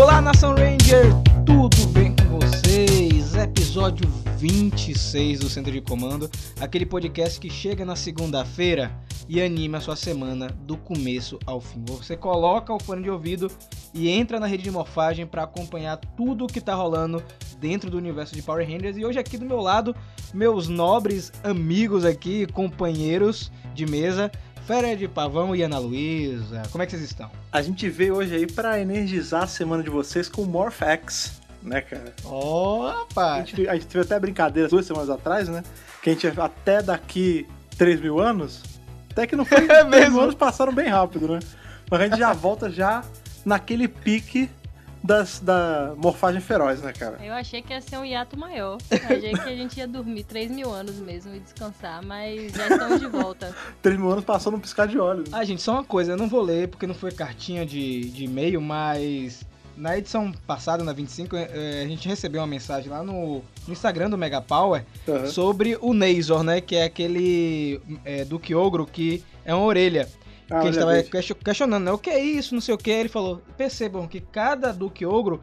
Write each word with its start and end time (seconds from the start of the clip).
Olá, 0.00 0.22
Nação 0.22 0.54
Ranger! 0.54 1.06
Tudo 1.44 1.88
bem 1.88 2.14
com 2.14 2.38
vocês? 2.38 3.34
Episódio 3.34 4.08
26 4.36 5.40
do 5.40 5.48
Centro 5.48 5.72
de 5.72 5.80
Comando, 5.80 6.30
aquele 6.60 6.86
podcast 6.86 7.40
que 7.40 7.50
chega 7.50 7.84
na 7.84 7.96
segunda-feira 7.96 8.92
e 9.28 9.42
anima 9.42 9.78
a 9.78 9.80
sua 9.80 9.96
semana 9.96 10.56
do 10.62 10.76
começo 10.76 11.36
ao 11.44 11.60
fim. 11.60 11.84
Você 11.88 12.16
coloca 12.16 12.72
o 12.72 12.80
fone 12.80 13.02
de 13.02 13.10
ouvido 13.10 13.50
e 13.92 14.08
entra 14.08 14.38
na 14.38 14.46
rede 14.46 14.62
de 14.62 14.70
morfagem 14.70 15.26
para 15.26 15.42
acompanhar 15.42 15.96
tudo 15.96 16.44
o 16.44 16.46
que 16.46 16.60
tá 16.60 16.76
rolando 16.76 17.20
dentro 17.58 17.90
do 17.90 17.98
universo 17.98 18.36
de 18.36 18.42
Power 18.42 18.64
Rangers. 18.64 18.96
E 18.96 19.04
hoje 19.04 19.18
aqui 19.18 19.36
do 19.36 19.44
meu 19.44 19.60
lado, 19.60 19.96
meus 20.32 20.68
nobres 20.68 21.32
amigos 21.42 22.04
aqui, 22.04 22.46
companheiros 22.46 23.50
de 23.74 23.84
mesa, 23.84 24.30
Fred 24.68 25.08
Pavão 25.08 25.56
e 25.56 25.62
Ana 25.62 25.78
Luísa. 25.78 26.60
Como 26.70 26.82
é 26.82 26.86
que 26.86 26.92
vocês 26.92 27.02
estão? 27.04 27.30
A 27.50 27.62
gente 27.62 27.88
veio 27.88 28.16
hoje 28.16 28.34
aí 28.34 28.46
para 28.46 28.78
energizar 28.78 29.44
a 29.44 29.46
semana 29.46 29.82
de 29.82 29.88
vocês 29.88 30.28
com 30.28 30.44
Morphex, 30.44 31.40
né, 31.62 31.80
cara? 31.80 32.12
Opa! 32.22 33.36
A 33.36 33.38
gente, 33.38 33.66
a 33.66 33.72
gente 33.72 33.86
teve 33.86 34.04
até 34.04 34.20
brincadeira 34.20 34.68
duas 34.68 34.84
semanas 34.84 35.08
atrás, 35.08 35.48
né? 35.48 35.62
Que 36.02 36.10
a 36.10 36.12
gente 36.12 36.26
até 36.38 36.82
daqui 36.82 37.48
3 37.78 37.98
mil 37.98 38.20
anos, 38.20 38.62
até 39.10 39.26
que 39.26 39.34
não 39.34 39.46
foi, 39.46 39.64
É 39.64 39.84
3 39.84 39.86
mesmo? 39.86 40.16
mil 40.16 40.20
anos 40.24 40.34
passaram 40.34 40.74
bem 40.74 40.88
rápido, 40.88 41.28
né? 41.28 41.38
Mas 41.90 42.00
a 42.02 42.04
gente 42.04 42.18
já 42.18 42.34
volta 42.34 42.68
já 42.68 43.02
naquele 43.46 43.88
pique 43.88 44.50
das, 45.02 45.40
da 45.40 45.94
morfagem 45.96 46.40
feroz, 46.40 46.82
né, 46.82 46.92
cara? 46.92 47.18
Eu 47.22 47.34
achei 47.34 47.62
que 47.62 47.72
ia 47.72 47.80
ser 47.80 47.98
um 47.98 48.04
hiato 48.04 48.38
maior. 48.38 48.78
Eu 48.90 49.16
achei 49.16 49.32
que 49.32 49.48
a 49.48 49.56
gente 49.56 49.76
ia 49.78 49.86
dormir 49.86 50.24
3 50.24 50.50
mil 50.50 50.72
anos 50.72 50.96
mesmo 50.96 51.34
e 51.34 51.40
descansar, 51.40 52.04
mas 52.04 52.52
já 52.52 52.68
estamos 52.68 53.00
de 53.00 53.06
volta. 53.06 53.54
3 53.82 53.98
mil 53.98 54.10
anos 54.10 54.24
passou 54.24 54.52
num 54.52 54.60
piscar 54.60 54.86
de 54.86 54.98
olhos. 54.98 55.32
Ah, 55.32 55.44
gente, 55.44 55.62
só 55.62 55.72
uma 55.72 55.84
coisa, 55.84 56.12
eu 56.12 56.16
não 56.16 56.28
vou 56.28 56.42
ler 56.42 56.68
porque 56.68 56.86
não 56.86 56.94
foi 56.94 57.10
cartinha 57.12 57.64
de, 57.64 58.10
de 58.10 58.24
e-mail, 58.24 58.60
mas 58.60 59.44
na 59.78 59.96
edição 59.96 60.32
passada, 60.46 60.82
na 60.82 60.92
25, 60.92 61.36
eh, 61.36 61.82
a 61.84 61.88
gente 61.88 62.08
recebeu 62.08 62.40
uma 62.40 62.46
mensagem 62.46 62.90
lá 62.90 63.02
no, 63.02 63.42
Instagram 63.68 64.10
do 64.10 64.18
Mega 64.18 64.40
Power 64.40 64.84
Aham. 65.08 65.26
sobre 65.26 65.78
o 65.80 65.94
Nazor, 65.94 66.42
né? 66.42 66.60
Que 66.60 66.76
é 66.76 66.84
aquele 66.84 67.80
é, 68.04 68.24
Duque 68.24 68.54
Ogro 68.54 68.84
que 68.84 69.22
é 69.44 69.54
uma 69.54 69.64
orelha. 69.64 70.08
Ah, 70.50 70.60
que 70.60 70.68
a 70.68 70.72
gente 70.72 70.76
olha, 70.76 70.80
tava 70.86 70.92
veja. 70.92 71.10
question- 71.10 71.36
questionando, 71.44 71.84
né? 71.84 71.92
O 71.92 71.98
que 71.98 72.10
é 72.10 72.18
isso, 72.22 72.54
não 72.54 72.60
sei 72.60 72.74
o 72.74 72.78
que. 72.78 72.90
Ele 72.90 73.08
falou, 73.08 73.42
percebam 73.56 74.06
que 74.06 74.20
cada 74.20 74.72
Duque 74.72 75.04
Ogro 75.04 75.40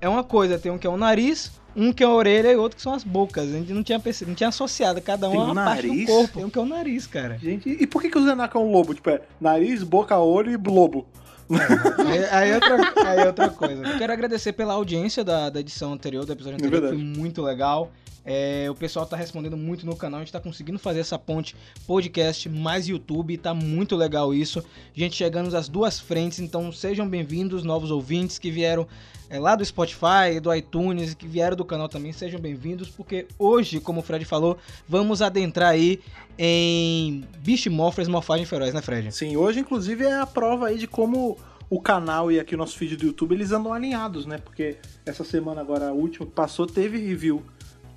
é 0.00 0.08
uma 0.08 0.22
coisa. 0.24 0.58
Tem 0.58 0.70
um 0.70 0.76
que 0.78 0.86
é 0.86 0.90
o 0.90 0.96
nariz, 0.96 1.52
um 1.74 1.92
que 1.92 2.02
é 2.02 2.06
a 2.06 2.10
orelha 2.10 2.52
e 2.52 2.56
outro 2.56 2.76
que 2.76 2.82
são 2.82 2.92
as 2.92 3.02
bocas. 3.04 3.44
A 3.48 3.52
gente 3.52 3.72
não 3.72 3.82
tinha 3.82 3.98
percebido, 3.98 4.28
não 4.30 4.36
tinha 4.36 4.48
associado 4.50 5.00
cada 5.00 5.28
um 5.30 5.40
a 5.40 5.44
um 5.44 5.52
uma 5.52 5.64
parte 5.64 5.82
do 5.82 5.88
nariz? 5.88 6.06
corpo. 6.06 6.34
Tem 6.34 6.44
um 6.44 6.50
que 6.50 6.58
é 6.58 6.62
o 6.62 6.66
nariz, 6.66 7.06
cara. 7.06 7.38
Gente, 7.38 7.68
e 7.70 7.86
por 7.86 8.02
que, 8.02 8.10
que 8.10 8.18
o 8.18 8.24
Zenak 8.24 8.54
é 8.54 8.60
um 8.60 8.70
lobo? 8.70 8.94
Tipo, 8.94 9.08
é 9.10 9.22
nariz, 9.40 9.82
boca, 9.82 10.18
olho 10.18 10.50
e 10.52 10.56
lobo. 10.70 11.06
Aí, 11.52 12.24
aí 12.30 12.54
outra, 12.54 12.76
aí 13.06 13.26
outra 13.26 13.50
coisa. 13.50 13.86
Eu 13.86 13.98
quero 13.98 14.12
agradecer 14.12 14.52
pela 14.54 14.72
audiência 14.74 15.22
da, 15.22 15.50
da 15.50 15.60
edição 15.60 15.92
anterior, 15.92 16.24
do 16.24 16.32
episódio 16.32 16.54
É 16.54 16.56
anterior, 16.56 16.80
verdade. 16.80 16.96
foi 16.96 17.04
muito 17.20 17.42
legal. 17.42 17.90
É, 18.24 18.68
o 18.70 18.74
pessoal 18.74 19.04
tá 19.04 19.16
respondendo 19.16 19.56
muito 19.56 19.84
no 19.84 19.96
canal, 19.96 20.20
a 20.20 20.22
gente 20.22 20.32
tá 20.32 20.40
conseguindo 20.40 20.78
fazer 20.78 21.00
essa 21.00 21.18
ponte 21.18 21.56
podcast 21.86 22.48
mais 22.48 22.86
YouTube, 22.86 23.36
tá 23.36 23.52
muito 23.52 23.96
legal 23.96 24.32
isso. 24.32 24.64
Gente 24.94 25.16
chegando 25.16 25.54
às 25.56 25.68
duas 25.68 25.98
frentes, 25.98 26.38
então 26.38 26.70
sejam 26.70 27.08
bem-vindos, 27.08 27.64
novos 27.64 27.90
ouvintes 27.90 28.38
que 28.38 28.50
vieram 28.50 28.86
é, 29.28 29.40
lá 29.40 29.56
do 29.56 29.64
Spotify, 29.64 30.38
do 30.40 30.54
iTunes, 30.54 31.14
que 31.14 31.26
vieram 31.26 31.56
do 31.56 31.64
canal 31.64 31.88
também, 31.88 32.12
sejam 32.12 32.38
bem-vindos, 32.38 32.88
porque 32.88 33.26
hoje, 33.38 33.80
como 33.80 34.00
o 34.00 34.02
Fred 34.02 34.24
falou, 34.24 34.56
vamos 34.88 35.20
adentrar 35.20 35.70
aí 35.70 36.00
em 36.38 37.24
Morphers 37.70 38.08
Morfagem 38.08 38.46
Feroz, 38.46 38.72
né, 38.72 38.80
Fred? 38.80 39.10
Sim, 39.12 39.36
hoje 39.36 39.60
inclusive 39.60 40.04
é 40.04 40.20
a 40.20 40.26
prova 40.26 40.68
aí 40.68 40.78
de 40.78 40.86
como 40.86 41.38
o 41.68 41.80
canal 41.80 42.30
e 42.30 42.38
aqui 42.38 42.54
o 42.54 42.58
nosso 42.58 42.76
feed 42.76 42.96
do 42.96 43.06
YouTube 43.06 43.34
eles 43.34 43.50
andam 43.50 43.72
alinhados, 43.72 44.26
né? 44.26 44.36
Porque 44.36 44.76
essa 45.06 45.24
semana 45.24 45.62
agora, 45.62 45.88
a 45.88 45.92
última 45.92 46.26
que 46.26 46.32
passou, 46.32 46.66
teve 46.66 46.98
review 46.98 47.42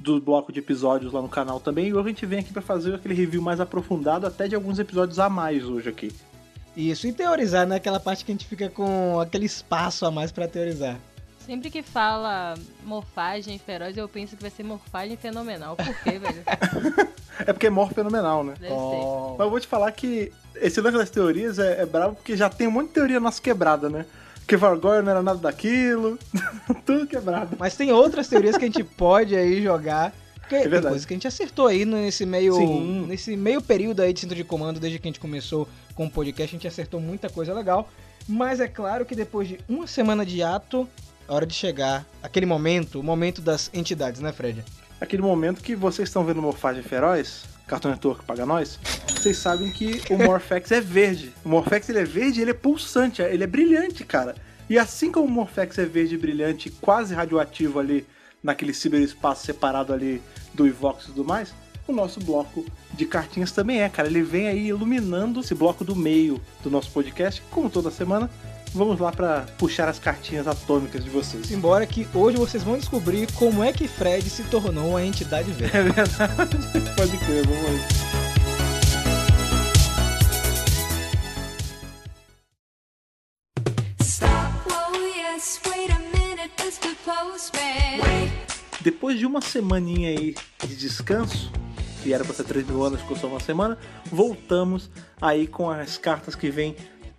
do 0.05 0.21
bloco 0.21 0.53
de 0.53 0.59
episódios 0.59 1.11
lá 1.11 1.21
no 1.21 1.27
canal 1.27 1.59
também. 1.59 1.87
E 1.87 1.93
hoje 1.93 2.05
a 2.05 2.09
gente 2.09 2.25
vem 2.25 2.39
aqui 2.39 2.53
pra 2.53 2.61
fazer 2.61 2.93
aquele 2.93 3.15
review 3.15 3.41
mais 3.41 3.59
aprofundado, 3.59 4.27
até 4.27 4.47
de 4.47 4.55
alguns 4.55 4.77
episódios 4.77 5.17
a 5.19 5.27
mais 5.27 5.65
hoje 5.65 5.89
aqui. 5.89 6.11
Isso, 6.77 7.07
e 7.07 7.13
teorizar, 7.13 7.65
né? 7.65 7.77
Aquela 7.77 7.99
parte 7.99 8.23
que 8.23 8.31
a 8.31 8.35
gente 8.35 8.45
fica 8.45 8.69
com 8.69 9.19
aquele 9.19 9.45
espaço 9.45 10.05
a 10.05 10.11
mais 10.11 10.31
pra 10.31 10.47
teorizar. 10.47 10.97
Sempre 11.39 11.69
que 11.69 11.81
fala 11.81 12.55
morfagem 12.83 13.57
feroz, 13.57 13.95
eu 13.95 14.07
penso 14.07 14.35
que 14.35 14.41
vai 14.41 14.51
ser 14.51 14.63
morfagem 14.63 15.15
fenomenal. 15.15 15.75
Por 15.75 15.95
quê, 16.03 16.17
velho? 16.19 16.43
É 17.39 17.53
porque 17.53 17.67
é 17.67 17.69
mor 17.69 17.91
fenomenal, 17.91 18.43
né? 18.43 18.53
Deve 18.59 18.73
ser. 18.73 18.79
Oh. 18.79 19.35
Mas 19.37 19.45
eu 19.45 19.49
vou 19.49 19.59
te 19.59 19.67
falar 19.67 19.91
que 19.91 20.31
esse 20.55 20.81
lance 20.81 20.97
das 20.97 21.09
teorias 21.09 21.59
é, 21.59 21.81
é 21.81 21.85
bravo 21.85 22.15
porque 22.15 22.35
já 22.35 22.49
tem 22.49 22.67
um 22.67 22.71
monte 22.71 22.87
de 22.87 22.93
teoria 22.93 23.19
nossa 23.19 23.41
quebrada, 23.41 23.89
né? 23.89 24.05
Que 24.47 24.55
Vargor 24.55 25.01
não 25.01 25.11
era 25.11 25.23
nada 25.23 25.39
daquilo, 25.39 26.19
tudo 26.85 27.07
quebrado. 27.07 27.55
Mas 27.59 27.75
tem 27.75 27.91
outras 27.91 28.27
teorias 28.27 28.57
que 28.57 28.63
a 28.63 28.67
gente 28.67 28.83
pode 28.97 29.35
aí 29.35 29.61
jogar. 29.61 30.13
Porque 30.35 30.59
tem 30.59 30.69
verdade. 30.69 30.89
coisas 30.89 31.05
que 31.05 31.13
a 31.13 31.15
gente 31.15 31.27
acertou 31.27 31.65
aí 31.65 31.85
nesse 31.85 32.23
meio, 32.23 32.53
Sim. 32.53 33.05
nesse 33.07 33.35
meio 33.35 33.61
período 33.61 34.01
aí 34.01 34.13
de 34.13 34.19
centro 34.19 34.35
de 34.35 34.43
comando, 34.43 34.79
desde 34.79 34.99
que 34.99 35.07
a 35.07 35.09
gente 35.09 35.19
começou 35.19 35.67
com 35.95 36.05
o 36.05 36.09
podcast, 36.09 36.55
a 36.55 36.57
gente 36.57 36.67
acertou 36.67 36.99
muita 37.01 37.29
coisa 37.29 37.51
legal. 37.51 37.89
Mas 38.27 38.59
é 38.59 38.67
claro 38.67 39.05
que 39.05 39.15
depois 39.15 39.47
de 39.47 39.59
uma 39.67 39.87
semana 39.87 40.23
de 40.23 40.43
ato, 40.43 40.87
é 41.27 41.33
hora 41.33 41.45
de 41.45 41.53
chegar 41.53 42.05
aquele 42.21 42.45
momento, 42.45 42.99
o 42.99 43.03
momento 43.03 43.41
das 43.41 43.71
entidades, 43.73 44.21
né, 44.21 44.31
Fred? 44.31 44.63
Aquele 45.01 45.23
momento 45.23 45.61
que 45.61 45.75
vocês 45.75 46.07
estão 46.07 46.23
vendo 46.23 46.41
Morfagem 46.41 46.83
Feroz, 46.83 47.43
Cartão 47.67 47.91
Network 47.91 48.23
paga 48.25 48.45
nós, 48.45 48.79
vocês 49.07 49.37
sabem 49.37 49.71
que 49.71 50.01
o 50.09 50.17
Morphex 50.17 50.71
é 50.71 50.79
verde. 50.79 51.33
O 51.43 51.49
Morphex 51.49 51.89
ele 51.89 51.99
é 51.99 52.03
verde 52.03 52.41
ele 52.41 52.51
é 52.51 52.53
pulsante, 52.53 53.21
ele 53.21 53.43
é 53.43 53.47
brilhante, 53.47 54.03
cara. 54.03 54.35
E 54.69 54.77
assim 54.77 55.11
como 55.11 55.25
o 55.25 55.31
Morphex 55.31 55.77
é 55.77 55.85
verde 55.85 56.17
brilhante, 56.17 56.69
quase 56.69 57.13
radioativo 57.13 57.79
ali, 57.79 58.05
naquele 58.43 58.73
ciberespaço 58.73 59.45
separado 59.45 59.91
ali 59.91 60.21
do 60.53 60.67
Ivox 60.67 61.05
e 61.05 61.07
tudo 61.07 61.25
mais, 61.25 61.53
o 61.87 61.91
nosso 61.91 62.19
bloco 62.19 62.65
de 62.93 63.05
cartinhas 63.05 63.51
também 63.51 63.81
é, 63.81 63.89
cara. 63.89 64.07
Ele 64.07 64.21
vem 64.21 64.47
aí 64.47 64.67
iluminando 64.67 65.39
esse 65.39 65.55
bloco 65.55 65.83
do 65.83 65.95
meio 65.95 66.39
do 66.63 66.69
nosso 66.69 66.91
podcast, 66.91 67.41
como 67.49 67.69
toda 67.69 67.89
semana. 67.89 68.29
Vamos 68.75 68.99
lá 68.99 69.09
pra 69.09 69.45
puxar 69.57 69.87
as 69.87 69.97
cartinhas 69.97 70.49
atômicas 70.49 71.01
de 71.01 71.09
vocês. 71.09 71.49
Embora 71.49 71.87
que 71.87 72.05
hoje 72.13 72.35
vocês 72.35 72.61
vão 72.61 72.77
descobrir 72.77 73.31
como 73.31 73.63
é 73.63 73.71
que 73.71 73.87
Fred 73.87 74.29
se 74.29 74.43
tornou 74.43 74.97
a 74.97 75.03
entidade 75.03 75.49
verde. 75.55 75.77
É 75.77 75.81
verdade. 75.81 76.57
Pode 76.97 77.17
crer, 77.19 77.47
vamos 77.47 77.65
aí. 77.69 77.79
Oh. 84.21 84.95
Depois 88.81 89.17
de 89.17 89.25
uma 89.25 89.39
semaninha 89.39 90.09
aí 90.09 90.35
de 90.67 90.75
descanso, 90.75 91.49
que 92.03 92.13
era 92.13 92.25
pra 92.25 92.33
ser 92.33 92.43
3 92.43 92.67
mil 92.67 92.83
anos, 92.83 93.01
ficou 93.01 93.15
só 93.17 93.25
uma 93.27 93.39
semana, 93.39 93.77
voltamos 94.11 94.91
aí 95.19 95.47
com 95.47 95.69
as 95.69 95.97
cartas 95.97 96.35
que 96.35 96.51
vêm 96.51 96.75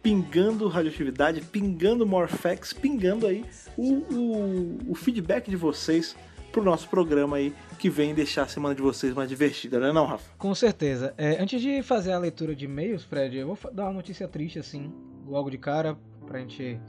pingando 0.07 0.69
radioatividade, 0.69 1.41
pingando 1.41 2.07
Morphex, 2.07 2.73
pingando 2.73 3.27
aí 3.27 3.45
o, 3.77 3.95
o, 4.15 4.79
o 4.91 4.95
feedback 4.95 5.51
de 5.51 5.57
vocês 5.57 6.15
pro 6.53 6.63
nosso 6.63 6.89
programa 6.89 7.39
aí, 7.39 7.53
que 7.77 7.91
vem 7.91 8.15
deixar 8.15 8.43
a 8.45 8.47
semana 8.47 8.73
de 8.73 8.81
vocês 8.81 9.13
mais 9.13 9.29
divertida, 9.29 9.81
né 9.81 9.93
não, 9.93 10.07
Rafa? 10.07 10.31
Com 10.39 10.55
certeza. 10.55 11.13
É, 11.19 11.43
antes 11.43 11.61
de 11.61 11.83
fazer 11.83 12.13
a 12.13 12.19
leitura 12.21 12.55
de 12.55 12.67
e-mails, 12.67 13.03
Fred, 13.03 13.37
eu 13.37 13.49
vou 13.49 13.73
dar 13.73 13.87
uma 13.87 13.95
notícia 13.95 14.29
triste 14.29 14.61
assim, 14.61 14.93
logo 15.27 15.51
de 15.51 15.59
cara, 15.59 15.99
pra 16.25 16.39
gente 16.39 16.81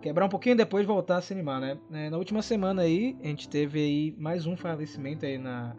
quebrar 0.00 0.24
um 0.24 0.30
pouquinho 0.30 0.54
e 0.54 0.56
depois 0.56 0.86
voltar 0.86 1.18
a 1.18 1.20
se 1.20 1.34
animar, 1.34 1.60
né? 1.60 1.76
É, 1.92 2.08
na 2.08 2.16
última 2.16 2.40
semana 2.40 2.80
aí, 2.80 3.14
a 3.22 3.26
gente 3.26 3.46
teve 3.46 3.78
aí 3.78 4.14
mais 4.16 4.46
um 4.46 4.56
falecimento 4.56 5.26
aí 5.26 5.36
na 5.36 5.76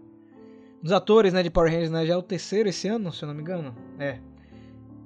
dos 0.83 0.91
atores, 0.91 1.33
né, 1.33 1.41
de 1.41 1.49
Power 1.49 1.71
Rangers, 1.71 1.89
né? 1.89 2.05
Já 2.05 2.13
é 2.13 2.17
o 2.17 2.21
terceiro 2.21 2.69
esse 2.69 2.87
ano, 2.87 3.11
se 3.11 3.23
eu 3.23 3.27
não 3.27 3.33
me 3.33 3.41
engano. 3.41 3.75
É. 3.97 4.19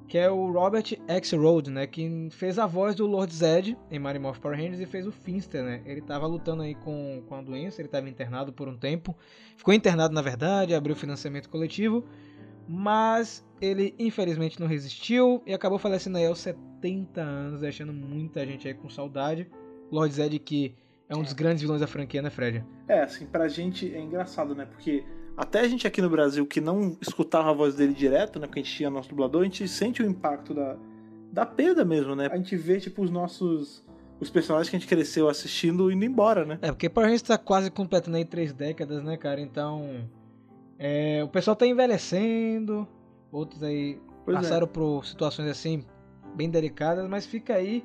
Que 0.07 0.17
é 0.17 0.29
o 0.29 0.51
Robert 0.51 0.85
X. 1.07 1.31
Road, 1.33 1.69
né? 1.69 1.85
Que 1.85 2.29
fez 2.31 2.57
a 2.57 2.65
voz 2.65 2.95
do 2.95 3.05
Lord 3.05 3.33
Zed 3.33 3.77
em 3.91 3.99
Mighty 3.99 4.19
Morphin 4.19 4.41
Power 4.41 4.57
Rangers 4.57 4.79
e 4.79 4.85
fez 4.85 5.05
o 5.05 5.11
Finster, 5.11 5.63
né? 5.63 5.81
Ele 5.85 6.01
tava 6.01 6.25
lutando 6.25 6.63
aí 6.63 6.75
com, 6.75 7.21
com 7.27 7.35
a 7.35 7.41
doença, 7.41 7.81
ele 7.81 7.89
tava 7.89 8.09
internado 8.09 8.53
por 8.53 8.67
um 8.67 8.77
tempo. 8.77 9.15
Ficou 9.57 9.73
internado, 9.73 10.13
na 10.13 10.21
verdade, 10.21 10.73
abriu 10.73 10.95
financiamento 10.95 11.49
coletivo. 11.49 12.05
Mas 12.67 13.45
ele, 13.61 13.95
infelizmente, 13.97 14.59
não 14.59 14.67
resistiu 14.67 15.41
e 15.45 15.53
acabou 15.53 15.79
falecendo 15.79 16.17
aí 16.17 16.25
aos 16.25 16.39
70 16.39 17.21
anos, 17.21 17.61
deixando 17.61 17.93
muita 17.93 18.45
gente 18.45 18.67
aí 18.67 18.73
com 18.73 18.89
saudade. 18.89 19.49
Lord 19.91 20.13
Zed, 20.13 20.39
que 20.39 20.75
é 21.09 21.15
um 21.15 21.23
dos 21.23 21.33
grandes 21.33 21.61
vilões 21.61 21.79
da 21.79 21.87
franquia, 21.87 22.21
né, 22.21 22.29
Fred? 22.29 22.65
É, 22.87 23.01
assim, 23.01 23.25
pra 23.25 23.47
gente 23.47 23.93
é 23.93 23.99
engraçado, 23.99 24.53
né? 24.53 24.65
Porque 24.65 25.05
até 25.37 25.59
a 25.61 25.67
gente 25.67 25.85
aqui 25.87 26.01
no 26.01 26.09
Brasil 26.09 26.45
que 26.45 26.59
não 26.59 26.97
escutava 26.99 27.51
a 27.51 27.53
voz 27.53 27.75
dele 27.75 27.93
direto, 27.93 28.39
né? 28.39 28.47
Porque 28.47 28.59
a 28.59 28.63
gente 28.63 28.75
tinha 28.75 28.89
nosso 28.89 29.07
dublador, 29.09 29.41
a 29.41 29.45
gente 29.45 29.67
sente 29.67 30.01
o 30.01 30.05
impacto 30.09 30.53
da, 30.53 30.75
da 31.31 31.45
perda 31.45 31.85
mesmo, 31.85 32.15
né? 32.15 32.27
A 32.31 32.35
gente 32.37 32.55
vê, 32.57 32.79
tipo, 32.79 33.03
os 33.03 33.11
nossos. 33.11 33.85
Os 34.19 34.31
personagens 34.31 34.67
que 34.67 34.75
a 34.75 34.79
gente 34.79 34.89
cresceu 34.89 35.29
assistindo 35.29 35.91
indo 35.91 36.03
embora, 36.03 36.43
né? 36.43 36.57
É, 36.63 36.71
porque 36.71 36.89
Power 36.89 37.05
Rangers 37.07 37.21
tá 37.21 37.37
quase 37.37 37.69
completando 37.69 38.17
aí 38.17 38.25
três 38.25 38.51
décadas, 38.51 39.03
né, 39.03 39.15
cara? 39.15 39.39
Então. 39.39 40.09
é, 40.79 41.23
o 41.23 41.27
pessoal 41.27 41.55
tá 41.55 41.67
envelhecendo, 41.67 42.87
outros 43.31 43.61
aí 43.61 43.99
Pois 44.25 44.37
é. 44.37 44.41
passaram 44.41 44.67
por 44.67 45.05
situações 45.05 45.47
assim, 45.49 45.83
bem 46.35 46.49
delicadas, 46.49 47.07
mas 47.07 47.25
fica 47.27 47.53
aí 47.53 47.83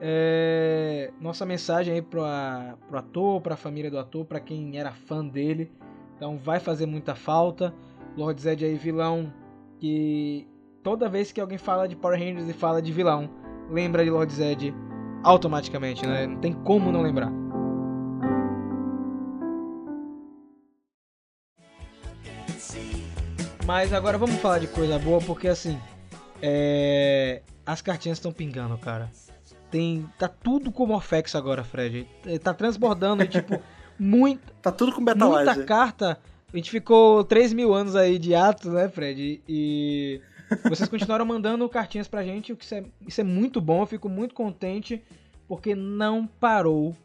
É, 0.00 1.10
nossa 1.20 1.46
mensagem 1.46 1.94
aí 1.94 2.02
pro, 2.02 2.22
a- 2.22 2.76
pro 2.88 2.98
ator, 2.98 3.40
pra 3.40 3.56
família 3.56 3.90
do 3.90 3.98
ator, 3.98 4.24
pra 4.26 4.38
quem 4.40 4.78
era 4.78 4.92
fã 4.92 5.26
dele. 5.26 5.70
Então 6.16 6.38
vai 6.38 6.58
fazer 6.58 6.86
muita 6.86 7.14
falta. 7.14 7.74
Lord 8.16 8.40
Zed 8.40 8.64
aí, 8.64 8.74
vilão 8.76 9.32
que 9.78 10.48
toda 10.82 11.08
vez 11.08 11.30
que 11.30 11.40
alguém 11.40 11.58
fala 11.58 11.86
de 11.86 11.94
Power 11.94 12.18
Rangers 12.18 12.48
e 12.48 12.52
fala 12.52 12.80
de 12.80 12.92
vilão, 12.92 13.28
lembra 13.70 14.02
de 14.02 14.10
Lord 14.10 14.32
Zed 14.32 14.74
automaticamente, 15.22 16.06
né? 16.06 16.26
Não 16.26 16.38
tem 16.38 16.52
como 16.52 16.90
não 16.90 17.02
lembrar. 17.02 17.30
Mas 23.66 23.92
agora 23.92 24.16
vamos 24.16 24.36
falar 24.36 24.60
de 24.60 24.68
coisa 24.68 24.96
boa, 24.96 25.20
porque 25.20 25.48
assim, 25.48 25.76
é, 26.40 27.42
as 27.66 27.82
cartinhas 27.82 28.18
estão 28.18 28.32
pingando, 28.32 28.78
cara. 28.78 29.10
Tem, 29.70 30.08
tá 30.16 30.28
tudo 30.28 30.70
com 30.70 30.86
Morphex 30.86 31.34
agora, 31.34 31.64
Fred. 31.64 32.06
Tá 32.42 32.54
transbordando, 32.54 33.24
e, 33.24 33.28
tipo, 33.28 33.60
muito, 33.98 34.52
Tá 34.62 34.72
tudo 34.72 34.92
com 34.92 35.00
muita 35.00 35.14
Betalizer. 35.14 35.66
carta. 35.66 36.18
A 36.52 36.56
gente 36.56 36.70
ficou 36.70 37.24
3 37.24 37.52
mil 37.52 37.72
anos 37.74 37.94
aí 37.96 38.18
de 38.18 38.34
ato, 38.34 38.70
né, 38.70 38.88
Fred? 38.88 39.42
E 39.48 40.20
vocês 40.64 40.88
continuaram 40.88 41.24
mandando 41.24 41.68
cartinhas 41.68 42.08
pra 42.08 42.24
gente, 42.24 42.52
o 42.52 42.56
que 42.56 42.64
isso 42.64 42.74
é, 42.74 42.84
isso 43.06 43.20
é 43.20 43.24
muito 43.24 43.60
bom. 43.60 43.82
Eu 43.82 43.86
fico 43.86 44.08
muito 44.08 44.34
contente 44.34 45.02
porque 45.48 45.74
não 45.74 46.26
parou 46.26 46.96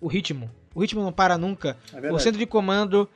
o 0.00 0.06
ritmo. 0.06 0.50
O 0.74 0.80
ritmo 0.80 1.02
não 1.02 1.12
para 1.12 1.36
nunca. 1.38 1.76
É 1.92 2.12
o 2.12 2.18
centro 2.18 2.38
de 2.38 2.46
comando 2.46 3.08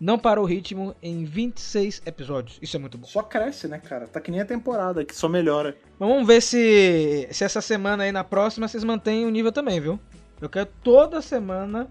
não 0.00 0.18
parou 0.18 0.44
o 0.44 0.46
ritmo 0.46 0.94
em 1.02 1.24
26 1.24 2.02
episódios. 2.04 2.58
Isso 2.60 2.76
é 2.76 2.80
muito 2.80 2.98
bom. 2.98 3.06
Só 3.06 3.22
cresce, 3.22 3.68
né, 3.68 3.78
cara? 3.78 4.06
Tá 4.06 4.20
que 4.20 4.30
nem 4.30 4.40
a 4.40 4.44
temporada, 4.44 5.04
que 5.04 5.14
só 5.14 5.28
melhora. 5.28 5.76
Vamos 5.98 6.26
ver 6.26 6.42
se, 6.42 7.28
se 7.30 7.44
essa 7.44 7.60
semana 7.60 8.04
aí, 8.04 8.12
na 8.12 8.24
próxima, 8.24 8.68
vocês 8.68 8.84
mantêm 8.84 9.24
o 9.24 9.30
nível 9.30 9.52
também, 9.52 9.80
viu? 9.80 9.98
Eu 10.40 10.48
quero 10.48 10.68
toda 10.82 11.22
semana 11.22 11.88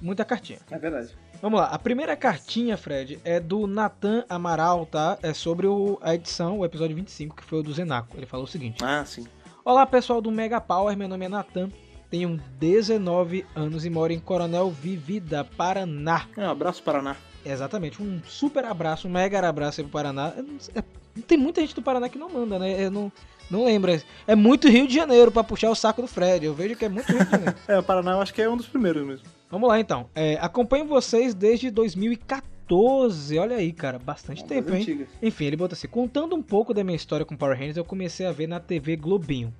muita 0.00 0.24
cartinha. 0.24 0.58
É 0.70 0.78
verdade. 0.78 1.10
Vamos 1.42 1.60
lá, 1.60 1.66
a 1.66 1.78
primeira 1.78 2.16
cartinha, 2.16 2.76
Fred, 2.76 3.18
é 3.24 3.38
do 3.38 3.66
Nathan 3.66 4.24
Amaral, 4.28 4.86
tá? 4.86 5.18
É 5.22 5.34
sobre 5.34 5.66
o- 5.66 5.98
a 6.00 6.14
edição, 6.14 6.58
o 6.60 6.64
episódio 6.64 6.96
25, 6.96 7.36
que 7.36 7.44
foi 7.44 7.58
o 7.58 7.62
do 7.62 7.72
Zenaco. 7.72 8.16
Ele 8.16 8.26
falou 8.26 8.44
o 8.44 8.48
seguinte: 8.48 8.82
Ah, 8.82 9.04
sim. 9.04 9.26
Olá 9.64 9.84
pessoal 9.84 10.20
do 10.22 10.30
Mega 10.30 10.60
Power, 10.60 10.96
meu 10.96 11.08
nome 11.08 11.26
é 11.26 11.28
Nathan, 11.28 11.70
tenho 12.10 12.40
19 12.58 13.44
anos 13.54 13.84
e 13.84 13.90
moro 13.90 14.12
em 14.12 14.18
Coronel 14.20 14.70
Vivida, 14.70 15.44
Paraná. 15.44 16.26
É, 16.36 16.46
um 16.46 16.50
abraço, 16.50 16.82
Paraná. 16.82 17.16
Exatamente, 17.44 18.02
um 18.02 18.20
super 18.26 18.64
abraço, 18.64 19.06
um 19.06 19.10
mega 19.10 19.46
abraço 19.46 19.80
aí 19.80 19.84
pro 19.84 19.92
Paraná. 19.92 20.32
É- 20.74 20.82
não 21.14 21.22
tem 21.22 21.36
muita 21.38 21.60
gente 21.60 21.74
do 21.74 21.82
Paraná 21.82 22.08
que 22.08 22.18
não 22.18 22.28
manda, 22.28 22.58
né? 22.58 22.82
Eu 22.84 22.90
não, 22.90 23.12
não 23.50 23.64
lembro. 23.64 23.92
É 24.26 24.34
muito 24.34 24.68
Rio 24.68 24.86
de 24.88 24.94
Janeiro 24.94 25.30
pra 25.30 25.44
puxar 25.44 25.70
o 25.70 25.74
saco 25.74 26.02
do 26.02 26.08
Fred. 26.08 26.44
Eu 26.46 26.54
vejo 26.54 26.74
que 26.76 26.84
é 26.84 26.88
muito 26.88 27.06
Rio 27.12 27.24
de 27.24 27.30
Janeiro. 27.30 27.54
É, 27.68 27.78
o 27.78 27.82
Paraná 27.82 28.12
eu 28.12 28.20
acho 28.20 28.32
que 28.34 28.42
é 28.42 28.48
um 28.50 28.56
dos 28.56 28.66
primeiros 28.66 29.06
mesmo. 29.06 29.26
Vamos 29.50 29.68
lá 29.68 29.78
então. 29.78 30.08
É, 30.14 30.34
acompanho 30.40 30.86
vocês 30.86 31.34
desde 31.34 31.70
2014. 31.70 33.38
Olha 33.38 33.56
aí, 33.56 33.72
cara, 33.72 33.98
bastante 33.98 34.44
tempo, 34.44 34.74
hein? 34.74 34.82
antigas. 34.82 35.08
Enfim, 35.22 35.44
ele 35.44 35.56
botou 35.56 35.74
assim: 35.74 35.88
contando 35.88 36.34
um 36.34 36.42
pouco 36.42 36.74
da 36.74 36.82
minha 36.82 36.96
história 36.96 37.24
com 37.24 37.36
Power 37.36 37.56
Rangers, 37.56 37.76
eu 37.76 37.84
comecei 37.84 38.26
a 38.26 38.32
ver 38.32 38.46
na 38.46 38.58
TV 38.58 38.96
Globinho. 38.96 39.54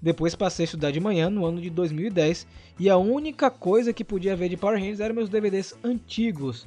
Depois 0.00 0.34
passei 0.34 0.64
a 0.64 0.66
estudar 0.66 0.90
de 0.90 0.98
manhã 0.98 1.30
no 1.30 1.46
ano 1.46 1.60
de 1.60 1.70
2010 1.70 2.46
e 2.78 2.90
a 2.90 2.96
única 2.96 3.48
coisa 3.50 3.92
que 3.92 4.02
podia 4.02 4.34
ver 4.34 4.48
de 4.48 4.56
Power 4.56 4.76
Rangers 4.76 4.98
eram 4.98 5.14
meus 5.14 5.28
DVDs 5.28 5.76
antigos. 5.84 6.66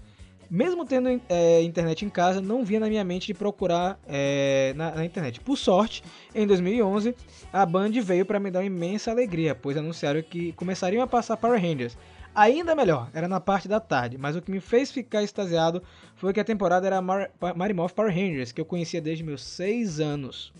Mesmo 0.50 0.86
tendo 0.86 1.10
é, 1.27 1.62
internet 1.62 2.06
em 2.06 2.10
casa, 2.10 2.39
não 2.39 2.63
vinha 2.63 2.80
na 2.80 2.88
minha 2.88 3.04
mente 3.04 3.27
de 3.27 3.33
procurar 3.33 4.00
é, 4.07 4.74
na, 4.75 4.92
na 4.92 5.06
internet. 5.06 5.42
Por 5.42 5.57
sorte, 5.57 6.04
em 6.33 6.45
2011, 6.45 7.16
a 7.51 7.66
Band 7.66 7.92
veio 8.01 8.25
para 8.25 8.39
me 8.39 8.51
dar 8.51 8.60
uma 8.60 8.66
imensa 8.66 9.12
alegria, 9.12 9.56
pois 9.56 9.75
anunciaram 9.75 10.22
que 10.22 10.54
começariam 10.54 11.04
a 11.04 11.07
passar 11.07 11.36
Power 11.36 11.60
Rangers. 11.60 11.98
Ainda 12.36 12.76
melhor, 12.76 13.10
era 13.14 13.28
na 13.28 13.40
parte 13.40 13.68
da 13.68 13.80
tarde, 13.80 14.18
mas 14.18 14.36
o 14.36 14.42
que 14.42 14.52
me 14.52 14.60
fez 14.60 14.92
ficar 14.92 15.24
extasiado 15.24 15.82
foi 16.16 16.34
que 16.34 16.40
a 16.40 16.44
temporada 16.44 16.86
era 16.86 17.02
Mar 17.02 17.32
Marimoth 17.56 17.94
Power 17.94 18.14
Rangers, 18.14 18.52
que 18.52 18.60
eu 18.60 18.66
conhecia 18.66 19.02
desde 19.02 19.24
meus 19.24 19.42
6 19.44 20.00
anos. 20.00 20.54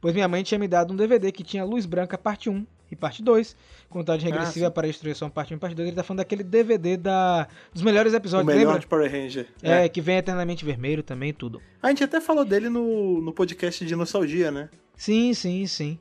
Pois 0.00 0.14
minha 0.14 0.28
mãe 0.28 0.42
tinha 0.42 0.58
me 0.58 0.68
dado 0.68 0.92
um 0.92 0.96
DVD 0.96 1.32
que 1.32 1.42
tinha 1.42 1.64
Luz 1.64 1.86
Branca 1.86 2.18
parte 2.18 2.50
1 2.50 2.66
e 2.92 2.94
parte 2.94 3.22
2, 3.22 3.56
contagem 3.88 4.30
Ah, 4.30 4.34
regressiva 4.34 4.66
sim. 4.66 4.72
para 4.72 4.86
a 4.86 4.90
destruição 4.90 5.28
parte 5.30 5.54
1 5.54 5.56
e 5.56 5.58
parte 5.60 5.74
2. 5.74 5.88
Ele 5.88 5.96
tá 5.96 6.02
falando 6.04 6.18
daquele 6.18 6.44
DVD 6.44 6.96
da, 6.96 7.48
dos 7.72 7.82
melhores 7.82 8.12
O 8.12 8.16
episódios, 8.16 8.46
melhor 8.46 8.66
lembra? 8.66 8.80
de 8.80 8.86
Power 8.86 9.10
Ranger. 9.10 9.48
É, 9.62 9.88
que 9.88 10.00
vem 10.00 10.18
eternamente 10.18 10.64
vermelho 10.64 11.02
também, 11.02 11.32
tudo. 11.32 11.60
A 11.82 11.88
gente 11.88 12.04
até 12.04 12.20
falou 12.20 12.44
dele 12.44 12.68
no, 12.68 13.20
no 13.22 13.32
podcast 13.32 13.84
de 13.84 13.96
nostalgia, 13.96 14.50
né? 14.52 14.68
Sim, 14.96 15.32
sim, 15.34 15.66
sim. 15.66 15.98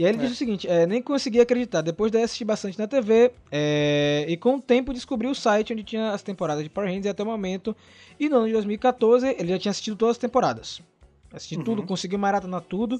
E 0.00 0.02
aí 0.06 0.12
ele 0.12 0.16
É. 0.16 0.20
disse 0.22 0.32
o 0.32 0.36
seguinte, 0.38 0.66
é, 0.66 0.86
nem 0.86 1.02
consegui 1.02 1.42
acreditar, 1.42 1.82
depois 1.82 2.10
daí 2.10 2.22
assisti 2.22 2.42
bastante 2.42 2.78
na 2.78 2.88
TV, 2.88 3.32
é, 3.52 4.24
e 4.26 4.34
com 4.34 4.54
o 4.56 4.62
tempo 4.62 4.94
descobri 4.94 5.28
o 5.28 5.34
site 5.34 5.74
onde 5.74 5.84
tinha 5.84 6.12
as 6.12 6.22
temporadas 6.22 6.64
de 6.64 6.70
Power 6.70 6.88
Rangers 6.88 7.08
até 7.08 7.22
o 7.22 7.26
momento, 7.26 7.76
e 8.18 8.26
no 8.26 8.36
ano 8.38 8.46
de 8.46 8.54
2014 8.54 9.36
ele 9.38 9.48
já 9.50 9.58
tinha 9.58 9.70
assistido 9.70 9.96
todas 9.98 10.16
as 10.16 10.18
temporadas. 10.18 10.80
Assisti 11.30 11.56
Uhum. 11.58 11.64
tudo, 11.64 11.82
consegui 11.82 12.16
maratonar 12.16 12.62
tudo, 12.62 12.98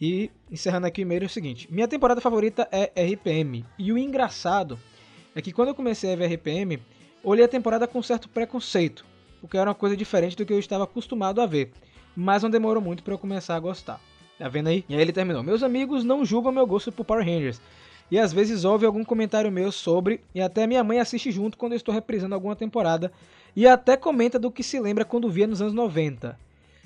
e 0.00 0.30
encerrando 0.50 0.86
aqui 0.86 1.02
o 1.02 1.04
e-mail 1.04 1.24
é 1.24 1.26
o 1.26 1.28
seguinte, 1.28 1.68
minha 1.70 1.86
temporada 1.86 2.18
favorita 2.18 2.66
é 2.72 2.90
RPM, 2.96 3.62
e 3.78 3.92
o 3.92 3.98
engraçado 3.98 4.80
é 5.34 5.42
que 5.42 5.52
quando 5.52 5.68
eu 5.68 5.74
comecei 5.74 6.14
a 6.14 6.16
ver 6.16 6.30
RPM, 6.32 6.78
olhei 7.22 7.44
a 7.44 7.48
temporada 7.48 7.86
com 7.86 8.02
certo 8.02 8.26
preconceito, 8.30 9.04
porque 9.38 9.58
era 9.58 9.68
uma 9.68 9.74
coisa 9.74 9.94
diferente 9.94 10.34
do 10.34 10.46
que 10.46 10.52
eu 10.54 10.58
estava 10.58 10.84
acostumado 10.84 11.42
a 11.42 11.46
ver, 11.46 11.72
mas 12.16 12.42
não 12.42 12.48
demorou 12.48 12.82
muito 12.82 13.02
para 13.02 13.12
eu 13.12 13.18
começar 13.18 13.54
a 13.54 13.60
gostar. 13.60 14.00
Tá 14.42 14.48
vendo 14.48 14.66
aí? 14.66 14.84
E 14.88 14.94
aí 14.96 15.00
ele 15.00 15.12
terminou. 15.12 15.40
Meus 15.40 15.62
amigos 15.62 16.02
não 16.02 16.24
julgam 16.24 16.50
meu 16.50 16.66
gosto 16.66 16.90
por 16.90 17.04
Power 17.04 17.24
Rangers. 17.24 17.60
E 18.10 18.18
às 18.18 18.32
vezes 18.32 18.64
ouve 18.64 18.84
algum 18.84 19.04
comentário 19.04 19.52
meu 19.52 19.70
sobre, 19.70 20.20
e 20.34 20.40
até 20.40 20.66
minha 20.66 20.82
mãe 20.82 20.98
assiste 20.98 21.30
junto 21.30 21.56
quando 21.56 21.74
eu 21.74 21.76
estou 21.76 21.94
reprisando 21.94 22.34
alguma 22.34 22.56
temporada, 22.56 23.12
e 23.54 23.68
até 23.68 23.96
comenta 23.96 24.40
do 24.40 24.50
que 24.50 24.64
se 24.64 24.80
lembra 24.80 25.04
quando 25.04 25.30
via 25.30 25.46
nos 25.46 25.62
anos 25.62 25.72
90. 25.72 26.36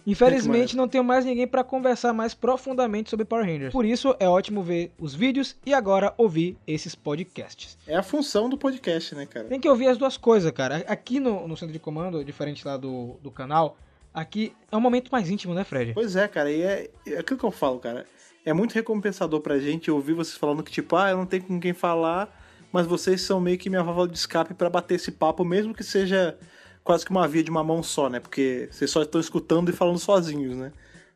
Infelizmente 0.06 0.76
não 0.76 0.86
tenho 0.86 1.02
mais 1.02 1.24
ninguém 1.24 1.48
para 1.48 1.64
conversar 1.64 2.12
mais 2.12 2.34
profundamente 2.34 3.08
sobre 3.08 3.24
Power 3.24 3.46
Rangers. 3.46 3.72
Por 3.72 3.86
isso 3.86 4.14
é 4.20 4.28
ótimo 4.28 4.62
ver 4.62 4.92
os 5.00 5.14
vídeos 5.14 5.56
e 5.64 5.72
agora 5.72 6.12
ouvir 6.18 6.58
esses 6.66 6.94
podcasts. 6.94 7.78
É 7.86 7.96
a 7.96 8.02
função 8.02 8.50
do 8.50 8.58
podcast, 8.58 9.14
né, 9.14 9.24
cara? 9.24 9.46
Tem 9.46 9.58
que 9.58 9.68
ouvir 9.68 9.88
as 9.88 9.96
duas 9.96 10.18
coisas, 10.18 10.52
cara. 10.52 10.84
Aqui 10.86 11.18
no, 11.18 11.48
no 11.48 11.56
centro 11.56 11.72
de 11.72 11.78
comando, 11.78 12.22
diferente 12.22 12.66
lá 12.66 12.76
do, 12.76 13.16
do 13.22 13.30
canal, 13.30 13.78
aqui 14.16 14.52
é 14.72 14.76
um 14.76 14.80
momento 14.80 15.10
mais 15.10 15.28
íntimo, 15.30 15.52
né, 15.54 15.62
Fred? 15.62 15.92
Pois 15.92 16.16
é, 16.16 16.26
cara, 16.26 16.50
e 16.50 16.62
é, 16.62 16.90
é 17.06 17.18
aquilo 17.18 17.38
que 17.38 17.44
eu 17.44 17.50
falo, 17.50 17.78
cara. 17.78 18.06
É 18.44 18.52
muito 18.52 18.72
recompensador 18.74 19.40
pra 19.40 19.58
gente 19.58 19.90
ouvir 19.90 20.14
vocês 20.14 20.36
falando 20.36 20.62
que, 20.62 20.72
tipo, 20.72 20.96
ah, 20.96 21.10
eu 21.10 21.16
não 21.16 21.26
tenho 21.26 21.42
com 21.42 21.60
quem 21.60 21.72
falar, 21.72 22.28
mas 22.72 22.86
vocês 22.86 23.20
são 23.20 23.40
meio 23.40 23.58
que 23.58 23.68
minha 23.68 23.82
válvula 23.82 24.08
de 24.08 24.16
escape 24.16 24.54
pra 24.54 24.70
bater 24.70 24.94
esse 24.94 25.12
papo, 25.12 25.44
mesmo 25.44 25.74
que 25.74 25.82
seja 25.84 26.38
quase 26.82 27.04
que 27.04 27.10
uma 27.10 27.26
via 27.28 27.42
de 27.42 27.50
uma 27.50 27.62
mão 27.64 27.82
só, 27.82 28.08
né? 28.08 28.20
Porque 28.20 28.68
vocês 28.70 28.90
só 28.90 29.02
estão 29.02 29.20
escutando 29.20 29.68
e 29.68 29.72
falando 29.72 29.98
sozinhos, 29.98 30.56
né? 30.56 30.72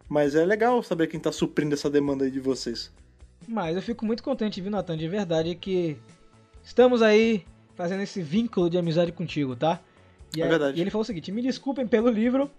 Mas 0.08 0.34
é 0.34 0.44
legal 0.44 0.82
saber 0.82 1.06
quem 1.06 1.20
tá 1.20 1.30
suprindo 1.30 1.72
essa 1.74 1.88
demanda 1.88 2.24
aí 2.24 2.30
de 2.32 2.40
vocês. 2.40 2.92
Mas 3.46 3.76
eu 3.76 3.82
fico 3.82 4.04
muito 4.04 4.22
contente, 4.24 4.60
viu, 4.60 4.70
Natan, 4.70 4.96
de 4.96 5.06
verdade, 5.08 5.54
que 5.54 5.96
estamos 6.64 7.00
aí 7.00 7.44
fazendo 7.76 8.02
esse 8.02 8.20
vínculo 8.20 8.68
de 8.68 8.76
amizade 8.76 9.12
contigo, 9.12 9.54
tá? 9.54 9.80
E, 10.36 10.40
É 10.40 10.44
aí- 10.44 10.50
verdade. 10.50 10.78
e 10.78 10.80
ele 10.80 10.90
falou 10.90 11.02
o 11.02 11.06
seguinte: 11.06 11.30
me 11.30 11.40
desculpem 11.42 11.86
pelo 11.86 12.08
livro 12.10 12.50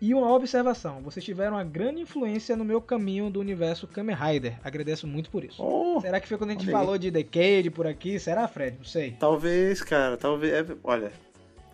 e 0.00 0.12
uma 0.14 0.32
observação. 0.32 1.00
Vocês 1.02 1.24
tiveram 1.24 1.52
uma 1.54 1.64
grande 1.64 2.02
influência 2.02 2.56
no 2.56 2.64
meu 2.64 2.80
caminho 2.80 3.30
do 3.30 3.40
universo 3.40 3.86
Kamen 3.86 4.14
Rider. 4.16 4.58
Agradeço 4.62 5.06
muito 5.06 5.30
por 5.30 5.44
isso. 5.44 5.62
Oh, 5.62 6.00
Será 6.00 6.20
que 6.20 6.28
foi 6.28 6.36
quando 6.36 6.50
a 6.50 6.52
gente 6.52 6.70
falou 6.70 6.98
de 6.98 7.10
Decade 7.10 7.70
por 7.70 7.86
aqui? 7.86 8.18
Será, 8.18 8.46
Fred? 8.46 8.76
Não 8.78 8.84
sei. 8.84 9.16
talvez, 9.18 9.82
cara, 9.82 10.16
talvez. 10.16 10.52
é- 10.52 10.76
olha, 10.84 11.10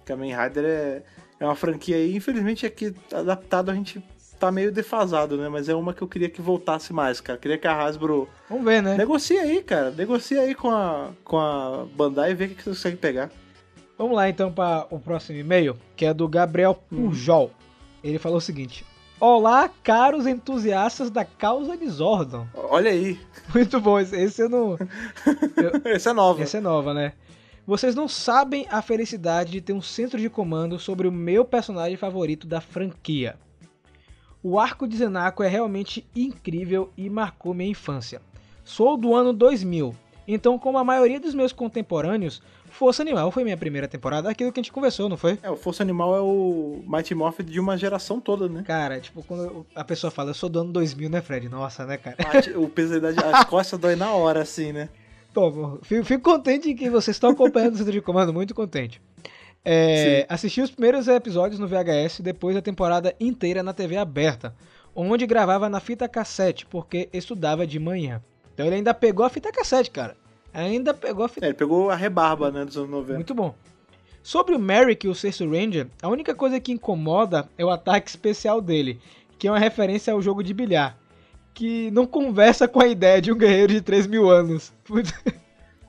Kamen 0.05 0.35
Rider 0.35 0.64
é, 0.64 1.02
é 1.41 1.45
uma 1.45 1.57
franquia 1.57 1.97
aí, 1.97 2.14
infelizmente 2.14 2.64
aqui 2.67 2.95
adaptado 3.12 3.71
a 3.71 3.75
gente 3.75 4.02
tá 4.38 4.50
meio 4.50 4.73
defasado, 4.73 5.37
né? 5.37 5.49
Mas 5.49 5.69
é 5.69 5.75
uma 5.75 5.95
que 5.95 6.02
eu 6.02 6.09
queria 6.09 6.29
que 6.29 6.43
voltasse 6.43 6.93
mais, 6.93 7.21
cara. 7.21 7.38
Queria 7.38 7.57
que 7.59 7.67
a 7.67 7.81
Hasbro 7.81 8.29
Vamos 8.49 8.64
ver, 8.64 8.83
né? 8.83 8.97
Negocia 8.97 9.43
aí, 9.43 9.62
cara. 9.62 9.91
Negocia 9.93 10.41
aí 10.41 10.55
com 10.55 10.69
a, 10.71 11.11
com 11.23 11.38
a 11.38 11.87
Bandai 11.95 12.33
e 12.33 12.35
vê 12.35 12.45
o 12.47 12.49
que 12.49 12.62
você 12.62 12.71
consegue 12.71 12.97
pegar. 12.97 13.31
Vamos 13.97 14.17
lá 14.17 14.29
então 14.29 14.50
para 14.52 14.87
o 14.91 14.99
próximo 14.99 15.38
e-mail, 15.38 15.76
que 15.95 16.05
é 16.05 16.12
do 16.12 16.26
Gabriel 16.26 16.75
Pujol. 16.75 17.52
Ele 18.02 18.18
falou 18.18 18.38
o 18.38 18.40
seguinte: 18.40 18.85
Olá, 19.21 19.71
caros 19.82 20.26
entusiastas 20.26 21.11
da 21.11 21.25
causa 21.25 21.76
de 21.76 21.88
Zordon. 21.88 22.47
Olha 22.54 22.90
aí. 22.90 23.21
Muito 23.54 23.80
bom, 23.80 23.99
esse 24.00 24.16
esse 24.16 24.42
eu 24.42 24.49
não. 24.49 24.76
Essa 25.85 26.11
é 26.11 26.12
nova. 26.12 26.42
Essa 26.42 26.59
é 26.59 26.61
nova, 26.61 26.92
né? 26.92 27.12
Vocês 27.64 27.94
não 27.94 28.09
sabem 28.09 28.66
a 28.68 28.82
felicidade 28.82 29.52
de 29.52 29.61
ter 29.61 29.73
um 29.73 29.80
centro 29.80 30.18
de 30.18 30.28
comando 30.28 30.78
sobre 30.78 31.06
o 31.06 31.12
meu 31.12 31.44
personagem 31.44 31.97
favorito 31.97 32.47
da 32.47 32.61
franquia. 32.61 33.37
O 34.42 34.59
arco 34.59 34.88
de 34.88 34.97
Zenako 34.97 35.44
é 35.44 35.49
realmente 35.49 36.04
incrível 36.16 36.90
e 36.97 37.09
marcou 37.09 37.54
minha 37.54 37.71
infância. 37.71 38.21
Sou 38.64 38.97
do 38.97 39.14
ano 39.14 39.32
2000, 39.32 39.94
então, 40.26 40.59
como 40.59 40.78
a 40.78 40.85
maioria 40.85 41.21
dos 41.21 41.35
meus 41.35 41.52
contemporâneos, 41.52 42.42
Força 42.82 43.00
Animal 43.00 43.30
foi 43.30 43.44
minha 43.44 43.56
primeira 43.56 43.86
temporada, 43.86 44.28
aquilo 44.28 44.50
que 44.50 44.58
a 44.58 44.62
gente 44.62 44.72
conversou, 44.72 45.08
não 45.08 45.16
foi? 45.16 45.38
É, 45.40 45.48
o 45.48 45.56
Força 45.56 45.84
Animal 45.84 46.16
é 46.16 46.20
o 46.20 46.82
Mighty 46.84 47.14
Morph 47.14 47.38
de 47.38 47.60
uma 47.60 47.78
geração 47.78 48.20
toda, 48.20 48.48
né? 48.48 48.64
Cara, 48.66 48.98
tipo, 48.98 49.22
quando 49.22 49.64
a 49.72 49.84
pessoa 49.84 50.10
fala, 50.10 50.30
eu 50.30 50.34
sou 50.34 50.48
do 50.48 50.58
ano 50.58 50.72
2000, 50.72 51.08
né, 51.08 51.20
Fred? 51.20 51.48
Nossa, 51.48 51.86
né, 51.86 51.96
cara? 51.96 52.16
O 52.56 52.68
peso 52.68 53.00
da 53.00 53.12
idade, 53.12 53.24
as 53.24 53.44
costas 53.46 53.78
dói 53.78 53.94
na 53.94 54.10
hora, 54.10 54.42
assim, 54.42 54.72
né? 54.72 54.88
Bom, 55.32 55.78
fico, 55.82 56.04
fico 56.04 56.24
contente 56.24 56.74
que 56.74 56.90
vocês 56.90 57.14
estão 57.14 57.30
acompanhando 57.30 57.74
o 57.74 57.76
Centro 57.76 57.92
de 57.92 58.00
Comando, 58.00 58.32
muito 58.32 58.52
contente. 58.52 59.00
É, 59.64 60.26
assisti 60.28 60.60
os 60.60 60.72
primeiros 60.72 61.06
episódios 61.06 61.60
no 61.60 61.68
VHS, 61.68 62.18
depois 62.20 62.56
a 62.56 62.60
temporada 62.60 63.14
inteira 63.20 63.62
na 63.62 63.72
TV 63.72 63.96
aberta, 63.96 64.52
onde 64.92 65.24
gravava 65.24 65.68
na 65.68 65.78
fita 65.78 66.08
cassete, 66.08 66.66
porque 66.66 67.08
estudava 67.12 67.64
de 67.64 67.78
manhã. 67.78 68.20
Então 68.52 68.66
ele 68.66 68.74
ainda 68.74 68.92
pegou 68.92 69.24
a 69.24 69.30
fita 69.30 69.52
cassete, 69.52 69.88
cara. 69.88 70.16
Ainda 70.52 70.92
pegou 70.92 71.25
a 71.25 71.28
fita 71.28 71.47
É, 71.47 71.49
ele 71.49 71.54
pegou 71.54 71.90
a 71.90 71.97
rebarba, 71.97 72.50
né, 72.50 72.64
dos 72.64 72.76
anos 72.76 72.90
90. 72.90 73.14
Muito 73.14 73.35
bom. 73.35 73.54
Sobre 74.23 74.54
o 74.54 74.59
Merrick 74.59 75.06
e 75.06 75.11
o 75.11 75.14
Sexto 75.14 75.49
Ranger, 75.50 75.88
a 76.00 76.09
única 76.09 76.35
coisa 76.35 76.61
que 76.61 76.71
incomoda 76.73 77.49
é 77.59 77.64
o 77.64 77.71
ataque 77.71 78.09
especial 78.09 78.61
dele, 78.61 79.00
que 79.38 79.49
é 79.49 79.50
uma 79.50 79.59
referência 79.59 80.12
ao 80.12 80.23
jogo 80.23 80.42
de 80.44 80.54
bilhar, 80.54 80.97
que 81.52 81.90
não 81.90 82.06
conversa 82.06 82.68
com 82.68 82.80
a 82.80 82.87
ideia 82.87 83.21
de 83.21 83.32
um 83.32 83.37
guerreiro 83.37 83.73
de 83.73 83.80
3 83.80 84.06
mil 84.06 84.30
anos. 84.30 84.73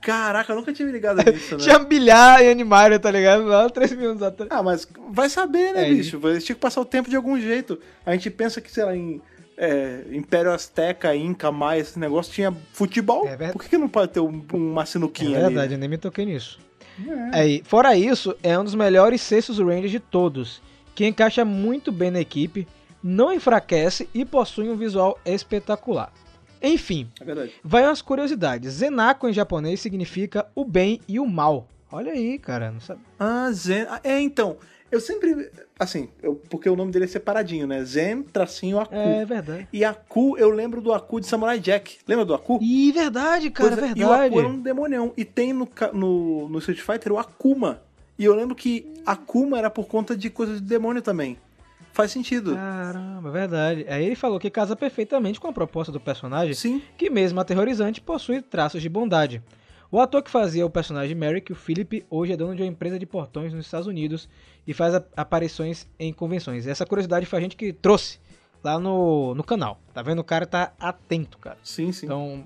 Caraca, 0.02 0.52
eu 0.52 0.56
nunca 0.56 0.72
tinha 0.72 0.84
me 0.84 0.92
ligado 0.92 1.22
nisso, 1.30 1.56
né? 1.56 1.62
Tinha 1.62 1.78
bilhar 1.78 2.42
e 2.42 2.50
animário, 2.50 2.98
tá 2.98 3.10
ligado? 3.10 3.44
Lá 3.44 3.70
3 3.70 3.92
mil 3.92 4.10
anos 4.10 4.22
atrás. 4.22 4.50
Ah, 4.52 4.62
mas 4.62 4.86
vai 5.10 5.30
saber, 5.30 5.72
né, 5.72 5.88
É, 5.90 5.94
bicho? 5.94 6.20
Eles 6.28 6.44
tinham 6.44 6.56
que 6.56 6.60
passar 6.60 6.80
o 6.80 6.84
tempo 6.84 7.08
de 7.08 7.16
algum 7.16 7.40
jeito. 7.40 7.78
A 8.04 8.12
gente 8.12 8.30
pensa 8.30 8.60
que, 8.60 8.70
sei 8.70 8.84
lá, 8.84 8.94
em 8.94 9.22
é, 9.56 10.04
Império 10.12 10.52
Azteca, 10.52 11.14
Inca, 11.14 11.50
Maia, 11.52 11.80
esse 11.80 11.98
negócio 11.98 12.32
tinha 12.32 12.52
futebol. 12.72 13.26
É. 13.28 13.52
Por 13.52 13.62
que, 13.62 13.68
que 13.70 13.78
não 13.78 13.88
pode 13.88 14.12
ter 14.12 14.20
um- 14.20 14.44
uma 14.52 14.82
É 14.82 14.86
sinuquinha 14.86 15.40
verdade, 15.40 15.58
ali? 15.66 15.74
eu 15.74 15.78
nem 15.78 15.88
me 15.88 15.98
toquei 15.98 16.24
nisso. 16.26 16.58
É. 17.06 17.38
Aí, 17.38 17.62
fora 17.64 17.96
isso, 17.96 18.36
é 18.42 18.58
um 18.58 18.64
dos 18.64 18.74
melhores 18.74 19.20
cestos 19.20 19.58
Rangers 19.58 19.90
de 19.90 19.98
todos, 20.00 20.60
que 20.94 21.06
encaixa 21.06 21.44
muito 21.44 21.90
bem 21.90 22.10
na 22.10 22.20
equipe, 22.20 22.66
não 23.02 23.32
enfraquece 23.32 24.08
e 24.14 24.24
possui 24.24 24.68
um 24.70 24.76
visual 24.76 25.18
espetacular. 25.24 26.12
Enfim, 26.62 27.08
É 27.20 27.48
vai 27.62 27.82
umas 27.82 28.00
curiosidades. 28.00 28.72
Zenako 28.74 29.28
em 29.28 29.32
japonês 29.32 29.80
significa 29.80 30.46
o 30.54 30.64
bem 30.64 31.00
e 31.06 31.20
o 31.20 31.26
mal. 31.26 31.68
Olha 31.94 32.12
aí, 32.12 32.38
cara, 32.38 32.70
não 32.72 32.80
sabe. 32.80 33.00
Ah, 33.18 33.48
Zen. 33.52 33.86
ah, 33.88 34.00
É, 34.02 34.20
então. 34.20 34.56
Eu 34.90 35.00
sempre. 35.00 35.50
Assim, 35.78 36.08
eu- 36.22 36.36
porque 36.48 36.68
o 36.68 36.76
nome 36.76 36.92
dele 36.92 37.04
é 37.06 37.08
separadinho, 37.08 37.66
né? 37.66 37.82
Zen, 37.84 38.22
tracinho, 38.22 38.78
Aku. 38.78 38.94
É 38.94 39.24
verdade. 39.24 39.66
E 39.72 39.84
Aku, 39.84 40.36
eu 40.38 40.50
lembro 40.50 40.80
do 40.80 40.92
Aku 40.92 41.20
de 41.20 41.26
Samurai 41.26 41.58
Jack. 41.58 41.98
Lembra 42.06 42.24
do 42.24 42.32
Aku? 42.34 42.58
Ih, 42.62 42.92
verdade, 42.92 43.50
cara, 43.50 43.68
Pois 43.70 43.78
é, 43.78 43.80
verdade. 43.88 44.00
E 44.00 44.04
o 44.04 44.12
Aku 44.12 44.38
era 44.38 44.48
um 44.48 44.60
demonião. 44.60 45.12
E 45.16 45.24
tem 45.24 45.52
no, 45.52 45.68
no, 45.92 46.48
no 46.48 46.58
Street 46.58 46.80
Fighter 46.80 47.12
o 47.12 47.18
Akuma. 47.18 47.80
E 48.18 48.24
eu 48.24 48.34
lembro 48.34 48.54
que 48.54 48.86
Akuma 49.04 49.58
era 49.58 49.68
por 49.68 49.86
conta 49.86 50.16
de 50.16 50.30
coisa 50.30 50.54
de 50.54 50.60
demônio 50.60 51.02
também. 51.02 51.36
Faz 51.92 52.10
sentido. 52.12 52.54
Caramba, 52.54 53.30
verdade. 53.30 53.84
Aí 53.88 54.04
ele 54.04 54.16
falou 54.16 54.38
que 54.38 54.50
casa 54.50 54.76
perfeitamente 54.76 55.40
com 55.40 55.48
a 55.48 55.52
proposta 55.52 55.90
do 55.92 55.98
personagem, 56.00 56.54
Sim. 56.54 56.82
que 56.96 57.08
mesmo 57.10 57.40
aterrorizante, 57.40 58.00
possui 58.00 58.42
traços 58.42 58.80
de 58.82 58.88
bondade. 58.88 59.42
O 59.94 60.00
ator 60.00 60.24
que 60.24 60.28
fazia 60.28 60.66
o 60.66 60.70
personagem 60.70 61.14
Merrick, 61.14 61.52
o 61.52 61.54
Philip, 61.54 62.04
hoje 62.10 62.32
é 62.32 62.36
dono 62.36 62.56
de 62.56 62.62
uma 62.62 62.68
empresa 62.68 62.98
de 62.98 63.06
portões 63.06 63.52
nos 63.52 63.64
Estados 63.64 63.86
Unidos 63.86 64.28
e 64.66 64.74
faz 64.74 64.92
aparições 65.16 65.86
em 66.00 66.12
convenções. 66.12 66.66
Essa 66.66 66.84
curiosidade 66.84 67.24
foi 67.26 67.38
a 67.38 67.42
gente 67.42 67.54
que 67.54 67.72
trouxe 67.72 68.18
lá 68.64 68.76
no, 68.76 69.36
no 69.36 69.44
canal. 69.44 69.80
Tá 69.94 70.02
vendo? 70.02 70.18
O 70.18 70.24
cara 70.24 70.46
tá 70.46 70.72
atento, 70.80 71.38
cara. 71.38 71.56
Sim, 71.62 71.92
sim. 71.92 72.06
Então, 72.06 72.44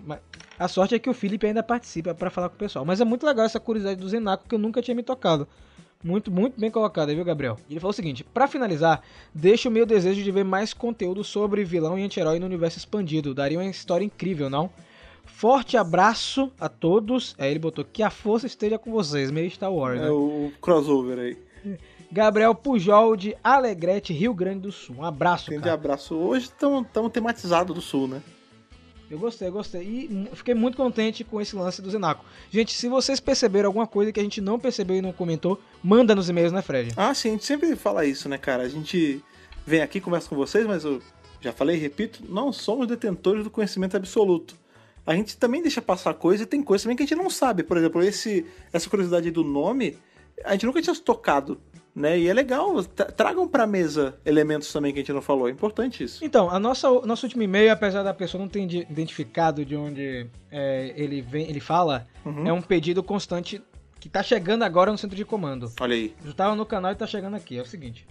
a 0.58 0.68
sorte 0.68 0.94
é 0.94 0.98
que 0.98 1.08
o 1.08 1.14
Felipe 1.14 1.46
ainda 1.46 1.62
participa 1.62 2.14
pra 2.14 2.28
falar 2.28 2.50
com 2.50 2.56
o 2.56 2.58
pessoal. 2.58 2.84
Mas 2.84 3.00
é 3.00 3.04
muito 3.06 3.24
legal 3.24 3.46
essa 3.46 3.58
curiosidade 3.58 3.98
do 3.98 4.06
Zenaco 4.10 4.46
que 4.46 4.54
eu 4.54 4.58
nunca 4.58 4.82
tinha 4.82 4.94
me 4.94 5.02
tocado. 5.02 5.48
Muito, 6.04 6.30
muito 6.30 6.60
bem 6.60 6.70
colocado 6.70 7.08
aí, 7.08 7.14
viu, 7.14 7.24
Gabriel? 7.24 7.56
Ele 7.70 7.80
falou 7.80 7.92
o 7.92 7.94
seguinte: 7.94 8.24
pra 8.24 8.46
finalizar, 8.46 9.00
deixo 9.34 9.70
o 9.70 9.72
meu 9.72 9.86
desejo 9.86 10.22
de 10.22 10.30
ver 10.30 10.44
mais 10.44 10.74
conteúdo 10.74 11.24
sobre 11.24 11.64
vilão 11.64 11.98
e 11.98 12.04
anti-herói 12.04 12.38
no 12.38 12.44
universo 12.44 12.76
expandido. 12.76 13.32
Daria 13.32 13.58
uma 13.58 13.64
história 13.64 14.04
incrível, 14.04 14.50
não? 14.50 14.70
Forte 15.28 15.76
abraço 15.76 16.50
a 16.58 16.68
todos. 16.68 17.34
Aí 17.38 17.50
ele 17.50 17.58
botou 17.58 17.84
que 17.84 18.02
a 18.02 18.10
força 18.10 18.46
esteja 18.46 18.78
com 18.78 18.90
vocês, 18.90 19.30
meio 19.30 19.50
Star 19.50 19.72
Wars, 19.72 20.00
né? 20.00 20.08
É 20.08 20.10
o 20.10 20.50
crossover 20.60 21.18
aí. 21.18 21.36
Gabriel 22.10 22.54
Pujol 22.54 23.16
de 23.16 23.36
Alegrete, 23.44 24.12
Rio 24.12 24.32
Grande 24.32 24.60
do 24.60 24.72
Sul. 24.72 24.96
Um 24.98 25.04
abraço, 25.04 25.50
Tem 25.50 25.58
de 25.58 25.64
cara. 25.64 25.74
abraço. 25.74 26.14
Hoje 26.14 26.46
estamos 26.46 27.12
tematizados 27.12 27.74
do 27.74 27.80
sul, 27.82 28.08
né? 28.08 28.22
Eu 29.10 29.18
gostei, 29.18 29.48
eu 29.48 29.52
gostei. 29.52 29.82
E 29.82 30.28
fiquei 30.34 30.54
muito 30.54 30.76
contente 30.76 31.24
com 31.24 31.40
esse 31.40 31.56
lance 31.56 31.80
do 31.80 31.90
Zenaco. 31.90 32.24
Gente, 32.50 32.72
se 32.72 32.88
vocês 32.88 33.20
perceberam 33.20 33.68
alguma 33.68 33.86
coisa 33.86 34.12
que 34.12 34.20
a 34.20 34.22
gente 34.22 34.40
não 34.40 34.58
percebeu 34.58 34.96
e 34.96 35.02
não 35.02 35.12
comentou, 35.12 35.60
manda 35.82 36.14
nos 36.14 36.28
e-mails, 36.28 36.52
né, 36.52 36.60
Fred? 36.62 36.92
Ah, 36.96 37.14
sim, 37.14 37.28
a 37.28 37.32
gente 37.32 37.44
sempre 37.44 37.74
fala 37.76 38.04
isso, 38.04 38.28
né, 38.28 38.36
cara? 38.36 38.62
A 38.64 38.68
gente 38.68 39.22
vem 39.66 39.80
aqui, 39.80 40.00
conversa 40.00 40.28
com 40.28 40.36
vocês, 40.36 40.66
mas 40.66 40.84
eu 40.84 41.00
já 41.40 41.52
falei 41.52 41.76
e 41.76 41.78
repito, 41.78 42.22
não 42.28 42.52
somos 42.52 42.86
detentores 42.86 43.44
do 43.44 43.50
conhecimento 43.50 43.96
absoluto. 43.96 44.54
A 45.08 45.14
gente 45.14 45.38
também 45.38 45.62
deixa 45.62 45.80
passar 45.80 46.12
coisa 46.12 46.42
e 46.42 46.46
tem 46.46 46.62
coisa 46.62 46.84
também 46.84 46.96
que 46.96 47.02
a 47.02 47.06
gente 47.06 47.16
não 47.16 47.30
sabe. 47.30 47.62
Por 47.62 47.76
exemplo, 47.78 48.02
esse, 48.02 48.44
essa 48.72 48.90
curiosidade 48.90 49.30
do 49.30 49.42
nome, 49.42 49.96
a 50.44 50.52
gente 50.52 50.66
nunca 50.66 50.82
tinha 50.82 50.94
tocado, 50.96 51.58
né? 51.94 52.18
E 52.18 52.28
é 52.28 52.32
legal, 52.34 52.84
tra- 52.84 53.06
tragam 53.06 53.48
pra 53.48 53.66
mesa 53.66 54.18
elementos 54.24 54.70
também 54.70 54.92
que 54.92 54.98
a 54.98 55.02
gente 55.02 55.12
não 55.14 55.22
falou. 55.22 55.48
É 55.48 55.50
importante 55.50 56.04
isso. 56.04 56.22
Então, 56.22 56.50
a 56.50 56.58
nossa, 56.60 56.90
o 56.90 57.06
nosso 57.06 57.24
último 57.24 57.42
e-mail, 57.42 57.72
apesar 57.72 58.02
da 58.02 58.12
pessoa 58.12 58.38
não 58.38 58.48
ter 58.48 58.60
identificado 58.60 59.64
de 59.64 59.74
onde 59.74 60.26
é, 60.50 60.92
ele 60.94 61.22
vem, 61.22 61.48
ele 61.48 61.60
fala, 61.60 62.06
Uhum. 62.26 62.46
é 62.46 62.52
um 62.52 62.60
pedido 62.60 63.02
constante 63.02 63.62
que 63.98 64.10
tá 64.10 64.22
chegando 64.22 64.62
agora 64.62 64.92
no 64.92 64.98
centro 64.98 65.16
de 65.16 65.24
comando. 65.24 65.72
Olha 65.80 65.94
aí. 65.94 66.14
Já 66.22 66.32
tava 66.34 66.54
no 66.54 66.66
canal 66.66 66.92
e 66.92 66.94
tá 66.94 67.06
chegando 67.06 67.34
aqui. 67.34 67.56
É 67.58 67.62
o 67.62 67.66
seguinte: 67.66 68.06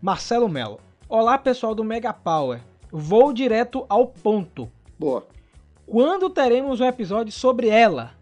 Marcelo 0.00 0.48
Melo. 0.48 0.80
Olá, 1.08 1.38
pessoal 1.38 1.72
do 1.74 1.84
Mega 1.84 2.12
Power. 2.12 2.60
Vou 2.90 3.32
direto 3.32 3.86
ao 3.88 4.08
ponto. 4.08 4.68
Boa. 4.98 5.24
Quando 5.86 6.30
teremos 6.30 6.80
um 6.80 6.86
episódio 6.86 7.32
sobre 7.32 7.68
ela? 7.68 8.12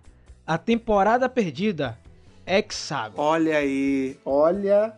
A 0.46 0.58
temporada 0.58 1.28
perdida, 1.28 1.98
Hexagon. 2.46 3.20
Olha 3.20 3.58
aí. 3.58 4.16
Olha 4.24 4.96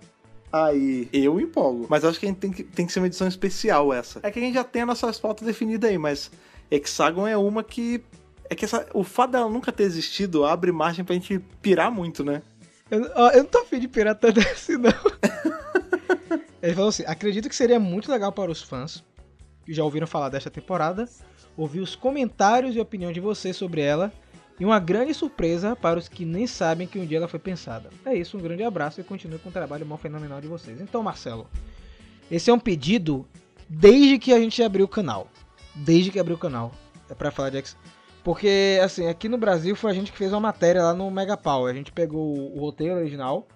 aí. 0.51 1.09
Eu 1.13 1.41
empolgo. 1.41 1.87
Mas 1.89 2.05
acho 2.05 2.19
que 2.19 2.27
a 2.27 2.29
gente 2.29 2.39
tem 2.39 2.51
que, 2.51 2.63
tem 2.63 2.87
que 2.87 2.93
ser 2.93 3.01
uma 3.01 3.07
edição 3.07 3.29
especial 3.29 3.93
essa. 3.93 4.21
É 4.23 4.31
que 4.31 4.39
a 4.39 4.43
gente 4.43 4.55
já 4.55 4.65
tem 4.65 4.83
a 4.83 4.87
nossa 4.87 5.13
pauta 5.15 5.45
definida 5.45 5.89
aí, 5.89 5.99
mas 5.99 6.31
Hexagon 6.71 7.27
é 7.27 7.37
uma 7.37 7.63
que. 7.63 8.03
É 8.49 8.55
que 8.55 8.65
essa, 8.65 8.87
o 8.95 9.05
fato 9.05 9.33
dela 9.33 9.49
nunca 9.49 9.73
ter 9.73 9.85
existido 9.85 10.45
abre 10.45 10.73
margem 10.73 11.05
pra 11.05 11.15
gente 11.15 11.39
pirar 11.61 11.91
muito, 11.91 12.25
né? 12.25 12.43
Eu, 12.91 13.05
eu 13.05 13.43
não 13.43 13.47
tô 13.47 13.59
afim 13.59 13.79
de 13.79 13.89
pirar 13.89 14.15
tanto 14.15 14.41
assim, 14.49 14.77
não. 14.77 14.93
Ele 16.63 16.75
falou 16.75 16.91
assim: 16.91 17.05
acredito 17.07 17.49
que 17.49 17.57
seria 17.57 17.81
muito 17.81 18.11
legal 18.11 18.31
para 18.33 18.51
os 18.51 18.63
fãs 18.63 19.03
que 19.65 19.73
já 19.73 19.85
ouviram 19.85 20.07
falar 20.07 20.29
desta 20.29 20.51
temporada, 20.51 21.09
ouvir 21.57 21.81
os 21.81 21.95
comentários 21.95 22.75
e 22.75 22.81
opinião 22.81 23.13
de 23.13 23.21
vocês 23.21 23.57
sobre 23.57 23.81
ela. 23.81 24.13
E 24.61 24.65
uma 24.65 24.79
grande 24.79 25.13
surpresa 25.15 25.75
para 25.75 25.99
os 25.99 26.09
que 26.09 26.25
nem 26.25 26.47
sabem 26.47 26.87
que 26.87 26.99
um 26.99 27.07
dia 27.07 27.19
ela 27.19 27.29
foi 27.29 27.41
pensada. 27.41 27.91
É 28.05 28.15
isso, 28.15 28.37
um 28.37 28.41
grande 28.41 28.63
abraço 28.63 29.01
e 29.01 29.05
continue 29.05 29.39
com 29.39 29.49
o 29.49 29.53
trabalho 29.53 29.87
mó 29.87 29.97
fenomenal 29.97 30.41
de 30.41 30.47
vocês. 30.47 30.81
Então, 30.81 31.03
Marcelo, 31.03 31.49
esse 32.31 32.51
é 32.51 32.55
um 32.55 32.59
pedido 32.59 33.27
desde 33.69 34.19
que 34.19 34.33
a 34.33 34.39
gente 34.39 34.63
abriu 34.63 34.85
o 34.85 34.89
canal. 34.89 35.29
Desde 35.75 36.11
que 36.11 36.19
abriu 36.19 36.37
o 36.37 36.39
canal. 36.39 36.73
É 37.09 37.15
pra 37.15 37.31
falar 37.31 37.51
de 37.51 37.59
X. 37.59 37.77
Porque, 38.23 38.79
assim, 38.83 39.09
aqui 39.09 39.29
no 39.29 39.37
Brasil 39.37 39.75
foi 39.75 39.91
a 39.91 39.95
gente 39.95 40.13
que 40.13 40.19
fez 40.19 40.33
uma 40.33 40.41
matéria 40.41 40.83
lá 40.83 40.95
no 40.95 41.11
Mega 41.11 41.37
Power. 41.37 41.73
A 41.73 41.77
gente 41.77 41.91
pegou 41.91 42.55
o 42.55 42.61
roteiro 42.61 42.95
original 42.95 43.49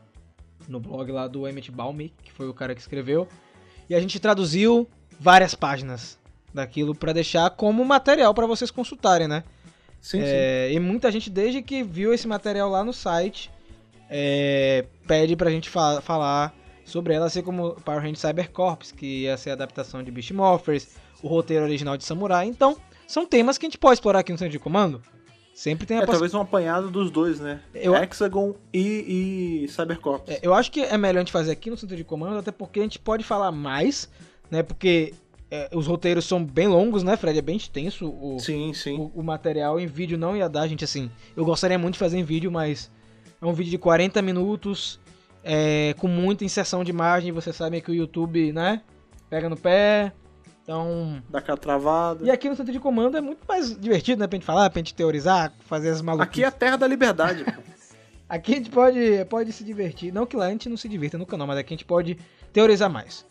no 0.67 0.81
blog 0.81 1.13
lá 1.13 1.29
do 1.29 1.47
Emmett 1.47 1.71
Balmy, 1.71 2.13
que 2.23 2.33
foi 2.33 2.49
o 2.49 2.55
cara 2.55 2.75
que 2.75 2.81
escreveu. 2.81 3.29
E 3.89 3.95
a 3.95 4.01
gente 4.01 4.19
traduziu 4.19 4.89
várias 5.21 5.55
páginas 5.55 6.19
daquilo 6.55 6.95
pra 6.95 7.13
deixar 7.13 7.51
como 7.51 7.85
material 7.85 8.33
pra 8.35 8.47
vocês 8.47 8.71
consultarem, 8.71 9.29
né? 9.29 9.45
Sim, 10.01 10.19
sim. 10.21 10.25
É, 10.27 10.73
e 10.73 10.79
muita 10.81 11.11
gente, 11.11 11.29
desde 11.29 11.63
que 11.63 11.83
viu 11.83 12.13
esse 12.15 12.27
material 12.29 12.71
lá 12.71 12.85
no 12.85 12.93
site, 12.93 13.51
é, 14.09 14.85
pede 15.07 15.35
pra 15.37 15.51
gente 15.51 15.69
fa- 15.69 16.01
falar 16.01 16.55
sobre 16.85 17.15
ela, 17.15 17.27
assim 17.27 17.43
como 17.43 17.73
Power 17.85 18.01
Rangers 18.01 18.21
Cyber 18.21 18.51
Corps, 18.51 18.93
que 18.93 19.23
ia 19.23 19.37
ser 19.37 19.51
a 19.51 19.53
adaptação 19.55 20.03
de 20.03 20.11
Beast 20.11 20.31
Morphers, 20.31 20.89
o 21.23 21.29
roteiro 21.29 21.65
original 21.65 21.97
de 21.97 22.05
Samurai. 22.05 22.47
Então, 22.47 22.77
são 23.07 23.27
temas 23.27 23.59
que 23.59 23.67
a 23.67 23.69
gente 23.69 23.79
pode 23.79 23.95
explorar 23.95 24.21
aqui 24.21 24.31
no 24.33 24.39
Centro 24.39 24.53
de 24.53 24.59
Comando. 24.59 25.03
Sempre 25.53 25.87
tem 25.87 25.99
a 25.99 26.03
É, 26.03 26.07
talvez 26.07 26.35
um 26.35 26.41
apanhado 26.43 26.91
dos 26.91 27.11
dois, 27.11 27.41
né? 27.41 27.61
Eu- 27.75 27.97
Hexagon 27.97 28.55
e, 28.73 29.65
e 29.65 29.69
Cybercorps. 29.69 30.29
É, 30.37 30.39
eu 30.43 30.53
acho 30.53 30.71
que 30.71 30.83
é 30.83 30.97
melhor 30.99 31.19
a 31.21 31.23
gente 31.23 31.33
fazer 31.33 31.51
aqui 31.51 31.71
no 31.71 31.77
centro 31.79 31.97
de 31.97 32.05
comando, 32.05 32.39
até 32.39 32.53
porque 32.53 32.79
a 32.79 32.83
gente 32.83 32.99
pode 32.99 33.25
falar 33.25 33.51
mais, 33.51 34.09
né? 34.51 34.63
Porque 34.63 35.15
é, 35.51 35.69
os 35.73 35.87
roteiros 35.87 36.25
são 36.25 36.45
bem 36.45 36.67
longos, 36.67 37.03
né, 37.03 37.17
Fred? 37.17 37.39
É 37.39 37.43
bem 37.43 37.57
extenso 37.57 38.09
o, 38.09 38.39
Sim, 38.41 38.73
sim. 38.75 38.99
o, 38.99 39.13
o 39.21 39.23
material. 39.23 39.79
Em 39.79 39.87
vídeo 39.87 40.19
não 40.19 40.37
ia 40.37 40.49
dar, 40.49 40.67
gente, 40.67 40.85
assim. 40.85 41.11
Eu 41.37 41.45
gostaria 41.45 41.79
muito 41.79 41.95
de 41.95 41.99
fazer 42.01 42.19
em 42.19 42.25
vídeo, 42.25 42.51
mas 42.51 42.91
é 43.41 43.47
um 43.47 43.53
vídeo 43.53 43.71
de 43.71 43.79
40 43.79 44.21
minutos, 44.23 44.99
é, 45.45 45.95
com 45.99 46.09
muita 46.09 46.45
inserção 46.45 46.83
de 46.83 46.91
imagem. 46.91 47.33
Vocês 47.33 47.55
sabem 47.55 47.81
que 47.81 47.91
o 47.91 47.95
YouTube, 47.95 48.53
né? 48.53 48.83
Pega 49.31 49.49
no 49.49 49.57
pé. 49.57 50.13
Então. 50.63 51.23
Dá 51.31 51.39
aquela 51.39 51.57
travada. 51.57 52.25
E 52.27 52.31
aqui 52.31 52.49
no 52.49 52.57
centro 52.57 52.73
de 52.73 52.81
comando 52.81 53.17
é 53.17 53.21
muito 53.21 53.47
mais 53.47 53.79
divertido, 53.79 54.19
né? 54.21 54.27
Pra 54.27 54.37
gente 54.37 54.47
falar, 54.47 54.69
pra 54.69 54.81
gente 54.81 54.95
teorizar, 54.95 55.53
fazer 55.61 55.91
as 55.91 56.03
maluquices. 56.03 56.29
Aqui 56.31 56.43
é 56.43 56.47
a 56.47 56.51
terra 56.51 56.77
da 56.77 56.89
liberdade. 56.89 57.45
pô. 57.45 57.53
Aqui 58.29 58.55
a 58.55 58.57
gente 58.57 58.71
pode, 58.71 59.25
pode 59.27 59.53
se 59.53 59.63
divertir. 59.63 60.13
Não 60.13 60.27
que 60.27 60.37
lá 60.37 60.47
a 60.47 60.51
gente 60.51 60.69
não 60.69 60.77
se 60.77 60.89
divirta 60.89 61.17
no 61.17 61.25
canal, 61.25 61.47
mas 61.47 61.59
aqui 61.59 61.73
a 61.73 61.77
gente 61.77 61.85
pode 61.85 62.19
teorizar 62.53 62.91
mais. 62.91 63.25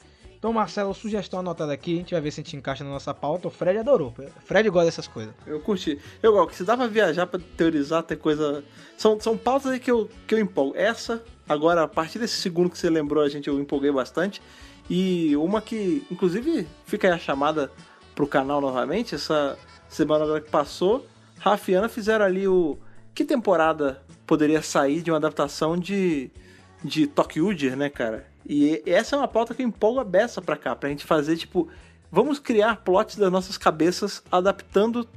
Então, 0.46 0.54
Marcelo, 0.54 0.94
sugestão 0.94 1.40
anotada 1.40 1.74
aqui, 1.74 1.96
a 1.96 1.98
gente 1.98 2.14
vai 2.14 2.22
ver 2.22 2.30
se 2.30 2.40
a 2.40 2.44
gente 2.44 2.56
encaixa 2.56 2.84
na 2.84 2.92
nossa 2.92 3.12
pauta. 3.16 3.48
O 3.48 3.50
Fred 3.50 3.80
adorou. 3.80 4.14
Fred 4.46 4.70
gosta 4.70 4.86
dessas 4.86 5.08
coisas. 5.08 5.34
Eu 5.44 5.60
curti. 5.60 6.00
Eu 6.22 6.34
gosto, 6.34 6.50
que 6.50 6.56
se 6.58 6.64
dá 6.64 6.78
pra 6.78 6.86
viajar, 6.86 7.26
pra 7.26 7.40
teorizar, 7.58 8.04
ter 8.04 8.16
coisa. 8.18 8.64
São, 8.96 9.20
são 9.20 9.36
pautas 9.36 9.72
aí 9.72 9.80
que 9.80 9.90
eu, 9.90 10.08
que 10.28 10.36
eu 10.36 10.40
empolgo. 10.40 10.78
Essa, 10.78 11.24
agora, 11.50 11.82
a 11.82 11.88
partir 11.88 12.20
desse 12.20 12.36
segundo 12.36 12.70
que 12.70 12.78
você 12.78 12.92
lembrou, 12.92 13.24
a 13.24 13.28
gente 13.28 13.48
eu 13.48 13.60
empolguei 13.60 13.92
bastante. 13.92 14.40
E 14.88 15.36
uma 15.36 15.64
que, 15.64 16.06
inclusive, 16.12 16.68
fica 16.86 17.08
aí 17.08 17.14
a 17.16 17.18
chamada 17.18 17.72
pro 18.14 18.28
canal 18.28 18.62
novamente, 18.62 19.16
essa 19.16 19.58
semana 19.90 20.26
agora 20.26 20.42
que 20.42 20.52
passou, 20.52 21.08
Rafa 21.40 21.72
e 21.72 21.74
Ana 21.74 21.90
fizeram 21.90 22.24
ali 22.24 22.48
o. 22.48 22.78
Que 23.16 23.26
temporada 23.26 24.04
poderia 24.28 24.62
sair 24.62 25.02
de 25.02 25.10
uma 25.10 25.18
adaptação 25.18 25.76
de. 25.76 26.30
de 26.84 27.08
Tokyo 27.08 27.50
né, 27.76 27.90
cara? 27.90 28.35
E 28.48 28.82
essa 28.86 29.16
é 29.16 29.20
uma 29.20 29.28
pauta 29.28 29.54
que 29.54 29.62
eu 29.62 29.68
empolgo 29.68 30.00
a 30.00 30.04
beça 30.04 30.42
pra 30.42 30.56
cá, 30.56 30.76
pra 30.76 30.90
gente 30.90 31.04
fazer, 31.06 31.36
tipo, 31.38 31.68
vamos 32.12 32.40
criar 32.40 32.78
plots 32.78 33.16
das 33.16 33.32
nossas 33.32 33.58
cabeças 33.58 34.22
adaptando 34.32 35.08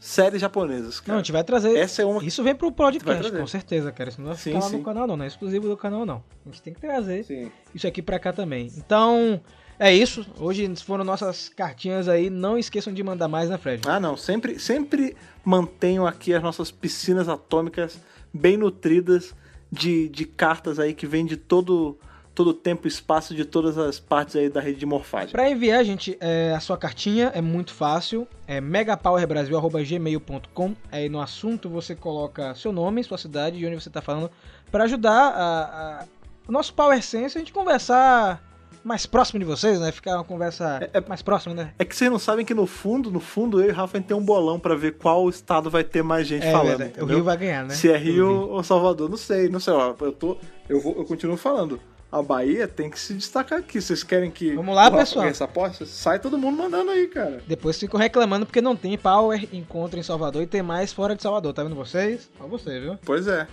séries 0.00 0.40
japonesas, 0.40 0.96
Não, 0.96 1.02
a 1.02 1.06
cara. 1.06 1.18
gente 1.18 1.32
vai 1.32 1.44
trazer. 1.44 1.76
Essa 1.76 2.00
é 2.00 2.06
uma 2.06 2.24
Isso 2.24 2.42
vem 2.42 2.54
pro 2.54 2.72
podcast, 2.72 3.30
com 3.30 3.46
certeza, 3.46 3.92
cara. 3.92 4.08
Isso 4.08 4.20
não 4.20 4.28
vai 4.28 4.36
Sim, 4.36 4.50
ficar 4.52 4.64
lá 4.64 4.70
sim. 4.70 4.76
no 4.78 4.82
canal, 4.84 5.06
não. 5.06 5.16
Não 5.16 5.24
é 5.24 5.28
exclusivo 5.28 5.68
do 5.68 5.76
canal, 5.76 6.06
não. 6.06 6.24
A 6.46 6.48
gente 6.48 6.62
tem 6.62 6.72
que 6.72 6.80
trazer 6.80 7.24
Sim. 7.24 7.52
isso 7.74 7.86
aqui 7.86 8.00
pra 8.00 8.18
cá 8.18 8.32
também. 8.32 8.72
Então, 8.78 9.38
é 9.78 9.94
isso. 9.94 10.26
Hoje 10.38 10.74
foram 10.76 11.04
nossas 11.04 11.50
cartinhas 11.50 12.08
aí. 12.08 12.30
Não 12.30 12.56
esqueçam 12.58 12.94
de 12.94 13.02
mandar 13.02 13.28
mais, 13.28 13.50
né, 13.50 13.58
Fred? 13.58 13.82
Ah, 13.86 14.00
não. 14.00 14.16
Sempre, 14.16 14.58
sempre 14.58 15.14
mantenham 15.44 16.06
aqui 16.06 16.32
as 16.32 16.42
nossas 16.42 16.70
piscinas 16.70 17.28
atômicas 17.28 18.00
bem 18.32 18.56
nutridas 18.56 19.34
de, 19.70 20.08
de 20.08 20.24
cartas 20.24 20.78
aí 20.78 20.94
que 20.94 21.06
vêm 21.06 21.26
de 21.26 21.36
todo 21.36 21.98
todo 22.40 22.50
o 22.50 22.54
tempo 22.54 22.86
e 22.86 22.88
espaço 22.88 23.34
de 23.34 23.44
todas 23.44 23.76
as 23.76 24.00
partes 24.00 24.34
aí 24.34 24.48
da 24.48 24.60
rede 24.62 24.78
de 24.78 24.86
morfagem. 24.86 25.28
Pra 25.30 25.50
enviar, 25.50 25.84
gente, 25.84 26.16
é, 26.20 26.54
a 26.56 26.60
sua 26.60 26.78
cartinha 26.78 27.30
é 27.34 27.40
muito 27.42 27.74
fácil. 27.74 28.26
É 28.46 28.60
megapowerbrasil.gmail.com. 28.62 30.74
Aí 30.90 31.08
no 31.10 31.20
assunto 31.20 31.68
você 31.68 31.94
coloca 31.94 32.54
seu 32.54 32.72
nome, 32.72 33.04
sua 33.04 33.18
cidade 33.18 33.58
e 33.58 33.66
onde 33.66 33.74
você 33.80 33.90
tá 33.90 34.00
falando. 34.00 34.30
Pra 34.70 34.84
ajudar 34.84 35.12
a, 35.12 36.00
a- 36.00 36.04
o 36.48 36.52
nosso 36.52 36.72
Power 36.74 37.02
Sense 37.02 37.36
a 37.36 37.40
gente 37.40 37.52
conversar 37.52 38.42
mais 38.82 39.04
próximo 39.04 39.38
de 39.38 39.44
vocês, 39.44 39.78
né? 39.78 39.92
Ficar 39.92 40.14
uma 40.16 40.24
conversa 40.24 40.78
É- 40.80 40.90
é- 40.98 41.04
mais 41.06 41.20
próxima, 41.20 41.54
né? 41.54 41.74
É 41.78 41.84
que 41.84 41.94
vocês 41.94 42.10
não 42.10 42.18
sabem 42.18 42.46
que 42.46 42.54
no 42.54 42.66
fundo, 42.66 43.10
no 43.10 43.20
fundo, 43.20 43.60
eu 43.60 43.68
e 43.68 43.70
o 43.70 43.74
Rafa 43.74 43.98
a 43.98 44.00
gente 44.00 44.08
tem 44.08 44.16
um 44.16 44.24
bolão 44.24 44.58
pra 44.58 44.74
ver 44.74 44.92
qual 44.96 45.28
estado 45.28 45.68
vai 45.68 45.84
ter 45.84 46.02
mais 46.02 46.26
gente 46.26 46.46
É, 46.46 46.50
falando, 46.52 46.90
o? 47.00 47.04
Rio 47.04 47.22
vai 47.22 47.36
ganhar, 47.36 47.64
né? 47.66 47.74
Se 47.74 47.90
é 47.90 47.96
Eu 47.96 48.00
Rio 48.00 48.48
ou 48.50 48.62
Salvador, 48.64 49.10
não 49.10 49.18
sei, 49.18 49.50
não 49.50 49.60
sei. 49.60 49.74
Ó, 49.74 49.94
eu 50.00 50.12
tô, 50.12 50.38
eu 50.68 50.80
vou, 50.80 50.96
eu 50.96 51.04
continuo 51.04 51.36
falando. 51.36 51.78
A 52.12 52.20
Bahia 52.22 52.66
tem 52.66 52.90
que 52.90 52.98
se 52.98 53.14
destacar 53.14 53.60
aqui. 53.60 53.80
Vocês 53.80 54.02
querem 54.02 54.30
que 54.30 54.54
Vamos 54.54 54.74
lá, 54.74 54.90
pessoal. 54.90 55.26
essa 55.26 55.44
aposta? 55.44 55.86
Sai 55.86 56.18
todo 56.18 56.36
mundo 56.36 56.58
mandando 56.58 56.90
aí, 56.90 57.06
cara. 57.06 57.40
Depois 57.46 57.78
ficam 57.78 58.00
reclamando 58.00 58.44
porque 58.44 58.60
não 58.60 58.74
tem 58.74 58.98
Power 58.98 59.48
Encontro 59.52 59.98
em 59.98 60.02
Salvador 60.02 60.42
e 60.42 60.46
tem 60.46 60.62
mais 60.62 60.92
fora 60.92 61.14
de 61.14 61.22
Salvador. 61.22 61.52
Tá 61.52 61.62
vendo 61.62 61.76
vocês? 61.76 62.28
Só 62.36 62.46
você, 62.48 62.80
viu? 62.80 62.98
Pois 63.04 63.28
é. 63.28 63.46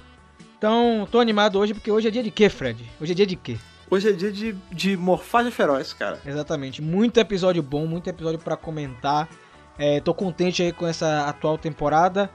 Então, 0.57 1.07
tô 1.11 1.19
animado 1.19 1.59
hoje 1.59 1.75
porque 1.75 1.91
hoje 1.91 2.07
é 2.07 2.11
dia 2.11 2.23
de 2.23 2.31
quê, 2.31 2.49
Fred? 2.49 2.83
Hoje 2.99 3.11
é 3.11 3.15
dia 3.15 3.27
de 3.27 3.35
quê? 3.35 3.57
Hoje 3.91 4.09
é 4.09 4.11
dia 4.11 4.31
de, 4.31 4.53
de 4.71 4.97
morfagem 4.97 5.51
feroz, 5.51 5.93
cara. 5.93 6.19
Exatamente. 6.25 6.81
Muito 6.81 7.19
episódio 7.19 7.61
bom, 7.61 7.85
muito 7.85 8.09
episódio 8.09 8.39
pra 8.39 8.57
comentar. 8.57 9.29
É, 9.77 10.01
tô 10.01 10.15
contente 10.15 10.63
aí 10.63 10.71
com 10.73 10.87
essa 10.87 11.27
atual 11.27 11.59
temporada. 11.59 12.27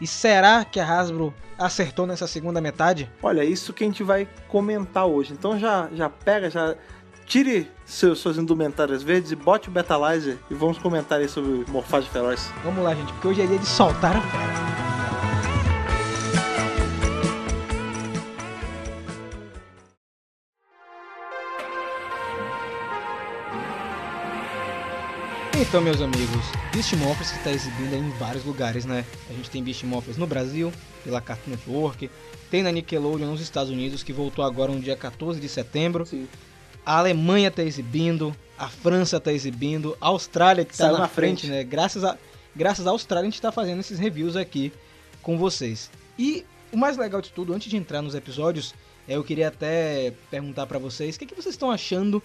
E 0.00 0.06
será 0.06 0.64
que 0.64 0.78
a 0.78 0.86
Hasbro 0.86 1.34
acertou 1.58 2.06
nessa 2.06 2.26
segunda 2.26 2.60
metade? 2.60 3.10
Olha, 3.22 3.44
isso 3.44 3.72
que 3.72 3.84
a 3.84 3.86
gente 3.86 4.02
vai 4.02 4.28
comentar 4.46 5.06
hoje. 5.06 5.32
Então 5.32 5.58
já, 5.58 5.88
já 5.92 6.08
pega, 6.08 6.48
já 6.48 6.74
tire 7.26 7.70
seus, 7.84 8.18
suas 8.18 8.38
indumentárias 8.38 9.02
verdes 9.02 9.32
e 9.32 9.36
bote 9.36 9.68
o 9.68 9.72
Betalizer 9.72 10.38
e 10.50 10.54
vamos 10.54 10.78
comentar 10.78 11.20
aí 11.20 11.28
sobre 11.28 11.64
morfagem 11.70 12.10
feroz. 12.10 12.50
Vamos 12.64 12.82
lá, 12.82 12.94
gente, 12.94 13.12
porque 13.12 13.28
hoje 13.28 13.42
é 13.42 13.46
dia 13.46 13.58
de 13.58 13.66
soltar 13.66 14.16
a 14.16 14.20
fera. 14.20 14.97
Então, 25.60 25.80
meus 25.80 26.00
amigos, 26.00 26.46
Beast 26.72 26.92
Morphers 26.92 27.32
que 27.32 27.38
está 27.38 27.50
exibindo 27.50 27.92
em 27.92 28.10
vários 28.10 28.44
lugares, 28.44 28.84
né? 28.84 29.04
A 29.28 29.32
gente 29.32 29.50
tem 29.50 29.60
Beast 29.60 29.82
Morphers 29.82 30.16
no 30.16 30.24
Brasil, 30.24 30.72
pela 31.02 31.20
Cartoon 31.20 31.50
Network, 31.50 32.08
tem 32.48 32.62
na 32.62 32.70
Nickelodeon 32.70 33.26
nos 33.26 33.40
Estados 33.40 33.68
Unidos, 33.68 34.04
que 34.04 34.12
voltou 34.12 34.44
agora 34.44 34.70
no 34.70 34.80
dia 34.80 34.96
14 34.96 35.40
de 35.40 35.48
setembro. 35.48 36.06
Sim. 36.06 36.28
A 36.86 36.98
Alemanha 36.98 37.50
tá 37.50 37.64
exibindo, 37.64 38.34
a 38.56 38.68
França 38.68 39.18
tá 39.18 39.32
exibindo, 39.32 39.98
a 40.00 40.06
Austrália 40.06 40.64
que 40.64 40.70
tá 40.70 40.84
Saiu 40.84 40.92
na, 40.92 41.00
na 41.00 41.08
frente, 41.08 41.48
frente. 41.48 41.50
né? 41.52 41.64
Graças 41.64 42.04
a, 42.04 42.16
graças 42.54 42.86
à 42.86 42.90
Austrália 42.90 43.26
a 43.26 43.30
gente 43.30 43.42
tá 43.42 43.50
fazendo 43.50 43.80
esses 43.80 43.98
reviews 43.98 44.36
aqui 44.36 44.72
com 45.22 45.36
vocês. 45.36 45.90
E 46.16 46.46
o 46.72 46.76
mais 46.76 46.96
legal 46.96 47.20
de 47.20 47.32
tudo, 47.32 47.52
antes 47.52 47.68
de 47.68 47.76
entrar 47.76 48.00
nos 48.00 48.14
episódios, 48.14 48.76
é, 49.08 49.16
eu 49.16 49.24
queria 49.24 49.48
até 49.48 50.12
perguntar 50.30 50.66
pra 50.66 50.78
vocês, 50.78 51.16
o 51.16 51.18
que, 51.18 51.26
que 51.26 51.34
vocês 51.34 51.54
estão 51.54 51.70
achando 51.70 52.22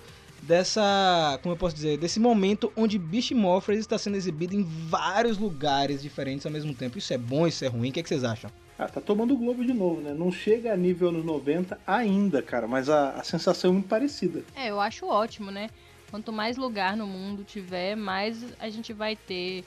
dessa, 0.47 1.39
como 1.41 1.53
eu 1.53 1.57
posso 1.57 1.75
dizer, 1.75 1.97
desse 1.97 2.19
momento 2.19 2.71
onde 2.75 2.99
Beast 2.99 3.31
Morphers 3.31 3.79
está 3.79 3.97
sendo 3.97 4.17
exibido 4.17 4.55
em 4.55 4.63
vários 4.63 5.37
lugares 5.37 6.01
diferentes 6.01 6.45
ao 6.45 6.51
mesmo 6.51 6.73
tempo. 6.73 6.97
Isso 6.97 7.13
é 7.13 7.17
bom, 7.17 7.47
isso 7.47 7.63
é 7.63 7.67
ruim? 7.67 7.89
O 7.89 7.93
que, 7.93 8.03
que 8.03 8.09
vocês 8.09 8.23
acham? 8.23 8.51
Ah, 8.77 8.87
tá 8.87 8.99
tomando 8.99 9.33
o 9.33 9.37
Globo 9.37 9.63
de 9.63 9.73
novo, 9.73 10.01
né? 10.01 10.13
Não 10.13 10.31
chega 10.31 10.73
a 10.73 10.77
nível 10.77 11.09
anos 11.09 11.23
90 11.23 11.79
ainda, 11.85 12.41
cara, 12.41 12.67
mas 12.67 12.89
a, 12.89 13.11
a 13.11 13.23
sensação 13.23 13.69
é 13.69 13.73
muito 13.73 13.87
parecida. 13.87 14.43
É, 14.55 14.69
eu 14.69 14.79
acho 14.79 15.05
ótimo, 15.05 15.51
né? 15.51 15.69
Quanto 16.09 16.31
mais 16.33 16.57
lugar 16.57 16.97
no 16.97 17.07
mundo 17.07 17.43
tiver, 17.43 17.95
mais 17.95 18.43
a 18.59 18.69
gente 18.69 18.91
vai 18.91 19.15
ter 19.15 19.63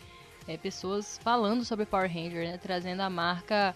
é, 0.46 0.56
pessoas 0.56 1.18
falando 1.22 1.64
sobre 1.64 1.86
Power 1.86 2.12
Ranger, 2.12 2.48
né? 2.48 2.58
Trazendo 2.58 3.00
a 3.00 3.08
marca 3.08 3.74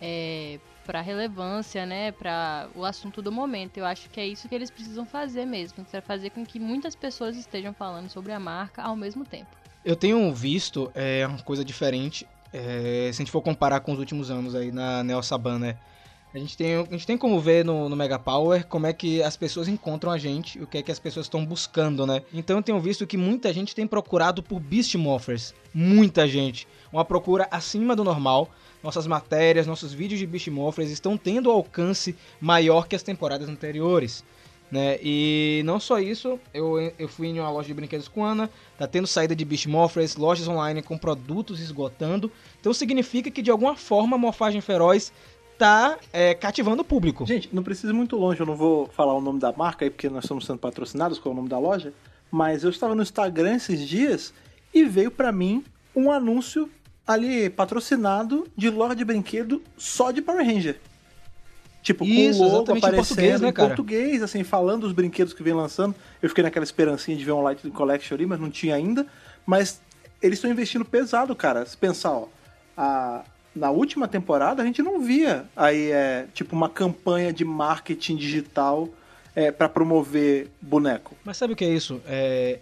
é, 0.00 0.58
para 0.86 1.00
relevância, 1.00 1.84
né? 1.86 2.12
Para 2.12 2.68
o 2.74 2.84
assunto 2.84 3.22
do 3.22 3.30
momento. 3.30 3.78
Eu 3.78 3.86
acho 3.86 4.08
que 4.10 4.20
é 4.20 4.26
isso 4.26 4.48
que 4.48 4.54
eles 4.54 4.70
precisam 4.70 5.04
fazer 5.04 5.44
mesmo, 5.44 5.84
para 5.84 6.00
fazer 6.00 6.30
com 6.30 6.44
que 6.44 6.58
muitas 6.58 6.94
pessoas 6.94 7.36
estejam 7.36 7.72
falando 7.72 8.08
sobre 8.08 8.32
a 8.32 8.40
marca 8.40 8.82
ao 8.82 8.96
mesmo 8.96 9.24
tempo. 9.24 9.50
Eu 9.84 9.96
tenho 9.96 10.32
visto 10.34 10.90
é, 10.94 11.26
uma 11.26 11.42
coisa 11.42 11.64
diferente, 11.64 12.26
é, 12.52 13.10
se 13.12 13.22
a 13.22 13.24
gente 13.24 13.30
for 13.30 13.40
comparar 13.40 13.80
com 13.80 13.92
os 13.92 13.98
últimos 13.98 14.30
anos 14.30 14.54
aí 14.54 14.70
na 14.70 15.02
Neo 15.02 15.22
Saban, 15.22 15.58
né? 15.58 15.76
A 16.32 16.38
gente 16.38 16.56
tem, 16.56 16.76
a 16.76 16.84
gente 16.92 17.06
tem 17.06 17.18
como 17.18 17.40
ver 17.40 17.64
no, 17.64 17.88
no 17.88 17.96
Mega 17.96 18.16
Power 18.16 18.64
como 18.66 18.86
é 18.86 18.92
que 18.92 19.20
as 19.20 19.36
pessoas 19.36 19.66
encontram 19.66 20.12
a 20.12 20.18
gente, 20.18 20.60
o 20.62 20.66
que 20.66 20.78
é 20.78 20.82
que 20.82 20.92
as 20.92 20.98
pessoas 21.00 21.26
estão 21.26 21.44
buscando, 21.44 22.06
né? 22.06 22.22
Então 22.32 22.56
eu 22.56 22.62
tenho 22.62 22.78
visto 22.78 23.04
que 23.04 23.16
muita 23.16 23.52
gente 23.52 23.74
tem 23.74 23.84
procurado 23.84 24.40
por 24.40 24.60
Beast 24.60 24.94
Morphers. 24.94 25.52
Muita 25.74 26.28
gente. 26.28 26.68
Uma 26.92 27.04
procura 27.04 27.48
acima 27.50 27.96
do 27.96 28.04
normal. 28.04 28.48
Nossas 28.82 29.06
matérias, 29.06 29.66
nossos 29.66 29.92
vídeos 29.92 30.18
de 30.18 30.26
Beast 30.26 30.48
estão 30.90 31.16
tendo 31.16 31.50
alcance 31.50 32.16
maior 32.40 32.88
que 32.88 32.96
as 32.96 33.02
temporadas 33.02 33.48
anteriores. 33.48 34.24
Né? 34.70 34.98
E 35.02 35.62
não 35.64 35.80
só 35.80 35.98
isso, 35.98 36.38
eu, 36.54 36.92
eu 36.98 37.08
fui 37.08 37.26
em 37.26 37.40
uma 37.40 37.50
loja 37.50 37.66
de 37.66 37.74
brinquedos 37.74 38.06
com 38.06 38.24
Ana, 38.24 38.48
tá 38.78 38.86
tendo 38.86 39.06
saída 39.06 39.34
de 39.34 39.44
Beast 39.44 39.66
lojas 40.16 40.46
online 40.46 40.80
com 40.80 40.96
produtos 40.96 41.60
esgotando. 41.60 42.30
Então 42.60 42.72
significa 42.72 43.30
que 43.30 43.42
de 43.42 43.50
alguma 43.50 43.76
forma 43.76 44.16
a 44.16 44.18
Morfagem 44.18 44.60
Feroz 44.60 45.12
tá 45.58 45.98
é, 46.12 46.34
cativando 46.34 46.82
o 46.82 46.84
público. 46.84 47.26
Gente, 47.26 47.50
não 47.52 47.62
precisa 47.62 47.92
ir 47.92 47.96
muito 47.96 48.16
longe, 48.16 48.40
eu 48.40 48.46
não 48.46 48.56
vou 48.56 48.86
falar 48.86 49.12
o 49.12 49.20
nome 49.20 49.40
da 49.40 49.52
marca 49.52 49.84
aí, 49.84 49.90
porque 49.90 50.08
nós 50.08 50.24
estamos 50.24 50.46
sendo 50.46 50.58
patrocinados, 50.58 51.18
qual 51.18 51.32
é 51.32 51.34
o 51.34 51.36
nome 51.36 51.50
da 51.50 51.58
loja, 51.58 51.92
mas 52.30 52.64
eu 52.64 52.70
estava 52.70 52.94
no 52.94 53.02
Instagram 53.02 53.56
esses 53.56 53.86
dias 53.86 54.32
e 54.72 54.84
veio 54.84 55.10
pra 55.10 55.32
mim 55.32 55.64
um 55.94 56.10
anúncio 56.10 56.70
ali 57.12 57.50
patrocinado 57.50 58.46
de 58.56 58.68
loja 58.70 58.94
de 58.94 59.04
brinquedo 59.04 59.62
só 59.76 60.10
de 60.10 60.20
Power 60.22 60.44
Ranger. 60.46 60.78
Tipo, 61.82 62.04
Isso, 62.04 62.38
com 62.38 62.44
o 62.44 62.48
logo 62.48 62.56
exatamente, 62.58 62.84
em 62.84 62.88
aparecendo 62.88 63.06
português, 63.16 63.40
né, 63.40 63.48
em 63.48 63.52
português, 63.52 64.22
assim, 64.22 64.44
falando 64.44 64.82
dos 64.82 64.92
brinquedos 64.92 65.32
que 65.32 65.42
vem 65.42 65.54
lançando. 65.54 65.94
Eu 66.20 66.28
fiquei 66.28 66.44
naquela 66.44 66.64
esperancinha 66.64 67.16
de 67.16 67.24
ver 67.24 67.32
um 67.32 67.40
Light 67.40 67.68
Collection 67.70 68.14
ali, 68.16 68.26
mas 68.26 68.38
não 68.38 68.50
tinha 68.50 68.74
ainda. 68.74 69.06
Mas 69.46 69.80
eles 70.20 70.38
estão 70.38 70.50
investindo 70.50 70.84
pesado, 70.84 71.34
cara. 71.34 71.64
Se 71.64 71.76
pensar, 71.76 72.10
ó, 72.12 72.26
a- 72.76 73.24
na 73.56 73.70
última 73.70 74.06
temporada 74.06 74.62
a 74.62 74.66
gente 74.66 74.82
não 74.82 75.00
via 75.00 75.46
aí, 75.56 75.90
é, 75.90 76.26
tipo, 76.34 76.54
uma 76.54 76.68
campanha 76.68 77.32
de 77.32 77.44
marketing 77.44 78.16
digital 78.16 78.88
é, 79.34 79.50
para 79.50 79.68
promover 79.68 80.48
boneco. 80.60 81.16
Mas 81.24 81.38
sabe 81.38 81.54
o 81.54 81.56
que 81.56 81.64
é 81.64 81.68
isso? 81.70 82.00
É, 82.06 82.58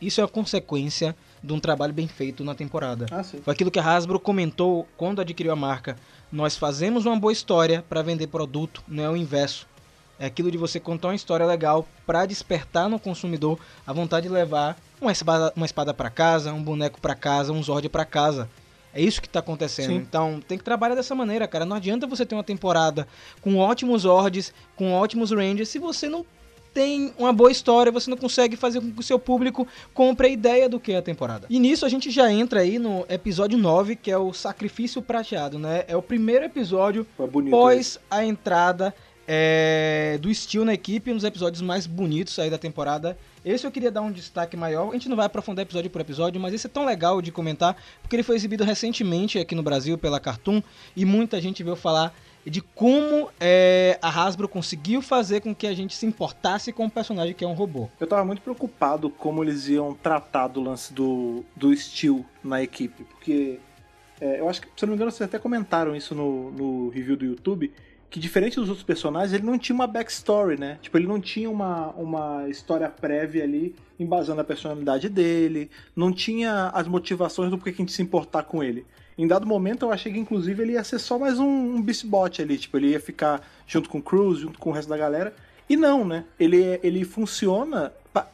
isso 0.00 0.20
é 0.20 0.24
a 0.24 0.28
consequência 0.28 1.14
de 1.42 1.52
um 1.52 1.58
trabalho 1.58 1.92
bem 1.92 2.06
feito 2.06 2.44
na 2.44 2.54
temporada. 2.54 3.06
Ah. 3.10 3.24
Foi 3.24 3.52
aquilo 3.52 3.70
que 3.70 3.78
a 3.78 3.84
Hasbro 3.84 4.20
comentou 4.20 4.86
quando 4.96 5.20
adquiriu 5.20 5.52
a 5.52 5.56
marca. 5.56 5.96
Nós 6.30 6.56
fazemos 6.56 7.04
uma 7.04 7.18
boa 7.18 7.32
história 7.32 7.84
para 7.88 8.02
vender 8.02 8.28
produto, 8.28 8.82
não 8.86 9.04
é 9.04 9.10
o 9.10 9.16
inverso. 9.16 9.66
É 10.18 10.26
aquilo 10.26 10.50
de 10.50 10.56
você 10.56 10.78
contar 10.78 11.08
uma 11.08 11.14
história 11.14 11.44
legal 11.44 11.86
para 12.06 12.24
despertar 12.26 12.88
no 12.88 12.98
consumidor 12.98 13.58
a 13.84 13.92
vontade 13.92 14.28
de 14.28 14.32
levar 14.32 14.78
uma 15.00 15.10
espada, 15.10 15.52
uma 15.56 15.66
espada 15.66 15.92
para 15.92 16.08
casa, 16.10 16.52
um 16.52 16.62
boneco 16.62 17.00
para 17.00 17.14
casa, 17.14 17.52
um 17.52 17.62
Zord 17.62 17.88
para 17.88 18.04
casa. 18.04 18.48
É 18.94 19.00
isso 19.00 19.20
que 19.20 19.28
tá 19.28 19.40
acontecendo. 19.40 19.88
Sim. 19.88 19.96
Então, 19.96 20.40
tem 20.46 20.58
que 20.58 20.62
trabalhar 20.62 20.94
dessa 20.94 21.14
maneira, 21.14 21.48
cara. 21.48 21.64
Não 21.64 21.76
adianta 21.76 22.06
você 22.06 22.24
ter 22.24 22.36
uma 22.36 22.44
temporada 22.44 23.08
com 23.40 23.56
ótimos 23.56 24.02
Zords, 24.02 24.52
com 24.76 24.92
ótimos 24.92 25.30
Rangers, 25.30 25.70
se 25.70 25.78
você 25.78 26.08
não 26.08 26.24
tem 26.72 27.12
uma 27.18 27.32
boa 27.32 27.50
história, 27.50 27.92
você 27.92 28.10
não 28.10 28.16
consegue 28.16 28.56
fazer 28.56 28.80
com 28.80 28.90
que 28.90 29.00
o 29.00 29.02
seu 29.02 29.18
público 29.18 29.66
compre 29.92 30.28
a 30.28 30.30
ideia 30.30 30.68
do 30.68 30.80
que 30.80 30.92
é 30.92 30.96
a 30.96 31.02
temporada. 31.02 31.46
E 31.50 31.58
nisso 31.58 31.84
a 31.84 31.88
gente 31.88 32.10
já 32.10 32.32
entra 32.32 32.60
aí 32.60 32.78
no 32.78 33.04
episódio 33.08 33.58
9, 33.58 33.96
que 33.96 34.10
é 34.10 34.16
o 34.18 34.32
Sacrifício 34.32 35.02
Prateado, 35.02 35.58
né? 35.58 35.84
É 35.86 35.96
o 35.96 36.02
primeiro 36.02 36.44
episódio 36.44 37.06
Foi 37.16 37.26
bonito. 37.26 37.50
pós 37.50 37.98
a 38.10 38.24
entrada 38.24 38.94
é, 39.26 40.18
do 40.20 40.32
Steel 40.34 40.64
na 40.64 40.74
equipe, 40.74 41.10
um 41.10 41.14
dos 41.14 41.24
episódios 41.24 41.62
mais 41.62 41.86
bonitos 41.86 42.38
aí 42.38 42.50
da 42.50 42.58
temporada. 42.58 43.16
Esse 43.44 43.66
eu 43.66 43.70
queria 43.70 43.90
dar 43.90 44.02
um 44.02 44.10
destaque 44.10 44.56
maior. 44.56 44.88
A 44.90 44.92
gente 44.92 45.08
não 45.08 45.16
vai 45.16 45.26
aprofundar 45.26 45.62
episódio 45.62 45.90
por 45.90 46.00
episódio, 46.00 46.40
mas 46.40 46.54
esse 46.54 46.66
é 46.66 46.70
tão 46.70 46.84
legal 46.84 47.20
de 47.20 47.30
comentar, 47.30 47.76
porque 48.00 48.16
ele 48.16 48.22
foi 48.22 48.36
exibido 48.36 48.64
recentemente 48.64 49.38
aqui 49.38 49.54
no 49.54 49.62
Brasil 49.62 49.96
pela 49.98 50.20
Cartoon 50.20 50.62
e 50.96 51.04
muita 51.04 51.40
gente 51.40 51.62
veio 51.62 51.76
falar 51.76 52.14
de 52.50 52.60
como 52.60 53.28
é, 53.40 53.98
a 54.02 54.08
Hasbro 54.08 54.48
conseguiu 54.48 55.00
fazer 55.00 55.40
com 55.40 55.54
que 55.54 55.66
a 55.66 55.74
gente 55.74 55.94
se 55.94 56.06
importasse 56.06 56.72
com 56.72 56.86
o 56.86 56.90
personagem 56.90 57.34
que 57.34 57.44
é 57.44 57.48
um 57.48 57.54
robô. 57.54 57.88
Eu 58.00 58.06
tava 58.06 58.24
muito 58.24 58.42
preocupado 58.42 59.08
como 59.10 59.42
eles 59.44 59.68
iam 59.68 59.94
tratar 59.94 60.48
do 60.48 60.60
lance 60.60 60.92
do, 60.92 61.44
do 61.54 61.74
Steel 61.76 62.24
na 62.42 62.62
equipe, 62.62 63.04
porque 63.04 63.60
é, 64.20 64.40
eu 64.40 64.48
acho 64.48 64.60
que, 64.60 64.68
se 64.76 64.84
não 64.84 64.90
me 64.90 64.94
engano, 64.94 65.10
vocês 65.10 65.28
até 65.28 65.38
comentaram 65.38 65.94
isso 65.96 66.14
no, 66.14 66.50
no 66.50 66.88
review 66.90 67.16
do 67.16 67.24
YouTube, 67.24 67.72
que 68.08 68.20
diferente 68.20 68.56
dos 68.56 68.68
outros 68.68 68.84
personagens, 68.84 69.32
ele 69.32 69.42
não 69.44 69.58
tinha 69.58 69.74
uma 69.74 69.86
backstory, 69.86 70.60
né? 70.60 70.78
Tipo, 70.82 70.98
ele 70.98 71.06
não 71.06 71.18
tinha 71.18 71.48
uma, 71.48 71.88
uma 71.92 72.46
história 72.48 72.88
prévia 72.88 73.42
ali 73.42 73.74
embasando 73.98 74.40
a 74.40 74.44
personalidade 74.44 75.08
dele, 75.08 75.70
não 75.96 76.12
tinha 76.12 76.70
as 76.74 76.86
motivações 76.86 77.50
do 77.50 77.56
porquê 77.56 77.72
que 77.72 77.80
a 77.80 77.84
gente 77.84 77.92
se 77.92 78.02
importar 78.02 78.42
com 78.42 78.62
ele. 78.62 78.84
Em 79.16 79.26
dado 79.26 79.46
momento, 79.46 79.84
eu 79.84 79.92
achei 79.92 80.12
que, 80.12 80.18
inclusive, 80.18 80.62
ele 80.62 80.72
ia 80.72 80.84
ser 80.84 80.98
só 80.98 81.18
mais 81.18 81.38
um, 81.38 81.46
um 81.76 81.82
Beast 81.82 82.06
Bot 82.06 82.40
ali. 82.40 82.56
Tipo, 82.56 82.78
ele 82.78 82.88
ia 82.88 83.00
ficar 83.00 83.46
junto 83.66 83.88
com 83.88 83.98
o 83.98 84.02
Cruz, 84.02 84.38
junto 84.38 84.58
com 84.58 84.70
o 84.70 84.72
resto 84.72 84.88
da 84.88 84.96
galera. 84.96 85.34
E 85.68 85.76
não, 85.76 86.04
né? 86.04 86.24
Ele, 86.40 86.80
ele 86.82 87.04
funciona... 87.04 87.92
pa- 88.12 88.28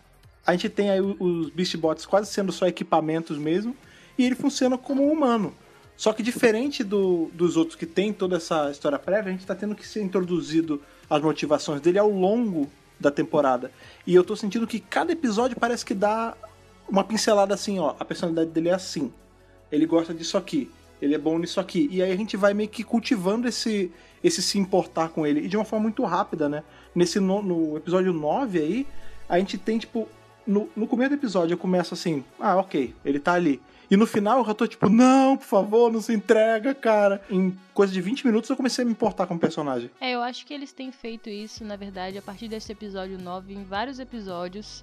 A 0.46 0.52
gente 0.52 0.68
tem 0.68 0.90
aí 0.90 1.00
os 1.00 1.50
Beast 1.50 1.76
Bots 1.76 2.06
quase 2.06 2.30
sendo 2.32 2.52
só 2.52 2.66
equipamentos 2.66 3.36
mesmo. 3.38 3.76
E 4.16 4.24
ele 4.24 4.34
funciona 4.34 4.78
como 4.78 5.04
um 5.06 5.12
humano. 5.12 5.52
Só 5.96 6.12
que 6.12 6.22
diferente 6.22 6.84
do- 6.84 7.28
dos 7.34 7.56
outros 7.56 7.74
que 7.76 7.84
tem 7.86 8.12
toda 8.12 8.36
essa 8.36 8.70
história 8.70 8.98
prévia, 9.00 9.30
a 9.30 9.32
gente 9.32 9.44
tá 9.46 9.54
tendo 9.54 9.74
que 9.74 9.86
ser 9.86 10.00
introduzido 10.02 10.80
as 11.10 11.20
motivações 11.20 11.80
dele 11.80 11.98
ao 11.98 12.08
longo 12.10 12.70
da 13.00 13.10
temporada. 13.10 13.72
E 14.06 14.14
eu 14.14 14.22
tô 14.22 14.36
sentindo 14.36 14.66
que 14.66 14.78
cada 14.78 15.10
episódio 15.12 15.56
parece 15.58 15.84
que 15.84 15.94
dá 15.94 16.36
uma 16.88 17.02
pincelada 17.02 17.52
assim, 17.52 17.80
ó. 17.80 17.94
A 17.98 18.04
personalidade 18.04 18.50
dele 18.50 18.68
é 18.68 18.74
assim 18.74 19.12
ele 19.70 19.86
gosta 19.86 20.14
disso 20.14 20.36
aqui, 20.36 20.70
ele 21.00 21.14
é 21.14 21.18
bom 21.18 21.38
nisso 21.38 21.60
aqui. 21.60 21.88
E 21.90 22.02
aí 22.02 22.10
a 22.10 22.16
gente 22.16 22.36
vai 22.36 22.54
meio 22.54 22.68
que 22.68 22.82
cultivando 22.82 23.46
esse, 23.48 23.92
esse 24.22 24.42
se 24.42 24.58
importar 24.58 25.10
com 25.10 25.26
ele. 25.26 25.40
E 25.40 25.48
de 25.48 25.56
uma 25.56 25.64
forma 25.64 25.84
muito 25.84 26.04
rápida, 26.04 26.48
né? 26.48 26.62
Nesse 26.94 27.20
no, 27.20 27.42
no 27.42 27.76
episódio 27.76 28.12
9 28.12 28.58
aí, 28.58 28.86
a 29.28 29.38
gente 29.38 29.56
tem, 29.58 29.78
tipo. 29.78 30.08
No, 30.46 30.66
no 30.74 30.86
começo 30.86 31.10
do 31.10 31.16
episódio 31.16 31.52
eu 31.52 31.58
começo 31.58 31.92
assim, 31.92 32.24
ah, 32.40 32.56
ok, 32.56 32.94
ele 33.04 33.20
tá 33.20 33.34
ali. 33.34 33.60
E 33.90 33.96
no 33.96 34.06
final 34.06 34.38
eu 34.38 34.44
já 34.44 34.54
tô 34.54 34.66
tipo, 34.66 34.88
não, 34.88 35.36
por 35.36 35.44
favor, 35.44 35.92
não 35.92 36.00
se 36.00 36.12
entrega, 36.12 36.74
cara. 36.74 37.22
Em 37.30 37.54
coisa 37.74 37.92
de 37.92 38.00
20 38.00 38.26
minutos 38.26 38.48
eu 38.48 38.56
comecei 38.56 38.82
a 38.82 38.86
me 38.86 38.92
importar 38.92 39.26
com 39.26 39.34
o 39.34 39.38
personagem. 39.38 39.90
É, 40.00 40.12
eu 40.12 40.22
acho 40.22 40.46
que 40.46 40.54
eles 40.54 40.72
têm 40.72 40.90
feito 40.90 41.28
isso, 41.28 41.64
na 41.64 41.76
verdade, 41.76 42.16
a 42.16 42.22
partir 42.22 42.48
desse 42.48 42.72
episódio 42.72 43.18
9, 43.18 43.54
em 43.54 43.64
vários 43.64 43.98
episódios, 43.98 44.82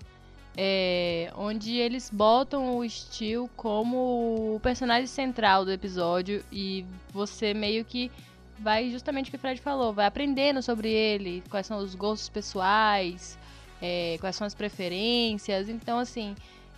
é, 0.58 1.32
onde 1.36 1.76
eles 1.76 2.10
botam 2.10 2.78
o 2.78 2.90
Steel 2.90 3.50
como 3.56 4.56
o 4.56 4.60
personagem 4.62 5.08
central 5.08 5.66
do 5.66 5.72
episódio 5.72 6.44
e 6.52 6.86
você 7.12 7.54
meio 7.54 7.84
que 7.84 8.12
vai 8.58 8.90
justamente 8.90 9.28
o 9.28 9.32
que 9.32 9.36
o 9.36 9.40
Fred 9.40 9.60
falou, 9.60 9.92
vai 9.92 10.06
aprendendo 10.06 10.62
sobre 10.62 10.90
ele, 10.90 11.44
quais 11.50 11.68
são 11.68 11.78
os 11.80 11.94
gostos 11.94 12.30
pessoais, 12.30 13.38
é, 13.82 14.18
quais 14.22 14.36
são 14.36 14.48
as 14.48 14.54
preferências. 14.54 15.68
Então, 15.68 16.00
assim, 16.00 16.36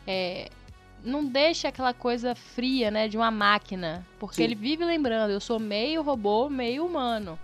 é, 0.08 0.50
não 1.04 1.24
deixa 1.24 1.68
aquela 1.68 1.94
coisa 1.94 2.34
fria, 2.34 2.90
né, 2.90 3.08
de 3.08 3.16
uma 3.16 3.30
máquina, 3.30 4.04
porque 4.20 4.38
Sim. 4.38 4.44
ele 4.44 4.56
vive 4.56 4.84
lembrando, 4.84 5.32
eu 5.32 5.40
sou 5.40 5.60
meio 5.60 6.02
robô, 6.02 6.50
meio 6.50 6.84
humano. 6.84 7.38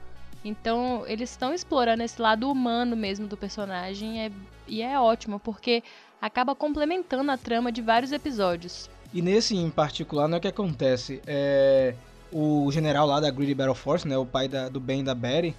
Então, 0.44 1.06
eles 1.08 1.30
estão 1.30 1.54
explorando 1.54 2.04
esse 2.04 2.22
lado 2.22 2.52
humano 2.52 2.96
mesmo 2.98 3.28
do 3.28 3.38
personagem 3.38 4.26
é- 4.26 4.32
e 4.68 4.82
é 4.82 5.00
ótimo, 5.00 5.40
porque 5.40 5.84
acaba 6.24 6.56
complementando 6.56 7.30
a 7.30 7.38
trama 7.38 7.70
de 7.70 7.82
vários 7.82 8.14
episódios. 8.14 8.90
E 9.14 9.22
nesse 9.22 9.58
em 9.58 9.70
particular, 9.70 10.26
não 10.30 10.36
é 10.36 10.38
o 10.38 10.42
que 10.42 10.48
acontece. 10.48 11.22
É, 11.28 11.94
o 12.32 12.72
general 12.72 13.06
lá 13.06 13.20
da 13.20 13.30
Greedy 13.30 13.54
Battle 13.54 13.76
Force, 13.76 14.08
né, 14.08 14.18
o 14.18 14.26
pai 14.26 14.48
da- 14.48 14.70
do 14.70 14.80
Ben 14.80 15.02
e 15.02 15.04
da 15.04 15.14
Betty, 15.14 15.54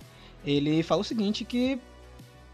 ele 0.44 0.83
fala 0.83 1.03
o 1.03 1.05
seguinte 1.05 1.44
que 1.44 1.79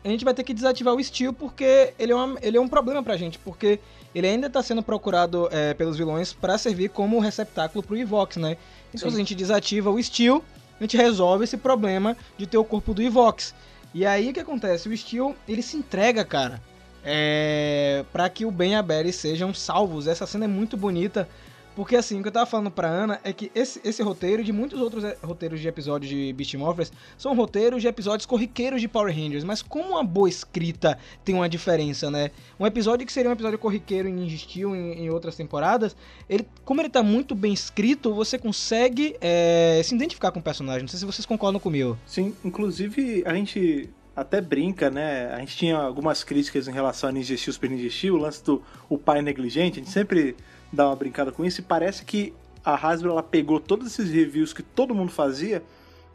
a 0.04 0.08
gente 0.08 0.24
vai 0.24 0.34
ter 0.34 0.42
que 0.42 0.52
desativar 0.52 0.92
o 0.92 1.02
Steel 1.04 1.32
porque 1.32 1.94
ele 2.00 2.10
é, 2.10 2.14
uma- 2.16 2.36
ele 2.42 2.56
é 2.56 2.60
um 2.60 2.68
problema 2.68 3.00
pra 3.00 3.16
gente, 3.16 3.38
porque 3.38 3.78
ele 4.12 4.26
ainda 4.26 4.50
tá 4.50 4.60
sendo 4.60 4.82
procurado 4.82 5.48
é, 5.52 5.72
pelos 5.74 5.96
vilões 5.96 6.32
pra 6.32 6.58
servir 6.58 6.90
como 6.90 7.20
receptáculo 7.20 7.80
pro 7.80 7.96
Evox, 7.96 8.38
né? 8.38 8.56
Então 8.92 9.08
Sim. 9.08 9.10
se 9.10 9.14
a 9.14 9.18
gente 9.20 9.34
desativa 9.36 9.88
o 9.88 10.02
Steel, 10.02 10.42
a 10.80 10.82
gente 10.82 10.96
resolve 10.96 11.44
esse 11.44 11.56
problema 11.56 12.16
de 12.36 12.44
ter 12.44 12.58
o 12.58 12.64
corpo 12.64 12.92
do 12.92 13.00
Evox. 13.02 13.54
E 13.94 14.04
aí 14.04 14.30
o 14.30 14.32
que 14.32 14.40
acontece? 14.40 14.88
O 14.88 14.96
Steel, 14.96 15.36
ele 15.48 15.62
se 15.62 15.76
entrega, 15.76 16.24
cara, 16.24 16.60
é, 17.04 18.04
para 18.12 18.28
que 18.28 18.44
o 18.44 18.50
Ben 18.50 18.72
e 18.72 18.74
a 18.74 18.82
Betty 18.82 19.12
sejam 19.12 19.52
salvos. 19.54 20.06
Essa 20.06 20.26
cena 20.26 20.44
é 20.44 20.48
muito 20.48 20.76
bonita, 20.76 21.28
porque 21.74 21.96
assim, 21.96 22.18
o 22.18 22.22
que 22.22 22.28
eu 22.28 22.32
tava 22.32 22.46
falando 22.46 22.70
pra 22.70 22.88
Ana 22.88 23.20
é 23.22 23.32
que 23.32 23.50
esse, 23.54 23.80
esse 23.84 24.02
roteiro 24.02 24.42
de 24.42 24.52
muitos 24.52 24.80
outros 24.80 25.04
eh, 25.04 25.16
roteiros 25.22 25.60
de 25.60 25.68
episódios 25.68 26.10
de 26.10 26.32
Beast 26.32 26.54
Morphers 26.54 26.92
são 27.16 27.34
roteiros 27.34 27.80
de 27.80 27.88
episódios 27.88 28.26
corriqueiros 28.26 28.80
de 28.80 28.88
Power 28.88 29.14
Rangers, 29.14 29.44
mas 29.44 29.62
como 29.62 29.90
uma 29.90 30.04
boa 30.04 30.28
escrita 30.28 30.98
tem 31.24 31.34
uma 31.34 31.48
diferença, 31.48 32.10
né? 32.10 32.32
Um 32.58 32.66
episódio 32.66 33.06
que 33.06 33.12
seria 33.12 33.30
um 33.30 33.32
episódio 33.32 33.58
corriqueiro 33.58 34.08
em 34.08 34.12
Ninja 34.12 34.36
Steel 34.36 34.74
em, 34.74 35.04
em 35.04 35.10
outras 35.10 35.36
temporadas, 35.36 35.96
ele, 36.28 36.46
como 36.64 36.80
ele 36.80 36.90
tá 36.90 37.02
muito 37.02 37.34
bem 37.34 37.52
escrito, 37.52 38.12
você 38.12 38.36
consegue 38.36 39.16
eh, 39.20 39.80
se 39.84 39.94
identificar 39.94 40.32
com 40.32 40.40
o 40.40 40.42
personagem. 40.42 40.82
Não 40.82 40.88
sei 40.88 40.98
se 40.98 41.06
vocês 41.06 41.24
concordam 41.24 41.60
comigo. 41.60 41.96
Sim, 42.04 42.34
inclusive 42.44 43.22
a 43.24 43.32
gente 43.32 43.88
até 44.20 44.40
brinca, 44.40 44.90
né? 44.90 45.32
A 45.32 45.38
gente 45.38 45.56
tinha 45.56 45.76
algumas 45.76 46.22
críticas 46.22 46.68
em 46.68 46.72
relação 46.72 47.08
a 47.08 47.12
Ninja 47.12 47.36
Steel, 47.36 47.54
Super 47.54 47.70
Ninja 47.70 47.90
Steel, 47.90 48.14
o 48.14 48.18
lance 48.18 48.44
do 48.44 48.62
o 48.88 48.98
pai 48.98 49.22
negligente, 49.22 49.80
a 49.80 49.82
gente 49.82 49.90
sempre 49.90 50.36
dá 50.72 50.86
uma 50.86 50.96
brincada 50.96 51.32
com 51.32 51.44
isso 51.44 51.60
e 51.60 51.64
parece 51.64 52.04
que 52.04 52.34
a 52.64 52.74
Hasbro 52.74 53.10
ela 53.10 53.22
pegou 53.22 53.58
todos 53.58 53.86
esses 53.86 54.10
reviews 54.10 54.52
que 54.52 54.62
todo 54.62 54.94
mundo 54.94 55.10
fazia 55.10 55.62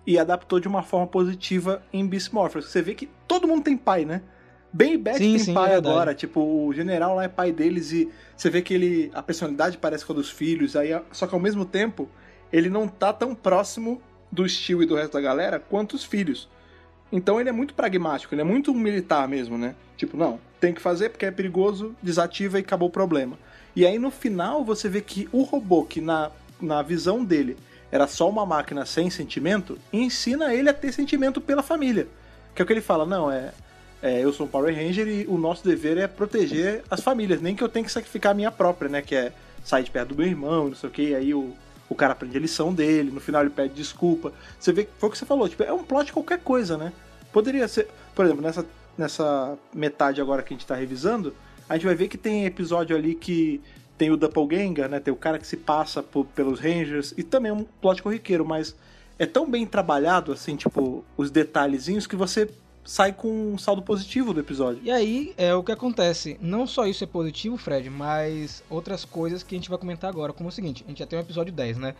e 0.05 0.19
adaptou 0.19 0.59
de 0.59 0.67
uma 0.67 0.83
forma 0.83 1.07
positiva 1.07 1.81
em 1.91 2.05
Beast 2.05 2.31
Morphers. 2.31 2.65
Você 2.65 2.81
vê 2.81 2.93
que 2.93 3.09
todo 3.27 3.47
mundo 3.47 3.63
tem 3.63 3.75
pai, 3.75 4.05
né? 4.05 4.21
Ben 4.71 4.93
e 4.93 4.97
Beth 4.97 5.13
Sim, 5.13 5.31
tem 5.31 5.39
sim, 5.39 5.53
pai 5.53 5.71
é 5.71 5.75
agora, 5.75 6.13
tipo, 6.13 6.41
o 6.41 6.73
general 6.73 7.15
lá 7.15 7.23
é 7.23 7.27
pai 7.27 7.51
deles 7.51 7.91
e 7.91 8.11
você 8.35 8.49
vê 8.49 8.61
que 8.61 8.73
ele 8.73 9.09
a 9.13 9.23
personalidade 9.23 9.77
parece 9.77 10.05
com 10.05 10.13
a 10.13 10.15
dos 10.15 10.29
filhos, 10.29 10.75
aí 10.75 10.89
só 11.11 11.25
que 11.25 11.33
ao 11.33 11.39
mesmo 11.39 11.65
tempo 11.65 12.07
ele 12.51 12.69
não 12.69 12.87
tá 12.87 13.11
tão 13.11 13.33
próximo 13.33 14.01
do 14.31 14.47
Steel 14.47 14.83
e 14.83 14.85
do 14.85 14.95
resto 14.95 15.13
da 15.13 15.21
galera 15.21 15.59
quanto 15.59 15.95
os 15.95 16.03
filhos. 16.03 16.49
Então 17.11 17.39
ele 17.39 17.49
é 17.49 17.51
muito 17.51 17.73
pragmático, 17.73 18.33
ele 18.33 18.41
é 18.41 18.45
muito 18.45 18.73
militar 18.73 19.27
mesmo, 19.27 19.57
né? 19.57 19.75
Tipo, 19.95 20.17
não, 20.17 20.39
tem 20.59 20.73
que 20.73 20.81
fazer 20.81 21.09
porque 21.09 21.25
é 21.25 21.31
perigoso, 21.31 21.95
desativa 22.01 22.57
e 22.57 22.61
acabou 22.61 22.89
o 22.89 22.91
problema. 22.91 23.37
E 23.75 23.85
aí 23.85 23.99
no 23.99 24.11
final 24.11 24.63
você 24.63 24.89
vê 24.89 25.01
que 25.01 25.29
o 25.31 25.43
robô, 25.43 25.83
que 25.83 26.01
na, 26.01 26.31
na 26.61 26.81
visão 26.81 27.23
dele 27.23 27.57
era 27.91 28.07
só 28.07 28.29
uma 28.29 28.45
máquina 28.45 28.85
sem 28.85 29.09
sentimento, 29.09 29.77
ensina 29.93 30.53
ele 30.53 30.69
a 30.69 30.73
ter 30.73 30.91
sentimento 30.91 31.39
pela 31.39 31.63
família. 31.63 32.07
Que 32.53 32.61
é 32.61 32.63
o 32.63 32.65
que 32.65 32.73
ele 32.73 32.81
fala, 32.81 33.05
não, 33.05 33.31
é, 33.31 33.53
é, 34.01 34.23
eu 34.23 34.33
sou 34.33 34.45
um 34.45 34.49
Power 34.49 34.73
Ranger 34.73 35.07
e 35.07 35.25
o 35.27 35.37
nosso 35.37 35.63
dever 35.63 35.97
é 35.97 36.07
proteger 36.07 36.83
as 36.89 37.01
famílias, 37.01 37.41
nem 37.41 37.55
que 37.55 37.63
eu 37.63 37.69
tenha 37.69 37.85
que 37.85 37.91
sacrificar 37.91 38.31
a 38.31 38.35
minha 38.35 38.51
própria, 38.51 38.89
né? 38.89 39.01
Que 39.01 39.15
é 39.15 39.33
sair 39.63 39.83
de 39.83 39.91
perto 39.91 40.09
do 40.09 40.15
meu 40.15 40.27
irmão, 40.27 40.69
não 40.69 40.75
sei 40.75 40.89
o 40.89 40.91
que, 40.91 41.15
aí 41.15 41.33
o, 41.33 41.55
o 41.89 41.95
cara 41.95 42.13
aprende 42.13 42.38
a 42.38 42.39
lição 42.39 42.74
dele, 42.74 43.12
no 43.12 43.19
final 43.19 43.41
ele 43.41 43.50
pede 43.50 43.74
desculpa. 43.74 44.34
Você 44.60 44.71
vê 44.74 44.86
que 44.86 44.91
foi 44.98 45.10
o 45.10 45.12
que 45.12 45.17
você 45.17 45.26
falou, 45.26 45.48
tipo, 45.48 45.63
é 45.63 45.71
um 45.74 45.84
plot 45.84 46.12
qualquer 46.12 46.39
coisa, 46.39 46.78
né? 46.78 46.91
Poderia 47.32 47.67
ser, 47.67 47.88
por 48.15 48.26
exemplo, 48.26 48.41
nessa, 48.41 48.65
nessa 48.98 49.58
metade 49.74 50.21
agora 50.21 50.41
que 50.41 50.54
a 50.54 50.58
gente 50.58 50.65
tá 50.65 50.76
revisando, 50.76 51.34
a 51.69 51.76
gente 51.76 51.86
vai 51.86 51.95
ver 51.95 52.08
que 52.08 52.17
tem 52.17 52.45
episódio 52.45 52.95
ali 52.95 53.13
que 53.15 53.62
tem 53.98 54.12
o 54.12 54.17
Doppelganger, 54.17 54.89
né? 54.89 55.00
Tem 55.00 55.13
o 55.13 55.17
cara 55.17 55.38
que 55.39 55.48
se 55.48 55.58
passa 55.58 56.02
por- 56.04 56.26
pelos 56.26 56.60
Rangers, 56.60 57.13
e 57.17 57.24
também 57.24 57.50
é 57.50 57.54
um 57.54 57.63
plot 57.82 58.02
corriqueiro, 58.04 58.45
mas 58.45 58.76
é 59.17 59.26
tão 59.26 59.50
bem 59.50 59.65
trabalhado, 59.65 60.32
assim, 60.32 60.56
tipo, 60.56 61.04
os 61.15 61.32
detalhezinhos 61.32 62.06
que 62.06 62.15
você 62.15 62.50
sai 62.86 63.12
com 63.12 63.54
um 63.54 63.58
saldo 63.58 63.82
positivo 63.82 64.34
do 64.34 64.39
episódio. 64.39 64.80
E 64.84 64.91
aí 64.91 65.34
é 65.38 65.54
o 65.56 65.63
que 65.63 65.71
acontece. 65.71 66.38
Não 66.39 66.67
só 66.67 66.86
isso 66.86 67.04
é 67.04 67.08
positivo, 67.08 67.58
Fred, 67.58 67.89
mas 67.89 68.63
outras 68.69 69.04
coisas 69.04 69.41
que 69.41 69.56
a 69.56 69.58
gente 69.58 69.69
vai 69.69 69.80
comentar 69.80 70.10
agora. 70.10 70.32
Como 70.32 70.48
o 70.48 70.52
seguinte: 70.52 70.84
a 70.86 70.89
gente 70.89 71.00
já 71.00 71.06
tem 71.06 71.17
o 71.17 71.21
episódio 71.21 71.52
10, 71.52 71.80
né? 71.80 71.95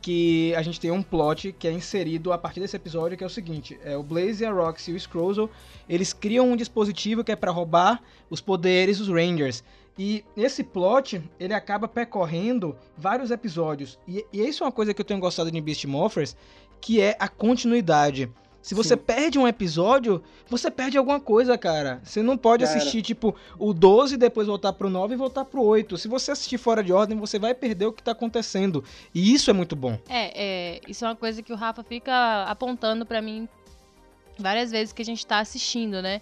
Que 0.00 0.54
a 0.54 0.62
gente 0.62 0.78
tem 0.78 0.90
um 0.90 1.02
plot 1.02 1.52
que 1.58 1.66
é 1.66 1.72
inserido 1.72 2.32
a 2.32 2.38
partir 2.38 2.60
desse 2.60 2.76
episódio, 2.76 3.16
que 3.16 3.24
é 3.24 3.26
o 3.26 3.30
seguinte: 3.30 3.80
é 3.82 3.96
o 3.96 4.02
Blaze, 4.02 4.44
a 4.44 4.52
Roxy 4.52 4.90
e 4.90 4.94
o 4.94 5.00
Scrozo, 5.00 5.50
eles 5.88 6.12
criam 6.12 6.52
um 6.52 6.56
dispositivo 6.56 7.24
que 7.24 7.32
é 7.32 7.36
para 7.36 7.50
roubar 7.50 8.00
os 8.28 8.40
poderes 8.40 8.98
dos 8.98 9.08
Rangers. 9.08 9.64
E 9.98 10.24
esse 10.36 10.62
plot, 10.62 11.20
ele 11.40 11.52
acaba 11.52 11.88
percorrendo 11.88 12.76
vários 12.96 13.32
episódios. 13.32 13.98
E, 14.06 14.24
e 14.32 14.46
isso 14.46 14.62
é 14.62 14.66
uma 14.66 14.72
coisa 14.72 14.94
que 14.94 15.00
eu 15.00 15.04
tenho 15.04 15.18
gostado 15.18 15.50
de 15.50 15.60
Beast 15.60 15.84
Morphers, 15.86 16.36
que 16.80 17.00
é 17.00 17.16
a 17.18 17.26
continuidade. 17.26 18.30
Se 18.68 18.74
você 18.74 18.96
Sim. 18.96 19.00
perde 19.00 19.38
um 19.38 19.48
episódio, 19.48 20.22
você 20.46 20.70
perde 20.70 20.98
alguma 20.98 21.18
coisa, 21.18 21.56
cara. 21.56 22.02
Você 22.04 22.22
não 22.22 22.36
pode 22.36 22.64
era. 22.64 22.70
assistir, 22.70 23.00
tipo, 23.00 23.34
o 23.58 23.72
12, 23.72 24.18
depois 24.18 24.46
voltar 24.46 24.74
pro 24.74 24.90
9 24.90 25.14
e 25.14 25.16
voltar 25.16 25.46
pro 25.46 25.62
8. 25.62 25.96
Se 25.96 26.06
você 26.06 26.32
assistir 26.32 26.58
fora 26.58 26.84
de 26.84 26.92
ordem, 26.92 27.16
você 27.16 27.38
vai 27.38 27.54
perder 27.54 27.86
o 27.86 27.92
que 27.94 28.02
tá 28.02 28.12
acontecendo. 28.12 28.84
E 29.14 29.32
isso 29.32 29.48
é 29.48 29.54
muito 29.54 29.74
bom. 29.74 29.98
É, 30.06 30.32
é, 30.34 30.80
isso 30.86 31.02
é 31.02 31.08
uma 31.08 31.16
coisa 31.16 31.42
que 31.42 31.50
o 31.50 31.56
Rafa 31.56 31.82
fica 31.82 32.42
apontando 32.42 33.06
pra 33.06 33.22
mim 33.22 33.48
várias 34.38 34.70
vezes 34.70 34.92
que 34.92 35.00
a 35.00 35.04
gente 35.06 35.26
tá 35.26 35.38
assistindo, 35.38 36.02
né? 36.02 36.20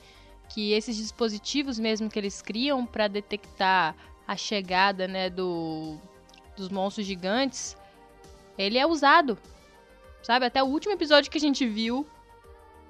Que 0.49 0.71
esses 0.73 0.97
dispositivos 0.97 1.81
mesmo 1.81 2.09
que 2.09 2.17
eles 2.17 2.41
criam 2.41 2.87
pra 2.87 3.09
detectar 3.09 3.97
a 4.25 4.37
chegada, 4.37 5.09
né, 5.09 5.29
do, 5.29 5.97
dos 6.57 6.69
monstros 6.69 7.09
gigantes, 7.09 7.77
ele 8.57 8.79
é 8.79 8.87
usado. 8.87 9.37
Sabe? 10.23 10.47
Até 10.47 10.63
o 10.63 10.67
último 10.67 10.95
episódio 10.95 11.29
que 11.29 11.39
a 11.39 11.41
gente 11.41 11.67
viu, 11.67 12.07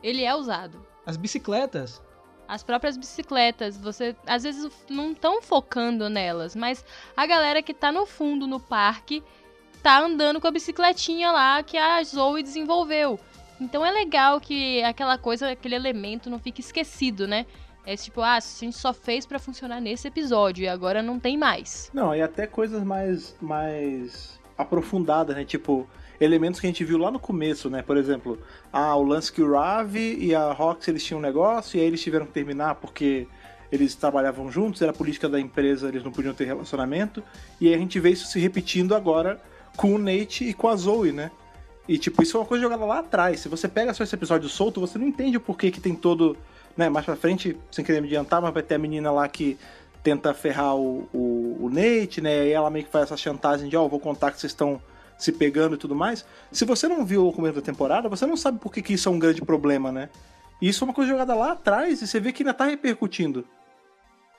ele 0.06 0.22
é 0.22 0.34
usado. 0.34 0.86
As 1.04 1.16
bicicletas. 1.16 2.00
As 2.46 2.62
próprias 2.62 2.96
bicicletas, 2.96 3.76
você 3.76 4.14
às 4.24 4.44
vezes 4.44 4.70
não 4.88 5.10
estão 5.10 5.42
focando 5.42 6.08
nelas, 6.08 6.54
mas 6.54 6.84
a 7.16 7.26
galera 7.26 7.60
que 7.60 7.74
tá 7.74 7.90
no 7.90 8.06
fundo 8.06 8.46
no 8.46 8.60
parque 8.60 9.20
tá 9.82 9.98
andando 9.98 10.40
com 10.40 10.46
a 10.46 10.50
bicicletinha 10.52 11.32
lá 11.32 11.60
que 11.64 11.76
a 11.76 12.00
Zoe 12.04 12.44
desenvolveu. 12.44 13.18
Então 13.60 13.84
é 13.84 13.90
legal 13.90 14.40
que 14.40 14.80
aquela 14.84 15.18
coisa, 15.18 15.50
aquele 15.50 15.74
elemento 15.74 16.30
não 16.30 16.38
fique 16.38 16.60
esquecido, 16.60 17.26
né? 17.26 17.44
É 17.84 17.96
tipo, 17.96 18.20
ah, 18.20 18.36
a 18.36 18.40
gente 18.40 18.76
só 18.76 18.92
fez 18.92 19.26
pra 19.26 19.40
funcionar 19.40 19.80
nesse 19.80 20.06
episódio 20.06 20.62
e 20.62 20.68
agora 20.68 21.02
não 21.02 21.18
tem 21.18 21.36
mais. 21.36 21.90
Não, 21.92 22.14
e 22.14 22.22
até 22.22 22.46
coisas 22.46 22.84
mais, 22.84 23.36
mais 23.40 24.38
aprofundadas, 24.56 25.34
né? 25.34 25.44
Tipo, 25.44 25.88
elementos 26.20 26.60
que 26.60 26.66
a 26.66 26.70
gente 26.70 26.84
viu 26.84 26.98
lá 26.98 27.10
no 27.10 27.18
começo, 27.18 27.68
né? 27.68 27.82
Por 27.82 27.96
exemplo, 27.96 28.38
ah, 28.72 28.94
o 28.96 29.02
lance 29.02 29.32
que 29.32 29.42
o 29.42 29.52
Ravi 29.52 30.16
e 30.20 30.34
a 30.34 30.52
Rox 30.52 30.88
eles 30.88 31.04
tinham 31.04 31.18
um 31.18 31.22
negócio 31.22 31.76
e 31.76 31.80
aí 31.80 31.86
eles 31.86 32.02
tiveram 32.02 32.26
que 32.26 32.32
terminar 32.32 32.76
porque 32.76 33.26
eles 33.70 33.94
trabalhavam 33.94 34.50
juntos, 34.50 34.80
era 34.82 34.90
a 34.90 34.94
política 34.94 35.28
da 35.28 35.40
empresa, 35.40 35.88
eles 35.88 36.04
não 36.04 36.12
podiam 36.12 36.34
ter 36.34 36.44
relacionamento. 36.44 37.22
E 37.60 37.68
aí 37.68 37.74
a 37.74 37.78
gente 37.78 37.98
vê 37.98 38.10
isso 38.10 38.26
se 38.26 38.38
repetindo 38.38 38.94
agora 38.94 39.40
com 39.76 39.94
o 39.94 39.98
Nate 39.98 40.44
e 40.44 40.54
com 40.54 40.68
a 40.68 40.76
Zoe, 40.76 41.12
né? 41.12 41.30
E 41.88 41.98
tipo, 41.98 42.22
isso 42.22 42.36
é 42.36 42.40
uma 42.40 42.46
coisa 42.46 42.62
jogada 42.62 42.84
lá 42.84 43.00
atrás. 43.00 43.40
Se 43.40 43.48
você 43.48 43.68
pega 43.68 43.94
só 43.94 44.02
esse 44.02 44.14
episódio 44.14 44.48
solto, 44.48 44.80
você 44.80 44.98
não 44.98 45.06
entende 45.06 45.36
o 45.36 45.40
porquê 45.40 45.70
que 45.70 45.80
tem 45.80 45.94
todo. 45.94 46.36
Né, 46.76 46.90
mais 46.90 47.06
pra 47.06 47.16
frente, 47.16 47.56
sem 47.70 47.82
querer 47.82 48.02
me 48.02 48.06
adiantar, 48.06 48.42
mas 48.42 48.52
vai 48.52 48.62
ter 48.62 48.74
a 48.74 48.78
menina 48.78 49.10
lá 49.10 49.26
que 49.26 49.56
tenta 50.02 50.34
ferrar 50.34 50.76
o, 50.76 51.08
o, 51.10 51.56
o 51.58 51.70
Nate, 51.70 52.20
né? 52.20 52.48
E 52.48 52.52
ela 52.52 52.68
meio 52.68 52.84
que 52.84 52.90
faz 52.92 53.04
essa 53.04 53.16
chantagem 53.16 53.70
de, 53.70 53.76
ó, 53.78 53.84
eu 53.84 53.88
vou 53.88 53.98
contar 53.98 54.30
que 54.30 54.38
vocês 54.38 54.52
estão 54.52 54.78
se 55.18 55.32
pegando 55.32 55.74
e 55.74 55.78
tudo 55.78 55.94
mais. 55.94 56.24
Se 56.52 56.64
você 56.64 56.88
não 56.88 57.04
viu 57.04 57.26
o 57.26 57.32
começo 57.32 57.56
da 57.56 57.62
temporada, 57.62 58.08
você 58.08 58.26
não 58.26 58.36
sabe 58.36 58.58
por 58.58 58.72
que, 58.72 58.82
que 58.82 58.94
isso 58.94 59.08
é 59.08 59.12
um 59.12 59.18
grande 59.18 59.40
problema, 59.42 59.90
né? 59.90 60.08
E 60.60 60.68
isso 60.68 60.84
é 60.84 60.86
uma 60.86 60.94
coisa 60.94 61.10
jogada 61.10 61.34
lá 61.34 61.52
atrás 61.52 62.02
e 62.02 62.06
você 62.06 62.18
vê 62.18 62.32
que 62.32 62.42
ainda 62.42 62.54
tá 62.54 62.64
repercutindo. 62.64 63.44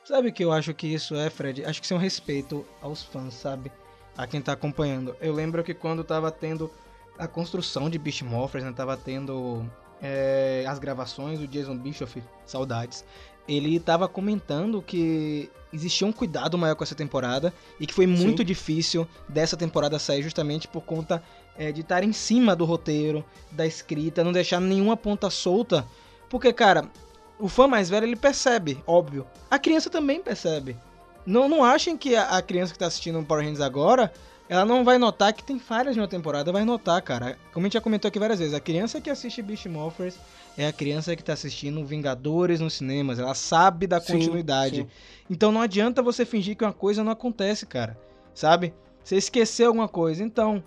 Sabe 0.03 0.29
o 0.29 0.33
que 0.33 0.43
eu 0.43 0.51
acho 0.51 0.73
que 0.73 0.87
isso 0.87 1.15
é, 1.15 1.29
Fred? 1.29 1.65
Acho 1.65 1.81
que 1.81 1.85
isso 1.85 1.93
é 1.93 1.97
um 1.97 1.99
respeito 1.99 2.65
aos 2.81 3.03
fãs, 3.03 3.33
sabe? 3.33 3.71
A 4.17 4.25
quem 4.25 4.41
tá 4.41 4.53
acompanhando. 4.53 5.15
Eu 5.19 5.33
lembro 5.33 5.63
que 5.63 5.73
quando 5.73 6.03
tava 6.03 6.31
tendo 6.31 6.71
a 7.19 7.27
construção 7.27 7.89
de 7.89 7.97
Beast 7.97 8.21
Morphers, 8.21 8.63
né? 8.63 8.71
Tava 8.71 8.95
tendo 8.95 9.65
é, 10.01 10.65
as 10.67 10.79
gravações 10.79 11.39
do 11.39 11.47
Jason 11.47 11.77
Bischoff, 11.77 12.23
saudades. 12.45 13.03
Ele 13.47 13.79
tava 13.79 14.07
comentando 14.07 14.81
que 14.81 15.49
existia 15.71 16.07
um 16.07 16.11
cuidado 16.11 16.57
maior 16.57 16.75
com 16.75 16.83
essa 16.83 16.95
temporada 16.95 17.53
e 17.79 17.85
que 17.85 17.93
foi 17.93 18.07
muito 18.07 18.39
Sim. 18.39 18.45
difícil 18.45 19.07
dessa 19.27 19.57
temporada 19.57 19.99
sair 19.99 20.23
justamente 20.23 20.67
por 20.67 20.81
conta 20.81 21.21
é, 21.57 21.71
de 21.71 21.81
estar 21.81 22.03
em 22.03 22.13
cima 22.13 22.55
do 22.55 22.65
roteiro, 22.65 23.25
da 23.51 23.65
escrita, 23.65 24.23
não 24.23 24.31
deixar 24.31 24.59
nenhuma 24.59 24.95
ponta 24.95 25.29
solta. 25.29 25.85
Porque, 26.29 26.51
cara, 26.53 26.85
o 27.39 27.47
fã 27.47 27.67
mais 27.67 27.89
velho 27.89 28.05
ele 28.05 28.15
percebe, 28.15 28.83
óbvio. 28.85 29.25
A 29.49 29.59
criança 29.59 29.89
também 29.89 30.21
percebe. 30.21 30.77
Não, 31.25 31.49
não 31.49 31.63
achem 31.63 31.97
que 31.97 32.15
a, 32.15 32.37
a 32.37 32.41
criança 32.41 32.73
que 32.73 32.79
tá 32.79 32.87
assistindo 32.87 33.21
Power 33.23 33.43
Rangers 33.43 33.61
agora, 33.61 34.11
ela 34.47 34.65
não 34.65 34.83
vai 34.83 34.97
notar 34.97 35.33
que 35.33 35.43
tem 35.43 35.59
falhas 35.59 35.93
de 35.93 35.99
uma 35.99 36.07
temporada, 36.07 36.51
vai 36.51 36.63
notar, 36.63 37.01
cara. 37.01 37.37
Como 37.53 37.65
a 37.65 37.67
gente 37.67 37.73
já 37.73 37.81
comentou 37.81 38.07
aqui 38.07 38.19
várias 38.19 38.39
vezes, 38.39 38.53
a 38.53 38.59
criança 38.59 39.01
que 39.01 39.09
assiste 39.09 39.41
Beast 39.41 39.65
Morphers 39.65 40.15
é 40.57 40.67
a 40.67 40.73
criança 40.73 41.15
que 41.15 41.23
tá 41.23 41.33
assistindo 41.33 41.85
Vingadores 41.85 42.59
nos 42.59 42.73
cinemas, 42.73 43.19
ela 43.19 43.35
sabe 43.35 43.85
da 43.85 44.01
Sim, 44.01 44.13
continuidade. 44.13 44.77
sim. 44.77 44.87
Então 45.29 45.51
não 45.51 45.61
adianta 45.61 46.01
você 46.01 46.25
fingir 46.25 46.57
que 46.57 46.63
uma 46.65 46.73
coisa 46.73 47.03
não 47.03 47.11
acontece, 47.11 47.65
cara. 47.65 47.97
Sabe? 48.33 48.73
Você 49.03 49.17
esqueceu 49.17 49.67
alguma 49.67 49.87
coisa. 49.87 50.23
Então, 50.23 50.63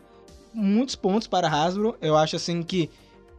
muitos 0.54 0.94
pontos 0.94 1.26
para 1.26 1.48
Hasbro. 1.48 1.96
Eu 2.00 2.16
acho 2.16 2.36
assim 2.36 2.62
que 2.62 2.88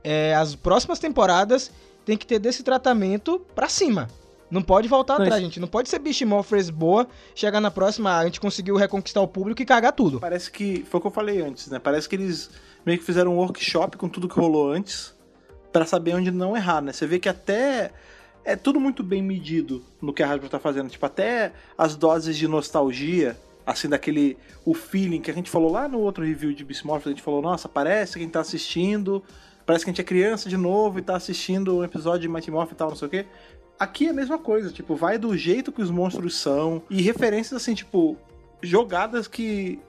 é, 0.04 0.36
as 0.36 0.56
próximas 0.56 1.00
temporadas 1.00 1.72
tem 2.06 2.18
que 2.18 2.26
ter 2.26 2.40
desse 2.40 2.64
tratamento 2.64 3.40
pra 3.56 3.70
cima. 3.70 4.10
Não 4.50 4.62
pode 4.62 4.90
voltar 4.90 5.18
Não, 5.18 5.24
atrás, 5.24 5.42
gente. 5.42 5.60
Não 5.60 5.68
pode 5.68 5.88
ser 5.88 6.02
Morphers 6.26 6.70
boa, 6.70 7.08
chegar 7.34 7.62
na 7.62 7.72
próxima, 7.72 8.18
a 8.18 8.26
gente 8.26 8.42
conseguiu 8.42 8.76
reconquistar 8.76 9.22
o 9.22 9.28
público 9.28 9.62
e 9.62 9.66
cagar 9.66 9.94
tudo. 9.94 10.20
Parece 10.20 10.52
que. 10.52 10.84
Foi 10.90 10.98
o 10.98 11.02
que 11.02 11.08
eu 11.08 11.12
falei 11.12 11.42
antes, 11.42 11.68
né? 11.68 11.80
Parece 11.80 12.10
que 12.10 12.16
eles 12.18 12.50
meio 12.86 13.00
que 13.00 13.06
fizeram 13.06 13.34
um 13.34 13.38
workshop 13.38 13.96
com 13.96 14.10
tudo 14.10 14.28
que 14.28 14.38
rolou 14.38 14.74
antes 14.74 15.14
pra 15.72 15.86
saber 15.86 16.16
onde 16.16 16.32
não 16.32 16.56
errar, 16.56 16.82
né? 16.82 16.92
Você 16.92 17.06
vê 17.06 17.20
que 17.20 17.30
até. 17.30 17.92
É 18.44 18.56
tudo 18.56 18.80
muito 18.80 19.04
bem 19.04 19.22
medido 19.22 19.84
no 20.02 20.12
que 20.12 20.24
a 20.24 20.32
Hasbro 20.32 20.50
tá 20.50 20.60
fazendo. 20.60 20.90
Tipo, 20.90 21.06
até 21.06 21.52
as 21.78 21.96
doses 21.96 22.36
de 22.36 22.48
nostalgia, 22.48 23.38
assim, 23.66 23.88
daquele. 23.88 24.38
O 24.66 24.74
feeling 24.74 25.22
que 25.22 25.30
a 25.30 25.34
gente 25.34 25.50
falou 25.50 25.72
lá 25.72 25.88
no 25.88 26.00
outro 26.00 26.24
review 26.24 26.54
de 26.54 26.64
Beast 26.64 26.84
Morphers, 26.84 27.08
a 27.08 27.10
gente 27.12 27.22
falou, 27.22 27.42
nossa, 27.42 27.70
parece 27.70 28.14
que 28.14 28.20
a 28.20 28.22
gente 28.24 28.32
tá 28.32 28.42
assistindo. 28.42 29.24
Parece 29.66 29.86
que 29.86 29.92
a 29.92 29.94
gente 29.94 30.02
é 30.02 30.04
criança 30.04 30.50
de 30.50 30.58
novo 30.58 31.00
e 31.00 31.02
tá 31.02 31.16
assistindo 31.16 31.78
um 31.78 31.84
episódio 31.84 32.22
de 32.22 32.28
Mighty 32.28 32.50
Morph 32.50 32.72
e 32.72 32.76
tal, 32.76 32.90
não 32.90 32.96
sei 32.96 33.08
o 33.08 33.12
quê. 33.12 33.26
Aqui 33.80 34.08
é 34.08 34.10
a 34.10 34.14
mesma 34.14 34.38
coisa, 34.38 34.72
tipo, 34.72 34.96
vai 34.96 35.18
do 35.18 35.36
jeito 35.38 35.72
que 35.72 35.82
os 35.82 35.90
monstros 35.90 36.36
são. 36.38 36.82
E 36.90 37.02
referências 37.02 37.62
assim, 37.62 37.74
tipo, 37.74 38.18
jogadas 38.62 39.28
que 39.28 39.80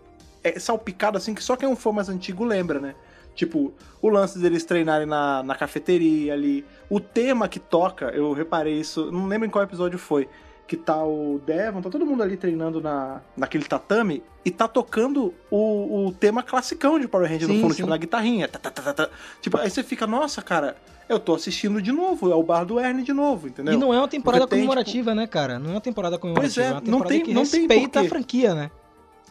é 0.45 0.59
salpicado 0.59 1.19
assim 1.19 1.35
que 1.35 1.43
só 1.43 1.57
quem 1.57 1.69
é 1.69 1.73
um 1.73 1.77
fã 1.77 1.93
mais 1.93 2.09
antigo 2.09 2.45
lembra, 2.45 2.81
né? 2.81 2.95
Tipo, 3.35 3.73
o 4.01 4.09
lance 4.09 4.39
deles 4.39 4.65
treinarem 4.65 5.07
na, 5.07 5.43
na 5.43 5.55
cafeteria 5.55 6.35
ali. 6.35 6.65
O 6.91 7.01
tema 7.01 7.49
que 7.49 7.59
toca, 7.59 8.07
eu 8.11 8.33
reparei 8.33 8.75
isso, 8.79 9.11
não 9.11 9.27
lembro 9.27 9.47
em 9.47 9.51
qual 9.51 9.65
episódio 9.65 9.99
foi. 9.99 10.29
Que 10.67 10.77
tá 10.77 11.03
o 11.05 11.41
Devon, 11.45 11.83
tá 11.83 11.91
todo 11.91 12.07
mundo 12.07 12.23
ali 12.23 12.37
treinando 12.37 12.81
na, 12.81 13.21
naquele 13.37 13.65
tatame 13.65 14.23
e 14.45 14.51
tá 14.51 14.67
tocando 14.67 15.35
o, 15.51 16.07
o 16.09 16.13
tema 16.13 16.43
classicão 16.43 16.99
de 16.99 17.07
Power 17.09 17.29
Rangers 17.29 17.49
no 17.49 17.55
Sim, 17.55 17.61
fundo, 17.61 17.71
sim. 17.75 17.77
tipo, 17.79 17.89
na 17.91 17.97
guitarrinha. 17.97 18.49
Tá, 18.49 18.59
tá, 18.59 18.71
tá, 18.71 18.83
tá, 18.83 18.93
tá. 18.95 19.09
Tipo, 19.41 19.59
aí 19.59 19.69
você 19.69 19.83
fica, 19.83 20.07
nossa, 20.07 20.41
cara, 20.41 20.77
eu 21.09 21.19
tô 21.19 21.35
assistindo 21.35 21.83
de 21.83 21.93
novo, 21.93 22.31
é 22.31 22.35
o 22.35 22.43
bar 22.43 22.65
do 22.65 22.79
Ernie 22.81 23.05
de 23.05 23.13
novo, 23.13 23.49
entendeu? 23.49 23.75
E 23.75 23.77
não 23.77 23.93
é 23.93 23.99
uma 23.99 24.09
temporada 24.09 24.47
tem, 24.47 24.61
comemorativa, 24.61 25.15
né, 25.15 25.27
cara? 25.27 25.59
Não 25.59 25.71
é 25.71 25.75
uma 25.75 25.81
temporada 25.81 26.19
comemorativa, 26.19 26.55
Pois 26.55 26.67
é, 26.67 26.71
é 26.71 26.73
uma 26.73 26.81
não 26.81 26.85
temporada 26.87 27.09
tem- 27.11 27.25
que 27.25 27.35
não 27.35 27.45
tem 27.47 27.61
respeita 27.61 27.99
a 27.99 28.03
porquê. 28.03 28.09
franquia, 28.09 28.55
né? 28.55 28.71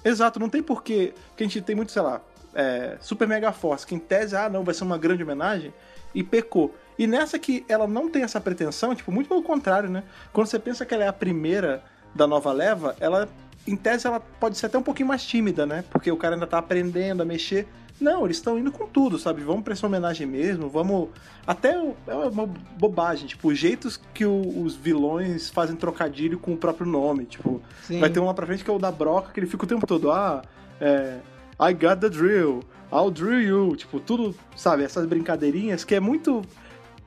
Exato, 0.04 0.40
não 0.40 0.50
tem 0.50 0.62
porquê. 0.62 1.14
Porque 1.30 1.44
a 1.44 1.48
gente 1.48 1.62
tem 1.62 1.76
muito, 1.76 1.92
sei 1.92 2.02
lá, 2.02 2.22
é, 2.54 2.98
Super 3.00 3.28
Mega 3.28 3.52
Force, 3.52 3.86
que 3.86 3.96
em 3.96 4.00
tese, 4.00 4.36
ah, 4.36 4.50
não, 4.50 4.64
vai 4.64 4.74
ser 4.74 4.84
uma 4.84 4.98
grande 4.98 5.24
homenagem, 5.24 5.74
e 6.14 6.24
pecou. 6.24 6.76
E 7.00 7.08
nessa 7.08 7.40
que 7.40 7.66
ela 7.70 7.88
não 7.88 8.10
tem 8.10 8.24
essa 8.24 8.40
pretensão, 8.42 8.94
tipo, 8.94 9.12
muito 9.12 9.28
pelo 9.30 9.42
contrário, 9.42 9.90
né? 9.90 10.04
Quando 10.34 10.48
você 10.48 10.60
pensa 10.60 10.86
que 10.86 10.94
ela 10.94 11.04
é 11.04 11.08
a 11.08 11.14
primeira 11.14 11.84
da 12.14 12.28
nova 12.28 12.52
leva, 12.52 12.96
ela, 13.00 13.30
em 13.66 13.76
tese, 13.76 14.06
ela 14.08 14.20
pode 14.20 14.58
ser 14.58 14.66
até 14.68 14.78
um 14.78 14.84
pouquinho 14.84 15.08
mais 15.08 15.24
tímida, 15.24 15.66
né? 15.66 15.84
Porque 15.90 16.12
o 16.12 16.18
cara 16.18 16.36
ainda 16.36 16.46
tá 16.46 16.58
aprendendo 16.58 17.22
a 17.22 17.26
mexer. 17.26 17.68
Não, 18.00 18.26
eles 18.26 18.38
estão 18.38 18.58
indo 18.58 18.72
com 18.72 18.88
tudo, 18.88 19.18
sabe? 19.20 19.42
Vamos 19.44 19.64
pra 19.64 19.74
essa 19.74 19.86
homenagem 19.86 20.26
mesmo, 20.28 20.68
vamos. 20.68 21.10
Até 21.46 21.74
é 22.08 22.14
uma 22.32 22.48
bobagem, 22.78 23.28
tipo, 23.28 23.48
os 23.50 23.58
jeitos 23.58 24.02
que 24.14 24.26
o- 24.26 24.64
os 24.64 24.76
vilões 24.76 25.50
fazem 25.52 25.76
trocadilho 25.76 26.40
com 26.40 26.54
o 26.54 26.58
próprio 26.58 26.86
nome. 26.88 27.26
Tipo, 27.26 27.62
Sim. 27.84 28.00
Vai 28.00 28.10
ter 28.10 28.20
um 28.20 28.26
lá 28.26 28.34
pra 28.34 28.46
frente 28.48 28.64
que 28.64 28.70
é 28.70 28.74
o 28.74 28.80
da 28.80 28.92
Broca, 28.92 29.32
que 29.32 29.40
ele 29.40 29.48
fica 29.48 29.64
o 29.64 29.68
tempo 29.68 29.86
todo, 29.86 30.12
ah, 30.12 30.42
é, 30.80 31.18
I 31.62 31.74
got 31.74 32.02
the 32.02 32.10
drill, 32.10 32.64
I'll 32.92 33.12
drill 33.12 33.42
you. 33.42 33.76
Tipo, 33.76 34.00
tudo, 34.00 34.36
sabe, 34.56 34.84
essas 34.84 35.06
brincadeirinhas 35.06 35.84
que 35.84 35.94
é 35.94 36.00
muito 36.00 36.42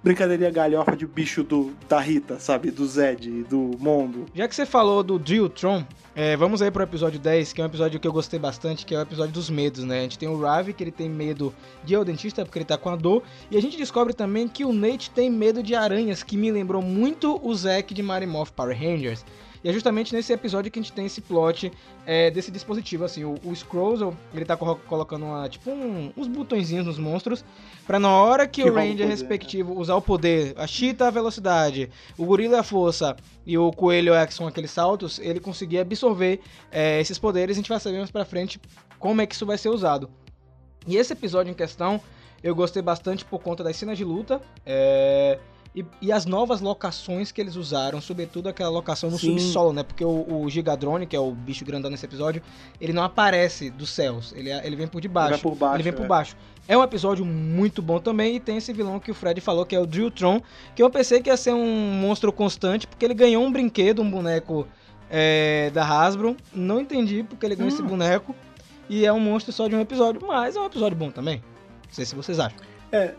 brincadeirinha 0.05 0.51
galhofa 0.51 0.95
de 0.95 1.07
bicho 1.07 1.43
do, 1.43 1.73
da 1.89 1.99
Rita, 1.99 2.39
sabe, 2.39 2.71
do 2.71 2.87
Zed 2.87 3.45
do 3.45 3.71
Mondo. 3.81 4.27
Já 4.35 4.47
que 4.47 4.55
você 4.55 4.67
falou 4.67 5.03
do 5.03 5.19
Drilltron, 5.19 5.83
é, 6.15 6.37
vamos 6.37 6.61
aí 6.61 6.71
pro 6.71 6.83
episódio 6.83 7.19
10, 7.19 7.55
que 7.55 7.61
é 7.63 7.65
um 7.65 7.67
episódio 7.67 7.99
que 7.99 8.07
eu 8.07 8.13
gostei 8.13 8.39
bastante, 8.39 8.85
que 8.85 8.95
é 8.95 8.99
o 8.99 9.01
episódio 9.01 9.33
dos 9.33 9.49
medos, 9.49 9.83
né? 9.83 10.01
A 10.01 10.03
gente 10.03 10.19
tem 10.19 10.29
o 10.29 10.39
Ravi, 10.39 10.75
que 10.75 10.85
ele 10.85 10.93
tem 10.93 11.09
medo 11.09 11.55
de 11.83 11.95
ir 11.95 11.97
ao 11.97 12.05
dentista 12.05 12.45
porque 12.45 12.59
ele 12.59 12.67
tá 12.67 12.77
com 12.77 12.91
a 12.91 12.97
dor, 12.97 13.23
e 13.51 13.57
a 13.57 13.63
gente 13.63 13.79
descobre 13.79 14.13
também 14.13 14.47
que 14.47 14.63
o 14.63 14.75
Nate 14.75 15.11
tem 15.11 15.31
medo 15.31 15.63
de 15.63 15.75
aranhas, 15.75 16.23
que 16.23 16.37
me 16.37 16.53
lembrou 16.53 16.83
muito 16.83 17.41
o 17.43 17.55
Zack 17.55 17.95
de 17.95 18.03
Mighty 18.03 18.27
Morph 18.27 18.51
Power 18.51 18.79
Rangers. 18.79 19.25
E 19.65 19.69
é 19.71 19.73
justamente 19.73 20.13
nesse 20.15 20.31
episódio 20.31 20.71
que 20.71 20.79
a 20.79 20.83
gente 20.83 20.93
tem 20.93 21.07
esse 21.07 21.23
plot 21.23 21.73
é, 22.05 22.31
desse 22.31 22.51
dispositivo, 22.51 23.03
assim, 23.03 23.25
o, 23.25 23.35
o 23.43 23.57
Scrozzle, 23.57 24.15
ele 24.35 24.45
tá 24.45 24.59
colo- 24.59 24.79
colocando 24.87 25.25
uma, 25.25 25.49
tipo 25.49 25.71
um- 25.71 26.13
uns 26.15 26.29
botõezinhos 26.29 26.85
nos 26.85 26.99
monstros, 26.99 27.43
pra 27.87 27.99
na 27.99 28.11
hora 28.11 28.47
que, 28.47 28.63
Que 28.63 28.69
o 28.71 28.75
Ranger 28.75 28.91
poder, 28.99 29.07
respectivo 29.07 29.73
usar 29.81 29.95
o 29.95 30.03
poder, 30.03 30.53
a 30.59 30.67
Cheetah 30.67 31.09
a 31.09 31.11
velocidade, 31.11 31.91
o 32.19 32.27
Gorila 32.27 32.61
a 32.61 32.63
força 32.63 33.17
e 33.47 33.57
o 33.57 33.73
Coelho 33.73 34.15
Exxon 34.15 34.47
aqueles 34.47 34.71
saltos, 34.71 35.19
ele 35.19 35.41
conseguir 35.41 35.79
absorver 35.79 36.41
é, 36.71 37.01
esses 37.01 37.19
poderes, 37.19 37.57
a 37.57 37.59
gente 37.59 37.69
vai 37.71 37.81
saber 37.81 37.97
mais 37.97 38.11
pra 38.11 38.27
frente 38.27 38.61
como 38.99 39.23
é 39.23 39.27
que 39.27 39.35
isso 39.35 39.47
vai 39.47 39.57
ser 39.57 39.71
usado. 39.71 40.11
E 40.87 40.99
esse 40.99 41.15
episódio 41.15 41.51
em 41.51 41.55
questão 41.55 41.99
Eu 42.43 42.55
gostei 42.55 42.83
bastante 42.83 43.25
por 43.25 43.39
conta 43.41 43.65
das 43.65 43.75
cenas 43.75 43.97
de 43.97 44.05
luta. 44.05 44.39
é, 44.67 45.39
E, 45.75 45.85
e 46.01 46.13
as 46.13 46.25
novas 46.25 46.61
locações 46.61 47.33
que 47.33 47.41
eles 47.41 47.57
usaram, 47.57 48.01
sobretudo 48.01 48.49
aquela 48.49 48.71
locação 48.71 49.11
no 49.11 49.19
Sim. 49.19 49.39
subsolo, 49.39 49.73
né? 49.73 49.83
Porque 49.83 50.05
o, 50.05 50.43
o 50.43 50.49
Gigadrone, 50.49 51.05
que 51.05 51.17
é 51.17 51.19
o 51.19 51.33
bicho 51.33 51.65
grandão 51.65 51.91
nesse 51.91 52.07
episódio, 52.07 52.41
ele 52.81 52.93
não 52.93 53.03
aparece 53.03 53.71
dos 53.71 53.91
céus, 53.91 54.33
ele, 54.37 54.51
ele 54.51 54.77
vem 54.77 54.87
por 54.87 55.01
debaixo. 55.01 55.35
Ele 55.35 55.43
por 55.43 55.57
baixo, 55.57 55.77
Ele 55.77 55.83
vem 55.83 55.93
por 55.93 56.05
é. 56.05 56.09
baixo. 56.09 56.37
É 56.69 56.79
um 56.79 56.83
episódio 56.83 57.25
muito 57.27 57.83
bom 57.83 57.99
também 57.99 58.37
e 58.37 58.41
tem 58.41 58.57
esse 58.57 58.73
vilão 58.73 59.01
que 59.01 59.11
o 59.11 59.15
Fred 59.15 59.41
falou, 59.41 59.67
que 59.67 59.75
é 59.75 59.81
o 59.81 59.85
Drilltron, 59.87 60.41
que 60.75 60.83
eu 60.83 60.89
pensei 60.89 61.21
que 61.21 61.29
ia 61.29 61.37
ser 61.37 61.53
um 61.53 61.67
monstro 62.01 62.33
constante, 62.33 62.87
porque 62.87 63.05
ele 63.05 63.13
ganhou 63.15 63.45
um 63.45 63.53
brinquedo, 63.53 64.01
um 64.01 64.11
boneco 64.11 64.67
é, 65.11 65.71
da 65.75 65.85
Hasbro. 65.85 66.37
Não 66.55 66.81
entendi 66.81 67.23
porque 67.23 67.45
ele 67.45 67.57
ganhou 67.57 67.69
esse 67.69 67.83
Hum. 67.83 67.87
boneco. 67.87 68.35
E 68.89 69.05
é 69.05 69.13
um 69.13 69.21
monstro 69.21 69.53
só 69.53 69.67
de 69.67 69.75
um 69.75 69.81
episódio, 69.81 70.21
mas 70.27 70.57
é 70.57 70.61
um 70.61 70.67
episódio 70.67 70.97
bom 70.97 71.11
também. 71.11 71.39
Não 71.87 71.93
sei 71.93 72.05
se 72.05 72.15
vocês 72.15 72.39
acham. 72.39 72.59
É, 72.93 73.15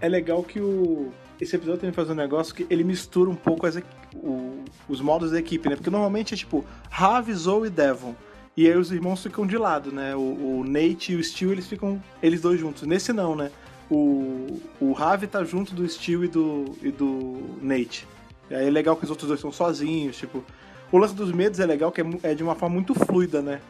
é 0.00 0.08
legal 0.08 0.42
que 0.42 0.60
o. 0.60 1.12
Esse 1.42 1.56
episódio 1.56 1.80
também 1.80 1.92
faz 1.92 2.08
um 2.08 2.14
negócio 2.14 2.54
que 2.54 2.64
ele 2.70 2.84
mistura 2.84 3.28
um 3.28 3.34
pouco 3.34 3.66
as, 3.66 3.76
o- 4.14 4.62
os 4.88 5.00
modos 5.00 5.32
da 5.32 5.38
equipe, 5.40 5.68
né? 5.68 5.74
Porque 5.74 5.90
normalmente 5.90 6.34
é 6.34 6.36
tipo 6.36 6.64
Ravi, 6.88 7.34
Zoe 7.34 7.66
e 7.66 7.70
Devon. 7.70 8.14
E 8.56 8.66
aí 8.68 8.76
os 8.76 8.92
irmãos 8.92 9.22
ficam 9.22 9.44
de 9.46 9.58
lado, 9.58 9.90
né? 9.90 10.14
O, 10.14 10.20
o 10.60 10.64
Nate 10.64 11.12
e 11.12 11.16
o 11.16 11.24
Steel, 11.24 11.50
eles 11.52 11.66
ficam 11.66 12.00
eles 12.22 12.40
dois 12.40 12.60
juntos. 12.60 12.84
Nesse 12.84 13.12
não, 13.12 13.34
né? 13.34 13.50
O, 13.90 14.60
o 14.80 14.92
Ravi 14.92 15.26
tá 15.26 15.42
junto 15.42 15.74
do 15.74 15.88
Steel 15.88 16.24
e 16.24 16.28
do, 16.28 16.64
e 16.80 16.90
do 16.92 17.42
Nate. 17.60 18.06
E 18.48 18.54
aí 18.54 18.66
é 18.68 18.70
legal 18.70 18.94
que 18.96 19.04
os 19.04 19.10
outros 19.10 19.26
dois 19.26 19.38
estão 19.38 19.50
sozinhos, 19.52 20.16
tipo... 20.16 20.44
O 20.92 20.98
lance 20.98 21.14
dos 21.14 21.32
medos 21.32 21.58
é 21.58 21.64
legal 21.66 21.90
que 21.90 22.02
é, 22.02 22.04
é 22.22 22.34
de 22.34 22.42
uma 22.42 22.54
forma 22.54 22.74
muito 22.74 22.94
fluida, 22.94 23.40
né? 23.42 23.60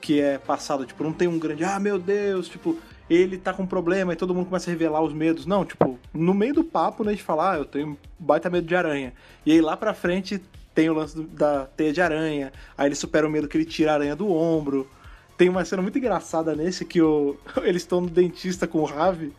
Que 0.00 0.18
é 0.20 0.38
passado, 0.38 0.86
tipo, 0.86 1.04
não 1.04 1.12
tem 1.12 1.28
um 1.28 1.38
grande, 1.38 1.62
ah, 1.62 1.78
meu 1.78 1.98
Deus, 1.98 2.48
tipo, 2.48 2.76
ele 3.10 3.36
tá 3.36 3.52
com 3.52 3.66
problema 3.66 4.12
e 4.12 4.16
todo 4.16 4.32
mundo 4.34 4.46
começa 4.46 4.70
a 4.70 4.72
revelar 4.72 5.02
os 5.02 5.12
medos. 5.12 5.44
Não, 5.44 5.64
tipo, 5.64 5.98
no 6.14 6.32
meio 6.32 6.54
do 6.54 6.64
papo, 6.64 7.02
né, 7.04 7.12
de 7.12 7.22
falar, 7.22 7.54
ah, 7.54 7.58
eu 7.58 7.64
tenho 7.64 7.98
baita 8.18 8.48
medo 8.48 8.66
de 8.66 8.74
aranha. 8.76 9.12
E 9.44 9.52
aí 9.52 9.60
lá 9.60 9.76
pra 9.76 9.92
frente 9.92 10.40
tem 10.74 10.88
o 10.88 10.94
lance 10.94 11.16
do- 11.16 11.24
da 11.24 11.66
teia 11.76 11.92
de 11.92 12.00
aranha, 12.00 12.52
aí 12.78 12.86
ele 12.86 12.94
supera 12.94 13.26
o 13.26 13.30
medo 13.30 13.48
que 13.48 13.56
ele 13.56 13.64
tira 13.64 13.90
a 13.90 13.94
aranha 13.94 14.14
do 14.16 14.30
ombro. 14.30 14.88
Tem 15.36 15.48
uma 15.48 15.64
cena 15.64 15.82
muito 15.82 15.98
engraçada 15.98 16.54
nesse 16.54 16.84
que 16.84 17.02
o, 17.02 17.36
eles 17.64 17.82
estão 17.82 18.00
no 18.00 18.08
dentista 18.08 18.66
com 18.66 18.78
o 18.78 18.84
Ravi. 18.84 19.32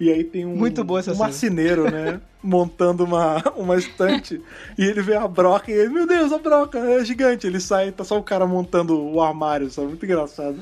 E 0.00 0.10
aí 0.10 0.24
tem 0.24 0.44
um, 0.44 0.56
Muito 0.56 0.82
boa 0.82 0.98
essa 0.98 1.12
um 1.12 1.16
marceneiro, 1.16 1.88
né? 1.88 2.20
montando 2.42 3.04
uma, 3.04 3.36
uma 3.56 3.76
estante. 3.76 4.40
e 4.76 4.84
ele 4.84 5.00
vê 5.02 5.14
a 5.14 5.28
broca 5.28 5.70
e 5.70 5.74
ele, 5.74 5.90
meu 5.90 6.06
Deus, 6.08 6.32
a 6.32 6.38
broca 6.38 6.78
é 6.78 7.04
gigante. 7.04 7.46
Ele 7.46 7.60
sai 7.60 7.88
e 7.88 7.92
tá 7.92 8.02
só 8.02 8.18
o 8.18 8.22
cara 8.22 8.46
montando 8.46 8.98
o 9.00 9.20
armário, 9.22 9.70
sabe? 9.70 9.88
Muito 9.88 10.04
engraçado. 10.04 10.60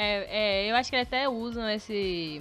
É, 0.00 0.26
é, 0.66 0.70
eu 0.70 0.76
acho 0.76 0.88
que 0.88 0.94
eles 0.94 1.08
até 1.08 1.28
usam 1.28 1.68
esse, 1.68 2.40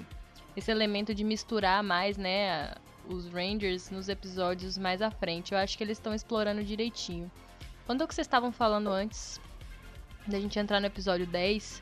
esse 0.56 0.70
elemento 0.70 1.16
de 1.16 1.24
misturar 1.24 1.82
mais, 1.82 2.16
né, 2.16 2.72
os 3.10 3.28
Rangers 3.30 3.90
nos 3.90 4.08
episódios 4.08 4.78
mais 4.78 5.02
à 5.02 5.10
frente. 5.10 5.54
Eu 5.54 5.58
acho 5.58 5.76
que 5.76 5.84
eles 5.84 5.98
estão 5.98 6.14
explorando 6.14 6.64
direitinho. 6.64 7.32
Quando 7.88 8.08
que 8.08 8.14
vocês 8.14 8.28
estavam 8.28 8.52
falando 8.52 8.90
antes 8.90 9.42
da 10.28 10.40
gente 10.40 10.60
entrar 10.60 10.80
no 10.80 10.86
episódio 10.86 11.26
10, 11.26 11.82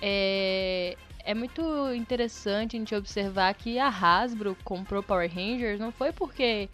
é, 0.00 0.96
é 1.24 1.34
muito 1.34 1.62
interessante 1.94 2.74
a 2.74 2.80
gente 2.80 2.92
observar 2.92 3.54
que 3.54 3.78
a 3.78 3.86
Hasbro 3.86 4.56
comprou 4.64 5.04
Power 5.04 5.32
Rangers 5.32 5.78
não 5.78 5.92
foi 5.92 6.10
porque, 6.10 6.68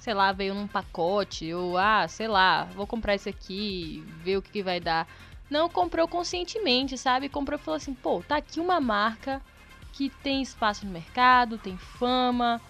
sei 0.00 0.14
lá, 0.14 0.32
veio 0.32 0.52
num 0.52 0.66
pacote, 0.66 1.54
ou 1.54 1.78
ah, 1.78 2.08
sei 2.08 2.26
lá, 2.26 2.64
vou 2.74 2.88
comprar 2.88 3.14
isso 3.14 3.28
aqui, 3.28 4.02
ver 4.24 4.38
o 4.38 4.42
que, 4.42 4.50
que 4.50 4.62
vai 4.64 4.80
dar. 4.80 5.06
Não, 5.54 5.68
comprou 5.68 6.08
conscientemente, 6.08 6.98
sabe? 6.98 7.28
Comprou 7.28 7.56
e 7.56 7.62
falou 7.62 7.76
assim, 7.76 7.94
pô, 7.94 8.20
tá 8.26 8.38
aqui 8.38 8.58
uma 8.58 8.80
marca 8.80 9.40
que 9.92 10.10
tem 10.10 10.42
espaço 10.42 10.84
no 10.84 10.90
mercado, 10.90 11.58
tem 11.58 11.76
fama, 11.76 12.60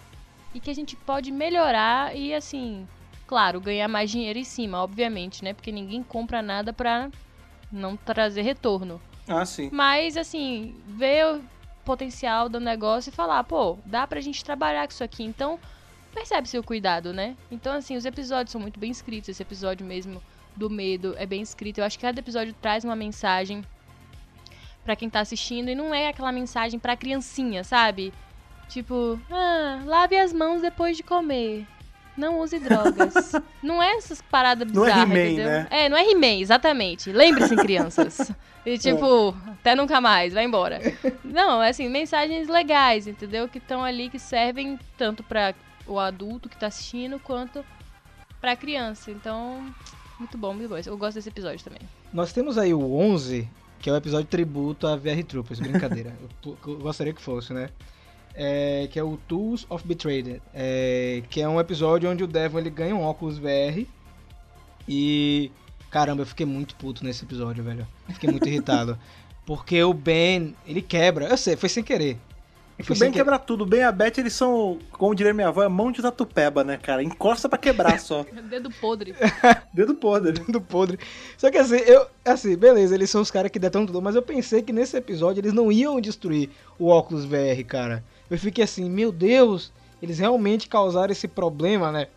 e 0.53 0.59
que 0.59 0.69
a 0.69 0.75
gente 0.75 0.95
pode 0.95 1.31
melhorar 1.31 2.15
e, 2.15 2.31
assim, 2.31 2.87
claro, 3.25 3.59
ganhar 3.59 3.87
mais 3.87 4.11
dinheiro 4.11 4.37
em 4.37 4.43
cima, 4.43 4.83
obviamente, 4.83 5.43
né? 5.43 5.51
Porque 5.51 5.71
ninguém 5.71 6.03
compra 6.03 6.43
nada 6.43 6.71
pra 6.71 7.09
não 7.71 7.97
trazer 7.97 8.43
retorno. 8.43 9.01
Ah, 9.27 9.47
sim. 9.47 9.67
Mas, 9.71 10.15
assim, 10.15 10.79
ver 10.85 11.25
o 11.25 11.43
potencial 11.83 12.47
do 12.47 12.59
negócio 12.59 13.09
e 13.09 13.13
falar, 13.13 13.43
pô, 13.45 13.79
dá 13.83 14.05
pra 14.05 14.21
gente 14.21 14.45
trabalhar 14.45 14.85
com 14.85 14.93
isso 14.93 15.03
aqui. 15.03 15.23
Então, 15.23 15.59
percebe 16.13 16.47
seu 16.47 16.63
cuidado, 16.63 17.11
né? 17.11 17.35
Então, 17.49 17.73
assim, 17.73 17.97
os 17.97 18.05
episódios 18.05 18.51
são 18.51 18.61
muito 18.61 18.79
bem 18.79 18.91
escritos. 18.91 19.29
Esse 19.29 19.41
episódio 19.41 19.83
mesmo 19.83 20.21
do 20.55 20.69
medo 20.69 21.15
é 21.17 21.25
bem 21.25 21.41
escrito. 21.41 21.79
Eu 21.79 21.85
acho 21.85 21.97
que 21.97 22.05
cada 22.05 22.19
episódio 22.19 22.53
traz 22.61 22.83
uma 22.83 22.95
mensagem 22.95 23.63
pra 24.83 24.95
quem 24.95 25.09
tá 25.09 25.19
assistindo 25.19 25.69
e 25.69 25.75
não 25.75 25.93
é 25.93 26.07
aquela 26.09 26.31
mensagem 26.31 26.79
pra 26.79 26.95
criancinha, 26.95 27.63
sabe? 27.63 28.13
Tipo, 28.69 29.19
ah, 29.31 29.81
lave 29.85 30.17
as 30.17 30.31
mãos 30.31 30.61
depois 30.61 30.95
de 30.95 31.03
comer. 31.03 31.65
Não 32.15 32.39
use 32.39 32.57
drogas. 32.59 33.33
não 33.61 33.83
é 33.83 33.91
essas 33.95 34.21
paradas 34.21 34.71
Não 34.71 34.85
é 34.85 34.89
bizarras, 34.89 35.09
entendeu? 35.09 35.45
né? 35.45 35.67
É, 35.69 35.89
não 35.89 35.97
é 35.97 36.09
He-Man, 36.09 36.39
exatamente. 36.39 37.11
Lembre-se, 37.11 37.55
crianças. 37.57 38.31
E 38.65 38.77
tipo, 38.79 39.35
até 39.47 39.75
nunca 39.75 39.99
mais, 39.99 40.33
vai 40.33 40.45
embora. 40.45 40.79
Não, 41.23 41.61
é 41.61 41.69
assim, 41.69 41.89
mensagens 41.89 42.47
legais, 42.47 43.05
entendeu? 43.05 43.49
Que 43.49 43.57
estão 43.57 43.83
ali, 43.83 44.09
que 44.09 44.17
servem 44.17 44.79
tanto 44.97 45.23
pra 45.23 45.53
o 45.85 45.99
adulto 45.99 46.47
que 46.47 46.57
tá 46.57 46.67
assistindo, 46.67 47.19
quanto 47.19 47.65
pra 48.39 48.55
criança. 48.55 49.11
Então, 49.11 49.65
muito 50.19 50.37
bom, 50.37 50.53
muito 50.53 50.69
bom. 50.69 50.77
Eu 50.77 50.97
gosto 50.97 51.15
desse 51.15 51.29
episódio 51.29 51.63
também. 51.63 51.81
Nós 52.13 52.31
temos 52.31 52.57
aí 52.57 52.73
o 52.73 52.95
11, 52.95 53.47
que 53.79 53.89
é 53.89 53.93
o 53.93 53.95
episódio 53.95 54.27
tributo 54.27 54.87
a 54.87 54.95
VR 54.95 55.23
Troopers, 55.27 55.59
brincadeira. 55.59 56.13
eu, 56.45 56.57
eu 56.67 56.77
gostaria 56.77 57.13
que 57.13 57.21
fosse, 57.21 57.53
né? 57.53 57.69
É, 58.33 58.87
que 58.91 58.99
é 58.99 59.03
o 59.03 59.17
Tools 59.27 59.65
of 59.69 59.87
Betrayed, 59.87 60.41
é, 60.53 61.23
que 61.29 61.39
é 61.39 61.47
um 61.47 61.59
episódio 61.59 62.09
onde 62.09 62.23
o 62.23 62.27
Devon 62.27 62.59
ele 62.59 62.69
ganha 62.69 62.93
um 62.93 63.01
óculos 63.01 63.37
VR 63.37 63.85
e 64.87 65.51
caramba, 65.89 66.23
eu 66.23 66.25
fiquei 66.25 66.45
muito 66.45 66.75
puto 66.75 67.05
nesse 67.05 67.23
episódio, 67.23 67.63
velho. 67.63 67.87
Fiquei 68.09 68.29
muito 68.29 68.45
irritado, 68.47 68.99
porque 69.45 69.81
o 69.81 69.93
Ben 69.93 70.53
ele 70.67 70.81
quebra. 70.81 71.27
Eu 71.27 71.37
sei, 71.37 71.55
foi 71.55 71.69
sem 71.69 71.83
querer. 71.83 72.17
É 72.77 72.83
que 72.83 72.91
o 72.91 72.95
que- 72.95 73.11
quebra 73.11 73.39
tudo. 73.39 73.63
O 73.63 73.65
Ben 73.65 73.79
e 73.79 73.83
a 73.83 73.91
Beth, 73.91 74.17
eles 74.17 74.33
são, 74.33 74.77
como 74.91 75.15
diria 75.15 75.33
minha 75.33 75.47
avó, 75.47 75.63
é 75.63 75.67
mão 75.69 75.91
de 75.91 76.01
tatupeba, 76.01 76.63
né, 76.63 76.77
cara? 76.77 77.01
Encosta 77.01 77.47
pra 77.47 77.57
quebrar 77.57 77.99
só. 77.99 78.25
Dedo 78.49 78.69
podre. 78.69 79.15
Dedo 79.73 79.95
podre. 79.95 80.33
do 80.51 80.59
podre. 80.59 80.99
Só 81.37 81.49
que 81.49 81.57
assim, 81.57 81.77
eu, 81.77 82.05
assim, 82.25 82.55
beleza, 82.57 82.93
eles 82.93 83.09
são 83.09 83.21
os 83.21 83.31
caras 83.31 83.49
que 83.49 83.59
detonam 83.59 83.87
tudo, 83.87 84.01
mas 84.01 84.15
eu 84.15 84.21
pensei 84.21 84.61
que 84.61 84.73
nesse 84.73 84.97
episódio 84.97 85.39
eles 85.39 85.53
não 85.53 85.71
iam 85.71 86.01
destruir 86.01 86.49
o 86.77 86.87
óculos 86.87 87.23
VR, 87.25 87.63
cara. 87.65 88.03
Eu 88.29 88.37
fiquei 88.37 88.63
assim, 88.63 88.89
meu 88.89 89.11
Deus, 89.11 89.71
eles 90.01 90.19
realmente 90.19 90.67
causaram 90.67 91.11
esse 91.11 91.27
problema, 91.27 91.91
né? 91.91 92.07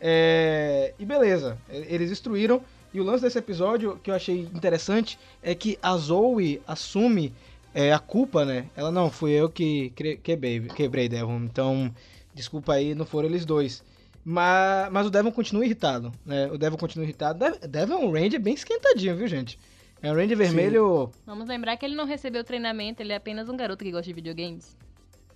É, 0.00 0.92
e 0.98 1.04
beleza, 1.04 1.56
eles 1.70 2.10
destruíram. 2.10 2.60
E 2.92 3.00
o 3.00 3.04
lance 3.04 3.22
desse 3.22 3.38
episódio 3.38 3.98
que 4.02 4.10
eu 4.10 4.14
achei 4.14 4.40
interessante 4.40 5.18
é 5.42 5.54
que 5.54 5.78
a 5.82 5.96
Zoe 5.96 6.62
assume 6.66 7.34
é, 7.76 7.92
a 7.92 7.98
culpa, 7.98 8.44
né? 8.44 8.66
Ela 8.74 8.90
não, 8.90 9.10
fui 9.10 9.32
eu 9.32 9.50
que 9.50 9.90
quebrei, 10.22 10.60
quebrei 10.60 11.08
Devon. 11.08 11.40
Então, 11.44 11.94
desculpa 12.34 12.72
aí, 12.72 12.94
não 12.94 13.04
foram 13.04 13.28
eles 13.28 13.44
dois. 13.44 13.84
Mas, 14.24 14.90
mas 14.90 15.06
o 15.06 15.10
Devon 15.10 15.30
continua 15.30 15.64
irritado, 15.64 16.10
né? 16.24 16.46
O 16.50 16.58
Devon 16.58 16.76
continua 16.76 17.04
irritado. 17.04 17.38
Dev- 17.38 17.60
Devon 17.68 17.94
é 17.94 17.98
um 17.98 18.10
Ranger 18.12 18.40
bem 18.40 18.54
esquentadinho, 18.54 19.14
viu, 19.14 19.28
gente? 19.28 19.58
É 20.02 20.10
um 20.10 20.14
Ranger 20.16 20.36
vermelho. 20.36 21.12
Vamos 21.24 21.46
lembrar 21.46 21.76
que 21.76 21.84
ele 21.86 21.94
não 21.94 22.06
recebeu 22.06 22.42
treinamento, 22.42 23.02
ele 23.02 23.12
é 23.12 23.16
apenas 23.16 23.48
um 23.48 23.56
garoto 23.56 23.84
que 23.84 23.90
gosta 23.92 24.06
de 24.06 24.12
videogames. 24.14 24.76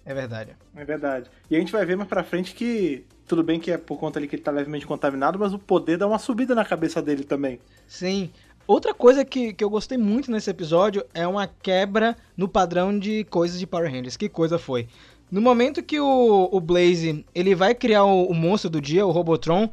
É 0.05 0.15
verdade. 0.15 0.57
É 0.75 0.85
verdade. 0.85 1.31
E 1.51 1.55
a 1.55 1.59
gente 1.61 1.71
vai 1.71 1.85
ver 1.85 1.97
mais 1.97 2.09
pra 2.09 2.25
frente 2.25 2.55
que. 2.55 3.05
Tudo 3.29 3.45
bem 3.45 3.61
que 3.61 3.71
é 3.71 3.79
por 3.79 3.97
conta 3.97 4.19
ali 4.19 4.27
que 4.27 4.35
ele 4.35 4.43
tá 4.43 4.51
levemente 4.51 4.85
contaminado, 4.85 5.39
mas 5.39 5.53
o 5.55 5.59
poder 5.59 5.97
dá 5.97 6.05
uma 6.05 6.19
subida 6.19 6.53
na 6.53 6.65
cabeça 6.65 7.01
dele 7.01 7.23
também. 7.23 7.61
Sim. 7.87 8.31
Outra 8.71 8.95
coisa 8.95 9.25
que, 9.25 9.53
que 9.53 9.65
eu 9.65 9.69
gostei 9.69 9.99
muito 9.99 10.31
nesse 10.31 10.49
episódio 10.49 11.05
é 11.13 11.27
uma 11.27 11.49
quebra 11.49 12.17
no 12.37 12.47
padrão 12.49 12.97
de 12.97 13.25
coisas 13.25 13.59
de 13.59 13.67
Power 13.67 13.91
Rangers. 13.91 14.17
Que 14.17 14.29
coisa 14.29 14.61
foi? 14.61 14.87
No 15.29 15.41
momento 15.41 15.83
que 15.83 15.99
o, 15.99 16.49
o 16.53 16.61
Blaze 16.61 17.27
ele 17.35 17.53
vai 17.53 17.75
criar 17.75 18.05
o, 18.05 18.27
o 18.27 18.33
monstro 18.33 18.71
do 18.71 18.81
dia, 18.81 19.05
o 19.05 19.11
Robotron, 19.11 19.69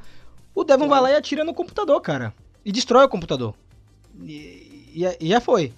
o 0.56 0.64
Devon 0.64 0.88
vai 0.88 1.00
lá 1.00 1.12
e 1.12 1.16
atira 1.16 1.44
no 1.44 1.54
computador, 1.54 2.02
cara. 2.02 2.34
E 2.66 2.72
destrói 2.72 3.06
o 3.06 3.10
computador. 3.10 3.54
E, 4.20 4.92
e- 4.96 5.18
e 5.20 5.28
já 5.30 5.40
foi. 5.40 5.72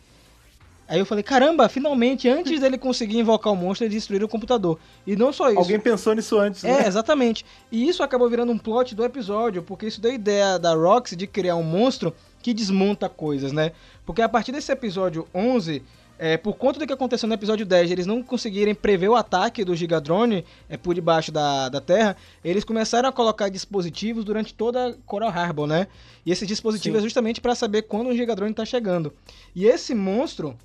Aí 0.88 0.98
eu 0.98 1.06
falei, 1.06 1.22
caramba, 1.24 1.68
finalmente, 1.68 2.30
antes 2.30 2.62
dele 2.62 2.78
conseguir 2.78 3.20
invocar 3.20 3.52
o 3.52 3.56
monstro, 3.58 3.86
ele 3.86 3.94
destruiu 3.94 4.26
o 4.26 4.30
computador. 4.30 4.80
E 5.06 5.18
não 5.18 5.34
só 5.34 5.50
isso. 5.50 5.60
Alguém 5.60 5.78
pensou 5.80 6.16
nisso 6.16 6.40
antes, 6.40 6.64
É, 6.64 6.72
né? 6.84 6.88
exatamente. 6.88 7.46
E 7.70 7.88
isso 7.90 8.02
acabou 8.02 8.30
virando 8.30 8.54
um 8.54 8.58
plot 8.58 8.96
do 8.96 9.04
episódio, 9.04 9.62
porque 9.62 9.86
isso 9.88 10.00
deu 10.00 10.14
ideia 10.14 10.58
da 10.58 10.74
Roxy 10.74 11.18
de 11.18 11.28
criar 11.28 11.58
um 11.58 11.64
monstro 11.64 12.16
que 12.42 12.54
desmonta 12.54 13.10
coisas, 13.10 13.52
né? 13.52 13.72
Porque 14.06 14.22
a 14.22 14.30
partir 14.30 14.52
desse 14.52 14.72
episódio 14.72 15.28
11, 15.34 15.84
é, 16.18 16.36
por 16.36 16.58
conta 16.58 16.78
do 16.80 16.86
que 16.86 16.92
aconteceu 16.92 17.28
no 17.28 17.34
episódio 17.34 17.66
10, 17.66 17.92
eles 17.92 18.06
não 18.06 18.22
conseguirem 18.22 18.76
prever 18.76 19.08
o 19.08 19.16
ataque 19.16 19.64
do 19.64 19.74
Gigadrone 19.74 20.44
é, 20.68 20.76
por 20.76 20.94
debaixo 20.94 21.32
da, 21.32 21.70
da 21.70 21.80
Terra, 21.80 22.18
eles 22.44 22.66
começaram 22.66 23.08
a 23.08 23.12
colocar 23.12 23.48
dispositivos 23.48 24.26
durante 24.26 24.54
toda 24.54 24.98
Coral 25.06 25.30
Harbor, 25.30 25.66
né? 25.66 25.88
E 26.26 26.32
esse 26.32 26.46
dispositivo 26.46 26.98
Sim. 26.98 27.00
é 27.00 27.04
justamente 27.04 27.40
para 27.40 27.56
saber 27.56 27.84
quando 27.84 28.10
o 28.10 28.16
Gigadrone 28.16 28.54
tá 28.54 28.66
chegando. 28.66 29.14
E 29.56 29.66
esse 29.66 29.96
monstro, 29.96 30.58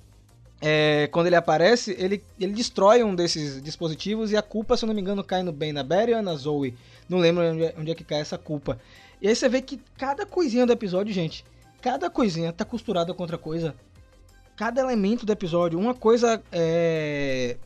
é, 0.61 1.07
quando 1.11 1.27
ele 1.27 1.37
aparece, 1.37 1.95
ele, 1.97 2.21
ele 2.37 2.51
destrói 2.51 3.01
um 3.01 3.15
desses 3.15 3.61
dispositivos 3.63 4.33
e 4.33 4.37
a 4.37 4.41
culpa, 4.41 4.75
se 4.75 4.83
eu 4.83 4.87
não 4.87 4.93
me 4.93 4.99
engano, 4.99 5.23
cai 5.23 5.41
no 5.41 5.53
Ben, 5.53 5.71
na 5.71 5.83
Barry 5.83 6.13
ou 6.13 6.21
na 6.21 6.35
Zoe. 6.35 6.73
Não 7.07 7.17
lembro 7.17 7.43
onde 7.43 7.63
é, 7.63 7.75
onde 7.77 7.91
é 7.91 7.95
que 7.95 8.03
cai 8.03 8.19
essa 8.19 8.37
culpa. 8.37 8.77
E 9.21 9.27
aí 9.29 9.35
você 9.35 9.47
vê 9.47 9.61
que 9.61 9.79
cada 9.97 10.25
coisinha 10.25 10.65
do 10.65 10.73
episódio, 10.73 11.13
gente, 11.13 11.45
cada 11.85 12.09
coisinha 12.09 12.51
tá 12.51 12.65
costurada 12.65 13.13
com 13.13 13.21
outra 13.21 13.37
coisa. 13.37 13.75
Cada 14.55 14.81
elemento 14.81 15.23
do 15.23 15.31
episódio, 15.31 15.77
uma 15.77 15.93
coisa 15.93 16.41
é, 16.51 17.57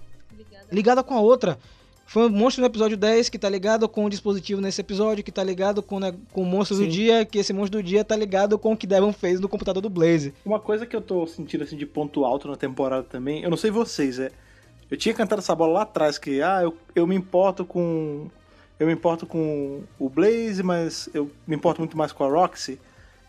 ligada 0.69 1.01
com 1.01 1.13
a 1.13 1.21
outra. 1.21 1.57
Foi 2.05 2.25
um 2.25 2.29
monstro 2.29 2.61
no 2.61 2.67
episódio 2.67 2.97
10 2.97 3.29
que 3.29 3.39
tá 3.39 3.47
ligado 3.47 3.87
com 3.87 4.03
o 4.03 4.09
dispositivo 4.09 4.59
nesse 4.59 4.81
episódio, 4.81 5.23
que 5.23 5.31
tá 5.31 5.41
ligado 5.41 5.81
com, 5.81 6.01
né, 6.01 6.13
com 6.33 6.41
o 6.41 6.45
monstro 6.45 6.75
do 6.75 6.83
Sim. 6.83 6.89
dia, 6.89 7.23
que 7.23 7.37
esse 7.37 7.53
monstro 7.53 7.81
do 7.81 7.85
dia 7.85 8.03
tá 8.03 8.13
ligado 8.13 8.59
com 8.59 8.73
o 8.73 8.77
que 8.77 8.85
Devon 8.85 9.13
fez 9.13 9.39
no 9.39 9.47
computador 9.47 9.81
do 9.81 9.89
Blaze. 9.89 10.33
Uma 10.43 10.59
coisa 10.59 10.85
que 10.85 10.95
eu 10.95 11.01
tô 11.01 11.25
sentindo 11.25 11.63
assim 11.63 11.77
de 11.77 11.85
ponto 11.85 12.25
alto 12.25 12.49
na 12.49 12.57
temporada 12.57 13.03
também, 13.03 13.41
eu 13.41 13.49
não 13.49 13.55
sei 13.55 13.71
vocês, 13.71 14.19
é. 14.19 14.31
Eu 14.91 14.97
tinha 14.97 15.15
cantado 15.15 15.39
essa 15.39 15.55
bola 15.55 15.71
lá 15.71 15.81
atrás, 15.83 16.17
que 16.17 16.41
ah, 16.41 16.61
eu, 16.61 16.75
eu 16.93 17.07
me 17.07 17.15
importo 17.15 17.63
com. 17.63 18.27
Eu 18.77 18.87
me 18.87 18.93
importo 18.93 19.25
com 19.25 19.83
o 19.97 20.09
Blaze, 20.09 20.61
mas 20.61 21.07
eu 21.13 21.31
me 21.47 21.55
importo 21.55 21.79
muito 21.79 21.97
mais 21.97 22.11
com 22.11 22.25
a 22.25 22.27
Roxy. 22.27 22.79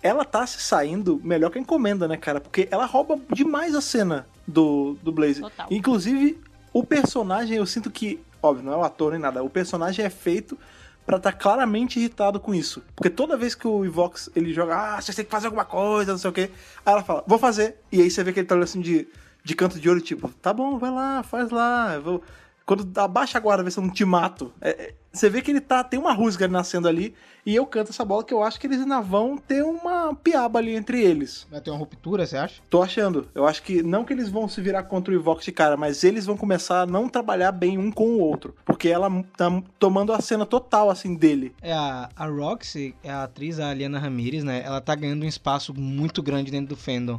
Ela 0.03 0.25
tá 0.25 0.47
se 0.47 0.61
saindo 0.61 1.21
melhor 1.23 1.51
que 1.51 1.59
a 1.59 1.61
encomenda, 1.61 2.09
né, 2.09 2.17
cara? 2.17 2.41
Porque 2.41 2.69
ela 2.71 2.87
rouba 2.87 3.19
demais 3.33 3.75
a 3.75 3.81
cena 3.81 4.27
do, 4.47 4.97
do 5.03 5.13
Blaze. 5.13 5.43
Inclusive, 5.71 6.39
o 6.73 6.85
personagem, 6.85 7.57
eu 7.57 7.67
sinto 7.67 7.91
que. 7.91 8.21
Óbvio, 8.43 8.65
não 8.65 8.73
é 8.73 8.77
o 8.77 8.85
ator 8.85 9.13
nem 9.13 9.21
nada. 9.21 9.43
O 9.43 9.51
personagem 9.51 10.05
é 10.05 10.11
feito 10.11 10.57
pra 11.05 11.17
estar 11.17 11.33
claramente 11.33 11.99
irritado 11.99 12.39
com 12.39 12.55
isso. 12.55 12.83
Porque 12.95 13.11
toda 13.11 13.37
vez 13.37 13.55
que 13.55 13.67
o 13.67 13.85
Ivox 13.85 14.31
ele 14.35 14.53
joga, 14.53 14.77
ah, 14.77 15.01
você 15.01 15.13
tem 15.13 15.25
que 15.25 15.31
fazer 15.31 15.47
alguma 15.47 15.65
coisa, 15.65 16.13
não 16.13 16.19
sei 16.19 16.31
o 16.31 16.33
quê. 16.33 16.51
Aí 16.87 16.93
ela 16.93 17.03
fala, 17.03 17.25
vou 17.27 17.39
fazer. 17.39 17.77
E 17.91 18.01
aí 18.01 18.11
você 18.11 18.23
vê 18.23 18.33
que 18.33 18.41
ele 18.41 18.47
tá 18.47 18.55
olhando 18.55 18.65
assim 18.65 18.81
de, 18.81 19.09
de 19.43 19.55
canto 19.55 19.79
de 19.81 19.91
olho, 19.91 20.01
tipo, 20.01 20.29
tá 20.41 20.53
bom, 20.53 20.79
vai 20.79 20.91
lá, 20.91 21.23
faz 21.23 21.51
lá. 21.51 21.95
eu 21.95 22.03
vou... 22.03 22.23
Quando 22.65 22.97
abaixa 23.01 23.37
a 23.37 23.41
guarda, 23.41 23.65
vê 23.65 23.71
se 23.71 23.79
eu 23.79 23.83
não 23.83 23.91
te 23.91 24.05
mato. 24.05 24.53
É, 24.61 24.71
é, 24.71 24.95
você 25.13 25.29
vê 25.29 25.43
que 25.43 25.51
ele 25.51 25.61
tá, 25.61 25.83
tem 25.83 25.99
uma 25.99 26.13
rusga 26.13 26.47
nascendo 26.47 26.89
ali. 26.89 27.15
E 27.45 27.57
eu 27.57 27.65
canto 27.67 27.91
essa 27.91 28.05
bola 28.05 28.23
que 28.23 28.35
eu 28.35 28.43
acho 28.43 28.61
que 28.61 28.67
eles 28.67 28.81
ainda 28.81 29.01
vão 29.01 29.37
ter 29.37 29.65
uma 29.65 30.15
piaba 30.15 30.59
ali 30.59 30.75
entre 30.75 31.03
eles. 31.03 31.47
Vai 31.51 31.61
ter 31.61 31.71
uma 31.71 31.79
ruptura, 31.79 32.27
você 32.27 32.37
acha? 32.37 32.61
Tô 32.69 32.83
achando. 32.83 33.29
Eu 33.35 33.47
acho 33.47 33.63
que 33.63 33.83
não 33.83 34.05
que 34.05 34.13
eles 34.13 34.29
vão 34.29 34.47
se 34.47 34.61
virar 34.61 34.83
contra 34.85 35.13
o 35.13 35.17
Ivox 35.17 35.45
de 35.45 35.53
cara, 35.53 35.77
mas 35.77 36.05
eles 36.05 36.27
vão 36.27 36.37
começar 36.37 36.83
a 36.83 36.87
não 36.87 37.09
trabalhar 37.09 37.51
bem 37.53 37.79
um 37.79 37.91
com 37.91 38.09
o 38.09 38.21
outro. 38.21 38.55
Porque 38.65 38.89
ela 38.89 39.11
tá 39.37 39.63
tomando 39.79 40.13
a 40.13 40.21
cena 40.21 40.45
total, 40.45 40.91
assim, 40.91 41.15
dele. 41.15 41.55
É 41.63 41.73
a, 41.73 42.11
a 42.15 42.27
Roxy, 42.27 42.95
é 43.03 43.11
a 43.11 43.25
atriz, 43.25 43.59
a 43.59 43.71
Aliana 43.71 43.99
Ramirez, 43.99 44.45
né? 44.45 44.63
Ela 44.65 44.81
tá 44.81 44.95
ganhando 44.95 45.25
um 45.25 45.29
espaço 45.29 45.73
muito 45.75 46.23
grande 46.23 46.51
dentro 46.51 46.69
do 46.69 46.77
fandom. 46.77 47.19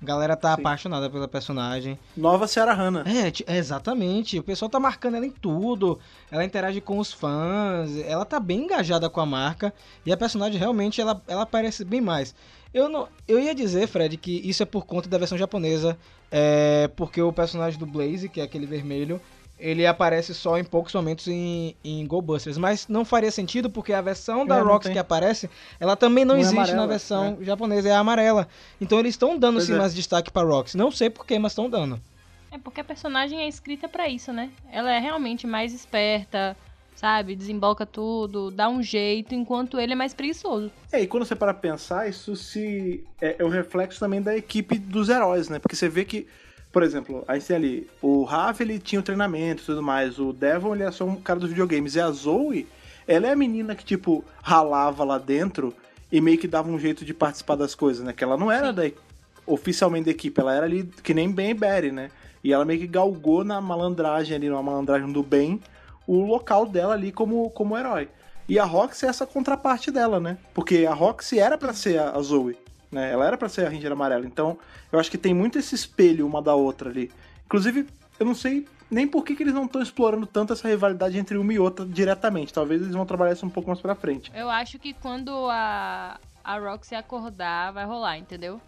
A 0.00 0.04
galera 0.04 0.34
tá 0.34 0.54
Sim. 0.54 0.60
apaixonada 0.60 1.10
pela 1.10 1.28
personagem. 1.28 1.98
Nova 2.16 2.46
Sarah 2.48 2.72
Hannah. 2.72 3.04
É, 3.06 3.30
ti- 3.30 3.44
é, 3.46 3.58
exatamente. 3.58 4.38
O 4.38 4.42
pessoal 4.42 4.70
tá 4.70 4.80
marcando 4.80 5.16
ela 5.16 5.26
em 5.26 5.30
tudo. 5.30 5.98
Ela 6.30 6.42
interage 6.44 6.80
com 6.80 6.98
os 6.98 7.12
fãs. 7.12 7.94
Ela 8.06 8.24
tá 8.24 8.40
bem 8.40 8.60
engajada 8.64 9.10
com 9.10 9.20
a 9.20 9.26
marca. 9.26 9.74
E 10.06 10.10
a 10.12 10.16
personagem 10.16 10.58
realmente 10.58 11.00
ela, 11.00 11.20
ela 11.28 11.42
aparece 11.42 11.84
bem 11.84 12.00
mais. 12.00 12.34
Eu, 12.72 12.88
não, 12.88 13.08
eu 13.28 13.38
ia 13.38 13.54
dizer, 13.54 13.86
Fred, 13.88 14.16
que 14.16 14.30
isso 14.48 14.62
é 14.62 14.66
por 14.66 14.86
conta 14.86 15.08
da 15.08 15.18
versão 15.18 15.36
japonesa. 15.36 15.98
É 16.30 16.88
porque 16.96 17.20
o 17.20 17.32
personagem 17.32 17.78
do 17.78 17.84
Blaze, 17.84 18.28
que 18.28 18.40
é 18.40 18.44
aquele 18.44 18.64
vermelho, 18.64 19.20
ele 19.60 19.86
aparece 19.86 20.34
só 20.34 20.58
em 20.58 20.64
poucos 20.64 20.92
momentos 20.94 21.28
em, 21.28 21.76
em 21.84 22.06
Go 22.06 22.20
Busters. 22.20 22.58
Mas 22.58 22.88
não 22.88 23.04
faria 23.04 23.30
sentido 23.30 23.68
porque 23.70 23.92
a 23.92 24.00
versão 24.00 24.46
da 24.46 24.56
É, 24.56 24.60
Rox 24.60 24.88
que 24.88 24.98
aparece, 24.98 25.48
ela 25.78 25.94
também 25.96 26.24
não, 26.24 26.34
Não 26.34 26.38
é 26.38 26.42
existe 26.42 26.56
na 26.56 26.62
amarela, 26.62 26.86
versão 26.86 27.38
japonesa, 27.40 27.88
é 27.88 27.92
a 27.92 27.98
amarela. 27.98 28.48
Então 28.80 28.98
eles 28.98 29.14
estão 29.14 29.38
dando 29.38 29.56
Pois 29.56 29.66
sim 29.66 29.74
é. 29.74 29.78
mais 29.78 29.94
destaque 29.94 30.30
pra 30.30 30.42
Rox. 30.42 30.74
Não 30.74 30.90
sei 30.90 31.10
porquê, 31.10 31.38
mas 31.38 31.52
estão 31.52 31.68
dando. 31.68 32.00
É 32.50 32.58
porque 32.58 32.80
a 32.80 32.84
personagem 32.84 33.40
é 33.42 33.48
escrita 33.48 33.88
pra 33.88 34.08
isso, 34.08 34.32
né? 34.32 34.50
Ela 34.72 34.90
é 34.92 34.98
realmente 34.98 35.46
mais 35.46 35.72
esperta, 35.72 36.56
sabe? 36.96 37.36
Desembolca 37.36 37.86
tudo, 37.86 38.50
dá 38.50 38.68
um 38.68 38.82
jeito, 38.82 39.34
enquanto 39.36 39.78
ele 39.78 39.92
é 39.92 39.96
mais 39.96 40.12
preguiçoso. 40.12 40.70
É, 40.90 41.00
e 41.00 41.06
quando 41.06 41.24
você 41.24 41.36
para 41.36 41.54
pensar, 41.54 42.08
isso 42.08 42.34
se 42.34 43.04
é, 43.20 43.36
é 43.38 43.44
o 43.44 43.48
reflexo 43.48 44.00
também 44.00 44.20
da 44.20 44.36
equipe 44.36 44.78
dos 44.78 45.08
heróis, 45.08 45.48
né? 45.48 45.60
Porque 45.60 45.76
você 45.76 45.88
vê 45.88 46.04
que, 46.04 46.26
por 46.72 46.82
exemplo, 46.82 47.24
a 47.26 47.34
gente 47.34 47.46
tem 47.46 47.56
ali, 47.56 47.90
o 48.00 48.22
Rafa 48.22 48.62
ele 48.62 48.78
tinha 48.78 49.00
o 49.00 49.04
treinamento 49.04 49.62
e 49.62 49.66
tudo 49.66 49.82
mais, 49.82 50.18
o 50.18 50.32
Devon 50.32 50.74
ele 50.74 50.84
é 50.84 50.90
só 50.90 51.04
um 51.04 51.16
cara 51.16 51.40
dos 51.40 51.50
videogames, 51.50 51.96
e 51.96 52.00
a 52.00 52.10
Zoe, 52.10 52.66
ela 53.08 53.26
é 53.26 53.32
a 53.32 53.36
menina 53.36 53.74
que, 53.74 53.84
tipo, 53.84 54.24
ralava 54.42 55.02
lá 55.02 55.18
dentro 55.18 55.74
e 56.12 56.20
meio 56.20 56.38
que 56.38 56.46
dava 56.46 56.68
um 56.68 56.78
jeito 56.78 57.04
de 57.04 57.12
participar 57.12 57.56
das 57.56 57.74
coisas, 57.74 58.04
né? 58.04 58.12
Que 58.12 58.22
ela 58.22 58.36
não 58.36 58.50
era 58.50 58.72
da, 58.72 58.88
oficialmente 59.46 60.04
da 60.04 60.10
equipe, 60.12 60.40
ela 60.40 60.54
era 60.54 60.66
ali 60.66 60.84
que 61.02 61.12
nem 61.12 61.30
Ben 61.30 61.50
e 61.50 61.54
Barry, 61.54 61.90
né? 61.90 62.10
E 62.42 62.52
ela 62.52 62.64
meio 62.64 62.80
que 62.80 62.86
galgou 62.86 63.44
na 63.44 63.60
malandragem 63.60 64.36
ali, 64.36 64.48
na 64.48 64.62
malandragem 64.62 65.12
do 65.12 65.22
bem, 65.22 65.60
o 66.06 66.24
local 66.24 66.66
dela 66.66 66.94
ali 66.94 67.12
como, 67.12 67.50
como 67.50 67.76
herói. 67.76 68.08
E 68.48 68.58
a 68.58 68.64
Roxy 68.64 69.06
é 69.06 69.08
essa 69.08 69.26
contraparte 69.26 69.90
dela, 69.90 70.18
né? 70.18 70.38
Porque 70.54 70.86
a 70.86 70.94
Roxy 70.94 71.38
era 71.38 71.58
pra 71.58 71.72
ser 71.72 72.00
a 72.00 72.20
Zoe, 72.20 72.56
né? 72.90 73.10
Ela 73.12 73.26
era 73.26 73.36
pra 73.38 73.48
ser 73.48 73.66
a 73.66 73.70
Ranger 73.70 73.92
amarela. 73.92 74.26
Então, 74.26 74.58
eu 74.90 74.98
acho 74.98 75.10
que 75.10 75.18
tem 75.18 75.32
muito 75.34 75.58
esse 75.58 75.74
espelho 75.74 76.26
uma 76.26 76.42
da 76.42 76.54
outra 76.54 76.90
ali. 76.90 77.10
Inclusive, 77.46 77.86
eu 78.18 78.26
não 78.26 78.34
sei 78.34 78.66
nem 78.90 79.06
por 79.06 79.24
que, 79.24 79.36
que 79.36 79.42
eles 79.42 79.54
não 79.54 79.66
estão 79.66 79.80
explorando 79.80 80.26
tanto 80.26 80.52
essa 80.52 80.66
rivalidade 80.68 81.16
entre 81.16 81.36
uma 81.38 81.52
e 81.52 81.58
outra 81.58 81.86
diretamente. 81.86 82.52
Talvez 82.52 82.82
eles 82.82 82.94
vão 82.94 83.06
trabalhar 83.06 83.32
isso 83.32 83.46
um 83.46 83.50
pouco 83.50 83.68
mais 83.68 83.80
pra 83.80 83.94
frente. 83.94 84.30
Eu 84.34 84.50
acho 84.50 84.78
que 84.78 84.92
quando 84.92 85.30
a, 85.50 86.18
a 86.42 86.58
Roxy 86.58 86.94
acordar, 86.94 87.72
vai 87.72 87.84
rolar, 87.84 88.18
entendeu? 88.18 88.60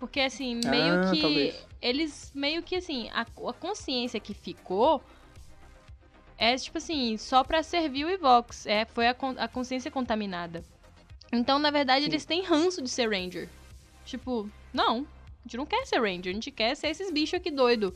Porque 0.00 0.20
assim, 0.20 0.60
meio 0.64 1.02
Ah, 1.02 1.10
que. 1.10 1.20
talvez. 1.20 1.66
Eles 1.82 2.32
meio 2.34 2.62
que 2.62 2.76
assim, 2.76 3.08
a, 3.10 3.22
a 3.22 3.52
consciência 3.52 4.18
que 4.18 4.32
ficou 4.32 5.02
é 6.36 6.54
tipo 6.56 6.78
assim, 6.78 7.16
só 7.16 7.42
pra 7.44 7.62
servir 7.62 8.04
o 8.04 8.10
Evox. 8.10 8.64
É, 8.66 8.84
foi 8.86 9.06
a, 9.08 9.16
a 9.38 9.48
consciência 9.48 9.90
contaminada. 9.90 10.62
Então, 11.32 11.58
na 11.58 11.70
verdade, 11.70 12.04
Sim. 12.04 12.10
eles 12.10 12.24
têm 12.24 12.42
ranço 12.42 12.80
de 12.80 12.88
ser 12.88 13.10
Ranger. 13.10 13.48
Tipo, 14.08 14.48
não, 14.72 15.00
a 15.00 15.42
gente 15.44 15.56
não 15.58 15.66
quer 15.66 15.86
ser 15.86 16.00
Ranger, 16.00 16.30
a 16.30 16.34
gente 16.34 16.50
quer 16.50 16.74
ser 16.74 16.88
esses 16.88 17.10
bichos 17.12 17.34
aqui 17.34 17.50
doido. 17.50 17.94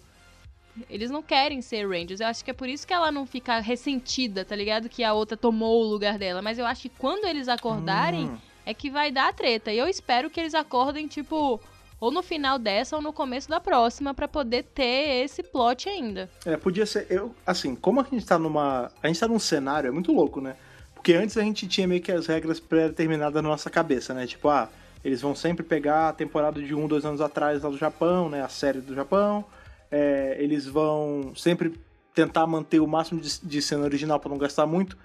Eles 0.88 1.10
não 1.10 1.22
querem 1.22 1.60
ser 1.60 1.86
Rangers. 1.88 2.20
Eu 2.20 2.26
acho 2.26 2.44
que 2.44 2.50
é 2.50 2.54
por 2.54 2.68
isso 2.68 2.86
que 2.86 2.92
ela 2.94 3.10
não 3.10 3.26
fica 3.26 3.58
ressentida, 3.60 4.44
tá 4.44 4.54
ligado? 4.56 4.88
Que 4.88 5.02
a 5.04 5.12
outra 5.12 5.36
tomou 5.36 5.82
o 5.82 5.86
lugar 5.88 6.18
dela. 6.18 6.40
Mas 6.40 6.58
eu 6.58 6.64
acho 6.66 6.82
que 6.82 6.88
quando 6.88 7.26
eles 7.26 7.48
acordarem, 7.48 8.26
Hum. 8.26 8.38
é 8.64 8.72
que 8.72 8.90
vai 8.90 9.10
dar 9.10 9.28
a 9.28 9.32
treta. 9.32 9.72
E 9.72 9.78
eu 9.78 9.86
espero 9.88 10.30
que 10.30 10.40
eles 10.40 10.54
acordem, 10.54 11.06
tipo, 11.06 11.60
ou 12.00 12.10
no 12.10 12.22
final 12.22 12.58
dessa 12.58 12.96
ou 12.96 13.02
no 13.02 13.12
começo 13.12 13.48
da 13.50 13.60
próxima, 13.60 14.14
pra 14.14 14.26
poder 14.26 14.62
ter 14.64 15.22
esse 15.24 15.42
plot 15.42 15.88
ainda. 15.90 16.30
É, 16.46 16.56
podia 16.56 16.86
ser. 16.86 17.06
Eu, 17.10 17.34
assim, 17.46 17.74
como 17.74 18.00
a 18.00 18.04
gente 18.04 18.24
tá 18.24 18.38
numa. 18.38 18.90
A 19.02 19.08
gente 19.08 19.20
tá 19.20 19.28
num 19.28 19.38
cenário, 19.38 19.88
é 19.88 19.90
muito 19.90 20.10
louco, 20.12 20.40
né? 20.40 20.56
Porque 20.94 21.12
antes 21.14 21.36
a 21.36 21.42
gente 21.42 21.66
tinha 21.68 21.86
meio 21.86 22.00
que 22.00 22.12
as 22.12 22.26
regras 22.26 22.58
pré-determinadas 22.60 23.42
na 23.42 23.48
nossa 23.48 23.68
cabeça, 23.68 24.14
né? 24.14 24.26
Tipo, 24.26 24.48
ah, 24.48 24.70
eles 25.04 25.20
vão 25.20 25.34
sempre 25.34 25.64
pegar 25.64 26.08
a 26.08 26.12
temporada 26.12 26.60
de 26.62 26.74
um, 26.74 26.86
dois 26.86 27.04
anos 27.04 27.20
atrás 27.20 27.62
lá 27.62 27.70
do 27.70 27.76
Japão, 27.76 28.28
né? 28.28 28.42
A 28.42 28.48
série 28.48 28.80
do 28.80 28.94
Japão. 28.94 29.44
É, 29.90 30.36
eles 30.38 30.66
vão 30.66 31.32
sempre 31.34 31.74
tentar 32.14 32.46
manter 32.46 32.80
o 32.80 32.86
máximo 32.86 33.20
de, 33.20 33.40
de 33.40 33.62
cena 33.62 33.84
original 33.84 34.20
pra 34.20 34.30
não 34.30 34.38
gastar 34.38 34.66
muito. 34.66 34.96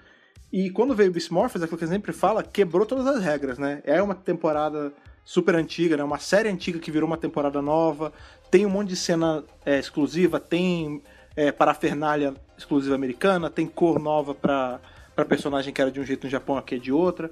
E 0.52 0.70
quando 0.70 0.94
veio 0.94 1.10
o 1.10 1.12
Beast 1.12 1.30
Morphers, 1.30 1.62
aquilo 1.62 1.78
que 1.78 1.84
gente 1.84 1.94
sempre 1.94 2.12
fala, 2.12 2.42
quebrou 2.42 2.86
todas 2.86 3.06
as 3.06 3.22
regras, 3.22 3.58
né? 3.58 3.82
É 3.84 4.00
uma 4.02 4.14
temporada 4.14 4.92
super 5.24 5.54
antiga, 5.54 5.96
né? 5.96 6.04
Uma 6.04 6.18
série 6.18 6.48
antiga 6.48 6.78
que 6.78 6.90
virou 6.90 7.06
uma 7.06 7.18
temporada 7.18 7.60
nova. 7.60 8.12
Tem 8.50 8.64
um 8.64 8.70
monte 8.70 8.88
de 8.88 8.96
cena 8.96 9.44
é, 9.66 9.78
exclusiva, 9.78 10.40
tem 10.40 11.02
é, 11.36 11.52
parafernália 11.52 12.34
exclusiva 12.56 12.94
americana, 12.94 13.50
tem 13.50 13.66
cor 13.66 13.98
nova 13.98 14.34
pra 14.34 14.80
personagem 15.28 15.72
que 15.72 15.82
era 15.82 15.90
de 15.90 16.00
um 16.00 16.04
jeito 16.04 16.24
no 16.24 16.30
Japão, 16.30 16.56
aqui 16.56 16.76
é 16.76 16.78
de 16.78 16.90
outra. 16.90 17.30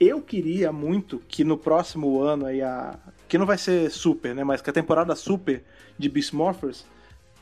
Eu 0.00 0.20
queria 0.20 0.72
muito 0.72 1.20
que 1.28 1.42
no 1.42 1.58
próximo 1.58 2.20
ano 2.20 2.46
aí 2.46 2.62
a. 2.62 2.98
Que 3.28 3.36
não 3.36 3.46
vai 3.46 3.58
ser 3.58 3.90
super, 3.90 4.34
né? 4.34 4.44
Mas 4.44 4.62
que 4.62 4.70
a 4.70 4.72
temporada 4.72 5.14
super 5.16 5.64
de 5.98 6.08
Beast 6.08 6.32
Morphers 6.32 6.84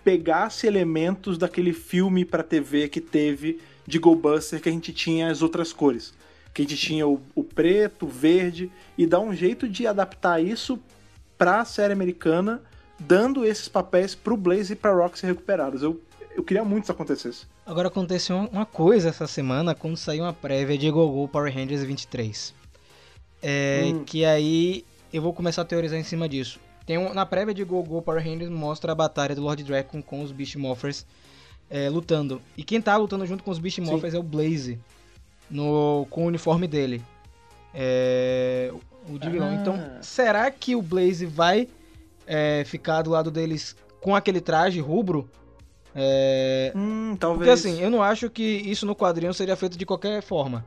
pegasse 0.03 0.67
elementos 0.67 1.37
daquele 1.37 1.73
filme 1.73 2.25
pra 2.25 2.43
TV 2.43 2.89
que 2.89 3.01
teve 3.01 3.61
de 3.87 3.99
Go 3.99 4.15
Buster 4.15 4.61
que 4.61 4.69
a 4.69 4.73
gente 4.73 4.93
tinha 4.93 5.31
as 5.31 5.43
outras 5.43 5.73
cores. 5.73 6.15
Que 6.55 6.63
a 6.63 6.65
gente 6.65 6.77
tinha 6.77 7.07
o, 7.07 7.21
o 7.35 7.45
preto, 7.45 8.07
o 8.07 8.09
verde, 8.09 8.71
e 8.97 9.07
dar 9.07 9.21
um 9.21 9.35
jeito 9.35 9.69
de 9.69 9.87
adaptar 9.87 10.43
isso 10.43 10.79
pra 11.37 11.65
série 11.65 11.93
americana, 11.93 12.63
dando 12.99 13.45
esses 13.45 13.69
papéis 13.69 14.15
pro 14.15 14.37
Blaze 14.37 14.73
e 14.73 14.77
pra 14.77 14.93
Roxy 14.93 15.27
recuperados. 15.27 15.83
Eu, 15.83 16.01
eu 16.37 16.45
queria 16.45 16.65
muito 16.65 16.83
que 16.83 16.85
isso 16.85 16.93
acontecesse. 16.93 17.47
Agora 17.65 17.89
aconteceu 17.89 18.37
uma 18.37 18.67
coisa 18.67 19.09
essa 19.09 19.27
semana 19.27 19.75
quando 19.75 19.97
saiu 19.97 20.25
uma 20.25 20.33
prévia 20.33 20.77
de 20.77 20.91
Gogol 20.91 21.27
Power 21.29 21.53
Rangers 21.53 21.83
23. 21.83 22.55
É, 23.43 23.83
Hum. 23.87 24.05
Que 24.05 24.25
aí 24.25 24.85
eu 25.13 25.23
vou 25.23 25.33
começar 25.33 25.63
a 25.63 25.65
teorizar 25.65 25.99
em 25.99 26.05
cima 26.05 26.29
disso. 26.29 26.59
Tem 26.85 26.99
um, 26.99 27.13
na 27.13 27.27
prévia 27.27 27.55
de 27.55 27.65
Gogol 27.65 28.03
Power 28.03 28.23
Rangers 28.23 28.51
mostra 28.51 28.93
a 28.93 28.95
batalha 28.95 29.35
do 29.35 29.43
Lord 29.43 29.63
Dragon 29.65 30.03
com 30.03 30.23
os 30.23 30.31
Beast 30.31 30.57
Morphers 30.57 31.07
é, 31.69 31.89
lutando. 31.89 32.41
E 32.57 32.63
quem 32.63 32.81
tá 32.81 32.97
lutando 32.97 33.27
junto 33.27 33.43
com 33.43 33.51
os 33.51 33.59
Beast 33.59 33.79
Morphers 33.79 34.15
é 34.15 34.19
o 34.19 34.23
Blaze, 34.23 34.79
no, 35.51 36.07
com 36.11 36.25
o 36.25 36.27
uniforme 36.27 36.67
dele. 36.67 37.03
É, 37.75 38.73
o 39.09 39.19
de 39.19 39.29
vilão. 39.29 39.49
Ah. 39.49 39.55
Então, 39.55 39.99
será 40.01 40.51
que 40.51 40.77
o 40.77 40.83
Blaze 40.83 41.27
vai 41.27 41.69
é, 42.27 42.65
ficar 42.65 43.03
do 43.03 43.11
lado 43.11 43.31
deles 43.31 43.77
com 44.01 44.15
aquele 44.15 44.41
traje 44.41 44.81
rubro. 44.81 45.29
É, 45.99 46.73
Hum, 46.77 47.17
talvez. 47.19 47.39
porque 47.39 47.51
assim, 47.69 47.83
eu 47.83 47.91
não 47.91 48.03
acho 48.03 48.29
que 48.29 48.43
isso 48.43 48.85
no 48.85 48.95
quadrinho 48.95 49.33
seria 49.33 49.57
feito 49.57 49.79
de 49.79 49.87
qualquer 49.87 50.23
forma. 50.23 50.65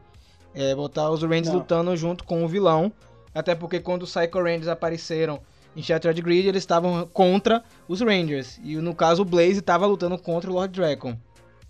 É, 0.56 0.74
botar 0.74 1.10
os 1.12 1.22
Rangers 1.22 1.50
lutando 1.54 1.96
junto 1.96 2.24
com 2.24 2.44
o 2.44 2.48
vilão. 2.48 2.92
Até 3.34 3.54
porque 3.54 3.80
quando 3.80 4.04
os 4.04 4.12
Psycho 4.16 4.40
Rangers 4.42 4.68
apareceram 4.68 5.40
em 5.76 5.84
Shattered 5.84 6.20
Grid, 6.20 6.48
eles 6.48 6.64
estavam 6.64 7.06
contra 7.14 7.64
os 7.88 8.02
Rangers. 8.02 8.60
E 8.64 8.76
no 8.78 8.96
caso, 8.96 9.22
o 9.22 9.26
Blaze 9.26 9.60
estava 9.60 9.86
lutando 9.86 10.18
contra 10.18 10.50
o 10.50 10.54
Lord 10.54 10.74
Dragon. 10.74 11.16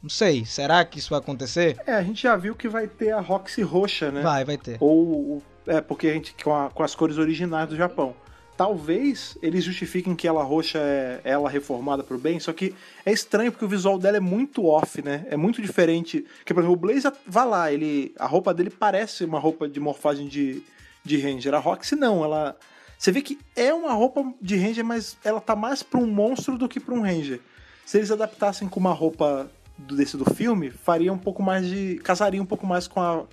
Não 0.02 0.10
sei, 0.10 0.46
será 0.46 0.86
que 0.86 0.98
isso 1.00 1.10
vai 1.10 1.20
acontecer? 1.20 1.78
É, 1.86 1.92
a 1.96 2.02
gente 2.02 2.24
já 2.24 2.34
viu 2.38 2.56
que 2.56 2.70
vai 2.70 2.88
ter 2.88 3.12
a 3.12 3.20
Roxy 3.20 3.62
roxa, 3.62 4.10
né? 4.10 4.22
Vai, 4.22 4.46
vai 4.46 4.58
ter. 4.58 4.78
Ou. 4.80 5.44
É, 5.68 5.82
porque 5.82 6.08
a 6.08 6.14
gente. 6.14 6.34
Com, 6.42 6.56
a- 6.56 6.70
com 6.70 6.82
as 6.82 6.96
cores 6.96 7.18
originais 7.18 7.68
do 7.68 7.76
Japão. 7.76 8.16
Talvez 8.60 9.38
eles 9.42 9.64
justifiquem 9.64 10.14
que 10.14 10.28
ela 10.28 10.44
roxa 10.44 10.80
é 10.80 11.22
ela 11.24 11.50
reformada 11.50 12.04
pro 12.04 12.18
bem, 12.18 12.42
só 12.42 12.52
que 12.52 12.76
é 13.06 13.12
estranho 13.14 13.54
porque 13.54 13.64
o 13.64 13.70
visual 13.70 13.98
dela 13.98 14.18
é 14.18 14.20
muito 14.20 14.66
off, 14.66 15.02
né? 15.02 15.26
É 15.30 15.38
muito 15.38 15.62
diferente. 15.62 16.26
Que, 16.44 16.54
por 16.54 16.60
exemplo, 16.60 16.74
o 16.74 16.76
Blaze, 16.76 17.08
vai 17.26 17.48
lá, 17.48 17.72
ele, 17.72 18.14
a 18.20 18.26
roupa 18.26 18.54
dele 18.54 18.70
parece 18.70 19.24
uma 19.24 19.40
roupa 19.40 19.66
de 19.66 19.80
morfagem 19.80 20.28
de, 20.28 20.62
de 21.06 21.18
Ranger. 21.18 21.54
A 21.54 21.58
Roxy 21.58 21.96
não, 21.96 22.22
ela. 22.22 22.58
Você 22.98 23.14
vê 23.14 23.22
que 23.22 23.40
é 23.56 23.74
uma 23.74 23.94
roupa 23.94 24.30
de 24.42 24.58
Ranger, 24.58 24.84
mas 24.84 25.16
ela 25.24 25.40
tá 25.40 25.56
mais 25.56 25.82
pra 25.82 25.98
um 25.98 26.06
monstro 26.06 26.58
do 26.58 26.68
que 26.68 26.82
pra 26.82 26.94
um 26.94 27.02
Ranger. 27.02 27.40
Se 27.86 27.98
eles 27.98 28.12
adaptassem 28.12 28.68
com 28.68 28.78
uma 28.78 28.92
roupa 28.92 29.50
desse 29.78 30.18
do 30.18 30.26
filme, 30.34 30.70
faria 30.70 31.14
um 31.14 31.18
pouco 31.18 31.42
mais 31.42 31.66
de. 31.66 31.96
casaria 32.04 32.42
um 32.42 32.46
pouco 32.46 32.68
mais 32.68 32.90
com 32.90 33.00
a, 33.00 33.24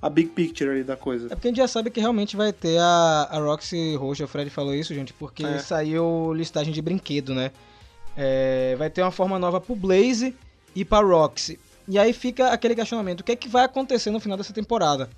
a 0.00 0.10
big 0.10 0.30
picture 0.30 0.70
ali 0.70 0.84
da 0.84 0.96
coisa. 0.96 1.26
É 1.26 1.30
porque 1.30 1.48
a 1.48 1.50
gente 1.50 1.56
já 1.58 1.68
sabe 1.68 1.90
que 1.90 2.00
realmente 2.00 2.36
vai 2.36 2.52
ter 2.52 2.78
a, 2.78 3.28
a 3.30 3.38
Roxy 3.38 3.94
roxa. 3.96 4.24
O 4.24 4.28
Fred 4.28 4.50
falou 4.50 4.74
isso, 4.74 4.92
gente, 4.94 5.12
porque 5.14 5.44
É. 5.44 5.58
saiu 5.58 6.32
listagem 6.34 6.72
de 6.72 6.82
brinquedo, 6.82 7.34
né? 7.34 7.50
É, 8.16 8.76
vai 8.76 8.90
ter 8.90 9.02
uma 9.02 9.10
forma 9.10 9.38
nova 9.38 9.60
pro 9.60 9.74
Blaze 9.74 10.34
e 10.74 10.84
pra 10.84 11.00
Roxy. 11.00 11.58
E 11.88 11.98
aí 11.98 12.12
fica 12.12 12.50
aquele 12.50 12.74
questionamento: 12.74 13.20
o 13.20 13.24
que 13.24 13.32
é 13.32 13.36
que 13.36 13.48
vai 13.48 13.64
acontecer 13.64 14.10
no 14.10 14.20
final 14.20 14.36
dessa 14.36 14.52
temporada? 14.52 15.08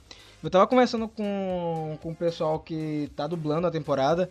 Eu 0.43 0.51
tava 0.51 0.67
conversando 0.67 1.09
com, 1.09 1.99
com 2.03 2.11
o 2.11 2.15
pessoal 2.15 2.61
que 2.61 3.11
tá 3.17 3.27
dublando 3.27 3.67
a 3.67 3.71
temporada. 3.71 4.31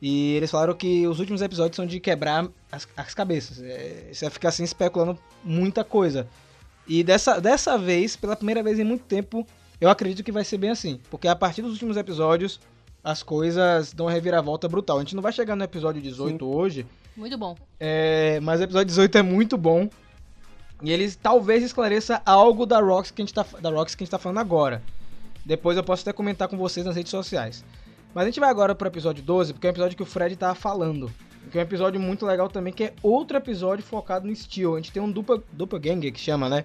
E 0.00 0.34
eles 0.34 0.50
falaram 0.50 0.74
que 0.74 1.06
os 1.06 1.18
últimos 1.18 1.40
episódios 1.40 1.74
são 1.74 1.86
de 1.86 1.98
quebrar 1.98 2.46
as, 2.70 2.86
as 2.96 3.14
cabeças. 3.14 3.62
É, 3.62 4.10
você 4.12 4.26
vai 4.26 4.30
ficar 4.30 4.50
assim 4.50 4.62
especulando 4.62 5.18
muita 5.42 5.82
coisa. 5.82 6.28
E 6.86 7.02
dessa, 7.02 7.40
dessa 7.40 7.78
vez, 7.78 8.14
pela 8.14 8.36
primeira 8.36 8.62
vez 8.62 8.78
em 8.78 8.84
muito 8.84 9.04
tempo, 9.04 9.46
eu 9.80 9.88
acredito 9.90 10.22
que 10.22 10.32
vai 10.32 10.44
ser 10.44 10.58
bem 10.58 10.70
assim. 10.70 11.00
Porque 11.10 11.28
a 11.28 11.36
partir 11.36 11.62
dos 11.62 11.72
últimos 11.72 11.96
episódios, 11.96 12.60
as 13.02 13.22
coisas 13.22 13.92
dão 13.92 14.06
uma 14.06 14.12
reviravolta 14.12 14.68
brutal. 14.68 14.98
A 14.98 15.00
gente 15.00 15.14
não 15.14 15.22
vai 15.22 15.32
chegar 15.32 15.54
no 15.56 15.64
episódio 15.64 16.00
18 16.02 16.44
hoje, 16.46 16.86
Muito 17.16 17.36
bom. 17.38 17.56
é, 17.78 18.40
mas 18.40 18.60
o 18.60 18.64
episódio 18.64 18.86
18 18.86 19.18
é 19.18 19.22
muito 19.22 19.56
bom. 19.56 19.88
E 20.82 20.92
eles 20.92 21.16
talvez 21.16 21.62
esclareça 21.62 22.20
algo 22.26 22.66
da 22.66 22.78
Rox 22.80 23.10
que 23.10 23.22
a 23.22 23.24
gente 23.24 23.32
tá, 23.34 23.46
da 23.60 23.70
Rox 23.70 23.94
que 23.94 24.02
a 24.02 24.04
gente 24.04 24.10
tá 24.10 24.18
falando 24.18 24.38
agora. 24.38 24.82
Depois 25.44 25.76
eu 25.76 25.84
posso 25.84 26.02
até 26.02 26.12
comentar 26.12 26.48
com 26.48 26.56
vocês 26.58 26.84
nas 26.84 26.96
redes 26.96 27.10
sociais. 27.10 27.64
Mas 28.12 28.24
a 28.24 28.26
gente 28.26 28.40
vai 28.40 28.50
agora 28.50 28.74
pro 28.74 28.88
episódio 28.88 29.22
12, 29.22 29.52
porque 29.52 29.66
é 29.66 29.70
um 29.70 29.72
episódio 29.72 29.96
que 29.96 30.02
o 30.02 30.06
Fred 30.06 30.34
tava 30.36 30.54
falando. 30.54 31.10
Que 31.50 31.58
é 31.58 31.60
um 31.60 31.64
episódio 31.64 32.00
muito 32.00 32.26
legal 32.26 32.48
também, 32.48 32.72
que 32.72 32.84
é 32.84 32.94
outro 33.02 33.36
episódio 33.36 33.84
focado 33.84 34.26
no 34.26 34.34
Steel. 34.34 34.74
A 34.74 34.78
gente 34.78 34.90
tem 34.90 35.00
um 35.00 35.10
dupla, 35.10 35.40
doppelganger 35.52 36.12
que 36.12 36.18
chama, 36.18 36.48
né? 36.48 36.64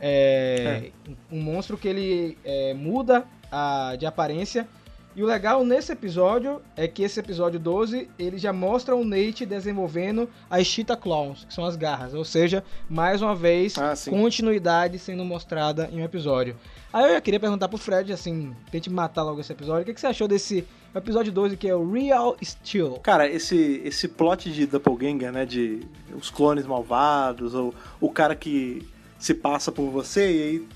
É, 0.00 0.90
Um 1.30 1.40
monstro 1.40 1.76
que 1.76 1.88
ele 1.88 2.38
é, 2.44 2.74
muda 2.74 3.24
a, 3.50 3.96
de 3.98 4.06
aparência. 4.06 4.66
E 5.14 5.24
o 5.24 5.26
legal 5.26 5.64
nesse 5.64 5.90
episódio 5.90 6.62
é 6.76 6.86
que 6.86 7.02
esse 7.02 7.18
episódio 7.18 7.58
12, 7.58 8.08
ele 8.16 8.38
já 8.38 8.52
mostra 8.52 8.94
o 8.94 9.04
Nate 9.04 9.44
desenvolvendo 9.44 10.30
as 10.48 10.64
Cheetah 10.68 10.96
Claws, 10.96 11.44
que 11.44 11.52
são 11.52 11.64
as 11.64 11.74
garras. 11.74 12.14
Ou 12.14 12.24
seja, 12.24 12.62
mais 12.88 13.20
uma 13.20 13.34
vez, 13.34 13.76
Ah, 13.76 13.94
continuidade 14.08 15.00
sendo 15.00 15.24
mostrada 15.24 15.90
em 15.92 16.00
um 16.00 16.04
episódio. 16.04 16.56
Aí 16.92 17.04
eu 17.04 17.14
já 17.14 17.20
queria 17.20 17.40
perguntar 17.40 17.68
pro 17.68 17.76
Fred, 17.76 18.12
assim, 18.12 18.54
tente 18.70 18.88
matar 18.88 19.24
logo 19.24 19.40
esse 19.40 19.52
episódio. 19.52 19.82
O 19.82 19.84
que, 19.84 19.94
que 19.94 20.00
você 20.00 20.06
achou 20.06 20.28
desse 20.28 20.64
episódio 20.94 21.32
12, 21.32 21.56
que 21.56 21.68
é 21.68 21.74
o 21.74 21.90
Real 21.90 22.36
Steel? 22.42 23.00
Cara, 23.02 23.28
esse, 23.28 23.82
esse 23.84 24.06
plot 24.06 24.50
de 24.50 24.64
Doppelganger, 24.64 25.32
né? 25.32 25.44
De 25.44 25.80
os 26.16 26.30
clones 26.30 26.66
malvados, 26.66 27.52
ou 27.52 27.74
o 28.00 28.10
cara 28.10 28.36
que 28.36 28.88
se 29.20 29.34
passa 29.34 29.70
por 29.70 29.90
você 29.90 30.32
e 30.32 30.42
aí 30.42 30.68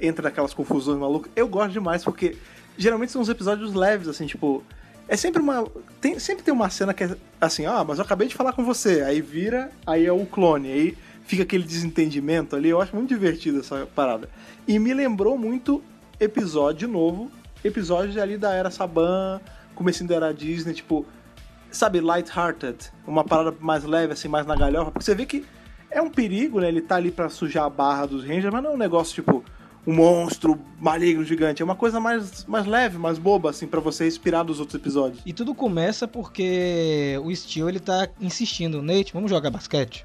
entra 0.00 0.24
naquelas 0.24 0.54
confusões 0.54 0.98
malucas. 0.98 1.32
Eu 1.34 1.48
gosto 1.48 1.72
demais 1.72 2.04
porque 2.04 2.36
geralmente 2.76 3.10
são 3.10 3.22
uns 3.22 3.28
episódios 3.28 3.74
leves, 3.74 4.06
assim, 4.06 4.26
tipo. 4.26 4.62
É 5.08 5.16
sempre 5.16 5.40
uma. 5.40 5.66
Tem, 6.00 6.18
sempre 6.18 6.44
tem 6.44 6.52
uma 6.52 6.68
cena 6.68 6.92
que 6.92 7.04
é 7.04 7.16
assim, 7.40 7.64
ah, 7.64 7.82
mas 7.84 7.98
eu 7.98 8.04
acabei 8.04 8.28
de 8.28 8.34
falar 8.34 8.52
com 8.52 8.64
você. 8.64 9.02
Aí 9.02 9.20
vira, 9.20 9.70
aí 9.86 10.04
é 10.04 10.12
o 10.12 10.26
clone. 10.26 10.70
Aí 10.70 10.98
fica 11.24 11.42
aquele 11.42 11.64
desentendimento 11.64 12.54
ali. 12.54 12.68
Eu 12.68 12.80
acho 12.80 12.94
muito 12.94 13.08
divertido 13.08 13.60
essa 13.60 13.86
parada. 13.94 14.28
E 14.68 14.78
me 14.78 14.92
lembrou 14.92 15.38
muito 15.38 15.82
episódio 16.20 16.86
novo. 16.86 17.30
Episódio 17.64 18.20
ali 18.20 18.36
da 18.36 18.52
Era 18.52 18.70
Saban, 18.70 19.40
comecinho 19.74 20.08
da 20.08 20.16
Era 20.16 20.34
Disney, 20.34 20.74
tipo 20.74 21.06
sabe, 21.70 22.00
light-hearted, 22.00 22.90
uma 23.06 23.22
parada 23.22 23.54
mais 23.60 23.84
leve, 23.84 24.12
assim, 24.12 24.28
mais 24.28 24.46
na 24.46 24.56
galhofa, 24.56 24.90
porque 24.90 25.04
você 25.04 25.14
vê 25.14 25.26
que 25.26 25.44
é 25.90 26.00
um 26.00 26.10
perigo, 26.10 26.60
né? 26.60 26.68
Ele 26.68 26.80
tá 26.80 26.96
ali 26.96 27.10
pra 27.10 27.28
sujar 27.28 27.64
a 27.64 27.70
barra 27.70 28.06
dos 28.06 28.24
Rangers, 28.24 28.52
mas 28.52 28.62
não 28.62 28.70
é 28.70 28.74
um 28.74 28.78
negócio 28.78 29.14
tipo 29.14 29.44
um 29.86 29.94
monstro 29.94 30.60
maligno 30.80 31.22
gigante, 31.22 31.62
é 31.62 31.64
uma 31.64 31.76
coisa 31.76 32.00
mais, 32.00 32.44
mais 32.44 32.66
leve, 32.66 32.98
mais 32.98 33.18
boba, 33.18 33.50
assim, 33.50 33.68
pra 33.68 33.78
você 33.78 34.04
respirar 34.04 34.44
dos 34.44 34.58
outros 34.58 34.74
episódios. 34.74 35.22
E 35.24 35.32
tudo 35.32 35.54
começa 35.54 36.08
porque 36.08 37.18
o 37.22 37.34
Steel, 37.34 37.68
ele 37.68 37.78
tá 37.78 38.08
insistindo. 38.20 38.82
Nate, 38.82 39.12
vamos 39.12 39.30
jogar 39.30 39.48
basquete? 39.50 40.04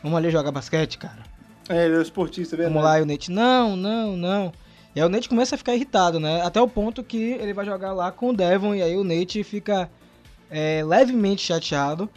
Vamos 0.00 0.16
ali 0.16 0.30
jogar 0.30 0.52
basquete, 0.52 0.96
cara. 0.96 1.24
É, 1.68 1.86
ele 1.86 1.96
é 1.96 1.98
um 1.98 2.02
esportista, 2.02 2.54
é 2.54 2.56
verdade. 2.56 2.74
Vamos 2.74 2.88
lá, 2.88 3.00
e 3.00 3.02
o 3.02 3.06
Nate, 3.06 3.32
não, 3.32 3.76
não, 3.76 4.16
não. 4.16 4.52
E 4.94 5.00
aí 5.00 5.06
o 5.06 5.08
Nate 5.08 5.28
começa 5.28 5.56
a 5.56 5.58
ficar 5.58 5.74
irritado, 5.74 6.20
né? 6.20 6.42
Até 6.42 6.60
o 6.60 6.68
ponto 6.68 7.02
que 7.02 7.16
ele 7.16 7.52
vai 7.52 7.66
jogar 7.66 7.92
lá 7.92 8.12
com 8.12 8.30
o 8.30 8.32
Devon 8.32 8.76
e 8.76 8.82
aí 8.82 8.96
o 8.96 9.02
Nate 9.02 9.42
fica 9.42 9.90
é, 10.48 10.84
levemente 10.84 11.42
chateado. 11.42 12.08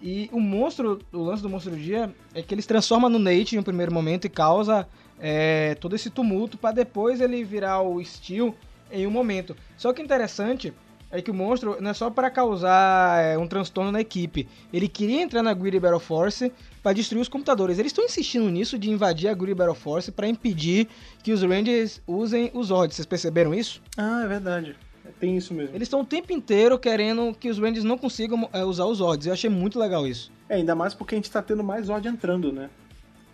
E 0.00 0.30
o 0.32 0.40
monstro, 0.40 1.00
o 1.12 1.18
lance 1.18 1.42
do 1.42 1.48
monstro 1.48 1.72
do 1.72 1.78
dia 1.78 2.14
é 2.34 2.42
que 2.42 2.54
ele 2.54 2.62
se 2.62 2.68
transforma 2.68 3.08
no 3.08 3.18
Nate 3.18 3.56
em 3.56 3.58
um 3.58 3.62
primeiro 3.62 3.92
momento 3.92 4.26
e 4.26 4.28
causa 4.28 4.86
é, 5.18 5.74
todo 5.76 5.96
esse 5.96 6.08
tumulto 6.10 6.56
para 6.56 6.74
depois 6.74 7.20
ele 7.20 7.42
virar 7.42 7.82
o 7.82 8.02
Steel 8.04 8.54
em 8.90 9.06
um 9.06 9.10
momento. 9.10 9.56
Só 9.76 9.92
que 9.92 10.00
interessante 10.00 10.72
é 11.10 11.22
que 11.22 11.30
o 11.30 11.34
monstro 11.34 11.78
não 11.80 11.90
é 11.90 11.94
só 11.94 12.10
para 12.10 12.30
causar 12.30 13.22
é, 13.22 13.38
um 13.38 13.46
transtorno 13.46 13.90
na 13.90 14.00
equipe. 14.00 14.46
Ele 14.72 14.86
queria 14.86 15.22
entrar 15.22 15.42
na 15.42 15.54
Greedy 15.54 15.80
Battle 15.80 15.98
Force 15.98 16.52
para 16.82 16.92
destruir 16.92 17.22
os 17.22 17.28
computadores. 17.28 17.78
Eles 17.78 17.92
estão 17.92 18.04
insistindo 18.04 18.48
nisso 18.50 18.78
de 18.78 18.90
invadir 18.90 19.28
a 19.28 19.34
Greedy 19.34 19.54
Battle 19.54 19.74
Force 19.74 20.12
para 20.12 20.28
impedir 20.28 20.86
que 21.22 21.32
os 21.32 21.42
Rangers 21.42 22.00
usem 22.06 22.50
os 22.52 22.66
Zords. 22.68 22.96
Vocês 22.96 23.06
perceberam 23.06 23.54
isso? 23.54 23.82
Ah, 23.96 24.22
é 24.24 24.28
verdade. 24.28 24.76
Tem 25.18 25.36
isso 25.36 25.52
mesmo. 25.54 25.74
Eles 25.74 25.86
estão 25.86 26.00
o 26.00 26.04
tempo 26.04 26.32
inteiro 26.32 26.78
querendo 26.78 27.34
que 27.38 27.48
os 27.48 27.58
Rangers 27.58 27.84
não 27.84 27.98
consigam 27.98 28.48
é, 28.52 28.64
usar 28.64 28.84
os 28.86 28.98
Zords. 28.98 29.26
Eu 29.26 29.32
achei 29.32 29.50
muito 29.50 29.78
legal 29.78 30.06
isso. 30.06 30.30
É, 30.48 30.56
ainda 30.56 30.74
mais 30.74 30.94
porque 30.94 31.14
a 31.14 31.18
gente 31.18 31.30
tá 31.30 31.42
tendo 31.42 31.62
mais 31.62 31.86
Zord 31.86 32.06
entrando, 32.08 32.52
né? 32.52 32.70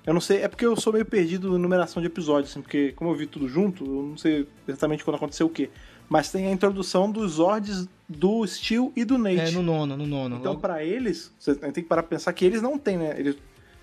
Eu 0.06 0.12
não 0.12 0.20
sei, 0.20 0.42
é 0.42 0.48
porque 0.48 0.66
eu 0.66 0.76
sou 0.76 0.92
meio 0.92 1.04
perdido 1.06 1.50
na 1.52 1.58
numeração 1.58 2.02
de 2.02 2.06
episódios, 2.08 2.50
assim, 2.50 2.60
porque 2.60 2.92
como 2.92 3.10
eu 3.10 3.14
vi 3.14 3.26
tudo 3.26 3.48
junto, 3.48 3.84
eu 3.84 4.02
não 4.10 4.16
sei 4.18 4.46
exatamente 4.68 5.02
quando 5.02 5.16
aconteceu 5.16 5.46
o 5.46 5.50
quê. 5.50 5.70
Mas 6.08 6.30
tem 6.30 6.46
a 6.46 6.50
introdução 6.52 7.10
dos 7.10 7.32
Zords 7.32 7.88
do 8.06 8.46
Steel 8.46 8.92
e 8.94 9.02
do 9.04 9.16
Nate. 9.16 9.38
É, 9.40 9.50
no 9.50 9.62
nono, 9.62 9.96
no 9.96 10.06
nono. 10.06 10.36
Então, 10.36 10.52
Logo- 10.52 10.60
pra 10.60 10.84
eles, 10.84 11.32
você 11.38 11.54
tem 11.54 11.72
que 11.72 11.82
parar 11.84 12.02
pra 12.02 12.10
pensar 12.10 12.32
que 12.34 12.44
eles 12.44 12.60
não 12.60 12.76
têm, 12.78 12.98
né? 12.98 13.14
Eles 13.18 13.36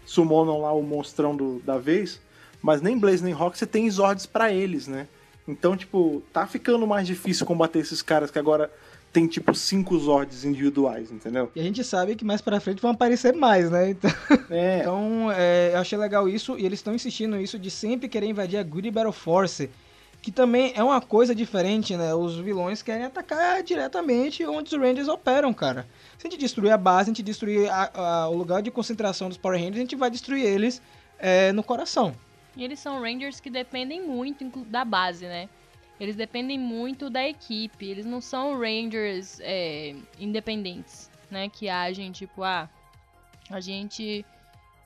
summonam 0.06 0.62
lá 0.62 0.72
o 0.72 0.84
monstrão 0.84 1.36
do, 1.36 1.60
da 1.66 1.78
vez, 1.80 2.22
mas 2.62 2.82
nem 2.82 3.00
Blaze 3.00 3.24
nem 3.24 3.34
Rock 3.34 3.58
você 3.58 3.66
tem 3.66 3.90
Zords 3.90 4.28
pra 4.28 4.54
eles, 4.54 4.88
né? 4.88 5.08
Então, 5.52 5.76
tipo, 5.76 6.24
tá 6.32 6.48
ficando 6.48 6.86
mais 6.88 7.06
difícil 7.06 7.46
combater 7.46 7.80
esses 7.80 8.02
caras 8.02 8.32
que 8.32 8.40
agora 8.40 8.72
tem, 9.14 9.28
tipo, 9.28 9.54
cinco 9.54 9.98
Zords 10.00 10.46
individuais, 10.46 11.12
entendeu? 11.12 11.52
E 11.54 11.60
a 11.60 11.64
gente 11.64 11.84
sabe 11.84 12.16
que 12.16 12.24
mais 12.24 12.40
pra 12.42 12.60
frente 12.62 12.82
vão 12.82 12.92
aparecer 12.92 13.36
mais, 13.36 13.70
né? 13.70 13.90
Então, 14.00 14.10
É, 14.50 14.80
então 14.80 15.32
é, 15.32 15.72
eu 15.74 15.80
achei 15.80 15.98
legal 15.98 16.30
isso. 16.30 16.58
E 16.58 16.66
eles 16.66 16.80
estão 16.80 16.96
insistindo 16.96 17.36
nisso 17.36 17.60
de 17.60 17.70
sempre 17.70 18.08
querer 18.08 18.28
invadir 18.28 18.58
a 18.58 18.64
Greedy 18.64 18.90
Battle 18.92 19.12
Force. 19.12 19.70
Que 20.22 20.32
também 20.32 20.72
é 20.76 20.84
uma 20.84 21.02
coisa 21.02 21.34
diferente, 21.34 21.98
né? 21.98 22.14
Os 22.14 22.36
vilões 22.38 22.84
querem 22.84 23.06
atacar 23.06 23.64
diretamente 23.64 24.46
onde 24.46 24.74
os 24.76 24.80
Rangers 24.82 25.08
operam, 25.08 25.52
cara. 25.52 25.88
Se 26.20 26.28
a 26.28 26.30
gente 26.30 26.40
destruir 26.40 26.70
a 26.72 26.78
base, 26.78 27.10
a 27.10 27.14
gente 27.14 27.24
destruir 27.24 27.68
a- 27.70 27.90
a- 27.94 28.30
o 28.30 28.36
lugar 28.38 28.62
de 28.62 28.70
concentração 28.70 29.28
dos 29.30 29.38
Power 29.38 29.58
Rangers, 29.60 29.78
a 29.78 29.80
gente 29.80 29.96
vai 29.96 30.12
destruir 30.12 30.46
eles 30.46 30.80
é, 31.20 31.52
no 31.52 31.64
coração. 31.64 32.14
E 32.56 32.64
eles 32.64 32.80
são 32.80 33.02
Rangers 33.02 33.40
que 33.40 33.50
dependem 33.50 34.06
muito 34.06 34.66
da 34.66 34.84
base, 34.84 35.26
né? 35.26 35.50
Eles 36.00 36.16
dependem 36.16 36.60
muito 36.60 37.10
da 37.10 37.28
equipe. 37.28 37.86
Eles 37.86 38.06
não 38.06 38.20
são 38.20 38.60
Rangers 38.60 39.40
é, 39.42 39.96
independentes, 40.20 41.10
né? 41.30 41.48
Que 41.48 41.70
agem 41.70 42.12
tipo, 42.12 42.44
ah, 42.44 42.70
a 43.50 43.60
gente 43.60 44.26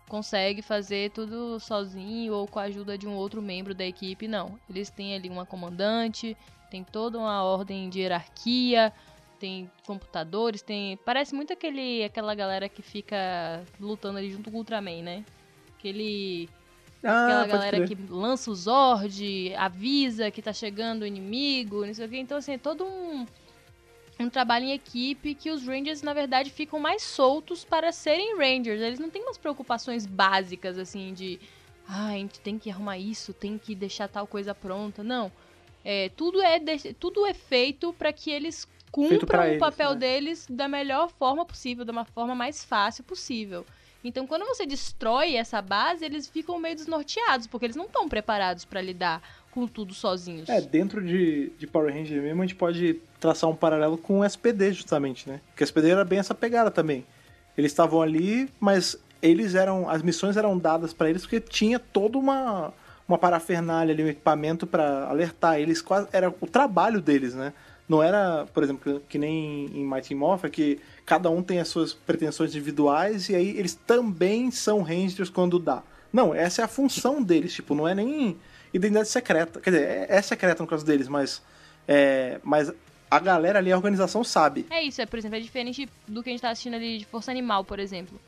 consegue 0.07 0.61
fazer 0.61 1.11
tudo 1.11 1.59
sozinho 1.59 2.33
ou 2.33 2.47
com 2.47 2.59
a 2.59 2.63
ajuda 2.63 2.97
de 2.97 3.07
um 3.07 3.15
outro 3.15 3.41
membro 3.41 3.73
da 3.73 3.85
equipe. 3.85 4.27
Não. 4.27 4.59
Eles 4.69 4.89
têm 4.89 5.15
ali 5.15 5.29
uma 5.29 5.45
comandante, 5.45 6.37
tem 6.69 6.83
toda 6.83 7.17
uma 7.17 7.43
ordem 7.43 7.89
de 7.89 8.01
hierarquia, 8.01 8.93
tem 9.39 9.69
computadores, 9.85 10.61
tem. 10.61 10.97
Parece 10.97 11.33
muito 11.35 11.53
aquele, 11.53 12.03
aquela 12.03 12.35
galera 12.35 12.67
que 12.67 12.81
fica 12.81 13.63
lutando 13.79 14.17
ali 14.17 14.31
junto 14.31 14.49
com 14.49 14.57
o 14.57 14.59
Ultraman, 14.59 15.01
né? 15.01 15.25
Aquele. 15.77 16.49
Ah, 17.07 17.25
Aquela 17.43 17.47
galera 17.47 17.77
crer. 17.77 17.87
que 17.87 18.11
lança 18.11 18.49
o 18.49 18.55
Zord, 18.55 19.53
avisa 19.55 20.31
que 20.31 20.41
tá 20.41 20.51
chegando 20.51 21.03
o 21.03 21.05
inimigo, 21.05 21.85
não 21.85 21.93
sei 21.93 22.05
o 22.05 22.09
que. 22.09 22.17
Então, 22.17 22.37
assim, 22.37 22.53
é 22.53 22.57
todo 22.57 22.83
um, 22.83 23.25
um 24.19 24.29
trabalho 24.29 24.65
em 24.65 24.71
equipe 24.71 25.35
que 25.35 25.51
os 25.51 25.65
Rangers, 25.65 26.01
na 26.01 26.13
verdade, 26.13 26.49
ficam 26.49 26.79
mais 26.79 27.03
soltos 27.03 27.63
para 27.63 27.91
serem 27.91 28.35
Rangers. 28.37 28.81
Eles 28.81 28.99
não 28.99 29.09
têm 29.09 29.21
umas 29.21 29.37
preocupações 29.37 30.05
básicas, 30.05 30.77
assim, 30.77 31.13
de. 31.13 31.39
Ah, 31.87 32.07
a 32.07 32.13
gente 32.13 32.39
tem 32.39 32.57
que 32.57 32.71
arrumar 32.71 32.97
isso, 32.97 33.31
tem 33.33 33.57
que 33.59 33.75
deixar 33.75 34.07
tal 34.07 34.25
coisa 34.25 34.55
pronta. 34.55 35.03
Não. 35.03 35.31
É, 35.83 36.09
tudo, 36.09 36.41
é 36.41 36.57
de- 36.57 36.93
tudo 36.95 37.27
é 37.27 37.33
feito 37.35 37.93
para 37.93 38.11
que 38.11 38.31
eles 38.31 38.67
cumpram 38.91 39.39
o 39.41 39.43
eles, 39.43 39.59
papel 39.59 39.91
né? 39.91 39.95
deles 39.97 40.47
da 40.49 40.67
melhor 40.67 41.09
forma 41.09 41.45
possível, 41.45 41.85
da 41.85 41.91
uma 41.91 42.05
forma 42.05 42.33
mais 42.33 42.63
fácil 42.65 43.03
possível. 43.03 43.63
Então, 44.05 44.27
quando 44.27 44.45
você 44.45 44.67
destrói 44.67 45.35
essa 45.35 45.59
base, 45.63 46.05
eles 46.05 46.27
ficam 46.27 46.59
meio 46.59 46.75
desnorteados, 46.75 47.47
porque 47.47 47.65
eles 47.65 47.75
não 47.75 47.85
estão 47.85 48.07
preparados 48.07 48.63
pra 48.63 48.79
lidar 48.79 49.19
com 49.49 49.65
tudo 49.65 49.95
sozinhos. 49.95 50.47
É, 50.47 50.61
dentro 50.61 51.03
de, 51.03 51.51
de 51.57 51.65
Power 51.65 51.91
Ranger 51.91 52.21
mesmo, 52.21 52.43
a 52.43 52.45
gente 52.45 52.55
pode 52.55 53.01
traçar 53.19 53.49
um 53.49 53.55
paralelo 53.55 53.97
com 53.97 54.19
o 54.19 54.23
SPD, 54.23 54.73
justamente, 54.73 55.27
né? 55.27 55.41
Porque 55.47 55.63
o 55.63 55.65
SPD 55.65 55.89
era 55.89 56.05
bem 56.05 56.19
essa 56.19 56.35
pegada 56.35 56.69
também. 56.69 57.03
Eles 57.57 57.71
estavam 57.71 57.99
ali, 57.99 58.47
mas 58.59 58.95
eles 59.23 59.55
eram. 59.55 59.89
As 59.89 60.03
missões 60.03 60.37
eram 60.37 60.55
dadas 60.55 60.93
pra 60.93 61.09
eles 61.09 61.23
porque 61.23 61.39
tinha 61.39 61.79
toda 61.79 62.17
uma, 62.19 62.71
uma 63.07 63.17
parafernália 63.17 63.91
ali, 63.91 64.03
um 64.03 64.09
equipamento 64.09 64.67
pra 64.67 65.05
alertar. 65.05 65.59
Eles 65.59 65.81
quase. 65.81 66.07
Era 66.13 66.29
o 66.29 66.45
trabalho 66.45 67.01
deles, 67.01 67.33
né? 67.33 67.53
Não 67.87 68.03
era, 68.03 68.45
por 68.53 68.61
exemplo, 68.61 69.01
que 69.07 69.17
nem 69.17 69.65
em 69.67 69.85
Mighty 69.85 70.13
Morphin, 70.13 70.49
que 70.49 70.79
cada 71.05 71.29
um 71.29 71.43
tem 71.43 71.59
as 71.59 71.67
suas 71.67 71.93
pretensões 71.93 72.51
individuais 72.51 73.29
e 73.29 73.35
aí 73.35 73.49
eles 73.57 73.75
também 73.75 74.49
são 74.51 74.81
Rangers 74.81 75.29
quando 75.29 75.59
dá. 75.59 75.83
Não, 76.11 76.33
essa 76.33 76.61
é 76.61 76.65
a 76.65 76.67
função 76.67 77.21
deles, 77.21 77.53
tipo, 77.53 77.75
não 77.75 77.87
é 77.87 77.93
nem 77.93 78.37
identidade 78.73 79.09
secreta. 79.09 79.59
Quer 79.59 79.69
dizer, 79.71 79.83
é, 79.85 80.05
é 80.09 80.21
secreta 80.21 80.63
no 80.63 80.67
caso 80.69 80.85
deles, 80.85 81.07
mas. 81.07 81.41
É, 81.87 82.39
mas 82.43 82.71
a 83.11 83.19
galera 83.19 83.59
ali, 83.59 83.71
a 83.71 83.75
organização 83.77 84.23
sabe. 84.23 84.65
É 84.69 84.81
isso, 84.81 85.01
é, 85.01 85.05
por 85.05 85.19
exemplo, 85.19 85.37
é 85.37 85.39
diferente 85.39 85.87
do 86.07 86.23
que 86.23 86.29
a 86.29 86.31
gente 86.31 86.41
tá 86.41 86.49
assistindo 86.49 86.73
ali 86.75 86.97
de 86.97 87.05
Força 87.05 87.31
Animal, 87.31 87.63
por 87.63 87.79
exemplo. 87.79 88.19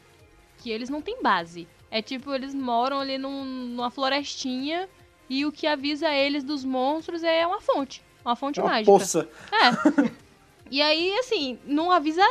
Que 0.59 0.69
eles 0.69 0.89
não 0.89 1.01
têm 1.01 1.21
base. 1.21 1.67
É 1.89 2.01
tipo, 2.01 2.33
eles 2.33 2.53
moram 2.53 2.99
ali 2.99 3.17
num- 3.17 3.45
numa 3.45 3.89
florestinha 3.89 4.87
e 5.29 5.45
o 5.45 5.51
que 5.51 5.65
avisa 5.65 6.13
eles 6.13 6.43
dos 6.43 6.63
monstros 6.65 7.23
é 7.23 7.47
uma 7.47 7.61
fonte. 7.61 8.03
Uma 8.23 8.35
fonte 8.35 8.59
É 8.59 8.63
uma 8.63 8.71
mágica. 8.71 8.91
poça. 8.91 9.29
É. 9.51 10.17
E 10.69 10.81
aí, 10.81 11.13
assim, 11.19 11.57
não 11.65 11.89
avisa. 11.89 12.21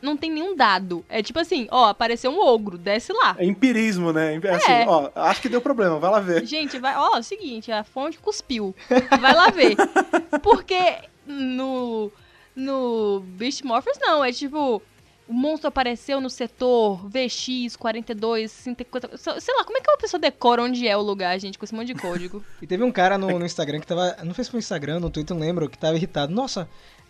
Não 0.00 0.16
tem 0.16 0.30
nenhum 0.30 0.54
dado. 0.54 1.04
É 1.08 1.22
tipo 1.22 1.38
assim, 1.38 1.66
ó, 1.70 1.86
apareceu 1.88 2.30
um 2.30 2.38
ogro, 2.38 2.76
desce 2.76 3.12
lá. 3.12 3.34
É 3.38 3.44
empirismo, 3.46 4.12
né? 4.12 4.34
É 4.42 4.54
assim, 4.54 4.72
É. 4.72 4.84
ó, 4.86 5.10
acho 5.14 5.40
que 5.40 5.48
deu 5.48 5.60
problema, 5.60 5.98
vai 5.98 6.10
lá 6.10 6.20
ver. 6.20 6.44
Gente, 6.46 6.78
vai. 6.78 6.94
Ó, 6.96 7.16
é 7.16 7.20
o 7.20 7.22
seguinte, 7.22 7.72
a 7.72 7.82
fonte 7.82 8.18
cuspiu. 8.18 8.74
Vai 9.20 9.34
lá 9.34 9.48
ver. 9.50 9.74
Porque 10.42 10.78
no. 11.26 12.12
No 12.54 13.20
Beast 13.20 13.62
Morphers, 13.64 13.98
não. 14.00 14.24
É 14.24 14.32
tipo. 14.32 14.82
O 15.28 15.32
monstro 15.32 15.66
apareceu 15.66 16.20
no 16.20 16.30
setor 16.30 17.04
VX42, 17.10 18.46
54. 18.48 19.18
Sei 19.40 19.54
lá, 19.56 19.64
como 19.64 19.76
é 19.76 19.80
que 19.80 19.90
uma 19.90 19.96
pessoa 19.98 20.20
decora 20.20 20.62
onde 20.62 20.86
é 20.86 20.96
o 20.96 21.02
lugar, 21.02 21.36
gente, 21.40 21.58
com 21.58 21.64
esse 21.64 21.74
monte 21.74 21.88
de 21.92 21.94
código? 22.00 22.44
E 22.62 22.66
teve 22.66 22.84
um 22.84 22.92
cara 22.92 23.18
no, 23.18 23.36
no 23.36 23.44
Instagram 23.44 23.80
que 23.80 23.86
tava. 23.88 24.16
Não 24.22 24.32
sei 24.34 24.44
se 24.44 24.50
foi 24.50 24.58
no 24.58 24.62
Instagram, 24.62 25.00
no 25.00 25.10
Twitter, 25.10 25.36
não 25.36 25.44
lembro, 25.44 25.68
que 25.68 25.76
tava 25.76 25.96
irritado. 25.96 26.32
Nossa, 26.32 26.68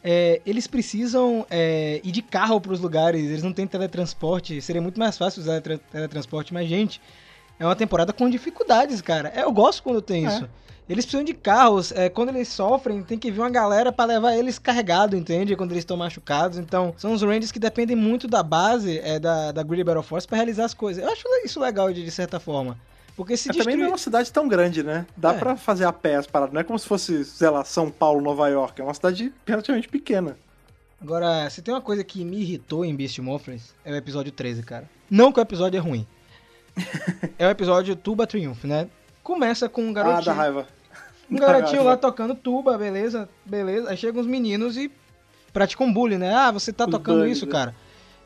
é, 0.08 0.40
eles 0.46 0.68
precisam 0.68 1.44
é, 1.50 2.00
ir 2.04 2.12
de 2.12 2.22
carro 2.22 2.60
pros 2.60 2.78
lugares, 2.80 3.24
eles 3.24 3.42
não 3.42 3.52
têm 3.52 3.66
teletransporte. 3.66 4.60
Seria 4.62 4.80
muito 4.80 5.00
mais 5.00 5.18
fácil 5.18 5.42
usar 5.42 5.60
tra- 5.60 5.78
teletransporte, 5.90 6.54
mas, 6.54 6.68
gente, 6.68 7.00
é 7.58 7.64
uma 7.66 7.74
temporada 7.74 8.12
com 8.12 8.30
dificuldades, 8.30 9.02
cara. 9.02 9.32
É, 9.34 9.42
Eu 9.42 9.50
gosto 9.52 9.82
quando 9.82 10.00
tem 10.00 10.24
É. 10.24 10.28
isso. 10.28 10.48
Eles 10.88 11.04
precisam 11.04 11.24
de 11.24 11.34
carros, 11.34 11.90
é, 11.90 12.08
quando 12.08 12.28
eles 12.28 12.46
sofrem, 12.46 13.02
tem 13.02 13.18
que 13.18 13.28
vir 13.28 13.40
uma 13.40 13.50
galera 13.50 13.90
pra 13.90 14.04
levar 14.04 14.36
eles 14.36 14.56
carregados, 14.56 15.18
entende? 15.18 15.56
Quando 15.56 15.72
eles 15.72 15.80
estão 15.82 15.96
machucados. 15.96 16.58
Então, 16.58 16.94
são 16.96 17.12
os 17.12 17.22
Rangers 17.22 17.50
que 17.50 17.58
dependem 17.58 17.96
muito 17.96 18.28
da 18.28 18.40
base 18.40 19.00
é, 19.00 19.18
da, 19.18 19.50
da 19.50 19.64
Greedy 19.64 19.82
Battle 19.82 20.04
Force 20.04 20.28
pra 20.28 20.36
realizar 20.36 20.64
as 20.64 20.74
coisas. 20.74 21.02
Eu 21.02 21.10
acho 21.10 21.24
isso 21.44 21.58
legal, 21.58 21.92
de, 21.92 22.04
de 22.04 22.10
certa 22.12 22.38
forma. 22.38 22.78
Porque 23.16 23.36
se 23.36 23.48
Mas 23.48 23.56
também 23.56 23.76
destruir... 23.76 23.78
não 23.78 23.86
é 23.86 23.88
uma 23.92 23.98
cidade 23.98 24.30
tão 24.30 24.46
grande, 24.46 24.82
né? 24.82 25.06
Dá 25.16 25.32
É. 25.32 25.38
pra 25.38 25.56
fazer 25.56 25.84
a 25.86 25.92
pé 25.92 26.16
as 26.16 26.26
paradas. 26.26 26.52
Não 26.52 26.60
é 26.60 26.64
como 26.64 26.78
se 26.78 26.86
fosse, 26.86 27.24
sei 27.24 27.48
lá, 27.48 27.64
São 27.64 27.90
Paulo, 27.90 28.20
Nova 28.20 28.46
York. 28.48 28.80
É 28.80 28.84
uma 28.84 28.92
cidade 28.92 29.32
relativamente 29.46 29.88
pequena. 29.88 30.36
Agora, 31.00 31.48
se 31.50 31.62
tem 31.62 31.72
uma 31.72 31.80
coisa 31.80 32.04
que 32.04 32.24
me 32.24 32.38
irritou 32.40 32.84
em 32.84 32.94
Beast 32.94 33.18
Morphers, 33.20 33.74
é 33.84 33.92
o 33.92 33.96
episódio 33.96 34.30
13, 34.32 34.62
cara. 34.62 34.88
Não 35.10 35.32
que 35.32 35.38
o 35.38 35.42
episódio 35.42 35.78
é 35.78 35.80
ruim. 35.80 36.06
é 37.38 37.46
o 37.46 37.50
episódio 37.50 37.96
Tuba 37.96 38.26
Triumph, 38.26 38.64
né? 38.64 38.88
Começa 39.22 39.68
com 39.68 39.82
um 39.82 39.90
Ah, 39.90 39.94
garotinho. 39.94 40.24
da 40.24 40.32
raiva. 40.32 40.66
um 41.30 41.36
garotinho 41.36 41.84
lá 41.84 41.96
tocando 41.96 42.34
tuba, 42.34 42.76
beleza, 42.76 43.28
beleza. 43.44 43.90
Aí 43.90 43.96
chegam 43.96 44.20
uns 44.20 44.26
meninos 44.26 44.76
e 44.76 44.90
praticam 45.52 45.92
bullying, 45.92 46.18
né? 46.18 46.34
Ah, 46.34 46.50
você 46.50 46.72
tá 46.72 46.84
Os 46.84 46.90
tocando 46.90 47.26
isso, 47.26 47.46
né? 47.46 47.52
cara. 47.52 47.74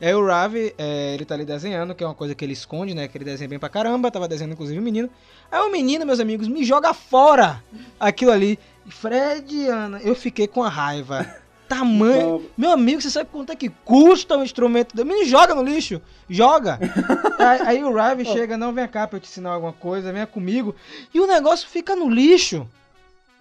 E 0.01 0.07
aí 0.07 0.15
o 0.15 0.25
Ravi, 0.25 0.75
é, 0.79 1.13
ele 1.15 1.27
tá 1.27 1.35
ali 1.35 1.45
desenhando, 1.45 1.95
que 1.95 2.03
é 2.03 2.07
uma 2.07 2.15
coisa 2.15 2.35
que 2.35 2.43
ele 2.43 2.55
esconde, 2.55 2.95
né? 2.95 3.07
Que 3.07 3.19
ele 3.19 3.25
desenha 3.25 3.49
bem 3.49 3.59
pra 3.59 3.69
caramba, 3.69 4.11
tava 4.11 4.27
desenhando 4.27 4.53
inclusive 4.53 4.79
o 4.79 4.83
menino. 4.83 5.11
Aí 5.53 5.61
o 5.61 5.71
menino, 5.71 6.07
meus 6.07 6.21
amigos, 6.21 6.49
me 6.49 6.65
joga 6.65 6.95
fora 6.95 7.63
aquilo 7.99 8.33
ali. 8.33 8.59
E 8.87 8.91
Fred, 8.91 9.67
Ana, 9.69 10.01
eu 10.01 10.15
fiquei 10.15 10.47
com 10.47 10.63
a 10.65 10.71
raiva. 10.71 11.27
Tamanho. 11.69 12.51
Meu 12.57 12.73
amigo, 12.73 13.01
você 13.01 13.11
sabe 13.11 13.29
quanto 13.31 13.53
é 13.53 13.57
que 13.57 13.69
custa 13.85 14.37
um 14.37 14.43
instrumento 14.43 14.97
dele? 14.97 15.09
Menino, 15.09 15.29
joga 15.29 15.55
no 15.55 15.63
lixo. 15.63 16.01
Joga. 16.29 16.81
aí, 17.39 17.61
aí 17.61 17.85
o 17.85 17.95
Ravi 17.95 18.25
chega, 18.25 18.57
não, 18.57 18.73
vem 18.73 18.89
cá 18.89 19.07
pra 19.07 19.19
eu 19.19 19.21
te 19.21 19.29
ensinar 19.29 19.51
alguma 19.51 19.73
coisa, 19.73 20.13
venha 20.13 20.27
comigo. 20.27 20.75
E 21.15 21.21
o 21.21 21.27
negócio 21.27 21.69
fica 21.69 21.95
no 21.95 22.09
lixo. 22.09 22.67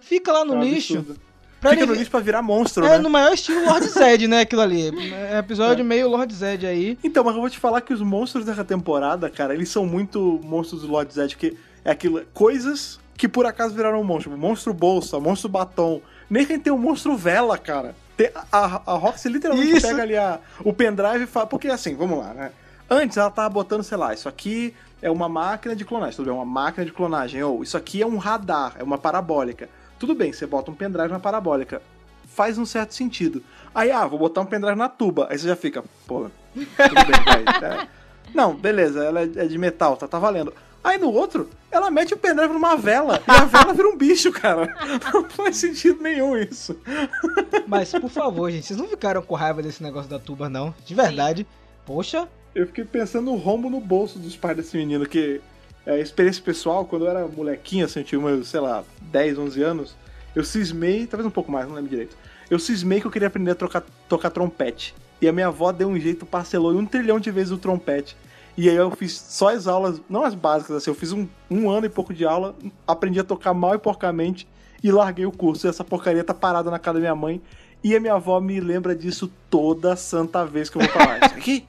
Fica 0.00 0.30
lá 0.30 0.44
no 0.44 0.54
É 0.54 0.56
um 0.58 0.62
lixo. 0.62 0.98
absurdo. 0.98 1.20
Pra 1.60 1.70
Fica 1.70 1.82
ele 1.82 1.92
no 1.92 1.98
lixo 1.98 2.10
pra 2.10 2.20
virar 2.20 2.40
monstro, 2.40 2.84
É 2.86 2.90
né? 2.90 2.98
no 2.98 3.10
maior 3.10 3.32
estilo 3.34 3.64
Lord 3.66 3.86
Zed, 3.90 4.26
né, 4.26 4.40
aquilo 4.40 4.62
ali. 4.62 4.90
É 5.12 5.38
episódio 5.38 5.84
meio 5.84 6.08
Lord 6.08 6.32
Zed 6.34 6.66
aí. 6.66 6.98
Então, 7.04 7.22
mas 7.22 7.34
eu 7.34 7.40
vou 7.40 7.50
te 7.50 7.58
falar 7.58 7.80
que 7.82 7.92
os 7.92 8.00
monstros 8.00 8.44
dessa 8.46 8.64
temporada, 8.64 9.28
cara, 9.28 9.52
eles 9.54 9.68
são 9.68 9.84
muito 9.84 10.40
monstros 10.42 10.82
do 10.82 10.88
Lord 10.88 11.12
Zed, 11.12 11.36
que 11.36 11.56
é 11.84 11.90
aquilo, 11.90 12.22
coisas 12.32 12.98
que 13.16 13.28
por 13.28 13.44
acaso 13.44 13.74
viraram 13.74 14.02
monstro. 14.02 14.36
Monstro 14.38 14.72
bolsa, 14.72 15.20
monstro 15.20 15.48
batom. 15.50 16.00
Nem 16.30 16.46
quem 16.46 16.58
tem 16.58 16.72
um 16.72 16.78
monstro 16.78 17.14
vela, 17.16 17.58
cara. 17.58 17.94
Tem- 18.16 18.30
a, 18.50 18.80
a 18.86 18.94
Roxy 18.94 19.28
literalmente 19.28 19.76
Isso. 19.76 19.86
pega 19.86 20.02
ali 20.02 20.16
a- 20.16 20.38
o 20.64 20.72
pendrive 20.72 21.24
e 21.24 21.26
fala. 21.26 21.46
Porque 21.46 21.68
assim, 21.68 21.94
vamos 21.94 22.18
lá, 22.18 22.32
né? 22.32 22.52
Antes 22.88 23.18
ela 23.18 23.30
tava 23.30 23.48
botando, 23.50 23.82
sei 23.82 23.98
lá, 23.98 24.14
isso 24.14 24.28
aqui 24.28 24.74
é 25.02 25.10
uma 25.10 25.28
máquina 25.28 25.76
de 25.76 25.84
clonagem, 25.84 26.16
tudo 26.16 26.26
bem, 26.26 26.34
uma 26.34 26.44
máquina 26.46 26.84
de 26.86 26.92
clonagem. 26.92 27.42
Ou 27.42 27.62
isso 27.62 27.76
aqui 27.76 28.00
é 28.00 28.06
um 28.06 28.16
radar, 28.16 28.74
é 28.78 28.82
uma 28.82 28.96
parabólica. 28.96 29.68
Tudo 30.00 30.14
bem, 30.14 30.32
você 30.32 30.46
bota 30.46 30.70
um 30.70 30.74
pendrive 30.74 31.12
na 31.12 31.20
parabólica. 31.20 31.82
Faz 32.26 32.56
um 32.56 32.64
certo 32.64 32.94
sentido. 32.94 33.42
Aí, 33.74 33.90
ah, 33.92 34.06
vou 34.06 34.18
botar 34.18 34.40
um 34.40 34.46
pendrive 34.46 34.74
na 34.74 34.88
tuba. 34.88 35.28
Aí 35.30 35.38
você 35.38 35.46
já 35.46 35.54
fica, 35.54 35.84
pô, 36.06 36.30
tudo 36.54 36.64
bem, 36.64 37.44
vai. 37.60 37.80
é. 37.84 37.88
Não, 38.34 38.54
beleza, 38.54 39.04
ela 39.04 39.20
é 39.20 39.30
é 39.36 39.46
de 39.46 39.58
metal, 39.58 39.98
tá, 39.98 40.08
tá 40.08 40.18
valendo. 40.18 40.54
Aí 40.82 40.96
no 40.96 41.12
outro, 41.12 41.50
ela 41.70 41.90
mete 41.90 42.14
o 42.14 42.16
pendrive 42.16 42.54
numa 42.54 42.76
vela 42.76 43.22
e 43.28 43.30
a 43.30 43.44
vela 43.44 43.74
vira 43.74 43.88
um 43.88 43.96
bicho, 43.96 44.32
cara. 44.32 44.74
Não 45.12 45.28
faz 45.28 45.58
sentido 45.58 46.02
nenhum 46.02 46.34
isso. 46.34 46.80
Mas, 47.68 47.92
por 47.92 48.08
favor, 48.08 48.50
gente, 48.50 48.66
vocês 48.66 48.78
não 48.78 48.88
ficaram 48.88 49.20
com 49.20 49.34
raiva 49.34 49.62
desse 49.62 49.82
negócio 49.82 50.08
da 50.08 50.18
tuba, 50.18 50.48
não? 50.48 50.74
De 50.86 50.94
verdade. 50.94 51.46
Poxa, 51.84 52.26
Eu 52.54 52.66
fiquei 52.66 52.84
pensando 52.84 53.26
no 53.26 53.36
rombo 53.36 53.68
no 53.68 53.80
bolso 53.80 54.18
dos 54.18 54.36
pais 54.36 54.56
desse 54.56 54.76
menino, 54.76 55.06
que 55.06 55.40
é 55.86 55.98
experiência 55.98 56.42
pessoal, 56.42 56.84
quando 56.84 57.04
eu 57.04 57.10
era 57.10 57.26
molequinho, 57.26 57.84
assim, 57.84 58.00
eu 58.00 58.04
tinha 58.04 58.20
meus, 58.20 58.48
sei 58.48 58.60
lá, 58.60 58.84
10, 59.02 59.38
11 59.38 59.62
anos, 59.62 59.96
eu 60.34 60.44
cismei, 60.44 61.06
talvez 61.06 61.26
um 61.26 61.30
pouco 61.30 61.50
mais, 61.50 61.66
não 61.66 61.74
lembro 61.74 61.90
direito. 61.90 62.16
Eu 62.50 62.58
cismei 62.58 63.00
que 63.00 63.06
eu 63.06 63.10
queria 63.10 63.28
aprender 63.28 63.52
a 63.52 63.54
trocar, 63.54 63.84
tocar 64.08 64.30
trompete. 64.30 64.94
E 65.20 65.28
a 65.28 65.32
minha 65.32 65.48
avó 65.48 65.70
deu 65.72 65.88
um 65.88 65.98
jeito, 65.98 66.26
parcelou 66.26 66.72
um 66.72 66.86
trilhão 66.86 67.20
de 67.20 67.30
vezes 67.30 67.52
o 67.52 67.58
trompete. 67.58 68.16
E 68.56 68.68
aí 68.68 68.76
eu 68.76 68.90
fiz 68.90 69.12
só 69.12 69.48
as 69.54 69.66
aulas, 69.66 70.00
não 70.08 70.24
as 70.24 70.34
básicas, 70.34 70.76
assim, 70.76 70.90
eu 70.90 70.94
fiz 70.94 71.12
um, 71.12 71.26
um 71.50 71.70
ano 71.70 71.86
e 71.86 71.88
pouco 71.88 72.12
de 72.12 72.24
aula, 72.24 72.54
aprendi 72.86 73.20
a 73.20 73.24
tocar 73.24 73.54
mal 73.54 73.74
e 73.74 73.78
porcamente 73.78 74.46
e 74.82 74.90
larguei 74.90 75.26
o 75.26 75.32
curso. 75.32 75.66
E 75.66 75.70
essa 75.70 75.84
porcaria 75.84 76.24
tá 76.24 76.34
parada 76.34 76.70
na 76.70 76.78
casa 76.78 76.94
da 76.94 77.00
minha 77.00 77.14
mãe. 77.14 77.40
E 77.82 77.96
a 77.96 78.00
minha 78.00 78.14
avó 78.14 78.38
me 78.40 78.60
lembra 78.60 78.94
disso 78.94 79.30
toda 79.48 79.96
santa 79.96 80.44
vez 80.44 80.68
que 80.68 80.76
eu 80.76 80.82
vou 80.82 80.90
falar. 80.90 81.18
Isso 81.24 81.34
aqui 81.34 81.66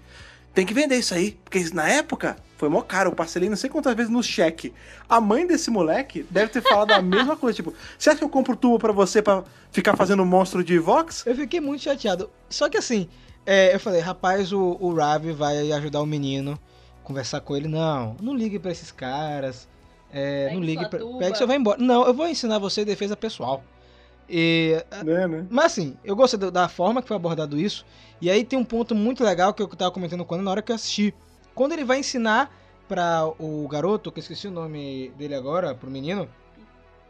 tem 0.53 0.65
que 0.65 0.73
vender 0.73 0.97
isso 0.97 1.13
aí. 1.13 1.37
Porque 1.43 1.63
na 1.73 1.87
época 1.87 2.35
foi 2.61 2.69
mó 2.69 2.81
caro. 2.81 3.09
Eu 3.09 3.15
parcelei 3.15 3.49
não 3.49 3.57
sei 3.57 3.69
quantas 3.69 3.93
vezes 3.95 4.11
no 4.11 4.21
cheque. 4.23 4.71
A 5.09 5.19
mãe 5.19 5.45
desse 5.45 5.69
moleque 5.69 6.23
deve 6.29 6.51
ter 6.51 6.61
falado 6.61 6.91
a 6.91 7.01
mesma 7.03 7.35
coisa. 7.35 7.55
Tipo, 7.55 7.73
você 7.97 8.09
acha 8.11 8.19
que 8.19 8.23
eu 8.23 8.29
compro 8.29 8.55
tubo 8.55 8.77
pra 8.79 8.93
você 8.93 9.21
pra 9.21 9.43
ficar 9.71 9.97
fazendo 9.97 10.23
monstro 10.25 10.63
de 10.63 10.77
Vox? 10.79 11.25
eu 11.25 11.35
fiquei 11.35 11.59
muito 11.59 11.81
chateado. 11.83 12.29
Só 12.49 12.69
que 12.69 12.77
assim, 12.77 13.09
é, 13.45 13.73
eu 13.75 13.79
falei, 13.79 13.99
rapaz, 13.99 14.53
o, 14.53 14.77
o 14.79 14.93
Ravi 14.93 15.31
vai 15.33 15.71
ajudar 15.71 16.01
o 16.01 16.05
menino, 16.05 16.57
conversar 17.03 17.41
com 17.41 17.57
ele. 17.57 17.67
Não, 17.67 18.15
não 18.21 18.35
ligue 18.35 18.59
pra 18.59 18.71
esses 18.71 18.91
caras. 18.91 19.67
É, 20.13 20.53
não 20.53 20.61
ligue 20.61 20.87
pra. 20.87 20.99
tuba. 20.99 21.17
Pega 21.19 21.31
que 21.31 21.37
você 21.39 21.45
vai 21.45 21.57
embora. 21.57 21.81
Não, 21.81 22.05
eu 22.05 22.13
vou 22.13 22.27
ensinar 22.27 22.59
você 22.59 22.85
defesa 22.85 23.17
pessoal. 23.17 23.63
E, 24.29 24.81
Né, 25.03 25.27
né? 25.27 25.45
mas 25.49 25.65
assim, 25.65 25.97
eu 26.05 26.15
gostei 26.15 26.39
da- 26.39 26.69
forma 26.69 27.01
que 27.01 27.07
foi 27.07 27.17
abordado 27.17 27.59
isso. 27.59 27.85
E 28.21 28.29
aí 28.29 28.43
tem 28.45 28.57
um 28.57 28.63
ponto 28.63 28.93
muito 28.93 29.23
legal 29.23 29.53
que 29.53 29.61
eu 29.63 29.67
tava 29.67 29.91
comentando 29.91 30.23
com 30.23 30.35
ele 30.35 30.43
na 30.43 30.51
hora 30.51 30.61
que 30.61 30.71
eu 30.71 30.75
assisti. 30.75 31.13
Quando 31.55 31.73
ele 31.73 31.83
vai 31.83 31.99
ensinar 31.99 32.51
pra 32.87 33.25
o 33.39 33.67
garoto, 33.69 34.11
que 34.11 34.19
eu 34.19 34.21
esqueci 34.21 34.47
o 34.47 34.51
nome 34.51 35.11
dele 35.17 35.35
agora, 35.35 35.73
pro 35.75 35.89
menino. 35.89 36.27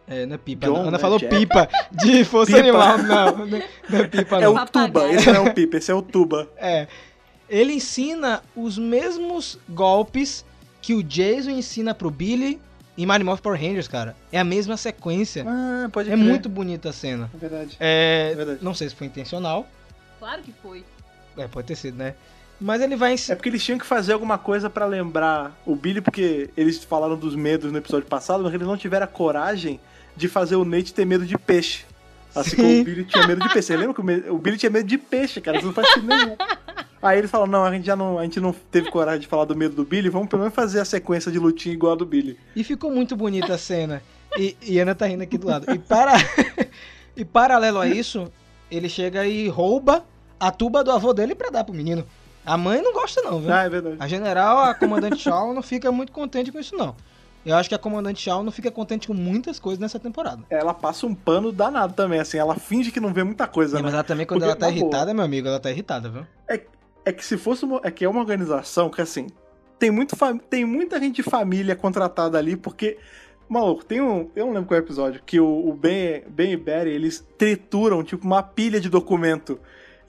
É, 0.08 0.26
não 0.26 0.36
é 0.36 0.38
pipa. 0.38 0.68
John, 0.68 0.76
Ana 0.82 0.92
né, 0.92 1.00
falou 1.00 1.18
Jack? 1.20 1.36
pipa 1.36 1.70
de 1.92 2.24
força 2.26 2.52
Pipa. 2.52 2.60
animal. 2.68 2.98
Não, 2.98 3.46
não 3.48 3.58
é- 3.58 3.70
não 3.90 4.00
é 4.00 4.08
pipa 4.08 4.38
É 4.38 4.42
não. 4.42 4.56
o. 4.56 4.66
Tuba, 4.68 5.10
esse 5.12 5.32
não 5.32 5.46
é 5.46 5.50
o 5.50 5.54
Pipa, 5.54 5.78
esse 5.78 5.92
é 5.92 5.94
o 5.96 6.02
Tuba. 6.02 6.50
É. 6.58 6.88
Ele 7.50 7.74
ensina 7.74 8.42
os 8.56 8.78
mesmos 8.78 9.60
golpes 9.70 10.46
que 10.82 10.94
o 10.94 11.04
Jason 11.04 11.52
ensina 11.52 11.94
pro 11.94 12.10
Billy 12.10 12.60
em 12.98 13.06
Mighty 13.06 13.24
Power 13.42 13.60
Rangers, 13.60 13.88
cara. 13.88 14.16
É 14.32 14.40
a 14.40 14.44
mesma 14.44 14.76
sequência. 14.78 15.46
Ah, 15.48 15.90
pode 15.92 16.10
É 16.10 16.14
crer. 16.14 16.24
muito 16.24 16.48
bonita 16.50 16.90
a 16.90 16.94
cena. 16.94 17.30
É 17.34 17.38
verdade. 17.38 17.78
É, 17.80 18.30
É 18.32 18.36
verdade. 18.36 18.60
não 18.62 18.74
sei 18.74 18.90
se 18.90 18.96
foi 18.96 19.08
intencional. 19.08 19.68
Claro 20.20 20.42
que 20.42 20.54
foi. 20.64 20.84
É, 21.38 21.48
pode 21.48 21.68
ter 21.68 21.76
sido, 21.76 21.98
né? 21.98 22.16
Mas 22.62 22.80
ele 22.82 22.96
vai 22.96 23.12
É 23.12 23.14
ensinar. 23.16 23.36
porque 23.38 23.50
eles 23.50 23.64
tinham 23.64 23.80
que 23.80 23.86
fazer 23.86 24.14
alguma 24.14 24.38
coisa 24.38 24.70
pra 24.70 24.86
lembrar 24.86 25.60
o 25.66 25.76
Billy, 25.76 26.00
porque 26.00 26.50
eles 26.56 26.84
falaram 26.84 27.16
dos 27.18 27.36
medos 27.36 27.72
no 27.72 27.78
episódio 27.80 28.08
passado, 28.08 28.44
mas 28.44 28.54
eles 28.54 28.68
não 28.68 28.78
tiveram 28.78 29.06
a 29.06 29.08
coragem 29.08 29.80
de 30.16 30.28
fazer 30.28 30.56
o 30.56 30.64
Nate 30.64 30.94
ter 30.94 31.04
medo 31.06 31.26
de 31.26 31.38
peixe. 31.38 31.86
Assim 32.36 32.52
Sim. 32.52 32.56
como 32.58 32.82
o 32.82 32.84
Billy 32.84 33.06
tinha 33.06 33.28
medo 33.28 33.42
de 33.42 33.50
peixe. 33.52 33.68
Você 33.68 33.76
lembra 33.78 33.94
que 33.96 34.02
o 34.02 34.04
me- 34.04 34.30
o 34.30 34.38
Billy 34.38 34.58
tinha 34.58 34.70
medo 34.70 34.88
de 34.88 34.98
peixe, 34.98 35.42
cara? 35.42 35.58
Isso 35.58 35.66
não 35.66 35.74
faz 35.74 35.88
sentido 35.90 36.08
nenhum. 36.08 36.36
Aí 37.02 37.18
eles 37.18 37.32
falaram, 37.32 37.52
não, 37.52 37.66
a 37.66 37.72
gente 37.74 37.84
já 37.86 37.96
não, 37.96 38.20
a 38.20 38.24
gente 38.24 38.40
não 38.40 38.54
teve 38.54 38.92
coragem 38.92 39.22
de 39.22 39.28
falar 39.28 39.46
do 39.46 39.56
medo 39.56 39.74
do 39.76 39.84
Billy, 39.84 40.08
vamos 40.08 40.30
pelo 40.30 40.44
menos 40.44 40.54
fazer 40.54 40.80
a 40.80 40.86
sequência 40.86 41.32
de 41.32 41.40
lutinha 41.40 41.74
igual 41.74 41.94
a 41.94 41.96
do 41.96 42.06
Billy. 42.06 42.38
E 42.56 42.64
ficou 42.64 42.92
muito 42.92 43.16
bonita 43.16 43.56
a 43.56 43.58
cena. 43.58 44.04
E, 44.38 44.56
e 44.62 44.78
Ana 44.80 44.94
tá 44.94 45.08
rindo 45.08 45.24
aqui 45.24 45.36
do 45.38 45.48
lado. 45.48 45.66
E, 45.74 45.80
para... 45.80 46.14
e 47.18 47.26
paralelo 47.26 47.80
a 47.80 47.88
isso, 47.88 48.32
ele 48.70 48.88
chega 48.88 49.26
e 49.26 49.48
rouba 49.50 50.06
a 50.40 50.52
tuba 50.52 50.84
do 50.84 50.92
avô 50.92 51.12
dele 51.12 51.34
pra 51.34 51.50
dar 51.50 51.64
pro 51.64 51.74
menino. 51.74 52.06
A 52.46 52.58
mãe 52.58 52.82
não 52.82 52.94
gosta, 52.94 53.22
não, 53.22 53.40
viu? 53.40 53.54
Ah, 53.54 53.64
é 53.64 53.70
verdade. 53.70 53.98
A 54.00 54.08
general, 54.08 54.60
a 54.60 54.74
comandante 54.74 55.18
Shaw, 55.18 55.54
não 55.54 55.62
fica 55.62 55.92
muito 55.92 56.12
contente 56.12 56.52
com 56.52 56.60
isso, 56.60 56.76
não. 56.76 56.96
Eu 57.46 57.56
acho 57.56 57.70
que 57.70 57.76
a 57.76 57.80
comandante 57.80 58.22
Shaw 58.22 58.44
não 58.44 58.52
fica 58.52 58.70
contente 58.70 59.08
com 59.08 59.14
muitas 59.14 59.60
coisas 59.60 59.80
nessa 59.80 60.00
temporada. 60.00 60.44
Ela 60.50 60.74
passa 60.74 61.06
um 61.08 61.14
pano 61.16 61.52
danado 61.52 61.94
também, 61.94 62.20
assim, 62.20 62.38
ela 62.38 62.56
finge 62.56 62.92
que 62.92 63.00
não 63.00 63.14
vê 63.14 63.24
muita 63.24 63.48
coisa, 63.48 63.78
É, 63.78 63.80
né? 63.80 63.84
mas 63.84 63.94
ela 63.94 64.04
também, 64.04 64.26
quando 64.26 64.42
Porque, 64.42 64.52
ela 64.52 64.56
tá 64.60 64.66
na 64.68 64.72
boa. 64.72 64.82
irritada, 64.82 65.14
meu 65.14 65.24
amigo, 65.24 65.48
ela 65.48 65.60
tá 65.60 65.72
irritada, 65.72 66.10
viu? 66.10 66.26
É 67.04 67.12
que 67.12 67.26
se 67.26 67.36
fosse 67.38 67.66
uma, 67.66 67.82
é 67.84 67.90
que 67.90 68.06
é 68.06 68.10
uma 68.10 68.20
organização 68.20 68.88
que 68.90 69.02
assim, 69.02 69.26
tem 69.80 69.90
muito 69.90 70.16
tem 70.48 70.64
muita 70.66 71.00
gente 71.00 71.16
de 71.16 71.24
família 71.24 71.76
contratada 71.76 72.38
ali 72.38 72.56
porque 72.56 73.00
maluco, 73.50 73.84
tem 73.84 74.00
um, 74.00 74.30
eu 74.36 74.46
não 74.46 74.54
lembro 74.54 74.68
qual 74.68 74.78
é 74.78 74.82
o 74.82 74.86
episódio 74.86 75.20
que 75.26 75.40
o, 75.40 75.68
o 75.68 75.74
Ben, 75.74 76.24
ben 76.30 76.52
e 76.52 76.58
Barry, 76.58 76.92
eles 76.92 77.26
trituram 77.40 78.04
tipo 78.04 78.24
uma 78.24 78.44
pilha 78.44 78.80
de 78.80 78.88
documento 78.88 79.60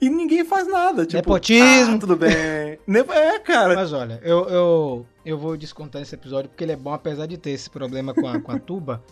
e 0.05 0.09
ninguém 0.09 0.43
faz 0.43 0.67
nada, 0.67 1.05
tipo, 1.05 1.17
Nepotismo. 1.17 1.95
ah, 1.95 1.99
tudo 1.99 2.15
bem. 2.15 2.31
É, 3.13 3.39
cara. 3.39 3.75
Mas 3.75 3.93
olha, 3.93 4.19
eu, 4.23 4.47
eu, 4.49 5.05
eu 5.25 5.37
vou 5.37 5.55
descontar 5.57 6.01
esse 6.01 6.13
episódio 6.15 6.49
porque 6.49 6.63
ele 6.63 6.71
é 6.73 6.75
bom, 6.75 6.93
apesar 6.93 7.25
de 7.25 7.37
ter 7.37 7.51
esse 7.51 7.69
problema 7.69 8.13
com 8.13 8.27
a, 8.27 8.39
com 8.39 8.51
a 8.51 8.59
tuba. 8.59 9.03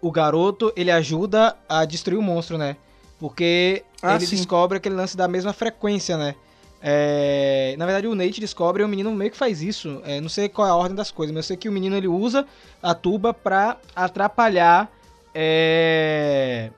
O 0.00 0.10
garoto, 0.12 0.72
ele 0.76 0.90
ajuda 0.90 1.56
a 1.68 1.84
destruir 1.84 2.18
o 2.18 2.22
monstro, 2.22 2.56
né? 2.56 2.76
Porque 3.18 3.82
Ah, 4.00 4.14
ele 4.14 4.26
sim. 4.26 4.36
descobre 4.36 4.78
aquele 4.78 4.94
lance 4.94 5.16
da 5.16 5.26
mesma 5.26 5.52
frequência, 5.52 6.16
né? 6.16 6.34
É, 6.80 7.74
na 7.76 7.84
verdade, 7.84 8.06
o 8.06 8.14
Nate 8.14 8.40
descobre 8.40 8.82
e 8.82 8.84
o 8.84 8.88
menino 8.88 9.10
meio 9.12 9.32
que 9.32 9.36
faz 9.36 9.60
isso. 9.62 10.00
É, 10.04 10.20
não 10.20 10.28
sei 10.28 10.48
qual 10.48 10.68
é 10.68 10.70
a 10.70 10.74
ordem 10.76 10.94
das 10.94 11.10
coisas, 11.10 11.34
mas 11.34 11.44
eu 11.44 11.48
sei 11.48 11.56
que 11.56 11.68
o 11.68 11.72
menino 11.72 11.96
ele 11.96 12.06
usa 12.06 12.46
a 12.80 12.94
tuba 12.94 13.34
pra 13.34 13.76
atrapalhar 13.96 14.88
é, 15.34 16.70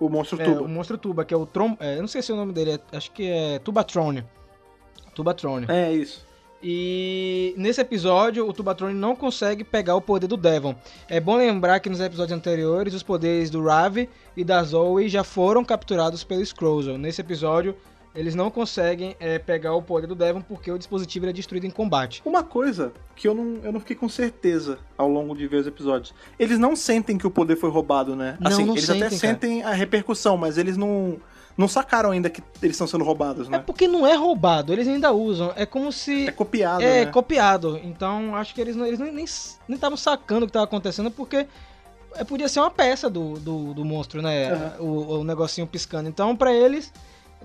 O 0.00 0.08
monstro 0.08 0.40
é, 0.40 0.44
tubo. 0.44 0.64
o 0.64 0.68
monstro 0.68 0.96
tuba, 0.98 1.24
que 1.24 1.32
é 1.34 1.36
o 1.36 1.44
Trom. 1.46 1.76
é, 1.78 1.96
eu 1.96 2.00
não 2.00 2.08
sei 2.08 2.22
se 2.22 2.32
é 2.32 2.34
o 2.34 2.36
nome 2.36 2.52
dele, 2.52 2.72
é- 2.72 2.96
acho 2.96 3.10
que 3.12 3.28
é 3.28 3.58
Tubatron. 3.58 4.22
Tubatron. 5.14 5.64
É 5.68 5.92
isso. 5.92 6.26
E 6.62 7.54
nesse 7.56 7.80
episódio, 7.80 8.46
o 8.46 8.52
Tubatron 8.52 8.90
não 8.92 9.16
consegue 9.16 9.64
pegar 9.64 9.96
o 9.96 10.00
poder 10.00 10.26
do 10.26 10.36
Devon. 10.36 10.74
É 11.08 11.18
bom 11.18 11.36
lembrar 11.36 11.80
que 11.80 11.88
nos 11.88 12.00
episódios 12.00 12.36
anteriores, 12.36 12.92
os 12.92 13.02
poderes 13.02 13.48
do 13.50 13.62
Ravi 13.64 14.08
e 14.36 14.44
da 14.44 14.62
Zoe 14.62 15.08
já 15.08 15.24
foram 15.24 15.64
capturados 15.64 16.22
pelo 16.22 16.44
Scrozel. 16.44 16.98
Nesse 16.98 17.20
episódio, 17.22 17.74
eles 18.14 18.34
não 18.34 18.50
conseguem 18.50 19.14
é, 19.20 19.38
pegar 19.38 19.74
o 19.74 19.82
poder 19.82 20.06
do 20.06 20.14
Devon 20.14 20.40
porque 20.40 20.70
o 20.70 20.76
dispositivo 20.78 21.26
é 21.26 21.32
destruído 21.32 21.66
em 21.66 21.70
combate. 21.70 22.20
Uma 22.24 22.42
coisa 22.42 22.92
que 23.14 23.28
eu 23.28 23.34
não, 23.34 23.60
eu 23.62 23.70
não 23.72 23.78
fiquei 23.80 23.94
com 23.96 24.08
certeza 24.08 24.78
ao 24.98 25.08
longo 25.08 25.34
de 25.36 25.46
ver 25.46 25.58
os 25.58 25.66
episódios. 25.66 26.12
Eles 26.38 26.58
não 26.58 26.74
sentem 26.74 27.16
que 27.16 27.26
o 27.26 27.30
poder 27.30 27.56
foi 27.56 27.70
roubado, 27.70 28.16
né? 28.16 28.36
Não, 28.40 28.50
assim, 28.50 28.64
não 28.64 28.74
eles 28.74 28.84
sentem, 28.84 29.02
até 29.06 29.16
cara. 29.16 29.20
sentem 29.32 29.62
a 29.62 29.72
repercussão, 29.72 30.36
mas 30.36 30.58
eles 30.58 30.76
não, 30.76 31.18
não 31.56 31.68
sacaram 31.68 32.10
ainda 32.10 32.28
que 32.28 32.42
eles 32.60 32.74
estão 32.74 32.86
sendo 32.86 33.04
roubados, 33.04 33.46
É 33.46 33.50
né? 33.50 33.58
porque 33.64 33.86
não 33.86 34.04
é 34.06 34.14
roubado, 34.16 34.72
eles 34.72 34.88
ainda 34.88 35.12
usam. 35.12 35.52
É 35.54 35.64
como 35.64 35.92
se. 35.92 36.26
É 36.26 36.32
copiado, 36.32 36.82
É, 36.82 37.04
né? 37.04 37.10
copiado. 37.12 37.78
Então, 37.84 38.34
acho 38.34 38.52
que 38.54 38.60
eles, 38.60 38.74
não- 38.74 38.86
eles 38.86 38.98
nem 38.98 39.12
nem 39.12 39.24
estavam 39.24 39.96
sacando 39.96 40.40
o 40.44 40.46
que 40.46 40.50
estava 40.50 40.64
acontecendo, 40.64 41.10
porque 41.12 41.46
é, 42.16 42.24
podia 42.24 42.48
ser 42.48 42.58
uma 42.58 42.70
peça 42.72 43.08
do, 43.08 43.34
do, 43.38 43.72
do 43.72 43.84
monstro, 43.84 44.20
né? 44.20 44.50
Aham. 44.50 44.72
O, 44.80 45.18
o 45.20 45.24
negocinho 45.24 45.64
piscando. 45.66 46.08
Então, 46.08 46.34
pra 46.34 46.52
eles, 46.52 46.92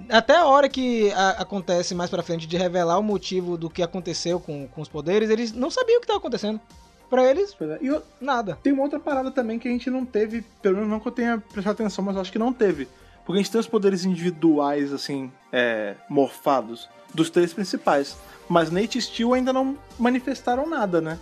até 0.10 0.36
a 0.36 0.46
hora 0.46 0.68
que 0.70 1.12
a- 1.14 1.32
acontece 1.42 1.94
mais 1.96 2.10
pra 2.10 2.22
frente 2.24 2.46
de 2.48 2.58
revelar 2.58 2.98
o 3.00 3.04
motivo 3.04 3.58
do 3.58 3.70
que 3.70 3.82
aconteceu 3.82 4.40
com, 4.40 4.68
com 4.68 4.82
os 4.82 4.88
poderes, 4.90 5.30
eles 5.30 5.52
não 5.52 5.70
sabiam 5.72 5.98
o 5.98 6.00
que 6.00 6.06
estava 6.06 6.20
acontecendo. 6.20 6.60
Pra 7.10 7.24
eles, 7.24 7.56
é. 7.62 7.78
E 7.82 7.88
eu- 7.88 8.02
nada. 8.20 8.58
tem 8.64 8.74
uma 8.74 8.82
outra 8.84 9.00
parada 9.00 9.30
também 9.32 9.60
que 9.60 9.68
a 9.68 9.72
gente 9.72 9.90
não 9.92 10.04
teve, 10.06 10.42
pelo 10.62 10.76
menos 10.76 10.90
não 10.90 11.00
que 11.00 11.08
eu 11.08 11.12
tenha 11.12 11.38
prestado 11.38 11.74
atenção, 11.74 12.04
mas 12.04 12.16
eu 12.16 12.22
acho 12.22 12.32
que 12.32 12.40
não 12.40 12.52
teve. 12.52 12.88
Porque 13.24 13.40
a 13.40 13.44
gente 13.44 13.52
tem 13.52 13.60
os 13.62 13.68
poderes 13.68 14.06
individuais, 14.06 14.92
assim, 14.92 15.32
é, 15.52 15.96
morfados, 16.10 16.90
dos 17.14 17.30
três 17.30 17.54
principais. 17.54 18.18
Mas 18.50 18.70
Nate 18.72 18.98
e 18.98 19.02
Steel 19.02 19.34
ainda 19.34 19.54
não 19.54 19.78
manifestaram 20.00 20.68
nada, 20.68 21.00
né? 21.00 21.20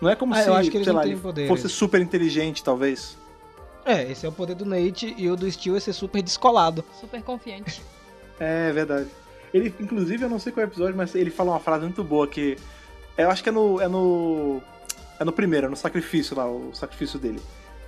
Não 0.00 0.08
é 0.10 0.14
como 0.16 0.34
Ah, 0.34 0.42
se, 0.42 0.48
eu 0.48 0.54
acho 0.54 0.70
que 0.70 0.76
eles 0.76 0.84
sei 0.86 0.92
lá, 0.94 1.02
fosse 1.48 1.68
super 1.68 2.00
inteligente, 2.00 2.62
talvez. 2.62 3.16
É, 3.84 4.10
esse 4.10 4.24
é 4.24 4.28
o 4.28 4.32
poder 4.32 4.54
do 4.54 4.64
Nate 4.64 5.14
e 5.16 5.28
o 5.30 5.36
do 5.36 5.50
Steel 5.50 5.76
é 5.76 5.80
ser 5.80 5.92
super 5.92 6.22
descolado. 6.22 6.84
Super 7.00 7.22
confiante. 7.22 7.82
É 8.38 8.72
verdade. 8.72 9.08
Ele, 9.52 9.74
inclusive, 9.78 10.22
eu 10.22 10.30
não 10.30 10.38
sei 10.38 10.52
qual 10.52 10.62
é 10.62 10.66
o 10.66 10.70
episódio, 10.70 10.96
mas 10.96 11.14
ele 11.14 11.30
fala 11.30 11.50
uma 11.50 11.60
frase 11.60 11.84
muito 11.84 12.02
boa 12.02 12.26
que. 12.26 12.56
Eu 13.16 13.30
acho 13.30 13.42
que 13.42 13.48
é 13.48 13.52
no. 13.52 13.80
É 13.80 13.88
no. 13.88 14.62
É 15.20 15.24
no 15.24 15.32
primeiro, 15.32 15.66
é 15.66 15.70
no 15.70 15.76
sacrifício 15.76 16.36
lá, 16.36 16.46
o 16.48 16.74
sacrifício 16.74 17.18
dele. 17.18 17.40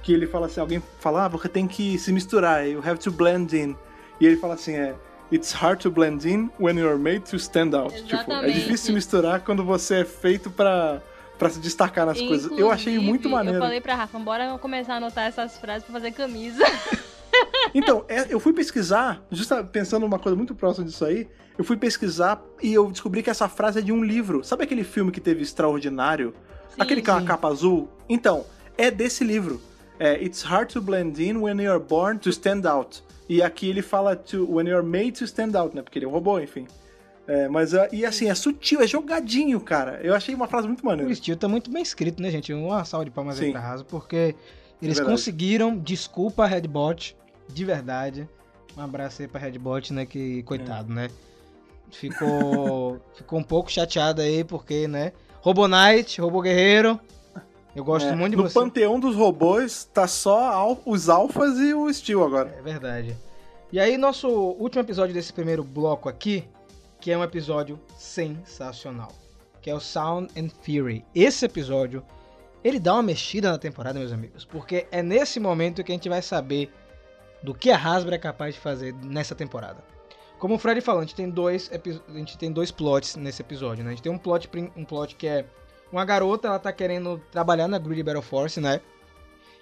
Que 0.02 0.12
ele 0.12 0.26
fala 0.26 0.46
assim, 0.46 0.60
alguém 0.60 0.82
fala, 1.00 1.24
ah, 1.24 1.28
você 1.28 1.48
tem 1.48 1.66
que 1.66 1.98
se 1.98 2.12
misturar, 2.12 2.68
you 2.68 2.82
have 2.84 2.98
to 2.98 3.10
blend 3.10 3.56
in. 3.56 3.74
E 4.20 4.26
ele 4.26 4.36
fala 4.36 4.54
assim, 4.54 4.74
é. 4.74 4.94
It's 5.32 5.52
hard 5.52 5.80
to 5.80 5.90
blend 5.90 6.28
in 6.28 6.50
when 6.60 6.78
you're 6.78 6.98
made 6.98 7.20
to 7.30 7.36
stand 7.36 7.74
out. 7.74 8.04
Tipo, 8.04 8.30
é 8.30 8.50
difícil 8.50 8.76
se 8.76 8.92
misturar 8.92 9.40
quando 9.40 9.64
você 9.64 10.02
é 10.02 10.04
feito 10.04 10.50
pra, 10.50 11.00
pra 11.38 11.48
se 11.48 11.58
destacar 11.58 12.04
nas 12.06 12.20
coisas. 12.20 12.52
Eu 12.56 12.70
achei 12.70 12.92
Inclusive, 12.92 13.10
muito 13.10 13.28
maneiro. 13.30 13.56
Eu 13.56 13.62
falei 13.62 13.80
pra 13.80 13.94
Rafa, 13.94 14.18
bora 14.18 14.56
começar 14.58 14.94
a 14.94 14.96
anotar 14.98 15.24
essas 15.24 15.56
frases 15.58 15.82
pra 15.82 15.94
fazer 15.94 16.12
camisa. 16.12 16.62
Então, 17.74 18.04
é, 18.08 18.26
eu 18.32 18.38
fui 18.38 18.52
pesquisar, 18.52 19.24
justa 19.30 19.64
pensando 19.64 20.02
numa 20.02 20.18
coisa 20.18 20.36
muito 20.36 20.54
próxima 20.54 20.86
disso 20.86 21.04
aí, 21.04 21.28
eu 21.58 21.64
fui 21.64 21.76
pesquisar 21.76 22.42
e 22.62 22.72
eu 22.72 22.90
descobri 22.90 23.22
que 23.22 23.30
essa 23.30 23.48
frase 23.48 23.80
é 23.80 23.82
de 23.82 23.92
um 23.92 24.02
livro. 24.02 24.44
Sabe 24.44 24.64
aquele 24.64 24.84
filme 24.84 25.10
que 25.10 25.20
teve 25.20 25.42
Extraordinário? 25.42 26.34
Sim. 26.68 26.76
aquele 26.82 27.02
que 27.02 27.10
é 27.10 27.12
uma 27.12 27.20
sim. 27.20 27.26
capa 27.26 27.48
azul? 27.48 27.88
Então, 28.08 28.44
é 28.76 28.90
desse 28.90 29.24
livro. 29.24 29.60
É, 29.98 30.22
It's 30.22 30.42
hard 30.42 30.72
to 30.72 30.80
blend 30.80 31.22
in 31.22 31.36
when 31.36 31.60
you're 31.60 31.84
born 31.84 32.18
to 32.18 32.30
stand 32.30 32.68
out. 32.68 33.02
E 33.28 33.42
aqui 33.42 33.68
ele 33.68 33.82
fala 33.82 34.16
to, 34.16 34.46
when 34.52 34.68
you're 34.68 34.86
made 34.86 35.12
to 35.12 35.24
stand 35.24 35.56
out, 35.56 35.74
né? 35.74 35.82
Porque 35.82 35.98
ele 35.98 36.06
é 36.06 36.08
um 36.08 36.12
robô, 36.12 36.38
enfim. 36.40 36.66
É, 37.26 37.48
mas, 37.48 37.72
é, 37.72 37.88
e 37.92 38.04
assim, 38.04 38.28
é 38.28 38.34
sutil, 38.34 38.82
é 38.82 38.86
jogadinho, 38.86 39.58
cara. 39.60 40.00
Eu 40.02 40.14
achei 40.14 40.34
uma 40.34 40.46
frase 40.46 40.66
muito 40.66 40.84
maneira. 40.84 41.10
O 41.10 41.14
Steel 41.14 41.36
tá 41.36 41.48
muito 41.48 41.70
bem 41.70 41.82
escrito, 41.82 42.20
né, 42.20 42.30
gente? 42.30 42.52
Uma 42.52 42.84
salva 42.84 43.04
de 43.04 43.10
palmas 43.10 43.40
aí 43.40 43.50
pra 43.50 43.60
Raso, 43.60 43.84
porque 43.86 44.34
eles 44.82 44.96
verdade. 44.96 45.16
conseguiram, 45.16 45.78
desculpa 45.78 46.44
Redbot, 46.44 47.16
de 47.48 47.64
verdade. 47.64 48.28
Um 48.76 48.80
abraço 48.82 49.22
aí 49.22 49.28
pra 49.28 49.40
Redbot, 49.40 49.92
né, 49.92 50.04
que 50.06 50.42
coitado, 50.42 50.92
né? 50.92 51.08
Ficou, 51.90 53.00
ficou 53.14 53.38
um 53.38 53.42
pouco 53.42 53.70
chateado 53.70 54.20
aí, 54.20 54.42
porque, 54.44 54.88
né? 54.88 55.12
Robo 55.40 55.66
Knight, 55.68 56.20
Robo 56.20 56.40
Guerreiro, 56.40 56.98
eu 57.76 57.84
gosto 57.84 58.08
É, 58.08 58.14
muito 58.16 58.32
de 58.32 58.36
no 58.36 58.48
você. 58.48 58.54
panteão 58.54 58.98
dos 58.98 59.14
robôs, 59.14 59.84
tá 59.92 60.06
só 60.08 60.38
al- 60.52 60.80
os 60.86 61.08
alfas 61.08 61.58
e 61.58 61.74
o 61.74 61.92
Steel 61.92 62.24
agora. 62.24 62.54
É 62.58 62.62
verdade. 62.62 63.16
E 63.70 63.78
aí, 63.78 63.96
nosso 63.98 64.28
último 64.28 64.80
episódio 64.82 65.12
desse 65.12 65.32
primeiro 65.32 65.62
bloco 65.62 66.08
aqui, 66.08 66.44
que 67.00 67.10
é 67.10 67.18
um 67.18 67.22
episódio 67.24 67.78
sensacional, 67.98 69.12
que 69.60 69.68
é 69.68 69.74
o 69.74 69.80
Sound 69.80 70.28
and 70.38 70.48
Fury. 70.62 71.04
Esse 71.14 71.44
episódio, 71.44 72.02
ele 72.62 72.78
dá 72.80 72.94
uma 72.94 73.02
mexida 73.02 73.50
na 73.50 73.58
temporada, 73.58 73.98
meus 73.98 74.12
amigos, 74.12 74.44
porque 74.44 74.86
é 74.90 75.02
nesse 75.02 75.38
momento 75.38 75.84
que 75.84 75.92
a 75.92 75.94
gente 75.94 76.08
vai 76.08 76.22
saber 76.22 76.72
do 77.44 77.54
que 77.54 77.70
a 77.70 77.76
Hasbro 77.76 78.14
é 78.14 78.18
capaz 78.18 78.54
de 78.54 78.60
fazer 78.60 78.94
nessa 79.04 79.34
temporada. 79.34 79.84
Como 80.38 80.54
o 80.54 80.58
Fred 80.58 80.80
falou, 80.80 81.00
a 81.00 81.04
gente 81.04 81.14
tem 81.14 81.30
dois, 81.30 81.70
a 81.72 82.12
gente 82.18 82.36
tem 82.36 82.50
dois 82.50 82.70
plots 82.70 83.16
nesse 83.16 83.40
episódio, 83.42 83.84
né? 83.84 83.90
A 83.90 83.92
gente 83.94 84.02
tem 84.02 84.10
um 84.12 84.18
plot, 84.18 84.48
um 84.76 84.84
plot 84.84 85.14
que 85.14 85.26
é 85.26 85.44
uma 85.92 86.04
garota, 86.04 86.48
ela 86.48 86.58
tá 86.58 86.72
querendo 86.72 87.20
trabalhar 87.30 87.68
na 87.68 87.78
Greedy 87.78 88.02
Battle 88.02 88.22
Force, 88.22 88.60
né? 88.60 88.80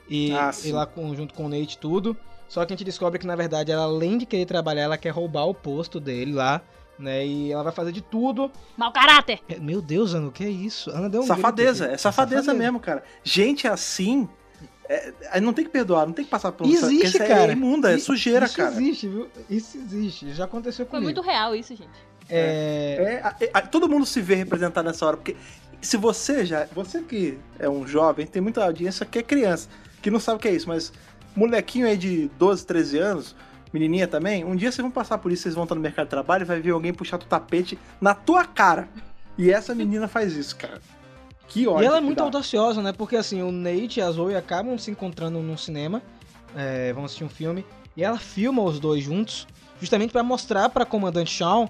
E, 0.09 0.33
Ah, 0.33 0.51
e 0.65 0.73
lá 0.73 0.87
com- 0.87 1.15
junto 1.15 1.35
com 1.35 1.45
o 1.47 1.49
Nate 1.49 1.75
e 1.77 1.79
tudo. 1.79 2.17
Só 2.49 2.65
que 2.65 2.73
a 2.73 2.77
gente 2.77 2.85
descobre 2.85 3.19
que, 3.19 3.27
na 3.27 3.37
verdade, 3.37 3.71
ela, 3.73 3.85
além 3.85 4.19
de 4.19 4.27
querer 4.27 4.45
trabalhar, 4.47 4.83
ela 4.83 4.99
quer 4.99 5.11
roubar 5.11 5.45
o 5.47 5.55
posto 5.55 5.99
dele 6.01 6.33
lá, 6.33 6.61
né? 6.99 7.25
E 7.27 7.53
ela 7.53 7.63
vai 7.63 7.73
fazer 7.73 7.93
de 7.93 8.03
tudo. 8.03 8.51
Mau 8.77 8.93
caráter! 8.93 9.41
É, 9.49 9.59
Meu 9.59 9.81
Deus, 9.81 10.15
Ana, 10.15 10.29
o 10.29 10.33
que 10.33 10.45
é 10.45 10.51
isso? 10.51 10.91
Ana 10.91 11.09
deu 11.09 11.23
um 11.23 11.27
Safadeza, 11.27 11.85
grito 11.85 11.91
é 11.91 11.95
aqui. 11.95 12.03
safadeza 12.03 12.53
mesmo, 12.55 12.79
cara. 12.81 13.03
Gente 13.23 13.67
assim. 13.69 14.29
É- 14.89 15.13
é- 15.33 15.41
não 15.41 15.53
tem 15.53 15.65
que 15.65 15.71
perdoar, 15.71 16.07
não 16.07 16.13
tem 16.13 16.25
que 16.25 16.31
passar 16.31 16.53
por 16.53 16.67
Existe, 16.67 16.83
porque 16.85 17.07
isso 17.07 17.19
cara. 17.19 17.51
É 17.51 17.53
imunda, 17.53 17.93
é 17.93 17.97
Isso- 17.97 18.07
sujeira, 18.07 18.47
isso 18.47 18.57
cara. 18.57 18.73
existe, 18.73 19.09
viu? 19.09 19.29
Isso 19.49 19.77
existe. 19.79 20.33
Já 20.35 20.45
aconteceu 20.45 20.85
Foi 20.87 20.99
comigo. 21.01 21.05
muito 21.05 21.21
real 21.21 21.55
isso, 21.55 21.75
gente. 21.75 21.91
É... 22.29 23.21
É, 23.23 23.27
a- 23.55 23.59
a- 23.59 23.63
todo 23.63 23.89
mundo 23.89 24.07
se 24.07 24.21
vê 24.21 24.35
representado 24.35 24.87
nessa 24.87 25.05
hora, 25.07 25.17
porque 25.17 25.37
se 25.81 25.97
você 25.97 26.45
já. 26.47 26.67
Você 26.75 27.01
que 27.03 27.39
é 27.59 27.69
um 27.69 27.87
jovem, 27.87 28.27
tem 28.27 28.41
muita 28.41 28.65
audiência 28.65 29.05
que 29.05 29.19
é 29.19 29.23
criança, 29.23 29.69
que 30.01 30.11
não 30.11 30.21
sabe 30.21 30.37
o 30.37 30.41
que 30.41 30.49
é 30.49 30.53
isso, 30.55 30.69
mas 30.69 30.93
molequinho 31.35 31.87
aí 31.87 31.97
de 31.97 32.31
12, 32.39 32.65
13 32.67 32.99
anos, 32.99 33.35
menininha 33.73 34.07
também, 34.07 34.45
um 34.45 34.55
dia 34.55 34.71
vocês 34.71 34.83
vão 34.83 34.91
passar 34.91 35.19
por 35.19 35.33
isso, 35.33 35.43
vocês 35.43 35.55
vão 35.55 35.65
estar 35.65 35.75
no 35.75 35.81
mercado 35.81 36.07
de 36.07 36.11
trabalho 36.11 36.43
e 36.43 36.45
vai 36.45 36.61
ver 36.61 36.71
alguém 36.71 36.93
puxar 36.93 37.17
o 37.17 37.25
tapete 37.25 37.79
na 38.01 38.15
tua 38.15 38.45
cara. 38.45 38.89
E 39.39 39.51
essa 39.51 39.75
menina 39.75 40.07
faz 40.07 40.35
isso, 40.37 40.55
cara. 40.57 40.81
Que 41.53 41.67
ódio. 41.67 41.83
E 41.83 41.87
ela 41.87 41.99
é 41.99 42.01
muito 42.01 42.19
dá. 42.19 42.25
audaciosa, 42.25 42.81
né? 42.83 42.93
Porque 42.93 43.17
assim, 43.17 43.43
o 43.43 43.53
Nate 43.53 44.01
e 44.01 44.03
a 44.03 44.11
Zoe 44.11 44.35
acabam 44.35 44.77
se 44.79 44.91
encontrando 44.91 45.39
num 45.41 45.57
cinema, 45.57 46.03
é, 46.57 46.93
vão 46.93 47.05
assistir 47.05 47.25
um 47.25 47.29
filme, 47.29 47.65
e 47.97 48.03
ela 48.03 48.19
filma 48.19 48.63
os 48.63 48.79
dois 48.81 49.05
juntos, 49.05 49.47
justamente 49.81 50.13
pra 50.13 50.23
mostrar 50.23 50.69
pra 50.71 50.85
comandante 50.87 51.31
Shawn 51.31 51.69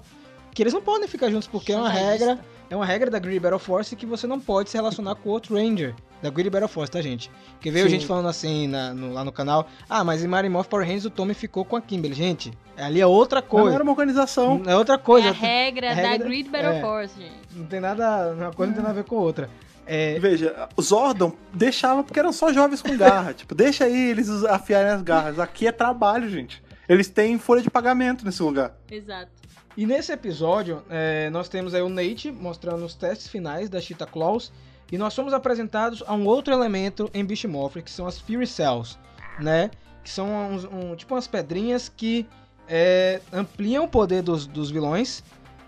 que 0.53 0.61
eles 0.61 0.73
não 0.73 0.81
podem 0.81 1.07
ficar 1.07 1.29
juntos, 1.31 1.47
porque 1.47 1.73
é 1.73 1.75
uma 1.77 1.87
Chantagista. 1.91 2.25
regra, 2.27 2.39
é 2.69 2.75
uma 2.75 2.85
regra 2.85 3.09
da 3.09 3.17
Greedy 3.17 3.39
Battle 3.39 3.57
Force 3.59 3.95
que 3.95 4.05
você 4.05 4.27
não 4.27 4.39
pode 4.39 4.69
se 4.69 4.77
relacionar 4.77 5.15
com 5.15 5.29
outro 5.29 5.55
Ranger 5.55 5.95
da 6.21 6.29
Greedy 6.29 6.49
Battle 6.51 6.69
Force, 6.69 6.91
tá, 6.91 7.01
gente? 7.01 7.29
Porque 7.53 7.71
veio 7.71 7.85
Sim. 7.85 7.93
gente 7.95 8.05
falando 8.05 8.27
assim 8.29 8.67
na- 8.67 8.93
no- 8.93 9.11
lá 9.11 9.25
no 9.25 9.31
canal, 9.31 9.67
ah, 9.89 10.03
mas 10.03 10.23
em 10.23 10.27
Mario 10.27 10.51
Morph 10.51 10.67
Power 10.67 10.85
Rangers 10.85 11.05
o 11.05 11.09
Tommy 11.09 11.33
ficou 11.33 11.65
com 11.65 11.75
a 11.75 11.81
Kimberly. 11.81 12.15
Gente, 12.15 12.53
ali 12.77 13.01
é 13.01 13.05
outra 13.07 13.41
Mas 13.41 13.51
não 13.51 13.59
coisa. 13.59 13.73
era 13.75 13.83
uma 13.83 13.91
organização. 13.91 14.61
É 14.67 14.75
outra 14.77 14.93
É 14.95 14.97
coisa. 14.99 15.29
a 15.29 15.31
regra, 15.31 15.89
a 15.89 15.93
regra 15.93 16.11
da 16.11 16.17
da- 16.19 16.23
Grid 16.25 16.49
Battle 16.49 16.71
é. 16.73 16.81
Force, 16.81 17.19
gente. 17.19 17.33
Não 17.55 17.65
tem 17.65 17.79
nada, 17.79 18.31
uma 18.33 18.51
coisa 18.53 18.69
não 18.71 18.75
tem 18.75 18.83
nada 18.83 18.89
a 18.99 19.01
ver 19.01 19.03
com 19.09 19.17
a 19.17 19.21
outra. 19.21 19.49
É, 19.85 20.17
Veja, 20.19 20.69
o 20.75 20.81
Zordon 20.81 21.33
deixava 21.53 22.03
porque 22.03 22.19
eram 22.19 22.31
só 22.31 22.51
jovens 22.53 22.81
com 22.81 22.95
garra. 22.97 23.33
tipo, 23.35 23.53
deixa 23.53 23.85
aí 23.85 24.09
eles 24.09 24.29
afiarem 24.45 24.91
as 24.91 25.01
garras. 25.01 25.39
Aqui 25.39 25.67
é 25.67 25.71
trabalho, 25.71 26.29
gente. 26.29 26.63
Eles 26.87 27.09
têm 27.09 27.37
folha 27.37 27.61
de 27.61 27.69
pagamento 27.69 28.25
nesse 28.25 28.41
lugar. 28.43 28.75
Exato. 28.89 29.31
E 29.75 29.85
nesse 29.85 30.11
episódio, 30.11 30.83
é, 30.89 31.29
nós 31.31 31.49
temos 31.49 31.73
aí 31.73 31.81
o 31.81 31.89
Nate 31.89 32.31
mostrando 32.31 32.85
os 32.85 32.93
testes 32.93 33.27
finais 33.27 33.69
da 33.69 33.81
Cheetah 33.81 34.05
Claws. 34.05 34.51
E 34.91 34.97
nós 34.97 35.13
somos 35.13 35.33
apresentados 35.33 36.03
a 36.05 36.13
um 36.13 36.27
outro 36.27 36.53
elemento 36.53 37.09
em 37.13 37.25
Beast 37.25 37.45
Morpher, 37.45 37.83
que 37.83 37.89
são 37.89 38.05
as 38.05 38.19
Fury 38.19 38.45
Cells, 38.45 38.97
né? 39.39 39.71
Que 40.03 40.09
são 40.09 40.51
uns, 40.51 40.65
um, 40.65 40.95
tipo 40.95 41.15
umas 41.15 41.25
pedrinhas 41.25 41.89
que 41.89 42.27
é, 42.67 43.19
ampliam 43.31 43.85
o 43.85 43.87
poder 43.87 44.21
dos, 44.21 44.45
dos 44.45 44.69
vilões, 44.69 45.23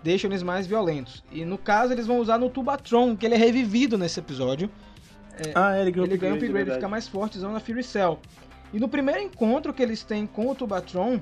deixam 0.06 0.30
eles 0.30 0.42
mais 0.42 0.68
violentos. 0.68 1.24
E 1.32 1.44
no 1.44 1.58
caso, 1.58 1.92
eles 1.92 2.06
vão 2.06 2.20
usar 2.20 2.38
no 2.38 2.48
Tubatron, 2.48 3.16
que 3.16 3.26
ele 3.26 3.34
é 3.34 3.38
revivido 3.38 3.98
nesse 3.98 4.20
episódio. 4.20 4.70
Ah, 5.52 5.78
ele 5.78 5.90
ganhou 5.90 6.06
ele 6.06 6.16
ganha 6.16 6.32
um 6.32 6.36
upgrade, 6.36 6.52
verdade. 6.52 6.78
fica 6.78 6.88
mais 6.88 7.08
fortezão 7.08 7.52
na 7.52 7.58
Fury 7.58 7.82
Cell. 7.82 8.20
E 8.72 8.78
no 8.78 8.88
primeiro 8.88 9.20
encontro 9.20 9.74
que 9.74 9.82
eles 9.82 10.04
têm 10.04 10.24
com 10.24 10.48
o 10.48 10.54
Tubatron, 10.54 11.20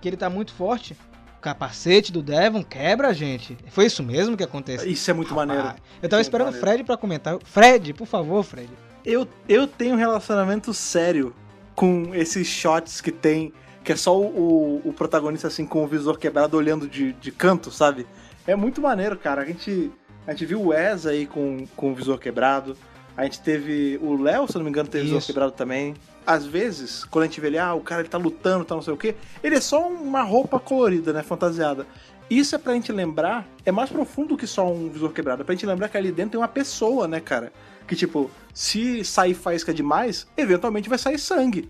que 0.00 0.08
ele 0.08 0.16
tá 0.16 0.30
muito 0.30 0.54
forte, 0.54 0.96
o 1.36 1.40
capacete 1.42 2.10
do 2.10 2.22
Devon 2.22 2.64
quebra, 2.64 3.12
gente. 3.12 3.56
Foi 3.68 3.84
isso 3.84 4.02
mesmo 4.02 4.34
que 4.34 4.42
aconteceu? 4.42 4.90
Isso 4.90 5.10
é 5.10 5.14
muito 5.14 5.34
maneiro. 5.34 5.62
Ah, 5.62 5.76
eu 6.02 6.08
tava 6.08 6.20
Isso 6.22 6.28
é 6.28 6.30
esperando 6.30 6.48
o 6.48 6.52
maneiro. 6.52 6.66
Fred 6.66 6.84
pra 6.84 6.96
comentar. 6.96 7.38
Fred, 7.44 7.92
por 7.92 8.06
favor, 8.06 8.42
Fred. 8.42 8.70
Eu, 9.04 9.28
eu 9.46 9.66
tenho 9.66 9.94
um 9.94 9.98
relacionamento 9.98 10.72
sério 10.72 11.34
com 11.74 12.14
esses 12.14 12.46
shots 12.46 13.02
que 13.02 13.12
tem, 13.12 13.52
que 13.84 13.92
é 13.92 13.96
só 13.96 14.18
o, 14.18 14.24
o, 14.24 14.88
o 14.88 14.92
protagonista 14.92 15.48
assim 15.48 15.66
com 15.66 15.84
o 15.84 15.86
visor 15.86 16.18
quebrado 16.18 16.56
olhando 16.56 16.88
de, 16.88 17.12
de 17.12 17.30
canto, 17.30 17.70
sabe? 17.70 18.06
É 18.46 18.56
muito 18.56 18.80
maneiro, 18.80 19.16
cara. 19.16 19.42
A 19.42 19.44
gente, 19.44 19.90
a 20.26 20.32
gente 20.32 20.46
viu 20.46 20.60
o 20.60 20.68
Wes 20.68 21.06
aí 21.06 21.26
com, 21.26 21.66
com 21.76 21.92
o 21.92 21.94
visor 21.94 22.18
quebrado. 22.18 22.76
A 23.16 23.24
gente 23.24 23.40
teve 23.40 23.98
o 24.02 24.16
Léo, 24.16 24.48
se 24.48 24.56
não 24.56 24.64
me 24.64 24.70
engano, 24.70 24.88
teve 24.88 25.04
o 25.04 25.08
visor 25.08 25.22
quebrado 25.22 25.52
também. 25.52 25.94
Às 26.26 26.46
vezes, 26.46 27.04
quando 27.04 27.24
a 27.24 27.26
gente 27.26 27.40
vê 27.40 27.48
ele, 27.48 27.58
ah, 27.58 27.74
o 27.74 27.80
cara 27.80 28.00
ele 28.00 28.08
tá 28.08 28.16
lutando, 28.16 28.64
tá 28.64 28.74
não 28.74 28.82
sei 28.82 28.92
o 28.92 28.96
quê, 28.96 29.14
ele 29.42 29.56
é 29.56 29.60
só 29.60 29.88
uma 29.88 30.22
roupa 30.22 30.58
colorida, 30.58 31.12
né? 31.12 31.22
Fantasiada. 31.22 31.86
Isso 32.30 32.54
é 32.54 32.58
pra 32.58 32.72
gente 32.72 32.90
lembrar, 32.90 33.46
é 33.66 33.70
mais 33.70 33.90
profundo 33.90 34.36
que 34.36 34.46
só 34.46 34.72
um 34.72 34.88
visor 34.88 35.12
quebrado. 35.12 35.42
É 35.42 35.44
pra 35.44 35.54
gente 35.54 35.66
lembrar 35.66 35.88
que 35.88 35.96
ali 35.96 36.10
dentro 36.10 36.32
tem 36.32 36.40
uma 36.40 36.48
pessoa, 36.48 37.06
né, 37.06 37.20
cara? 37.20 37.52
Que 37.86 37.94
tipo, 37.94 38.30
se 38.54 39.04
sair 39.04 39.34
faísca 39.34 39.74
demais, 39.74 40.26
eventualmente 40.36 40.88
vai 40.88 40.96
sair 40.96 41.18
sangue. 41.18 41.68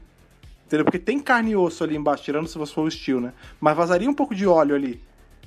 Entendeu? 0.67 0.85
Porque 0.85 0.99
tem 0.99 1.19
carne 1.19 1.51
e 1.51 1.57
osso 1.57 1.83
ali 1.83 1.97
embaixo, 1.97 2.23
tirando 2.23 2.47
se 2.47 2.57
você 2.57 2.73
for 2.73 2.87
o 2.87 2.91
steel, 2.91 3.21
né? 3.21 3.33
Mas 3.61 3.77
vazaria 3.77 4.09
um 4.09 4.15
pouco 4.15 4.35
de 4.35 4.47
óleo 4.47 4.75
ali. 4.75 5.03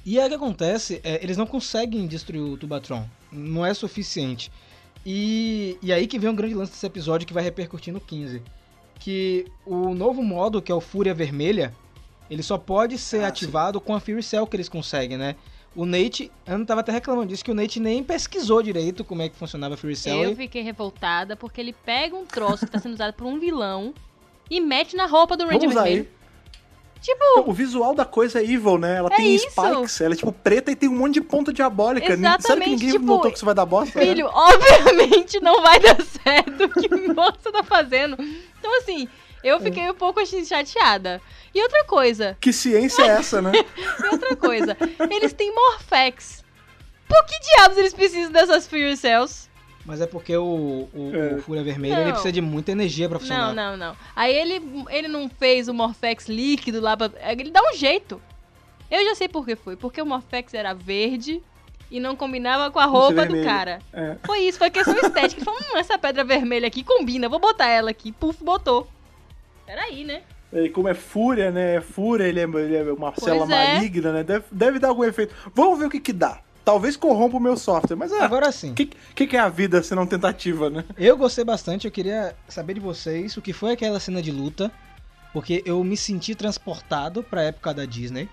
E 0.05 0.19
aí 0.19 0.25
o 0.25 0.29
que 0.29 0.35
acontece, 0.35 1.01
é, 1.03 1.21
eles 1.23 1.35
não 1.37 1.47
conseguem 1.47 2.05
destruir 2.05 2.41
o 2.41 2.57
Tubatron. 2.57 3.07
Não 3.31 3.65
é 3.65 3.73
suficiente. 3.73 4.51
E, 5.05 5.77
e 5.81 5.91
aí 5.93 6.07
que 6.07 6.17
vem 6.19 6.29
um 6.29 6.35
grande 6.35 6.53
lance 6.55 6.71
desse 6.71 6.85
episódio 6.85 7.27
que 7.27 7.33
vai 7.33 7.43
repercutir 7.43 7.93
no 7.93 7.99
15. 7.99 8.41
Que 8.99 9.45
o 9.65 9.93
novo 9.93 10.23
modo, 10.23 10.61
que 10.61 10.71
é 10.71 10.75
o 10.75 10.81
Fúria 10.81 11.13
Vermelha, 11.13 11.73
ele 12.29 12.41
só 12.41 12.57
pode 12.57 12.97
ser 12.97 13.23
Ah, 13.23 13.27
ativado 13.27 13.79
com 13.81 13.93
a 13.93 13.99
Fury 13.99 14.23
Cell 14.23 14.47
que 14.47 14.55
eles 14.55 14.69
conseguem, 14.69 15.17
né? 15.17 15.35
O 15.75 15.85
Nate, 15.85 16.31
Ana 16.47 16.65
tava 16.65 16.79
até 16.79 16.91
reclamando 16.91 17.27
disso, 17.27 17.43
que 17.43 17.51
o 17.51 17.53
Nate 17.53 17.79
nem 17.81 18.01
pesquisou 18.01 18.63
direito 18.63 19.03
como 19.03 19.21
é 19.21 19.27
que 19.29 19.35
funcionava 19.35 19.73
a 19.73 19.77
Fury 19.77 19.95
Cell. 19.95 20.23
Eu 20.23 20.31
e- 20.31 20.35
fiquei 20.35 20.61
revoltada 20.61 21.35
porque 21.35 21.59
ele 21.59 21.73
pega 21.73 22.15
um 22.15 22.25
troço 22.25 22.65
que 22.65 22.71
tá 22.71 22.79
sendo 22.79 22.93
usado 22.93 23.13
por 23.13 23.25
um 23.27 23.37
vilão 23.39 23.93
e 24.49 24.61
mete 24.61 24.95
na 24.95 25.05
roupa 25.05 25.35
do 25.35 25.45
Ranger 25.45 25.69
Vermelho. 25.69 26.07
Tipo, 27.01 27.49
O 27.49 27.53
visual 27.53 27.93
da 27.93 28.03
coisa 28.03 28.39
é 28.39 28.43
evil, 28.43 28.77
né? 28.79 28.97
Ela 28.97 29.09
tem 29.11 29.35
isso. 29.35 29.47
spikes, 29.49 30.01
ela 30.01 30.13
é 30.13 30.17
tipo 30.17 30.31
preta 30.31 30.71
e 30.71 30.75
tem 30.75 30.89
um 30.89 30.95
monte 30.95 31.15
de 31.15 31.21
ponta 31.21 31.53
diabólica. 31.53 32.07
Sabe 32.07 32.21
que 32.21 32.27
Exatamente, 32.27 32.69
ninguém 32.71 32.91
tipo, 32.91 33.05
notou 33.05 33.29
que 33.29 33.37
isso 33.37 33.45
vai 33.45 33.53
dar 33.53 33.65
bosta? 33.65 33.99
né? 33.99 34.05
filho, 34.05 34.27
obviamente 34.27 35.39
não 35.39 35.61
vai 35.61 35.79
dar 35.79 35.97
certo 36.01 36.63
o 36.65 36.69
que 36.69 36.93
o 36.93 37.13
moço 37.13 37.51
tá 37.51 37.63
fazendo. 37.63 38.17
Então, 38.59 38.75
assim, 38.79 39.07
eu 39.43 39.59
fiquei 39.59 39.87
um 39.89 39.93
pouco 39.93 40.19
assim, 40.19 40.43
chateada. 40.43 41.21
E 41.53 41.61
outra 41.61 41.83
coisa, 41.85 42.35
Que 42.41 42.51
ciência 42.51 43.03
é 43.03 43.07
essa, 43.07 43.41
né? 43.41 43.51
e 44.03 44.07
outra 44.07 44.35
coisa, 44.35 44.75
eles 45.11 45.31
têm 45.33 45.53
Morphex. 45.53 46.43
Por 47.07 47.23
que 47.25 47.39
diabos 47.39 47.77
eles 47.77 47.93
precisam 47.93 48.31
dessas 48.31 48.67
Fury 48.67 48.97
Cells? 48.97 49.47
Mas 49.85 50.01
é 50.01 50.07
porque 50.07 50.35
o, 50.35 50.89
o, 50.93 51.11
É. 51.13 51.35
o 51.35 51.41
Fúria 51.43 51.63
Vermelha 51.63 51.95
Não. 51.95 52.01
ele 52.03 52.11
precisa 52.11 52.31
de 52.31 52.41
muita 52.41 52.71
energia 52.71 53.07
pra 53.07 53.19
funcionar. 53.19 53.53
Não, 53.53 53.71
não, 53.71 53.89
não. 53.89 53.95
Aí 54.15 54.33
ele, 54.35 54.61
ele 54.89 55.07
não 55.07 55.29
fez 55.29 55.67
o 55.67 55.73
Morphex 55.73 56.27
líquido 56.27 56.81
lá 56.81 56.97
pra. 56.97 57.11
Ele 57.31 57.51
dá 57.51 57.61
um 57.61 57.73
jeito. 57.75 58.19
Eu 58.89 59.03
já 59.05 59.15
sei 59.15 59.27
por 59.27 59.45
que 59.45 59.55
foi. 59.55 59.75
Porque 59.75 60.01
o 60.01 60.05
Morphex 60.05 60.53
era 60.55 60.73
verde 60.73 61.41
e 61.91 61.99
não 61.99 62.15
combinava 62.15 62.71
com 62.71 62.79
a 62.79 62.85
roupa 62.85 63.25
do 63.27 63.43
cara. 63.43 63.79
É. 63.93 64.15
Foi 64.25 64.39
isso, 64.39 64.57
foi 64.57 64.71
questão 64.71 64.95
estética. 64.95 65.37
Ele 65.39 65.45
falou, 65.45 65.59
hum, 65.59 65.77
essa 65.77 65.97
pedra 65.99 66.23
vermelha 66.23 66.67
aqui 66.67 66.83
combina, 66.83 67.29
vou 67.29 67.39
botar 67.39 67.67
ela 67.67 67.91
aqui. 67.91 68.11
Puf, 68.11 68.43
botou. 68.43 68.87
Peraí, 69.67 70.03
né? 70.03 70.21
E 70.53 70.69
como 70.69 70.87
é 70.87 70.93
fúria, 70.93 71.51
né? 71.51 71.75
É 71.75 71.81
fúria, 71.81 72.23
ele 72.25 72.39
é, 72.39 72.43
ele 72.43 72.75
é 72.75 72.83
uma 72.93 73.11
Pois 73.11 73.23
célula 73.23 73.53
é. 73.53 73.73
maligna, 73.75 74.11
né? 74.13 74.23
Deve, 74.23 74.45
deve 74.51 74.79
dar 74.79 74.87
algum 74.89 75.03
efeito. 75.03 75.35
Vamos 75.53 75.77
ver 75.77 75.85
o 75.85 75.89
que 75.89 75.99
que 75.99 76.13
dá. 76.13 76.39
Talvez 76.65 76.97
corrompa 76.97 77.37
o 77.37 77.39
meu 77.39 77.55
software, 77.55 77.95
mas 77.95 78.11
é. 78.11 78.23
Agora 78.23 78.51
sim. 78.51 78.71
O 78.71 78.73
que, 78.73 78.89
que, 79.13 79.27
que 79.27 79.37
é 79.37 79.39
a 79.39 79.47
vida 79.47 79.83
se 79.83 79.93
não 79.93 80.07
tentativa, 80.07 80.67
né? 80.67 80.83
Eu 80.97 81.15
gostei 81.15 81.45
bastante, 81.45 81.85
eu 81.85 81.91
queria 81.91 82.35
saber 82.47 82.73
de 82.73 82.79
vocês 82.79 83.37
o 83.37 83.41
que 83.41 83.53
foi 83.53 83.73
aquela 83.73 83.99
cena 83.99 84.19
de 84.19 84.31
luta, 84.31 84.71
porque 85.31 85.61
eu 85.63 85.83
me 85.83 85.95
senti 85.95 86.33
transportado 86.33 87.21
pra 87.21 87.43
época 87.43 87.71
da 87.71 87.85
Disney, 87.85 88.27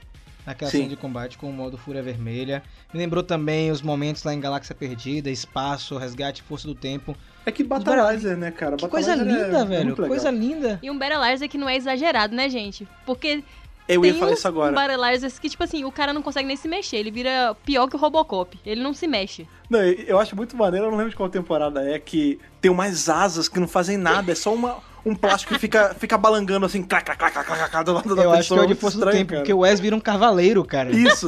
naquela 0.47 0.71
Sim. 0.71 0.79
cena 0.79 0.89
de 0.89 0.97
combate 0.97 1.37
com 1.37 1.51
o 1.51 1.53
modo 1.53 1.77
Fúria 1.77 2.03
Vermelha. 2.03 2.63
Me 2.91 2.99
lembrou 2.99 3.23
também 3.23 3.71
os 3.71 3.83
momentos 3.83 4.25
lá 4.25 4.33
em 4.33 4.41
Galáxia 4.41 4.75
Perdida, 4.75 5.31
Espaço, 5.31 5.99
Resgate, 5.99 6.43
Força 6.43 6.67
do 6.67 6.75
Tempo. 6.75 7.15
É 7.45 7.53
que 7.53 7.63
Battleizer, 7.63 8.37
né, 8.37 8.51
cara? 8.51 8.77
Que 8.77 8.89
coisa 8.89 9.15
linda, 9.15 9.59
é 9.59 9.65
velho, 9.65 9.95
coisa 9.95 10.31
linda. 10.31 10.79
E 10.83 10.91
um 10.91 10.99
Battleizer 10.99 11.51
que 11.51 11.59
não 11.59 11.69
é 11.69 11.77
exagerado, 11.77 12.35
né, 12.35 12.49
gente? 12.49 12.89
Porque 13.05 13.45
Eu 13.89 14.01
tem 14.01 14.13
ia 14.13 14.19
falar 14.19 14.33
isso 14.33 14.47
agora. 14.49 14.73
Battleizers 14.73 15.39
que, 15.39 15.49
tipo 15.49 15.63
assim, 15.65 15.85
o 15.85 15.93
cara 15.93 16.13
não 16.13 16.23
consegue 16.23 16.47
nem 16.47 16.57
se 16.57 16.69
mexer. 16.69 16.97
Ele 16.97 17.11
vira 17.11 17.55
pior 17.65 17.89
que 17.89 17.97
o 17.97 17.99
Robocop. 17.99 18.59
Ele 18.65 18.83
não 18.83 18.95
se 18.95 19.07
mexe. 19.07 19.47
Não, 19.69 19.81
eu 19.81 20.19
acho 20.19 20.37
muito 20.37 20.57
maneiro, 20.57 20.87
eu 20.87 20.91
não 20.91 20.99
lembro 20.99 21.11
de 21.11 21.17
qual 21.17 21.29
temporada 21.29 21.83
é, 21.89 21.99
que 21.99 22.39
tem 22.61 22.71
umas 22.71 23.09
asas 23.09 23.49
que 23.49 23.59
não 23.59 23.67
fazem 23.67 23.97
nada, 23.97 24.33
é 24.33 24.35
só 24.35 24.53
uma, 24.55 24.79
um 25.05 25.15
plástico 25.15 25.55
que 25.55 25.59
fica, 25.61 25.95
fica 25.95 26.17
balangando 26.19 26.67
assim, 26.67 26.83
clac, 26.83 27.05
clac, 27.05 27.19
clac, 27.19 27.35
clac, 27.35 27.71
clac, 27.71 27.85
do 27.85 27.93
lado 27.93 28.15
da 28.15 28.23
Eu 28.23 28.31
pessoa. 28.33 28.39
acho 28.39 28.49
que 28.49 28.55
é 28.55 28.57
o 28.57 28.61
de 28.63 28.67
muito 28.69 28.81
Força 28.81 28.97
do 28.99 29.01
estranho, 29.01 29.19
Tempo, 29.19 29.31
cara. 29.31 29.41
porque 29.41 29.53
o 29.53 29.59
Wes 29.61 29.81
vira 29.81 29.97
um 29.97 30.01
cavaleiro, 30.01 30.65
cara. 30.65 30.91
Isso. 30.91 31.27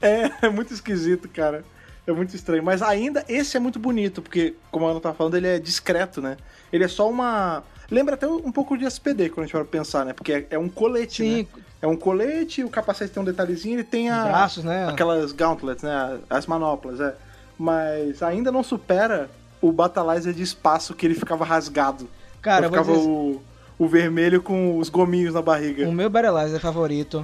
é, 0.00 0.30
é 0.42 0.48
muito 0.48 0.74
esquisito, 0.74 1.28
cara. 1.28 1.64
É 2.06 2.12
muito 2.12 2.34
estranho. 2.36 2.62
Mas 2.62 2.82
ainda, 2.82 3.24
esse 3.28 3.56
é 3.56 3.60
muito 3.60 3.78
bonito, 3.78 4.22
porque, 4.22 4.54
como 4.70 4.86
a 4.86 4.90
Ana 4.90 5.00
tá 5.00 5.12
falando, 5.12 5.36
ele 5.36 5.48
é 5.48 5.58
discreto, 5.58 6.20
né? 6.20 6.36
Ele 6.72 6.84
é 6.84 6.88
só 6.88 7.08
uma. 7.08 7.64
Lembra 7.90 8.14
até 8.14 8.26
um 8.26 8.50
pouco 8.52 8.76
de 8.76 8.84
SPD, 8.84 9.28
quando 9.28 9.44
a 9.44 9.46
gente 9.46 9.54
vai 9.56 9.64
pensar, 9.64 10.04
né? 10.04 10.12
Porque 10.12 10.32
é, 10.32 10.46
é 10.50 10.58
um 10.58 10.68
colete, 10.68 11.22
né? 11.22 11.28
Sim, 11.36 11.48
É 11.82 11.86
um 11.86 11.96
colete, 11.96 12.64
o 12.64 12.68
capacete 12.68 13.12
tem 13.12 13.22
um 13.22 13.26
detalhezinho, 13.26 13.76
ele 13.76 13.84
tem 13.84 14.10
os 14.10 14.16
a, 14.16 14.24
braços, 14.24 14.64
né? 14.64 14.88
aquelas 14.88 15.30
gauntlets, 15.32 15.82
né? 15.84 16.18
As 16.28 16.46
manoplas, 16.46 17.00
é. 17.00 17.14
Mas 17.58 18.22
ainda 18.22 18.50
não 18.52 18.62
supera 18.62 19.30
o 19.62 19.70
Battleizer 19.72 20.32
de 20.34 20.42
espaço 20.42 20.94
que 20.94 21.06
ele 21.06 21.14
ficava 21.14 21.44
rasgado. 21.44 22.08
Cara, 22.42 22.68
ficava 22.68 22.92
dizer, 22.92 23.06
o, 23.08 23.42
o 23.78 23.86
vermelho 23.88 24.42
com 24.42 24.78
os 24.78 24.88
gominhos 24.88 25.34
na 25.34 25.42
barriga. 25.42 25.88
O 25.88 25.92
meu 25.92 26.10
Battleizer 26.10 26.60
favorito 26.60 27.22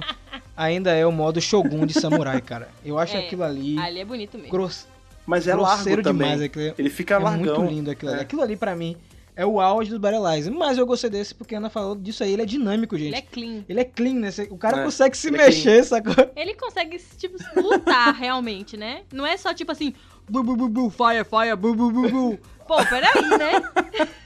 ainda 0.55 0.91
é 0.91 1.05
o 1.05 1.11
modo 1.11 1.39
Shogun 1.41 1.85
de 1.85 1.93
Samurai, 1.99 2.41
cara. 2.41 2.69
Eu 2.85 2.97
acho 2.97 3.15
É, 3.15 3.19
aquilo 3.25 3.43
ali 3.43 3.77
Ali 3.77 3.99
é 3.99 4.05
bonito 4.05 4.37
mesmo. 4.37 4.51
gross, 4.51 4.87
Mas 5.25 5.47
é 5.47 5.55
largo 5.55 5.83
também. 6.01 6.27
demais. 6.27 6.41
Aquilo, 6.41 6.73
Ele 6.77 6.89
fica 6.89 7.15
é 7.15 7.17
largão. 7.19 7.59
muito 7.59 7.71
lindo 7.73 7.91
aquilo 7.91 8.11
ali. 8.11 8.19
É. 8.19 8.23
Aquilo 8.23 8.41
ali, 8.41 8.55
pra 8.55 8.75
mim, 8.75 8.97
é 9.35 9.45
o 9.45 9.59
auge 9.59 9.89
do 9.89 9.99
Battleizer. 9.99 10.53
Mas 10.53 10.77
eu 10.77 10.85
gostei 10.85 11.09
desse 11.09 11.33
porque 11.33 11.55
a 11.55 11.57
Ana 11.57 11.69
falou 11.69 11.95
disso 11.95 12.23
aí. 12.23 12.33
Ele 12.33 12.41
é 12.41 12.45
dinâmico, 12.45 12.97
gente. 12.97 13.07
Ele 13.07 13.15
é 13.17 13.21
clean. 13.21 13.63
Ele 13.67 13.79
é 13.79 13.83
clean, 13.85 14.13
né? 14.15 14.29
O 14.49 14.57
cara 14.57 14.81
É, 14.81 14.83
consegue 14.83 15.17
se 15.17 15.27
é 15.27 15.31
mexer, 15.31 15.83
sacou? 15.83 16.31
Ele 16.35 16.53
consegue, 16.55 16.97
tipo, 17.17 17.35
lutar 17.61 18.13
realmente, 18.17 18.77
né? 18.77 19.01
Não 19.11 19.25
é 19.25 19.35
só 19.37 19.53
tipo 19.53 19.71
assim, 19.71 19.93
bu, 20.29 20.43
bu, 20.43 20.55
bu, 20.55 20.69
bu, 20.69 20.89
fire, 20.89 21.23
fire, 21.23 21.55
bu, 21.55 21.75
bu, 21.75 21.91
bu, 21.91 22.09
bu. 22.09 22.39
Pô, 22.67 22.75
peraí, 22.85 23.27
né? 23.37 24.07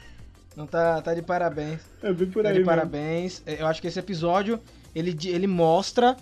Não 0.55 0.65
tá, 0.65 1.01
tá 1.01 1.13
de 1.13 1.21
parabéns. 1.21 1.81
É 2.01 2.11
bem 2.11 2.29
por 2.31 2.41
Tá 2.41 2.49
aí 2.49 2.53
de 2.55 2.59
mesmo. 2.61 2.71
parabéns. 2.73 3.43
É, 3.45 3.61
Eu 3.61 3.67
acho 3.67 3.79
que 3.81 3.87
esse 3.87 3.99
episódio, 3.99 4.59
ele, 4.95 5.15
ele 5.25 5.45
mostra 5.45 6.17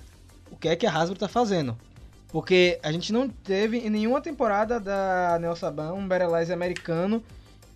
o 0.51 0.57
que 0.57 0.67
é 0.67 0.75
que 0.75 0.85
a 0.85 0.91
Hasbro 0.93 1.17
tá 1.17 1.27
fazendo. 1.29 1.77
Porque 2.29 2.77
a 2.83 2.91
gente 2.91 3.13
não 3.13 3.29
teve 3.29 3.77
em 3.77 3.89
nenhuma 3.89 4.19
temporada 4.19 4.77
da 4.77 5.37
Neo 5.39 5.55
Saban 5.55 5.93
um 5.93 6.05
Battleizer 6.05 6.53
americano 6.53 7.23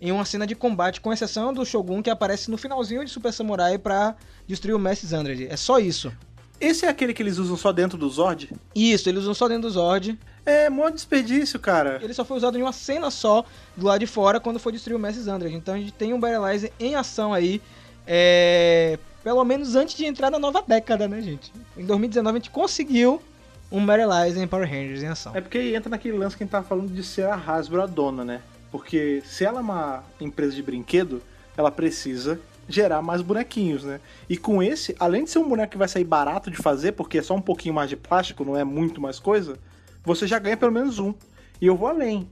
em 0.00 0.10
uma 0.12 0.24
cena 0.24 0.46
de 0.46 0.54
combate, 0.54 1.00
com 1.00 1.12
exceção 1.12 1.52
do 1.52 1.64
Shogun 1.64 2.02
que 2.02 2.10
aparece 2.10 2.50
no 2.50 2.56
finalzinho 2.56 3.04
de 3.04 3.10
Super 3.10 3.32
Samurai 3.32 3.76
pra 3.78 4.14
destruir 4.46 4.74
o 4.74 4.78
Mestre 4.78 5.06
Zandred. 5.08 5.46
É 5.50 5.56
só 5.56 5.78
isso. 5.78 6.12
Esse 6.60 6.84
é 6.84 6.88
aquele 6.88 7.14
que 7.14 7.22
eles 7.22 7.38
usam 7.38 7.56
só 7.56 7.72
dentro 7.72 7.96
do 7.96 8.08
Zord? 8.08 8.50
Isso, 8.74 9.08
eles 9.08 9.22
usam 9.22 9.34
só 9.34 9.48
dentro 9.48 9.62
do 9.62 9.70
Zord. 9.70 10.18
É, 10.44 10.68
mó 10.68 10.90
desperdício, 10.90 11.58
cara. 11.58 11.98
Ele 12.02 12.12
só 12.12 12.24
foi 12.24 12.36
usado 12.36 12.58
em 12.58 12.62
uma 12.62 12.72
cena 12.72 13.10
só 13.10 13.44
do 13.76 13.86
lado 13.86 14.00
de 14.00 14.06
fora 14.06 14.38
quando 14.40 14.58
foi 14.58 14.72
destruir 14.72 14.96
o 14.96 14.98
Mestre 14.98 15.22
Zandred. 15.22 15.54
Então 15.54 15.74
a 15.74 15.78
gente 15.78 15.92
tem 15.92 16.12
um 16.12 16.20
Battleizer 16.20 16.72
em 16.78 16.94
ação 16.94 17.32
aí. 17.32 17.62
é, 18.06 18.98
Pelo 19.22 19.44
menos 19.44 19.74
antes 19.74 19.94
de 19.94 20.04
entrar 20.04 20.30
na 20.30 20.38
nova 20.38 20.62
década, 20.66 21.06
né, 21.08 21.20
gente? 21.22 21.52
Em 21.76 21.84
2019 21.84 22.36
a 22.36 22.40
gente 22.40 22.50
conseguiu 22.50 23.22
um 23.70 23.84
Battleizer 23.84 24.42
em 24.42 24.46
Power 24.46 24.68
Rangers 24.68 25.02
em 25.02 25.06
ação. 25.08 25.32
É 25.34 25.40
porque 25.40 25.58
entra 25.74 25.88
naquele 25.88 26.16
lance 26.18 26.36
que 26.36 26.42
a 26.42 26.44
gente 26.44 26.52
tava 26.52 26.66
falando 26.66 26.92
de 26.92 27.02
ser 27.02 27.26
a 27.26 27.34
Hasbro 27.34 27.82
a 27.82 27.86
dona, 27.86 28.24
né? 28.24 28.42
Porque 28.70 29.22
se 29.24 29.44
ela 29.44 29.58
é 29.58 29.62
uma 29.62 30.04
empresa 30.20 30.54
de 30.54 30.62
brinquedo, 30.62 31.22
ela 31.56 31.70
precisa 31.70 32.40
gerar 32.68 33.02
mais 33.02 33.20
bonequinhos, 33.20 33.82
né? 33.82 34.00
E 34.28 34.36
com 34.36 34.62
esse, 34.62 34.94
além 34.98 35.24
de 35.24 35.30
ser 35.30 35.40
um 35.40 35.48
boneco 35.48 35.72
que 35.72 35.78
vai 35.78 35.88
sair 35.88 36.04
barato 36.04 36.50
de 36.50 36.56
fazer, 36.56 36.92
porque 36.92 37.18
é 37.18 37.22
só 37.22 37.34
um 37.34 37.40
pouquinho 37.40 37.74
mais 37.74 37.90
de 37.90 37.96
plástico, 37.96 38.44
não 38.44 38.56
é 38.56 38.62
muito 38.62 39.00
mais 39.00 39.18
coisa, 39.18 39.58
você 40.04 40.26
já 40.26 40.38
ganha 40.38 40.56
pelo 40.56 40.70
menos 40.72 40.98
um. 41.00 41.12
E 41.60 41.66
eu 41.66 41.76
vou 41.76 41.88
além. 41.88 42.28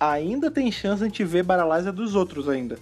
Ainda 0.00 0.50
tem 0.50 0.72
chance 0.72 0.98
de 0.98 1.04
a 1.04 1.06
gente 1.08 1.22
ver 1.24 1.42
Baralizer 1.44 1.92
dos 1.92 2.14
outros 2.14 2.48
ainda. 2.48 2.78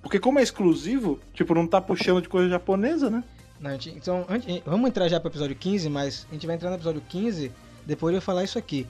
Porque 0.00 0.18
como 0.20 0.38
é 0.38 0.42
exclusivo, 0.42 1.18
tipo, 1.34 1.54
não 1.54 1.66
tá 1.66 1.80
puxando 1.80 2.22
de 2.22 2.28
coisa 2.28 2.48
japonesa, 2.48 3.10
né? 3.10 3.24
Não, 3.60 3.74
então, 3.74 4.24
antes- 4.28 4.62
vamos 4.64 4.88
entrar 4.88 5.08
já 5.08 5.18
pro 5.18 5.30
episódio 5.30 5.56
15, 5.56 5.88
mas 5.88 6.26
a 6.30 6.34
gente 6.34 6.46
vai 6.46 6.54
entrar 6.56 6.70
no 6.70 6.76
episódio 6.76 7.02
15 7.08 7.50
depois 7.84 8.12
de 8.12 8.18
eu 8.18 8.22
falar 8.22 8.44
isso 8.44 8.58
aqui. 8.58 8.86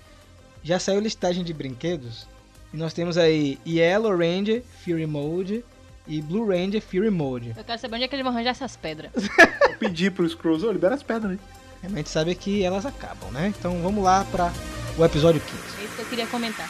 Já 0.62 0.78
saiu 0.78 1.00
listagem 1.00 1.42
de 1.44 1.52
brinquedos 1.52 2.26
e 2.74 2.76
nós 2.76 2.92
temos 2.92 3.16
aí 3.16 3.56
Yellow 3.64 4.10
Ranger 4.10 4.60
Fury 4.84 5.06
Mode 5.06 5.64
e 6.08 6.20
Blue 6.20 6.44
Ranger 6.44 6.82
Fury 6.82 7.08
Mode. 7.08 7.54
Eu 7.56 7.62
quero 7.62 7.80
saber 7.80 7.94
onde 7.94 8.04
é 8.04 8.08
que 8.08 8.16
eles 8.16 8.24
vão 8.24 8.32
arranjar 8.32 8.50
essas 8.50 8.76
pedras. 8.76 9.12
Eu 9.70 9.78
pedi 9.78 10.10
pro 10.10 10.28
Scrolls, 10.28 10.66
ô, 10.66 10.72
libera 10.72 10.96
as 10.96 11.02
pedras 11.02 11.32
aí. 11.32 11.38
A 11.84 11.88
gente 11.88 12.08
sabe 12.08 12.34
que 12.34 12.64
elas 12.64 12.84
acabam, 12.84 13.30
né? 13.30 13.54
Então 13.56 13.80
vamos 13.80 14.02
lá 14.02 14.24
para 14.24 14.52
o 14.98 15.04
episódio 15.04 15.40
15. 15.40 15.56
É 15.56 15.84
isso 15.84 15.94
que 15.94 16.02
eu 16.02 16.06
queria 16.06 16.26
comentar. 16.26 16.68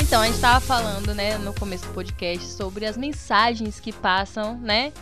Então, 0.00 0.20
a 0.20 0.26
gente 0.26 0.40
tava 0.40 0.60
falando, 0.60 1.14
né, 1.14 1.38
no 1.38 1.54
começo 1.54 1.86
do 1.86 1.94
podcast 1.94 2.44
sobre 2.48 2.84
as 2.84 2.98
mensagens 2.98 3.80
que 3.80 3.92
passam, 3.92 4.58
né, 4.58 4.92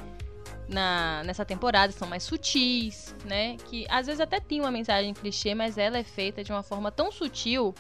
na, 0.70 1.22
nessa 1.24 1.44
temporada, 1.44 1.92
são 1.92 2.06
mais 2.08 2.22
sutis, 2.22 3.14
né, 3.24 3.56
que 3.66 3.86
às 3.90 4.06
vezes 4.06 4.20
até 4.20 4.38
tem 4.40 4.60
uma 4.60 4.70
mensagem 4.70 5.12
clichê, 5.12 5.54
mas 5.54 5.76
ela 5.76 5.98
é 5.98 6.04
feita 6.04 6.42
de 6.44 6.52
uma 6.52 6.62
forma 6.62 6.90
tão 6.92 7.10
sutil 7.10 7.74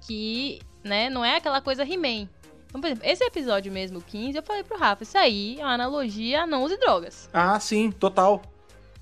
que, 0.00 0.60
né, 0.82 1.08
não 1.10 1.24
é 1.24 1.36
aquela 1.36 1.60
coisa 1.60 1.82
He-Man. 1.84 2.28
Então, 2.66 2.80
por 2.80 2.86
exemplo, 2.88 3.04
esse 3.08 3.22
episódio 3.24 3.70
mesmo, 3.70 3.98
o 3.98 4.02
15, 4.02 4.36
eu 4.36 4.42
falei 4.42 4.64
pro 4.64 4.76
Rafa, 4.78 5.02
isso 5.04 5.16
aí 5.16 5.56
é 5.60 5.64
uma 5.64 5.74
analogia 5.74 6.42
a 6.42 6.46
não 6.46 6.64
use 6.64 6.76
drogas. 6.78 7.28
Ah, 7.32 7.58
sim, 7.60 7.92
total. 7.92 8.42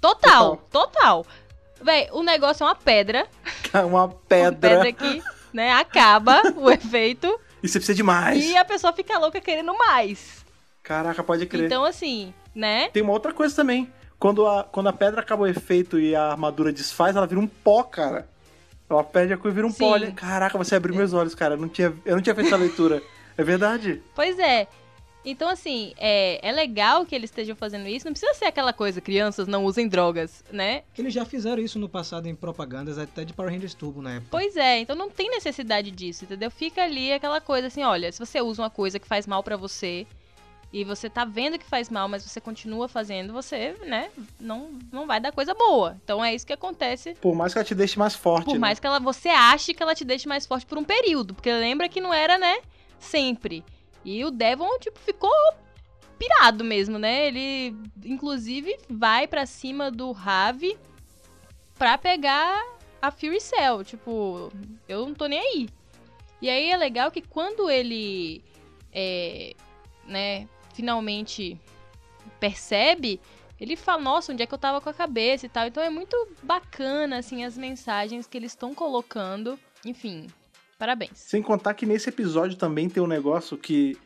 Total, 0.00 0.56
total. 0.70 1.24
Véi, 1.80 2.08
o 2.12 2.22
negócio 2.22 2.64
é 2.64 2.66
uma 2.66 2.74
pedra. 2.74 3.26
Uma 3.72 3.84
Uma 3.86 4.08
pedra. 4.08 4.68
pedra 4.84 4.92
que, 4.92 5.22
né, 5.52 5.72
acaba 5.72 6.42
o 6.56 6.68
efeito 6.70 7.26
E 7.62 7.68
você 7.68 7.78
precisa 7.78 7.94
de 7.94 8.02
mais. 8.02 8.44
e 8.44 8.56
a 8.56 8.64
pessoa 8.64 8.92
fica 8.92 9.18
louca 9.18 9.40
querendo 9.40 9.72
mais. 9.78 10.41
Caraca, 10.82 11.22
pode 11.22 11.46
crer. 11.46 11.66
Então, 11.66 11.84
assim, 11.84 12.34
né? 12.54 12.88
Tem 12.90 13.02
uma 13.02 13.12
outra 13.12 13.32
coisa 13.32 13.54
também. 13.54 13.90
Quando 14.18 14.46
a, 14.46 14.64
quando 14.64 14.88
a 14.88 14.92
pedra 14.92 15.20
acaba 15.20 15.42
o 15.42 15.46
efeito 15.46 15.98
e 15.98 16.14
a 16.14 16.30
armadura 16.30 16.72
desfaz, 16.72 17.16
ela 17.16 17.26
vira 17.26 17.40
um 17.40 17.46
pó, 17.46 17.82
cara. 17.82 18.28
Ela 18.88 19.02
perde 19.02 19.32
a 19.32 19.36
cor 19.36 19.50
e 19.50 19.54
vira 19.54 19.66
um 19.66 19.70
Sim. 19.70 19.78
pó. 19.78 19.90
Olha, 19.90 20.12
caraca, 20.12 20.58
você 20.58 20.76
abriu 20.76 20.94
meus 20.94 21.12
olhos, 21.12 21.34
cara. 21.34 21.54
Eu 21.54 21.58
não 21.58 21.68
tinha, 21.68 21.92
eu 22.04 22.16
não 22.16 22.22
tinha 22.22 22.34
feito 22.34 22.48
essa 22.48 22.56
leitura. 22.56 23.02
É 23.34 23.42
verdade. 23.42 24.02
Pois 24.14 24.38
é. 24.38 24.68
Então, 25.24 25.48
assim, 25.48 25.94
é, 25.96 26.46
é 26.46 26.52
legal 26.52 27.06
que 27.06 27.14
eles 27.14 27.30
estejam 27.30 27.54
fazendo 27.54 27.88
isso. 27.88 28.04
Não 28.04 28.12
precisa 28.12 28.34
ser 28.34 28.44
aquela 28.44 28.74
coisa, 28.74 29.00
crianças 29.00 29.46
não 29.46 29.64
usem 29.64 29.88
drogas, 29.88 30.44
né? 30.52 30.82
Que 30.92 31.00
eles 31.00 31.14
já 31.14 31.24
fizeram 31.24 31.62
isso 31.62 31.78
no 31.78 31.88
passado 31.88 32.26
em 32.26 32.34
propagandas 32.34 32.98
até 32.98 33.24
de 33.24 33.32
Power 33.32 33.50
Rangers 33.50 33.72
Turbo 33.72 34.02
na 34.02 34.16
época. 34.16 34.28
Pois 34.30 34.54
é, 34.56 34.80
então 34.80 34.94
não 34.94 35.08
tem 35.08 35.30
necessidade 35.30 35.90
disso, 35.90 36.24
entendeu? 36.24 36.50
Fica 36.50 36.82
ali 36.82 37.12
aquela 37.12 37.40
coisa 37.40 37.68
assim, 37.68 37.82
olha, 37.82 38.12
se 38.12 38.18
você 38.18 38.40
usa 38.42 38.62
uma 38.62 38.70
coisa 38.70 38.98
que 38.98 39.06
faz 39.06 39.26
mal 39.26 39.42
pra 39.42 39.56
você 39.56 40.06
e 40.72 40.84
você 40.84 41.10
tá 41.10 41.24
vendo 41.24 41.58
que 41.58 41.66
faz 41.66 41.90
mal, 41.90 42.08
mas 42.08 42.22
você 42.22 42.40
continua 42.40 42.88
fazendo, 42.88 43.32
você, 43.32 43.76
né, 43.84 44.10
não, 44.40 44.70
não 44.90 45.06
vai 45.06 45.20
dar 45.20 45.30
coisa 45.30 45.52
boa. 45.52 45.98
Então 46.02 46.24
é 46.24 46.34
isso 46.34 46.46
que 46.46 46.52
acontece. 46.52 47.14
Por 47.20 47.34
mais 47.34 47.52
que 47.52 47.58
ela 47.58 47.64
te 47.64 47.74
deixe 47.74 47.98
mais 47.98 48.14
forte. 48.14 48.46
Por 48.46 48.54
né? 48.54 48.58
mais 48.58 48.80
que 48.80 48.86
ela, 48.86 48.98
você 48.98 49.28
ache 49.28 49.74
que 49.74 49.82
ela 49.82 49.94
te 49.94 50.04
deixe 50.04 50.26
mais 50.26 50.46
forte 50.46 50.64
por 50.64 50.78
um 50.78 50.84
período, 50.84 51.34
porque 51.34 51.52
lembra 51.52 51.88
que 51.88 52.00
não 52.00 52.12
era, 52.12 52.38
né, 52.38 52.60
sempre. 52.98 53.62
E 54.04 54.24
o 54.24 54.30
Devon, 54.30 54.78
tipo, 54.78 54.98
ficou 55.00 55.30
pirado 56.18 56.64
mesmo, 56.64 56.98
né? 56.98 57.26
Ele, 57.26 57.76
inclusive, 58.04 58.76
vai 58.88 59.26
pra 59.26 59.44
cima 59.44 59.90
do 59.90 60.10
Ravi 60.12 60.78
pra 61.76 61.98
pegar 61.98 62.64
a 63.00 63.10
Fury 63.10 63.40
Cell. 63.40 63.84
Tipo, 63.84 64.50
eu 64.88 65.06
não 65.06 65.14
tô 65.14 65.26
nem 65.26 65.38
aí. 65.38 65.68
E 66.40 66.48
aí 66.48 66.70
é 66.70 66.76
legal 66.76 67.10
que 67.10 67.22
quando 67.22 67.70
ele, 67.70 68.42
é, 68.92 69.54
né, 70.06 70.48
finalmente 70.72 71.58
percebe, 72.40 73.20
ele 73.62 73.76
fala, 73.76 74.02
nossa, 74.02 74.32
onde 74.32 74.42
é 74.42 74.46
que 74.46 74.52
eu 74.52 74.58
tava 74.58 74.80
com 74.80 74.88
a 74.88 74.94
cabeça 74.94 75.46
e 75.46 75.48
tal. 75.48 75.68
Então 75.68 75.80
é 75.80 75.88
muito 75.88 76.16
bacana, 76.42 77.18
assim, 77.18 77.44
as 77.44 77.56
mensagens 77.56 78.26
que 78.26 78.36
eles 78.36 78.50
estão 78.50 78.74
colocando. 78.74 79.56
Enfim, 79.84 80.26
parabéns. 80.76 81.12
Sem 81.14 81.40
contar 81.40 81.74
que 81.74 81.86
nesse 81.86 82.08
episódio 82.08 82.56
também 82.56 82.88
tem 82.88 83.00
um 83.00 83.06
negócio 83.06 83.56
que, 83.56 83.96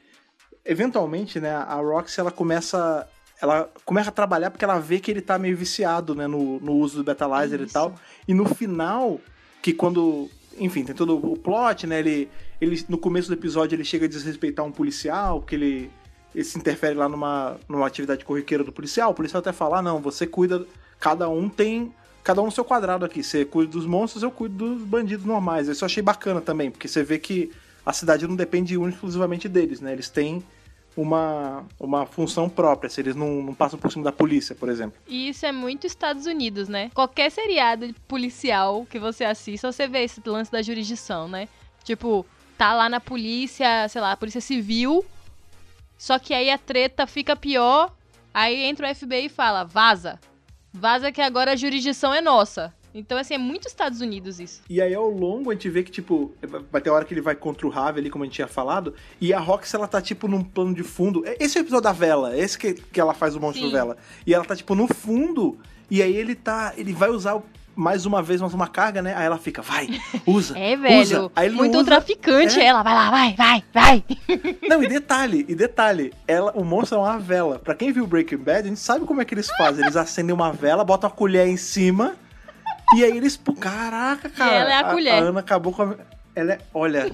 eventualmente, 0.62 1.40
né, 1.40 1.54
a 1.54 1.76
Roxy 1.76 2.20
ela 2.20 2.30
começa. 2.30 3.08
Ela 3.40 3.70
começa 3.84 4.10
a 4.10 4.12
trabalhar 4.12 4.50
porque 4.50 4.64
ela 4.64 4.78
vê 4.78 5.00
que 5.00 5.10
ele 5.10 5.22
tá 5.22 5.38
meio 5.38 5.56
viciado, 5.56 6.14
né, 6.14 6.26
no, 6.26 6.60
no 6.60 6.72
uso 6.72 6.98
do 6.98 7.04
Betalizer 7.04 7.60
e 7.62 7.66
tal. 7.66 7.94
E 8.28 8.34
no 8.34 8.44
final, 8.44 9.18
que 9.62 9.72
quando. 9.72 10.28
Enfim, 10.58 10.84
tem 10.84 10.94
todo 10.94 11.16
o 11.16 11.36
plot, 11.36 11.86
né? 11.86 11.98
Ele, 11.98 12.30
ele, 12.60 12.84
no 12.90 12.98
começo 12.98 13.28
do 13.28 13.34
episódio, 13.34 13.74
ele 13.74 13.84
chega 13.84 14.04
a 14.04 14.08
desrespeitar 14.08 14.64
um 14.64 14.72
policial, 14.72 15.40
porque 15.40 15.54
ele, 15.54 15.90
se 16.44 16.58
interfere 16.58 16.94
lá 16.94 17.08
numa, 17.08 17.58
numa 17.68 17.86
atividade 17.86 18.24
corriqueira 18.24 18.64
do 18.64 18.72
policial. 18.72 19.10
O 19.10 19.14
policial 19.14 19.40
até 19.40 19.52
fala: 19.52 19.78
ah, 19.78 19.82
não, 19.82 20.00
você 20.00 20.26
cuida. 20.26 20.66
Cada 20.98 21.28
um 21.28 21.48
tem. 21.48 21.92
Cada 22.22 22.42
um 22.42 22.50
seu 22.50 22.64
quadrado 22.64 23.04
aqui. 23.04 23.22
Você 23.22 23.44
cuida 23.44 23.70
dos 23.72 23.86
monstros, 23.86 24.22
eu 24.22 24.30
cuido 24.30 24.74
dos 24.74 24.82
bandidos 24.82 25.24
normais. 25.24 25.68
Isso 25.68 25.84
eu 25.84 25.86
achei 25.86 26.02
bacana 26.02 26.40
também, 26.40 26.70
porque 26.70 26.88
você 26.88 27.02
vê 27.02 27.18
que 27.18 27.52
a 27.84 27.92
cidade 27.92 28.26
não 28.26 28.34
depende 28.34 28.74
e 28.74 28.88
exclusivamente 28.88 29.48
deles, 29.48 29.80
né? 29.80 29.92
Eles 29.92 30.08
têm 30.08 30.42
uma, 30.96 31.64
uma 31.78 32.06
função 32.06 32.48
própria, 32.48 32.88
se 32.88 33.00
eles 33.00 33.14
não, 33.14 33.42
não 33.42 33.54
passam 33.54 33.78
por 33.78 33.92
cima 33.92 34.02
da 34.02 34.12
polícia, 34.12 34.54
por 34.54 34.68
exemplo. 34.68 34.98
E 35.06 35.28
isso 35.28 35.44
é 35.44 35.52
muito 35.52 35.86
Estados 35.86 36.26
Unidos, 36.26 36.68
né? 36.68 36.90
Qualquer 36.94 37.30
seriado 37.30 37.94
policial 38.08 38.86
que 38.90 38.98
você 38.98 39.24
assista, 39.24 39.70
você 39.70 39.86
vê 39.86 40.04
esse 40.04 40.20
lance 40.26 40.50
da 40.50 40.62
jurisdição, 40.62 41.28
né? 41.28 41.48
Tipo, 41.84 42.26
tá 42.56 42.74
lá 42.74 42.88
na 42.88 42.98
polícia, 42.98 43.86
sei 43.88 44.00
lá, 44.00 44.12
a 44.12 44.16
polícia 44.16 44.40
civil, 44.40 45.04
só 45.96 46.18
que 46.18 46.34
aí 46.34 46.50
a 46.50 46.58
treta 46.58 47.06
fica 47.06 47.34
pior, 47.34 47.94
aí 48.32 48.64
entra 48.64 48.90
o 48.90 48.94
FBI 48.94 49.26
e 49.26 49.28
fala, 49.28 49.64
vaza. 49.64 50.20
Vaza 50.72 51.10
que 51.10 51.20
agora 51.20 51.52
a 51.52 51.56
jurisdição 51.56 52.12
é 52.12 52.20
nossa. 52.20 52.74
Então, 52.98 53.18
assim, 53.18 53.34
é 53.34 53.38
muito 53.38 53.68
Estados 53.68 54.00
Unidos 54.00 54.40
isso. 54.40 54.62
E 54.70 54.80
aí 54.80 54.94
ao 54.94 55.10
longo 55.10 55.50
a 55.50 55.52
gente 55.52 55.68
vê 55.68 55.82
que, 55.82 55.90
tipo, 55.90 56.34
vai 56.72 56.80
ter 56.80 56.88
hora 56.88 57.04
que 57.04 57.12
ele 57.12 57.20
vai 57.20 57.34
contra 57.34 57.66
o 57.66 57.70
Ravi 57.70 58.00
ali, 58.00 58.08
como 58.08 58.24
a 58.24 58.26
gente 58.26 58.36
tinha 58.36 58.48
falado, 58.48 58.94
e 59.20 59.34
a 59.34 59.38
Rox, 59.38 59.74
ela 59.74 59.86
tá, 59.86 60.00
tipo, 60.00 60.26
num 60.26 60.42
plano 60.42 60.74
de 60.74 60.82
fundo. 60.82 61.22
Esse 61.38 61.58
é 61.58 61.60
o 61.60 61.62
episódio 61.62 61.82
da 61.82 61.92
vela, 61.92 62.36
esse 62.36 62.58
que, 62.58 62.72
que 62.72 62.98
ela 62.98 63.12
faz 63.12 63.36
o 63.36 63.40
monstro 63.40 63.66
Sim. 63.66 63.72
vela. 63.72 63.98
E 64.26 64.32
ela 64.32 64.46
tá, 64.46 64.56
tipo, 64.56 64.74
no 64.74 64.88
fundo, 64.88 65.58
e 65.90 66.02
aí 66.02 66.16
ele 66.16 66.34
tá. 66.34 66.72
Ele 66.74 66.94
vai 66.94 67.10
usar 67.10 67.42
mais 67.76 68.06
uma 68.06 68.22
vez 68.22 68.40
mais 68.40 68.54
uma 68.54 68.66
carga, 68.66 69.02
né? 69.02 69.14
Aí 69.14 69.26
ela 69.26 69.38
fica, 69.38 69.60
vai, 69.62 69.88
usa. 70.26 70.56
É, 70.58 70.74
velho. 70.76 71.00
Usa. 71.02 71.30
Aí 71.36 71.46
ele 71.46 71.56
muito 71.56 71.76
usa. 71.76 71.84
traficante 71.84 72.58
É. 72.58 72.64
ela. 72.64 72.82
Vai 72.82 72.94
lá, 72.94 73.10
vai, 73.10 73.34
vai, 73.34 73.64
vai. 73.72 74.04
Não, 74.68 74.82
e 74.82 74.88
detalhe, 74.88 75.44
e 75.48 75.54
detalhe, 75.54 76.12
ela, 76.26 76.52
o 76.52 76.64
monstro 76.64 76.98
é 76.98 77.00
uma 77.02 77.18
vela. 77.18 77.58
Pra 77.58 77.74
quem 77.74 77.92
viu 77.92 78.06
Breaking 78.06 78.38
Bad, 78.38 78.60
a 78.60 78.68
gente 78.68 78.80
sabe 78.80 79.04
como 79.04 79.20
é 79.20 79.24
que 79.24 79.34
eles 79.34 79.48
fazem. 79.56 79.84
Eles 79.84 79.96
acendem 79.96 80.34
uma 80.34 80.52
vela, 80.52 80.84
botam 80.84 81.08
a 81.08 81.12
colher 81.12 81.46
em 81.46 81.56
cima, 81.56 82.14
e 82.96 83.04
aí 83.04 83.16
eles. 83.16 83.36
pô, 83.36 83.52
Caraca, 83.52 84.28
cara. 84.30 84.52
ela 84.54 84.72
é 84.72 84.76
a 84.78 84.84
colher. 84.84 85.12
A 85.14 85.18
Ana 85.18 85.40
acabou 85.40 85.72
com 85.72 85.82
a. 85.82 85.94
Ela 86.34 86.52
é. 86.52 86.58
Olha, 86.74 87.10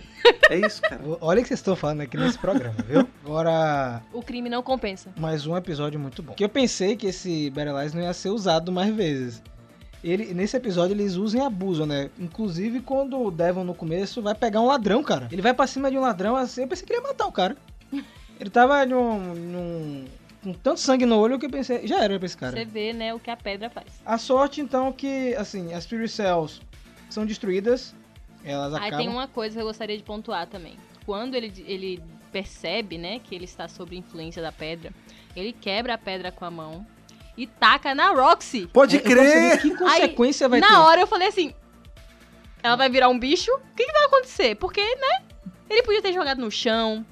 é 0.51 0.59
isso, 0.59 0.83
cara. 0.83 1.01
Olha 1.21 1.39
o 1.41 1.43
que 1.43 1.49
vocês 1.49 1.61
estão 1.61 1.77
falando 1.77 2.01
aqui 2.01 2.17
nesse 2.17 2.37
programa, 2.39 2.75
viu? 2.89 3.07
Agora, 3.25 4.03
O 4.13 4.21
crime 4.21 4.49
não 4.49 4.63
compensa. 4.65 5.11
mais 5.17 5.47
um 5.47 5.57
episódio 5.57 5.99
muito 6.01 6.23
bom. 6.25 6.33
Que 6.35 6.45
eu 6.45 6.49
pensei 6.49 6.97
que 6.97 7.07
esse 7.07 7.49
Battle 7.51 7.81
Lies 7.81 7.95
não 7.95 8.03
ia 8.03 8.13
ser 8.13 8.31
usado 8.31 8.73
mais 8.73 8.93
vezes. 8.95 9.41
Ele, 10.03 10.35
nesse 10.35 10.57
episódio 10.57 10.95
eles 10.95 11.15
usam 11.15 11.41
e 11.41 11.45
abusam, 11.45 11.87
né? 11.87 12.11
Inclusive 12.19 12.81
quando 12.81 13.21
o 13.21 13.31
Devon 13.31 13.63
no 13.63 13.75
começo 13.75 14.21
vai 14.21 14.35
pegar 14.35 14.61
um 14.61 14.67
ladrão, 14.67 15.03
cara. 15.03 15.29
Ele 15.31 15.43
vai 15.43 15.55
pra 15.55 15.67
cima 15.67 15.91
de 15.91 15.97
um 15.97 16.01
ladrão 16.01 16.37
assim, 16.37 16.63
eu 16.63 16.69
pensei 16.69 16.85
que 16.85 16.93
ele 16.93 17.01
ia 17.01 17.07
matar 17.09 17.27
o 17.27 17.33
cara. 17.33 17.57
Ele 18.41 18.51
tava 18.51 18.85
num, 18.85 19.35
num- 19.35 20.05
com 20.43 20.53
tanto 20.53 20.81
sangue 20.81 21.07
no 21.07 21.17
olho 21.17 21.39
que 21.39 21.47
eu 21.47 21.51
pensei, 21.51 21.87
já 21.87 22.03
era 22.03 22.19
pra 22.19 22.27
esse 22.27 22.37
cara. 22.37 22.57
Você 22.57 22.65
vê, 22.65 22.93
né, 22.93 23.15
o 23.15 23.21
que 23.21 23.31
a 23.31 23.37
pedra 23.37 23.71
faz. 23.71 23.87
A 24.05 24.19
sorte 24.19 24.61
então 24.61 24.93
que, 24.93 25.33
assim, 25.37 25.73
as 25.73 25.85
Spirit 25.85 26.11
Cells 26.11 26.61
são 27.09 27.25
destruídas, 27.25 27.95
elas 28.43 28.75
Aí 28.75 28.89
acabam... 28.89 28.99
tem 28.99 29.09
uma 29.09 29.29
coisa 29.29 29.55
que 29.55 29.63
eu 29.63 29.67
gostaria 29.67 29.97
de 29.97 30.03
pontuar 30.03 30.49
também. 30.49 30.75
Quando 31.07 31.37
ele, 31.37 31.53
ele 31.67 32.03
percebe, 32.33 32.99
né, 32.99 33.21
que 33.21 33.33
ele 33.33 33.45
está 33.45 33.69
sob 33.69 33.97
influência 33.97 34.43
da 34.43 34.51
pedra, 34.51 34.91
ele 35.37 35.53
quebra 35.53 35.95
a 35.95 35.99
pedra 35.99 36.33
com 36.33 36.45
a 36.45 36.51
mão 36.51 36.85
e 37.37 37.47
taca 37.47 37.95
na 37.95 38.11
Roxy. 38.11 38.67
Pode 38.67 38.97
É, 38.97 39.01
crer! 39.01 39.61
Que 39.63 39.75
consequência 39.77 40.49
vai 40.49 40.61
na 40.61 40.69
ter? 40.69 40.75
hora 40.75 41.01
eu 41.01 41.07
falei 41.07 41.29
assim, 41.29 41.55
ela 42.63 42.77
vai 42.77 42.89
virar 42.89 43.09
um 43.09 43.19
bicho? 43.19 43.51
O 43.53 43.75
que, 43.77 43.85
que 43.85 43.93
vai 43.93 44.05
acontecer? 44.05 44.55
Porque, 44.57 44.81
né, 44.81 45.23
ele 45.69 45.83
podia 45.83 46.03
ter 46.03 46.13
jogado 46.13 46.39
no 46.41 46.51
chão, 46.51 47.05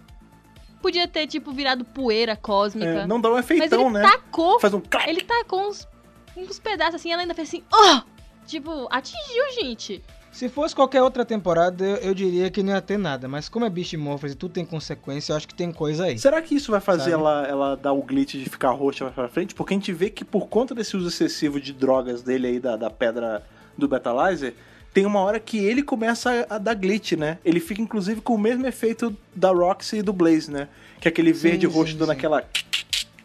podia 0.83 1.09
ter, 1.09 1.27
tipo, 1.27 1.53
virado 1.53 1.85
poeira 1.85 2.37
cósmica. 2.37 3.01
É, 3.03 3.07
não 3.07 3.21
dá 3.21 3.31
um 3.31 3.35
mas 3.35 3.45
efeitão, 3.45 3.83
ele 3.83 3.91
né? 3.91 4.03
tacou 4.03 4.61
Faz 4.61 4.75
um 4.75 4.81
clac. 4.81 5.09
ele 5.09 5.23
tacou 5.23 5.69
uns, 5.69 5.89
uns 6.37 6.59
pedaços 6.59 6.97
assim, 6.97 7.13
ela 7.13 7.23
ainda 7.23 7.35
fez 7.35 7.49
assim, 7.49 7.65
ó! 7.73 8.03
Tipo, 8.47 8.89
atingiu, 8.91 9.45
gente. 9.61 10.03
Se 10.33 10.49
fosse 10.49 10.75
qualquer 10.75 11.03
outra 11.03 11.25
temporada, 11.25 11.85
eu, 11.85 11.97
eu 11.97 12.15
diria 12.15 12.51
que 12.51 12.63
não 12.63 12.73
ia 12.73 12.81
ter 12.81 12.99
nada. 12.99 13.29
Mas 13.29 13.49
como 13.49 13.65
é 13.65 13.71
Beast 13.71 13.95
Morphers 13.95 14.33
e 14.33 14.37
tudo 14.37 14.53
tem 14.53 14.65
consequência, 14.65 15.33
eu 15.33 15.37
acho 15.37 15.49
que 15.49 15.55
tem 15.55 15.73
coisa 15.73 16.05
aí. 16.05 16.19
Será 16.19 16.41
que 16.41 16.55
isso 16.55 16.71
vai 16.71 16.81
fazer 16.81 17.11
Sabe? 17.11 17.15
ela, 17.15 17.47
ela 17.47 17.77
dar 17.77 17.93
o 17.93 18.03
glitch 18.03 18.35
de 18.35 18.49
ficar 18.49 18.71
roxa 18.71 19.05
mais 19.05 19.15
pra 19.15 19.29
frente? 19.29 19.55
Porque 19.55 19.75
a 19.75 19.77
gente 19.77 19.93
vê 19.93 20.09
que 20.09 20.25
por 20.25 20.49
conta 20.49 20.75
desse 20.75 20.97
uso 20.97 21.09
excessivo 21.09 21.61
de 21.61 21.73
drogas 21.73 22.23
dele 22.23 22.47
aí, 22.47 22.61
da, 22.61 22.77
da 22.77 22.89
pedra 22.89 23.45
do 23.77 23.89
Betalizer, 23.89 24.55
tem 24.95 25.05
uma 25.05 25.21
hora 25.21 25.39
que 25.39 25.59
ele 25.59 25.83
começa 25.83 26.47
a, 26.49 26.57
a 26.57 26.59
dar 26.59 26.75
glitch, 26.75 27.13
né? 27.13 27.39
Ele 27.45 27.61
fica 27.61 27.83
inclusive 27.83 28.21
com 28.21 28.35
o 28.35 28.39
mesmo 28.39 28.67
efeito 28.67 29.17
da 29.35 29.51
Roxy 29.51 29.99
e 29.99 30.03
do 30.03 30.13
Blaze, 30.13 30.51
né? 30.51 30.69
Que 31.01 31.09
é 31.09 31.11
aquele 31.11 31.33
verde 31.33 31.67
sim, 31.67 31.73
roxo 31.73 31.97
dando 31.97 32.09
sim. 32.11 32.17
aquela. 32.17 32.45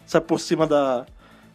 Sabe, 0.05 0.25
por 0.25 0.39
cima 0.39 0.67
da, 0.67 1.05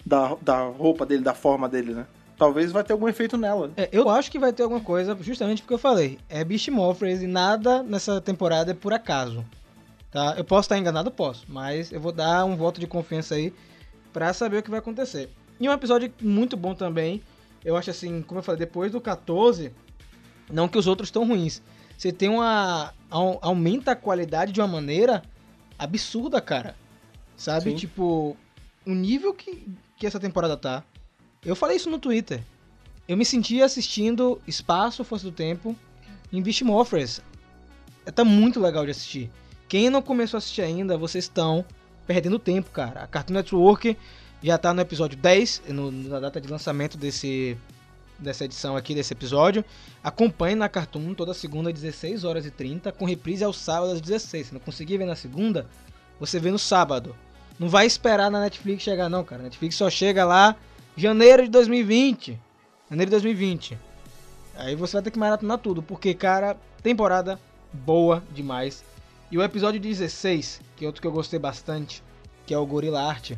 da, 0.05 0.37
da 0.41 0.65
roupa 0.65 1.07
dele, 1.07 1.23
da 1.23 1.35
forma 1.35 1.69
dele, 1.69 1.95
né? 1.95 2.07
Talvez 2.41 2.73
vai 2.73 2.83
ter 2.83 2.95
algum 2.95 3.07
efeito 3.07 3.37
nela. 3.37 3.71
É, 3.77 3.87
eu 3.93 4.09
acho 4.09 4.31
que 4.31 4.39
vai 4.39 4.51
ter 4.51 4.63
alguma 4.63 4.81
coisa, 4.81 5.15
justamente 5.21 5.61
porque 5.61 5.75
eu 5.75 5.79
falei. 5.79 6.19
É 6.27 6.43
Beast 6.43 6.69
Morphers 6.69 7.21
e 7.21 7.27
nada 7.27 7.83
nessa 7.83 8.19
temporada 8.19 8.71
é 8.71 8.75
por 8.75 8.95
acaso. 8.95 9.45
Tá? 10.11 10.35
Eu 10.39 10.43
posso 10.43 10.63
estar 10.65 10.79
enganado? 10.79 11.11
Posso. 11.11 11.45
Mas 11.47 11.93
eu 11.93 12.01
vou 12.01 12.13
dar 12.13 12.47
um 12.47 12.57
voto 12.57 12.81
de 12.81 12.87
confiança 12.87 13.35
aí 13.35 13.53
pra 14.11 14.33
saber 14.33 14.57
o 14.57 14.63
que 14.63 14.71
vai 14.71 14.79
acontecer. 14.79 15.29
E 15.61 15.69
um 15.69 15.73
episódio 15.73 16.11
muito 16.19 16.57
bom 16.57 16.75
também. 16.75 17.23
Eu 17.63 17.77
acho 17.77 17.91
assim, 17.91 18.23
como 18.23 18.39
eu 18.39 18.43
falei, 18.43 18.59
depois 18.59 18.91
do 18.91 19.03
14, 19.03 19.71
não 20.51 20.67
que 20.67 20.79
os 20.79 20.87
outros 20.87 21.09
estão 21.09 21.29
ruins. 21.29 21.61
Você 21.99 22.11
tem 22.11 22.31
uma. 22.31 22.95
au- 23.11 23.39
aumenta 23.43 23.91
a 23.93 23.97
qualidade 23.97 24.51
de 24.51 24.63
uma 24.63 24.67
maneira 24.67 25.21
absurda, 25.79 26.41
cara. 26.41 26.75
Sabe? 27.37 27.73
Sim. 27.73 27.77
Tipo, 27.77 28.35
o 28.87 28.95
nível 28.95 29.35
que, 29.35 29.69
que 29.99 30.07
essa 30.07 30.19
temporada 30.19 30.57
tá. 30.57 30.83
Eu 31.45 31.57
falei 31.57 31.77
isso 31.77 31.91
no 31.91 31.99
Twitter. 31.99 32.43
Eu 33.09 33.17
me 33.17 33.25
senti 33.25 33.61
assistindo 33.63 34.41
Espaço, 34.47 35.03
Força 35.05 35.25
do 35.25 35.33
Tempo, 35.33 35.75
em 36.33 36.41
Beast 36.43 36.63
Morphers. 36.63 37.21
Tá 38.15 38.25
muito 38.25 38.61
legal 38.61 38.85
de 38.85 38.91
assistir. 38.91 39.31
Quem 39.69 39.89
não 39.91 40.03
começou 40.03 40.37
a 40.37 40.39
assistir 40.39 40.63
ainda, 40.63 40.97
vocês 40.99 41.25
estão 41.25 41.65
perdendo 42.07 42.39
tempo, 42.39 42.71
cara. 42.71 43.03
A 43.03 43.07
Cartoon 43.07 43.35
Network 43.35 43.97
já 44.43 44.59
tá 44.59 44.73
no 44.75 44.81
episódio 44.81 45.17
10, 45.17 45.63
no- 45.69 45.91
na 45.93 46.19
data 46.21 46.41
de 46.41 46.49
lançamento 46.49 46.97
desse, 46.97 47.57
dessa 48.19 48.45
edição 48.45 48.77
aqui, 48.77 48.95
desse 48.95 49.13
episódio. 49.13 49.65
Acompanhe 50.03 50.55
na 50.57 50.69
Cartoon 50.69 51.15
toda 51.15 51.33
segunda 51.35 51.71
às 51.71 51.75
16 51.81 52.25
horas 52.25 52.45
e 52.47 52.51
30, 52.51 52.91
com 52.93 53.05
reprise 53.05 53.45
ao 53.45 53.53
sábado 53.53 53.93
às 53.93 54.01
16. 54.01 54.49
Se 54.49 54.53
não 54.53 54.61
conseguir 54.61 54.99
ver 54.99 55.07
na 55.07 55.17
segunda, 55.17 55.67
você 56.19 56.39
vê 56.41 56.51
no 56.51 56.59
sábado. 56.59 57.15
Não 57.59 57.69
vai 57.69 57.87
esperar 57.87 58.31
na 58.31 58.41
Netflix 58.41 58.83
chegar 58.83 59.09
não, 59.09 59.23
cara. 59.25 59.43
Netflix 59.43 59.77
só 59.77 59.89
chega 59.91 60.25
lá 60.25 60.57
janeiro 60.97 61.45
de 61.45 61.51
2020. 61.51 62.39
Janeiro 62.91 63.09
de 63.09 63.15
2020. 63.15 63.79
Aí 64.57 64.75
você 64.75 64.95
vai 64.95 65.03
ter 65.03 65.11
que 65.11 65.19
maratonar 65.19 65.59
tudo, 65.59 65.83
porque, 65.83 66.13
cara, 66.13 66.57
temporada 66.83 67.41
boa 67.73 68.23
demais. 68.33 68.85
E 69.31 69.39
o 69.39 69.43
episódio 69.43 69.81
16, 69.81 70.61
que 70.77 70.85
é 70.85 70.87
outro 70.87 71.01
que 71.01 71.07
eu 71.07 71.13
gostei 71.13 71.39
bastante, 71.39 72.03
que 72.45 72.53
é 72.53 72.59
o 72.59 72.67
Gorilla 72.67 73.01
Art, 73.03 73.33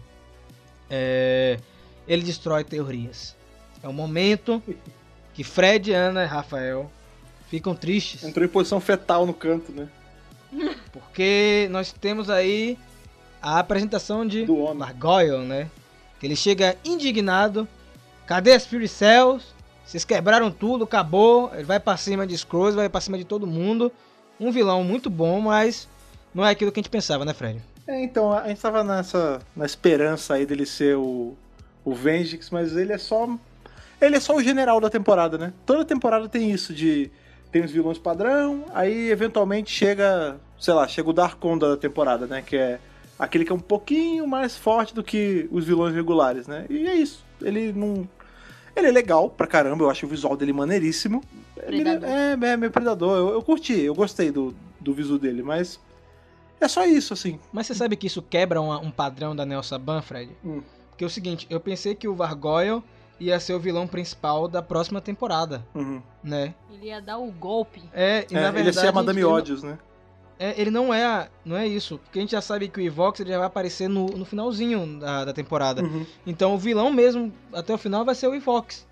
é... 0.88 1.58
ele 2.08 2.22
destrói 2.22 2.64
teorias. 2.64 3.36
É 3.82 3.88
o 3.88 3.92
momento 3.92 4.62
que 5.34 5.44
Fred, 5.44 5.92
Ana 5.92 6.24
e 6.24 6.26
Rafael 6.26 6.90
ficam 7.48 7.74
tristes. 7.74 8.24
Entrou 8.24 8.44
em 8.44 8.48
posição 8.48 8.80
fetal 8.80 9.26
no 9.26 9.34
canto, 9.34 9.70
né? 9.72 9.88
Porque 10.92 11.68
nós 11.70 11.92
temos 11.92 12.28
aí 12.30 12.78
a 13.40 13.58
apresentação 13.58 14.26
de. 14.26 14.44
Gargoyle, 14.78 15.44
né? 15.44 15.70
Que 16.22 16.28
ele 16.28 16.36
chega 16.36 16.76
indignado. 16.84 17.66
Cadê 18.28 18.52
as 18.52 18.64
Fury 18.64 18.86
Cells? 18.86 19.44
Vocês 19.84 20.04
quebraram 20.04 20.52
tudo, 20.52 20.84
acabou. 20.84 21.50
Ele 21.52 21.64
vai 21.64 21.80
pra 21.80 21.96
cima 21.96 22.24
de 22.24 22.38
Scrooge, 22.38 22.76
vai 22.76 22.88
pra 22.88 23.00
cima 23.00 23.18
de 23.18 23.24
todo 23.24 23.44
mundo. 23.44 23.90
Um 24.38 24.52
vilão 24.52 24.84
muito 24.84 25.10
bom, 25.10 25.40
mas 25.40 25.88
não 26.32 26.46
é 26.46 26.50
aquilo 26.50 26.70
que 26.70 26.78
a 26.78 26.80
gente 26.80 26.90
pensava, 26.90 27.24
né, 27.24 27.34
Fred? 27.34 27.60
É, 27.88 28.04
então, 28.04 28.32
a 28.32 28.46
gente 28.46 28.60
tava 28.60 28.84
nessa 28.84 29.40
na 29.56 29.66
esperança 29.66 30.34
aí 30.34 30.46
dele 30.46 30.64
ser 30.64 30.96
o, 30.96 31.36
o 31.84 31.92
Vengix, 31.92 32.50
mas 32.50 32.76
ele 32.76 32.92
é 32.92 32.98
só. 32.98 33.28
Ele 34.00 34.14
é 34.14 34.20
só 34.20 34.36
o 34.36 34.42
general 34.44 34.80
da 34.80 34.88
temporada, 34.88 35.36
né? 35.36 35.52
Toda 35.66 35.84
temporada 35.84 36.28
tem 36.28 36.52
isso 36.52 36.72
de. 36.72 37.10
Tem 37.50 37.64
os 37.64 37.72
vilões 37.72 37.98
padrão, 37.98 38.64
aí 38.72 39.10
eventualmente 39.10 39.72
chega, 39.72 40.36
sei 40.56 40.72
lá, 40.72 40.86
chega 40.86 41.10
o 41.10 41.12
Darkon 41.12 41.58
da 41.58 41.76
temporada, 41.76 42.28
né? 42.28 42.42
Que 42.46 42.56
é 42.56 42.78
aquele 43.24 43.44
que 43.44 43.52
é 43.52 43.54
um 43.54 43.58
pouquinho 43.60 44.26
mais 44.26 44.56
forte 44.56 44.94
do 44.94 45.02
que 45.02 45.48
os 45.50 45.64
vilões 45.64 45.94
regulares, 45.94 46.46
né? 46.46 46.66
E 46.68 46.86
é 46.88 46.94
isso. 46.94 47.24
Ele 47.40 47.72
não. 47.72 48.08
Ele 48.74 48.86
é 48.86 48.90
legal 48.90 49.28
pra 49.28 49.46
caramba, 49.46 49.84
eu 49.84 49.90
acho 49.90 50.06
o 50.06 50.08
visual 50.08 50.36
dele 50.36 50.52
maneiríssimo. 50.52 51.22
Ele 51.64 51.82
Predador. 51.82 52.08
é, 52.08 52.32
é 52.32 52.56
meio 52.56 52.72
predador. 52.72 53.16
Eu, 53.16 53.28
eu 53.34 53.42
curti, 53.42 53.78
eu 53.80 53.94
gostei 53.94 54.30
do, 54.30 54.54
do 54.80 54.92
visual 54.94 55.18
dele, 55.18 55.42
mas. 55.42 55.78
É 56.60 56.68
só 56.68 56.84
isso, 56.86 57.12
assim. 57.12 57.38
Mas 57.52 57.66
você 57.66 57.74
sabe 57.74 57.96
que 57.96 58.06
isso 58.06 58.22
quebra 58.22 58.60
uma- 58.60 58.78
um 58.80 58.90
padrão 58.90 59.34
da 59.34 59.44
Nelson 59.44 59.78
Ban, 59.78 60.00
Fred? 60.00 60.30
Hum. 60.44 60.62
Porque 60.90 61.02
é 61.04 61.06
o 61.06 61.10
seguinte, 61.10 61.46
eu 61.50 61.58
pensei 61.58 61.94
que 61.94 62.06
o 62.06 62.14
Vargoyle 62.14 62.82
ia 63.18 63.38
ser 63.40 63.54
o 63.54 63.58
vilão 63.60 63.86
principal 63.86 64.46
da 64.48 64.62
próxima 64.62 65.00
temporada, 65.00 65.64
Uhum. 65.74 66.00
né? 66.22 66.54
Ele 66.72 66.86
ia 66.86 67.00
dar 67.00 67.18
o 67.18 67.30
golpe. 67.32 67.82
É, 67.92 68.26
e 68.30 68.34
É, 68.34 68.40
na 68.40 68.40
ele 68.40 68.46
ia 68.46 68.52
verdade... 68.52 68.80
ser 68.80 68.86
a 68.88 68.92
Madame 68.92 69.24
Ódios, 69.24 69.62
né? 69.62 69.76
É, 70.42 70.60
ele 70.60 70.72
não 70.72 70.92
é, 70.92 71.28
não 71.44 71.56
é 71.56 71.68
isso. 71.68 71.98
Porque 71.98 72.18
a 72.18 72.22
gente 72.22 72.32
já 72.32 72.40
sabe 72.40 72.66
que 72.66 72.80
o 72.80 72.82
Evox 72.82 73.20
ele 73.20 73.30
já 73.30 73.38
vai 73.38 73.46
aparecer 73.46 73.88
no, 73.88 74.06
no 74.06 74.24
finalzinho 74.24 74.98
da, 74.98 75.26
da 75.26 75.32
temporada. 75.32 75.84
Uhum. 75.84 76.04
Então 76.26 76.52
o 76.52 76.58
vilão 76.58 76.90
mesmo, 76.90 77.32
até 77.52 77.72
o 77.72 77.78
final, 77.78 78.04
vai 78.04 78.16
ser 78.16 78.26
o 78.26 78.34
Evox. 78.34 78.84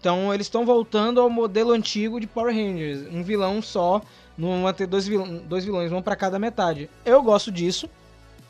Então 0.00 0.32
eles 0.32 0.46
estão 0.46 0.64
voltando 0.64 1.20
ao 1.20 1.28
modelo 1.28 1.72
antigo 1.72 2.18
de 2.18 2.26
Power 2.26 2.54
Rangers. 2.54 3.12
Um 3.12 3.22
vilão 3.22 3.60
só, 3.60 4.00
não 4.38 4.62
vai 4.62 4.72
ter 4.72 4.86
dois, 4.86 5.06
vilão, 5.06 5.36
dois 5.46 5.66
vilões, 5.66 5.92
um 5.92 6.00
pra 6.00 6.16
cada 6.16 6.38
metade. 6.38 6.88
Eu 7.04 7.22
gosto 7.22 7.52
disso, 7.52 7.90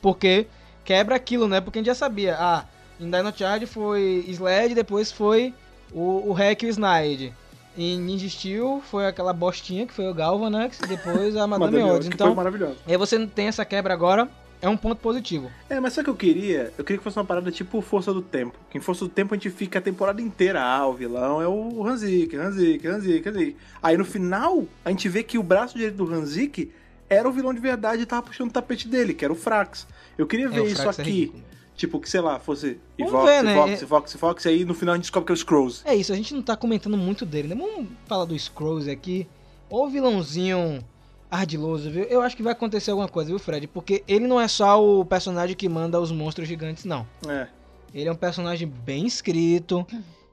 porque 0.01 0.47
quebra 0.85 1.17
aquilo, 1.17 1.49
né? 1.49 1.61
Porque 1.61 1.81
a 1.81 1.81
gente 1.81 1.89
já 1.89 1.97
sabia. 1.97 2.37
Ah, 2.39 2.65
em 3.01 3.11
Dino 3.11 3.37
Charge 3.37 3.67
foi 3.67 4.25
Sled, 4.29 4.73
depois 4.73 5.11
foi 5.11 5.53
o, 5.93 6.31
o 6.31 6.33
Hack 6.33 6.63
e 6.63 6.67
o 6.67 6.71
Snide. 6.71 7.35
Em 7.77 7.99
Ninja 8.01 8.29
Steel 8.29 8.83
foi 8.91 9.07
aquela 9.07 9.33
bostinha 9.33 9.87
que 9.87 9.93
foi 9.93 10.09
o 10.09 10.15
Galvanax, 10.15 10.79
e 10.81 10.87
depois 10.87 11.37
a 11.37 11.47
Madame, 11.49 11.81
foi 11.83 12.07
Então, 12.07 12.35
maravilhoso. 12.35 12.77
aí 12.87 12.97
você 12.97 13.19
não 13.19 13.27
tem 13.29 13.49
essa 13.49 13.65
quebra 13.65 13.93
agora, 13.93 14.29
é 14.63 14.69
um 14.69 14.77
ponto 14.77 14.97
positivo. 14.97 15.51
É, 15.69 15.79
mas 15.79 15.97
o 15.99 16.03
que 16.03 16.09
eu 16.09 16.15
queria? 16.17 16.73
Eu 16.79 16.85
queria 16.85 16.97
que 16.99 17.05
fosse 17.05 17.19
uma 17.19 17.25
parada 17.27 17.51
tipo 17.53 17.81
Força 17.83 18.13
do 18.15 18.23
Tempo. 18.23 18.59
Que 18.71 18.79
em 18.79 18.81
Força 18.81 19.05
do 19.05 19.11
Tempo 19.11 19.35
a 19.35 19.37
gente 19.37 19.51
fica 19.51 19.79
a 19.79 19.83
temporada 19.83 20.23
inteira. 20.23 20.63
Ah, 20.63 20.87
o 20.87 20.95
vilão 20.95 21.43
é 21.43 21.47
o 21.47 21.87
Hanzik, 21.87 22.35
Hanzik, 22.35 22.87
Hanzik, 22.89 23.29
Hanzik. 23.29 23.57
Aí 23.83 23.99
no 23.99 24.05
final, 24.05 24.65
a 24.83 24.89
gente 24.91 25.09
vê 25.11 25.23
que 25.23 25.37
o 25.37 25.43
braço 25.43 25.77
direito 25.77 25.97
do 25.97 26.11
Hanzik 26.13 26.73
era 27.09 27.29
o 27.29 27.33
vilão 27.33 27.53
de 27.53 27.61
verdade 27.61 28.03
e 28.03 28.07
tava 28.07 28.23
puxando 28.23 28.49
o 28.49 28.53
tapete 28.53 28.89
dele, 28.89 29.13
que 29.13 29.23
era 29.25 29.33
o 29.33 29.37
Frax. 29.37 29.87
Eu 30.17 30.27
queria 30.27 30.47
É, 30.47 30.49
ver 30.49 30.61
o 30.63 30.67
isso 30.67 30.83
é 30.83 30.89
aqui. 30.89 31.03
ridículo. 31.03 31.45
Tipo, 31.77 32.01
que 32.01 32.09
sei 32.09 32.21
lá, 32.23 32.39
fosse 32.39 32.79
Vamos 32.99 33.13
Evox, 33.13 33.31
ver, 33.31 33.43
né? 33.45 33.53
Evox, 33.53 33.83
Evox, 33.83 34.15
Evox, 34.15 34.45
e 34.45 34.49
aí 34.49 34.65
no 34.65 34.73
final 34.75 34.95
a 34.95 34.97
gente 34.97 35.05
descobre 35.05 35.27
que 35.27 35.33
é 35.33 35.35
o 35.35 35.37
Scrolls. 35.37 35.83
É 35.85 35.95
isso, 35.95 36.13
a 36.13 36.17
gente 36.17 36.33
não 36.35 36.41
tá 36.43 36.57
comentando 36.57 36.97
muito 36.97 37.27
dele, 37.27 37.49
né? 37.49 37.55
Vamos 37.55 37.87
falar 38.07 38.25
do 38.25 38.39
Scrolls 38.39 38.91
aqui. 38.91 39.27
O 39.69 39.87
vilãozinho 39.89 40.83
ardiloso, 41.31 41.91
viu? 41.91 42.05
Eu 42.05 42.23
acho 42.23 42.37
que 42.37 42.43
vai 42.43 42.53
acontecer 42.53 42.91
alguma 42.91 43.09
coisa, 43.09 43.29
viu, 43.29 43.39
Fred? 43.39 43.67
Porque 43.67 44.03
ele 44.09 44.27
não 44.27 44.41
é 44.41 44.49
só 44.49 44.83
o 44.83 45.05
personagem 45.05 45.55
que 45.57 45.69
manda 45.69 46.01
os 46.01 46.11
monstros 46.11 46.49
gigantes, 46.49 46.85
não. 46.85 47.07
É. 47.29 47.49
Ele 47.93 48.09
é 48.09 48.13
um 48.13 48.17
personagem 48.17 48.67
bem 48.69 49.07
escrito. 49.07 49.87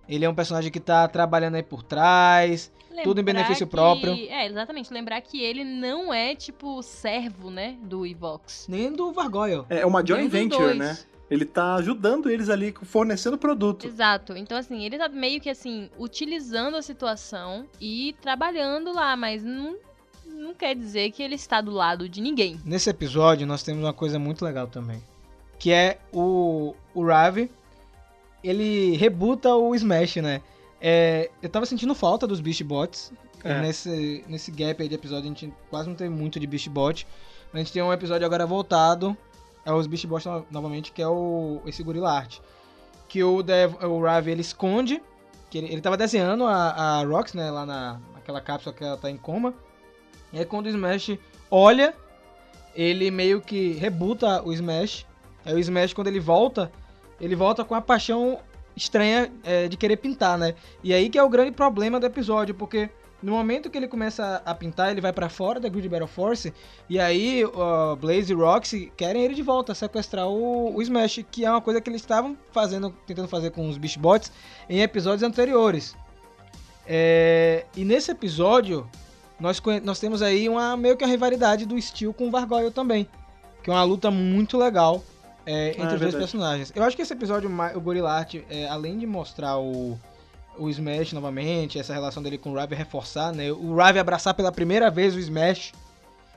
Ele 0.08 0.24
é 0.26 0.30
um 0.30 0.36
personagem 0.36 0.72
que 0.72 0.80
tá 0.80 1.08
trabalhando 1.08 1.56
aí 1.56 1.64
por 1.64 1.82
trás. 1.84 2.72
Tudo 3.04 3.20
em 3.20 3.24
Lembrar 3.24 3.34
benefício 3.34 3.66
que- 3.66 3.72
próprio. 3.72 4.14
É, 4.14 4.46
exatamente. 4.46 4.94
Lembrar 4.94 5.20
que 5.22 5.42
ele 5.42 5.64
não 5.64 6.14
é, 6.14 6.36
tipo, 6.36 6.82
servo, 6.84 7.50
né? 7.50 7.76
Do 7.82 8.06
Evox. 8.06 8.68
Nem 8.70 8.92
do 8.94 9.12
Vargoyle. 9.12 9.64
É 9.70 9.84
uma 9.86 10.06
joint 10.06 10.30
venture, 10.30 10.76
né? 10.76 10.96
Ele 11.34 11.46
tá 11.46 11.74
ajudando 11.74 12.30
eles 12.30 12.48
ali, 12.48 12.76
fornecendo 12.84 13.40
produto. 13.40 13.88
Exato. 13.88 14.38
Então, 14.38 14.56
assim, 14.56 14.86
ele 14.86 15.00
tá 15.00 15.10
meio 15.10 15.42
que, 15.42 15.50
assim, 15.50 15.90
utilizando 15.98 16.78
a 16.78 16.82
situação 16.84 17.66
e 17.82 18.16
trabalhando 18.22 18.94
lá, 18.94 19.18
mas 19.18 19.44
não, 19.44 19.76
não 20.28 20.54
quer 20.54 20.76
dizer 20.76 21.10
que 21.10 21.24
ele 21.24 21.34
está 21.34 21.60
do 21.60 21.72
lado 21.72 22.08
de 22.08 22.22
ninguém. 22.22 22.62
Nesse 22.64 22.88
episódio, 22.88 23.48
nós 23.48 23.64
temos 23.64 23.84
uma 23.84 23.94
coisa 23.94 24.20
muito 24.20 24.46
legal 24.46 24.68
também. 24.68 25.02
Que 25.58 25.72
é 25.72 25.98
o, 26.14 26.76
o 26.94 27.04
Ravi. 27.04 27.50
Ele 28.44 28.96
rebuta 28.96 29.56
o 29.56 29.74
Smash, 29.74 30.18
né? 30.18 30.40
É, 30.80 31.32
eu 31.42 31.50
tava 31.50 31.66
sentindo 31.66 31.96
falta 31.96 32.28
dos 32.28 32.42
Beast 32.42 32.62
Bots. 32.62 33.12
É. 33.44 33.60
Nesse, 33.60 34.24
nesse 34.28 34.52
gap 34.52 34.80
aí 34.84 34.88
de 34.88 34.94
episódio, 34.94 35.26
a 35.26 35.30
gente 35.30 35.52
quase 35.72 35.90
não 35.90 35.96
teve 35.96 36.12
muito 36.12 36.40
de 36.40 36.46
Beast 36.46 36.70
Bot. 36.70 37.08
A 37.52 37.58
gente 37.58 37.74
tem 37.74 37.82
um 37.82 37.92
episódio 37.92 38.24
agora 38.24 38.46
voltado 38.46 39.18
aos 39.66 39.88
Beast 39.88 40.06
Bots 40.08 40.26
no- 40.26 40.46
novamente, 40.52 40.92
que 40.92 41.02
é 41.02 41.08
o 41.08 41.62
esse 41.66 41.84
Gorilla 41.84 42.12
Art. 42.12 42.40
Que 43.08 43.24
o, 43.24 43.44
Dev, 43.44 43.76
o 43.84 44.02
Ravi 44.02 44.32
ele 44.32 44.42
esconde. 44.42 45.02
Que 45.50 45.58
ele, 45.60 45.68
ele 45.72 45.82
tava 45.82 45.96
desenhando 45.98 46.46
a, 46.46 47.00
a 47.00 47.04
Rox, 47.06 47.34
né? 47.34 47.52
Lá 47.52 47.66
na, 47.66 48.00
naquela 48.14 48.42
cápsula 48.42 48.74
que 48.76 48.84
ela 48.84 48.98
tá 48.98 49.10
em 49.10 49.18
coma. 49.18 49.54
E 50.32 50.40
aí 50.40 50.46
quando 50.46 50.66
o 50.66 50.70
Smash 50.70 51.18
olha, 51.52 51.94
ele 52.76 53.12
meio 53.12 53.40
que 53.40 53.74
rebuta 53.74 54.42
o 54.42 54.52
Smash. 54.52 55.06
Aí 55.46 55.54
o 55.54 55.60
Smash, 55.60 55.94
quando 55.94 56.08
ele 56.08 56.20
volta, 56.20 56.72
ele 57.22 57.36
volta 57.36 57.64
com 57.64 57.76
a 57.76 57.82
paixão 57.82 58.40
estranha 58.76 59.32
é, 59.44 59.68
de 59.68 59.78
querer 59.78 59.98
pintar, 59.98 60.38
né? 60.38 60.56
E 60.84 60.94
aí 60.94 61.10
que 61.10 61.18
é 61.20 61.24
o 61.24 61.30
grande 61.30 61.52
problema 61.52 62.00
do 62.00 62.06
episódio, 62.08 62.56
porque 62.56 62.90
no 63.24 63.32
momento 63.32 63.70
que 63.70 63.78
ele 63.78 63.88
começa 63.88 64.42
a 64.46 64.54
pintar, 64.54 64.92
ele 64.92 65.00
vai 65.00 65.14
pra 65.14 65.30
fora 65.30 65.60
da 65.60 65.70
Grid 65.70 65.88
Battle 65.88 66.08
Force, 66.08 66.54
e 66.90 67.00
aí 67.00 67.44
Blaze 68.00 68.34
e 68.34 68.36
Roxy 68.36 68.92
querem 68.98 69.24
ele 69.24 69.34
de 69.34 69.42
volta, 69.42 69.74
sequestrar 69.74 70.28
o, 70.28 70.76
o 70.76 70.82
Smash, 70.82 71.24
que 71.32 71.46
é 71.46 71.50
uma 71.50 71.62
coisa 71.62 71.80
que 71.80 71.90
eles 71.90 72.02
estavam 72.02 72.38
fazendo, 72.52 72.94
tentando 73.08 73.30
fazer 73.30 73.52
com 73.52 73.70
os 73.70 73.78
Beast 73.78 73.98
Bots 73.98 74.32
em 74.70 74.82
episódios 74.82 75.24
anteriores. 75.24 75.96
É, 76.86 77.66
e 77.78 77.86
nesse 77.86 78.12
episódio, 78.12 78.88
nós, 79.40 79.62
nós 79.84 80.00
temos 80.00 80.22
aí 80.22 80.50
uma 80.50 80.76
meio 80.76 80.98
que 80.98 81.04
uma 81.04 81.10
rivalidade 81.10 81.66
do 81.66 81.82
Steel 81.82 82.14
com 82.14 82.28
o 82.28 82.32
Vargoyle 82.32 82.72
também. 82.72 83.08
Que 83.64 83.70
é 83.70 83.74
uma 83.74 83.84
luta 83.84 84.12
muito 84.12 84.58
legal 84.58 85.02
é, 85.46 85.70
entre 85.70 85.84
Ah, 85.84 85.92
é 85.92 85.94
os 85.94 86.02
dois 86.02 86.16
personagens. 86.16 86.74
Eu 86.76 86.84
acho 86.84 86.96
que 86.96 87.02
esse 87.02 87.14
episódio, 87.14 87.50
o 87.74 87.80
Gorilla 87.80 88.12
Art, 88.12 88.36
é, 88.50 88.68
além 88.68 88.98
de 88.98 89.08
mostrar 89.08 89.58
o, 89.58 89.98
o 90.58 90.70
Smash 90.70 91.14
novamente, 91.14 91.80
essa 91.80 91.94
relação 91.94 92.22
dele 92.22 92.38
com 92.38 92.52
o 92.52 92.56
Ravi 92.56 92.76
reforçar, 92.76 93.34
né? 93.34 93.52
O 93.52 93.76
Ravi 93.76 94.00
abraçar 94.00 94.34
pela 94.34 94.52
primeira 94.52 94.90
vez 94.90 95.16
o 95.16 95.20
Smash. 95.20 95.74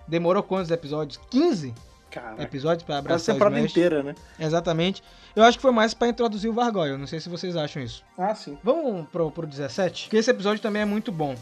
Demorou 0.08 0.42
quantos 0.42 0.70
episódios? 0.70 1.18
15 1.30 1.74
Cara, 2.10 2.42
episódios 2.42 2.82
pra 2.82 2.94
quase 3.02 3.30
a 3.30 3.34
abraçar 3.34 3.34
o 3.34 3.56
Smash. 3.56 3.70
inteira, 3.70 4.02
né? 4.02 4.14
Exatamente. 4.38 5.02
Eu 5.34 5.42
acho 5.42 5.58
que 5.58 5.62
foi 5.62 5.72
mais 5.72 5.92
pra 5.92 6.08
introduzir 6.08 6.48
o 6.48 6.54
Vargoyle. 6.54 6.96
Não 6.96 7.06
sei 7.06 7.20
se 7.20 7.28
vocês 7.28 7.56
acham 7.56 7.82
isso. 7.82 8.02
Ah, 8.16 8.34
sim. 8.34 8.56
Vamos 8.62 9.06
pro, 9.08 9.30
pro 9.30 9.46
17? 9.46 10.04
Porque 10.04 10.16
esse 10.16 10.30
episódio 10.30 10.62
também 10.62 10.82
é 10.82 10.86
muito 10.86 11.12
bom. 11.12 11.34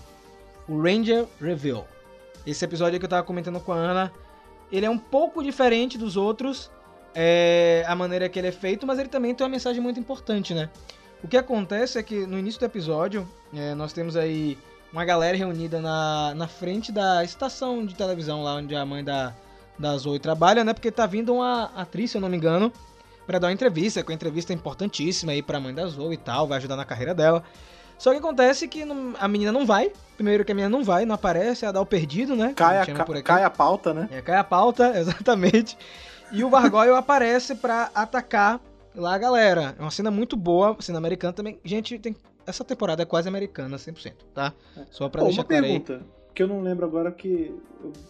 O 0.69 0.81
Ranger 0.83 1.27
Reveal. 1.41 1.87
Esse 2.47 2.65
episódio 2.65 2.99
que 2.99 3.05
eu 3.05 3.09
tava 3.09 3.23
comentando 3.23 3.61
com 3.61 3.73
a 3.73 3.77
Ana, 3.77 4.13
ele 4.73 4.85
é 4.85 4.91
um 4.91 4.99
pouco 4.99 5.43
diferente 5.43 5.97
dos 5.97 6.17
outros, 6.17 6.71
é, 7.15 7.85
a 7.87 7.95
maneira 7.95 8.29
que 8.29 8.39
ele 8.39 8.49
é 8.49 8.53
feito, 8.53 8.87
mas 8.87 8.99
ele 8.99 9.09
também 9.09 9.35
tem 9.35 9.45
uma 9.45 9.51
mensagem 9.51 9.81
muito 9.81 10.01
importante, 10.01 10.53
né? 10.53 10.69
O 11.25 11.29
que 11.29 11.37
acontece 11.37 11.99
é 11.99 12.03
que 12.03 12.27
no 12.27 12.39
início 12.39 12.61
do 12.61 12.67
episódio, 12.67 13.27
é, 13.55 13.75
nós 13.75 13.93
temos 13.93 14.15
aí 14.17 14.59
uma 14.93 15.05
galera 15.05 15.37
reunida 15.37 15.81
na, 15.81 16.35
na 16.37 16.47
frente 16.47 16.93
da 16.93 17.25
estação 17.25 17.85
de 17.85 17.95
televisão 17.95 18.43
lá 18.45 18.55
onde 18.57 18.77
a 18.77 18.85
mãe 18.85 19.03
da, 19.03 19.33
da 19.79 19.97
Zoe 19.97 20.19
trabalha, 20.19 20.63
né? 20.63 20.73
Porque 20.75 20.91
tá 20.91 21.07
vindo 21.07 21.35
uma 21.35 21.71
atriz, 21.75 22.11
se 22.11 22.17
eu 22.19 22.21
não 22.21 22.29
me 22.29 22.37
engano, 22.37 22.71
para 23.27 23.39
dar 23.39 23.47
uma 23.49 23.53
entrevista, 23.55 24.03
que 24.03 24.11
é 24.11 24.13
uma 24.13 24.15
entrevista 24.17 24.53
importantíssima 24.53 25.33
aí 25.33 25.43
pra 25.43 25.59
mãe 25.59 25.75
da 25.75 25.87
Zoe 25.87 26.15
e 26.15 26.19
tal, 26.19 26.47
vai 26.47 26.59
ajudar 26.59 26.77
na 26.77 26.85
carreira 26.85 27.15
dela. 27.15 27.43
Só 27.99 28.11
que 28.13 28.19
acontece 28.19 28.69
que 28.69 28.85
não- 28.85 29.15
a 29.19 29.27
menina 29.27 29.51
não 29.51 29.65
vai. 29.65 29.91
Primeiro 30.17 30.45
que 30.45 30.53
a 30.53 30.55
menina 30.55 30.69
não 30.69 30.85
vai, 30.85 31.07
não 31.07 31.15
aparece, 31.15 31.65
ela 31.65 31.73
dá 31.73 31.81
o 31.81 31.87
perdido, 31.87 32.37
né? 32.37 32.53
Cai 32.55 32.77
a, 32.79 32.85
ca- 32.99 33.05
cai 33.23 33.45
a 33.45 33.51
pauta, 33.51 33.95
né? 33.95 34.09
É, 34.13 34.21
cai 34.21 34.37
a 34.37 34.45
pauta, 34.45 34.93
exatamente. 34.99 35.77
E 36.31 36.45
o 36.45 36.51
Vargoyle 36.51 36.95
aparece 36.95 37.55
pra 37.55 37.91
atacar 37.95 38.61
lá 38.95 39.15
a 39.15 39.19
galera. 39.19 39.75
É 39.79 39.83
uma 39.83 39.91
cena 39.91 40.11
muito 40.11 40.37
boa, 40.37 40.77
cena 40.81 40.99
americana 40.99 41.33
também. 41.33 41.59
Gente, 41.65 41.99
tem... 41.99 42.17
essa 42.47 42.65
temporada 42.65 43.03
é 43.03 43.07
quase 43.07 43.29
americana, 43.29 43.77
100%, 43.77 44.13
tá? 44.33 44.53
Só 44.91 45.09
pra 45.09 45.21
Pô, 45.21 45.27
deixar 45.27 45.43
uma 45.43 45.49
claro 45.49 45.65
aí. 45.65 45.71
pergunta, 45.81 46.07
que 46.35 46.43
eu 46.43 46.49
não 46.49 46.63
lembro 46.63 46.85
agora 46.85 47.11
que... 47.13 47.55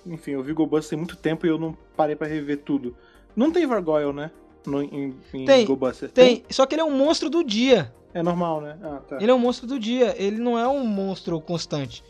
Enfim, 0.07 0.33
eu 0.33 0.43
vi 0.43 0.53
GoBusters 0.53 0.89
tem 0.91 0.99
muito 0.99 1.17
tempo 1.17 1.47
e 1.47 1.49
eu 1.49 1.59
não 1.59 1.77
parei 1.97 2.17
pra 2.17 2.27
rever 2.27 2.59
tudo. 2.59 2.97
Não 3.35 3.51
tem 3.51 3.67
Vargoyle, 3.67 4.13
né? 4.13 4.31
No, 4.67 4.83
em, 4.83 5.15
em 5.35 5.45
Tem, 5.45 5.67
GoBusters. 5.67 6.13
Tem, 6.13 6.45
só 6.51 6.65
que 6.65 6.75
ele 6.75 6.83
é 6.83 6.85
um 6.85 6.97
monstro 6.97 7.29
do 7.29 7.45
dia. 7.45 7.93
É 8.15 8.23
normal, 8.23 8.61
né? 8.61 8.79
Ah, 8.83 9.01
tá. 9.07 9.19
Ele 9.21 9.31
é 9.31 9.35
um 9.35 9.39
monstro 9.39 9.67
do 9.67 9.79
dia, 9.79 10.15
ele 10.17 10.39
não 10.39 10.59
é 10.59 10.67
um 10.67 10.87
monstro 10.87 11.39
constante. 11.41 12.03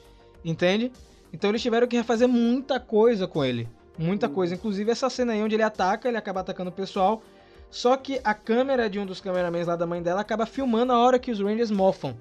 Entende? 0.44 0.92
Então 1.32 1.50
eles 1.50 1.62
tiveram 1.62 1.88
que 1.88 1.96
refazer 1.96 2.28
muita 2.28 2.78
coisa 2.78 3.26
com 3.26 3.44
ele. 3.44 3.68
Muita 3.98 4.28
coisa. 4.28 4.54
Inclusive 4.54 4.90
essa 4.90 5.08
cena 5.08 5.32
aí 5.32 5.42
onde 5.42 5.56
ele 5.56 5.62
ataca, 5.62 6.06
ele 6.08 6.16
acaba 6.16 6.40
atacando 6.40 6.70
o 6.70 6.72
pessoal. 6.72 7.22
Só 7.74 7.96
que 7.96 8.20
a 8.22 8.32
câmera 8.32 8.88
de 8.88 9.00
um 9.00 9.04
dos 9.04 9.20
cameramans 9.20 9.66
lá 9.66 9.74
da 9.74 9.84
mãe 9.84 10.00
dela 10.00 10.20
acaba 10.20 10.46
filmando 10.46 10.92
a 10.92 10.98
hora 11.00 11.18
que 11.18 11.32
os 11.32 11.40
Rangers 11.40 11.72
mofam. 11.72 12.14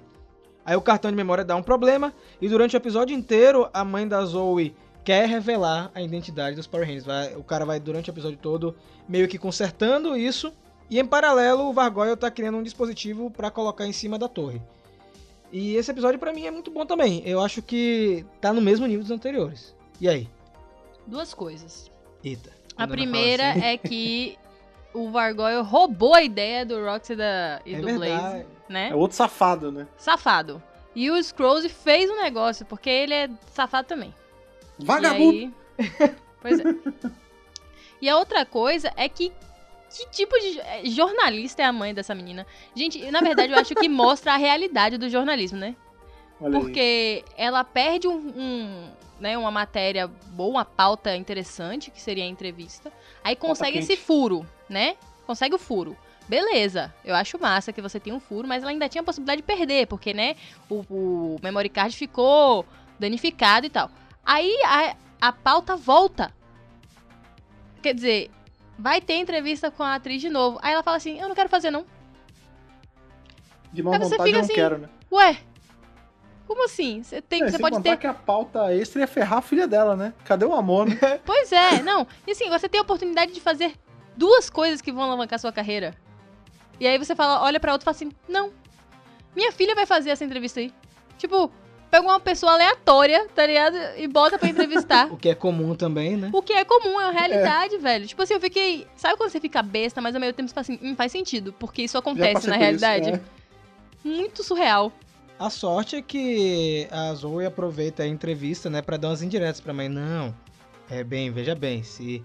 Aí 0.66 0.74
o 0.74 0.80
cartão 0.80 1.12
de 1.12 1.16
memória 1.16 1.44
dá 1.44 1.54
um 1.54 1.62
problema. 1.62 2.12
E 2.40 2.48
durante 2.48 2.74
o 2.74 2.78
episódio 2.78 3.14
inteiro, 3.16 3.68
a 3.72 3.84
mãe 3.84 4.08
da 4.08 4.24
Zoe 4.24 4.74
quer 5.04 5.28
revelar 5.28 5.92
a 5.94 6.02
identidade 6.02 6.56
dos 6.56 6.66
Power 6.66 6.84
Rangers. 6.84 7.04
Vai- 7.06 7.36
o 7.36 7.44
cara 7.44 7.64
vai, 7.64 7.78
durante 7.78 8.10
o 8.10 8.12
episódio 8.12 8.36
todo, 8.36 8.74
meio 9.08 9.28
que 9.28 9.38
consertando 9.38 10.16
isso. 10.16 10.52
E 10.90 10.98
em 10.98 11.06
paralelo, 11.06 11.68
o 11.68 11.72
Vargoyle 11.72 12.16
tá 12.16 12.32
criando 12.32 12.58
um 12.58 12.62
dispositivo 12.64 13.30
pra 13.30 13.48
colocar 13.48 13.86
em 13.86 13.92
cima 13.92 14.18
da 14.18 14.26
torre. 14.26 14.60
E 15.52 15.76
esse 15.76 15.88
episódio 15.92 16.18
pra 16.18 16.32
mim 16.32 16.46
é 16.46 16.50
muito 16.50 16.68
bom 16.72 16.84
também. 16.84 17.22
Eu 17.24 17.40
acho 17.40 17.62
que 17.62 18.26
tá 18.40 18.52
no 18.52 18.60
mesmo 18.60 18.86
nível 18.88 19.02
dos 19.02 19.12
anteriores. 19.12 19.72
E 20.00 20.08
aí? 20.08 20.28
Duas 21.06 21.32
coisas. 21.32 21.88
Eita. 22.24 22.50
A 22.76 22.88
primeira 22.88 23.50
assim- 23.52 23.60
é 23.62 23.78
que 23.78 24.36
o 24.94 25.10
Vargoyle 25.10 25.62
roubou 25.62 26.14
a 26.14 26.22
ideia 26.22 26.64
do 26.64 26.82
Roxy 26.82 27.12
e, 27.12 27.16
da, 27.16 27.60
e 27.66 27.74
É 27.74 27.80
do 27.80 27.86
verdade. 27.86 28.12
Blaze, 28.12 28.46
né? 28.68 28.88
É 28.90 28.94
outro 28.94 29.16
safado, 29.16 29.70
né? 29.70 29.86
Safado. 29.96 30.62
E 30.94 31.10
o 31.10 31.22
Scrolls 31.22 31.68
fez 31.68 32.08
um 32.08 32.22
negócio, 32.22 32.64
porque 32.64 32.88
ele 32.88 33.12
é 33.12 33.28
safado 33.52 33.88
também. 33.88 34.14
Vagabundo! 34.78 35.36
E 35.36 35.54
aí... 35.78 36.14
pois 36.40 36.60
é. 36.60 36.64
E 38.00 38.08
a 38.08 38.16
outra 38.16 38.46
coisa 38.46 38.92
é 38.96 39.08
que 39.08 39.32
que 39.90 40.10
tipo 40.10 40.34
de 40.40 40.90
jornalista 40.90 41.62
é 41.62 41.64
a 41.64 41.72
mãe 41.72 41.94
dessa 41.94 42.14
menina? 42.14 42.44
Gente, 42.74 43.10
na 43.12 43.20
verdade 43.20 43.52
eu 43.52 43.58
acho 43.58 43.76
que 43.76 43.88
mostra 43.88 44.34
a 44.34 44.36
realidade 44.36 44.98
do 44.98 45.08
jornalismo, 45.08 45.56
né? 45.58 45.76
Olha 46.44 46.58
aí. 46.58 46.62
Porque 46.62 47.24
ela 47.38 47.64
perde 47.64 48.06
um, 48.06 48.18
um, 48.36 48.90
né, 49.18 49.38
uma 49.38 49.50
matéria 49.50 50.06
boa, 50.06 50.50
uma 50.50 50.64
pauta 50.64 51.16
interessante, 51.16 51.90
que 51.90 52.00
seria 52.00 52.24
a 52.24 52.26
entrevista. 52.26 52.92
Aí 53.22 53.34
consegue 53.34 53.78
esse 53.78 53.96
furo, 53.96 54.46
né? 54.68 54.96
Consegue 55.26 55.54
o 55.54 55.58
furo. 55.58 55.96
Beleza, 56.28 56.92
eu 57.02 57.14
acho 57.14 57.38
massa 57.38 57.72
que 57.72 57.80
você 57.80 57.98
tem 57.98 58.12
um 58.12 58.20
furo, 58.20 58.46
mas 58.46 58.62
ela 58.62 58.72
ainda 58.72 58.88
tinha 58.90 59.00
a 59.00 59.04
possibilidade 59.04 59.40
de 59.40 59.46
perder, 59.46 59.86
porque, 59.86 60.12
né, 60.12 60.36
o, 60.68 60.84
o 60.90 61.36
memory 61.42 61.70
card 61.70 61.96
ficou 61.96 62.66
danificado 62.98 63.64
e 63.66 63.70
tal. 63.70 63.90
Aí 64.24 64.54
a, 64.66 64.96
a 65.28 65.32
pauta 65.32 65.76
volta. 65.76 66.30
Quer 67.82 67.94
dizer, 67.94 68.30
vai 68.78 69.00
ter 69.00 69.14
entrevista 69.14 69.70
com 69.70 69.82
a 69.82 69.94
atriz 69.94 70.20
de 70.20 70.28
novo. 70.28 70.58
Aí 70.62 70.74
ela 70.74 70.82
fala 70.82 70.98
assim: 70.98 71.18
Eu 71.18 71.28
não 71.28 71.34
quero 71.34 71.48
fazer, 71.48 71.70
não. 71.70 71.86
De 73.72 73.82
má 73.82 73.92
Aí 73.92 73.98
vontade 73.98 74.20
eu 74.20 74.26
fica 74.26 74.38
não 74.38 74.44
assim, 74.44 74.54
quero, 74.54 74.78
né? 74.78 74.88
Ué, 75.10 75.38
como 76.46 76.64
assim? 76.64 77.02
Você 77.02 77.20
tem, 77.22 77.42
É, 77.42 77.50
você 77.50 77.58
pode 77.58 77.80
ter. 77.82 77.96
que 77.96 78.06
a 78.06 78.14
pauta 78.14 78.72
extra 78.74 79.00
ia 79.00 79.06
ferrar 79.06 79.38
a 79.38 79.42
filha 79.42 79.66
dela, 79.66 79.96
né? 79.96 80.12
Cadê 80.24 80.44
o 80.44 80.52
amor, 80.54 80.86
né? 80.88 80.96
Pois 81.24 81.50
é, 81.52 81.82
não. 81.82 82.06
E 82.26 82.32
assim, 82.32 82.48
você 82.50 82.68
tem 82.68 82.78
a 82.78 82.82
oportunidade 82.82 83.32
de 83.32 83.40
fazer 83.40 83.74
duas 84.16 84.48
coisas 84.50 84.80
que 84.80 84.92
vão 84.92 85.02
alavancar 85.04 85.38
sua 85.38 85.52
carreira. 85.52 85.94
E 86.78 86.86
aí 86.86 86.98
você 86.98 87.14
fala, 87.14 87.42
olha 87.42 87.58
pra 87.60 87.72
outra 87.72 87.84
e 87.84 87.86
fala 87.86 87.96
assim: 87.96 88.12
Não. 88.28 88.50
Minha 89.34 89.50
filha 89.52 89.74
vai 89.74 89.86
fazer 89.86 90.10
essa 90.10 90.24
entrevista 90.24 90.60
aí. 90.60 90.72
Tipo, 91.18 91.50
pega 91.90 92.04
uma 92.06 92.20
pessoa 92.20 92.52
aleatória, 92.52 93.26
tá 93.34 93.46
ligado? 93.46 93.76
E 93.96 94.06
bota 94.06 94.38
pra 94.38 94.48
entrevistar. 94.48 95.08
O 95.12 95.16
que 95.16 95.28
é 95.28 95.34
comum 95.34 95.74
também, 95.74 96.16
né? 96.16 96.30
O 96.32 96.42
que 96.42 96.52
é 96.52 96.64
comum, 96.64 97.00
é 97.00 97.04
uma 97.06 97.12
realidade, 97.12 97.78
velho. 97.78 98.06
Tipo 98.06 98.22
assim, 98.22 98.34
eu 98.34 98.40
fiquei. 98.40 98.86
Sabe 98.96 99.16
quando 99.16 99.30
você 99.30 99.40
fica 99.40 99.62
besta, 99.62 100.00
mas 100.00 100.14
ao 100.14 100.20
mesmo 100.20 100.34
tempo 100.34 100.48
você 100.48 100.54
fala 100.54 100.62
assim, 100.62 100.78
hum, 100.82 100.94
faz 100.94 101.10
sentido, 101.12 101.52
porque 101.52 101.82
isso 101.82 101.96
acontece 101.98 102.34
na 102.34 102.40
por 102.40 102.48
isso, 102.50 102.58
realidade. 102.84 103.10
é. 103.10 103.20
Muito 104.04 104.42
surreal. 104.42 104.92
A 105.38 105.50
sorte 105.50 105.96
é 105.96 106.02
que 106.02 106.86
a 106.90 107.12
Zoe 107.14 107.44
aproveita 107.44 108.02
a 108.02 108.06
entrevista, 108.06 108.70
né, 108.70 108.80
pra 108.80 108.96
dar 108.96 109.08
umas 109.08 109.22
indiretas 109.22 109.60
pra 109.60 109.72
mãe. 109.74 109.88
Não, 109.88 110.34
é 110.88 111.02
bem, 111.02 111.30
veja 111.30 111.54
bem, 111.54 111.82
se 111.82 112.22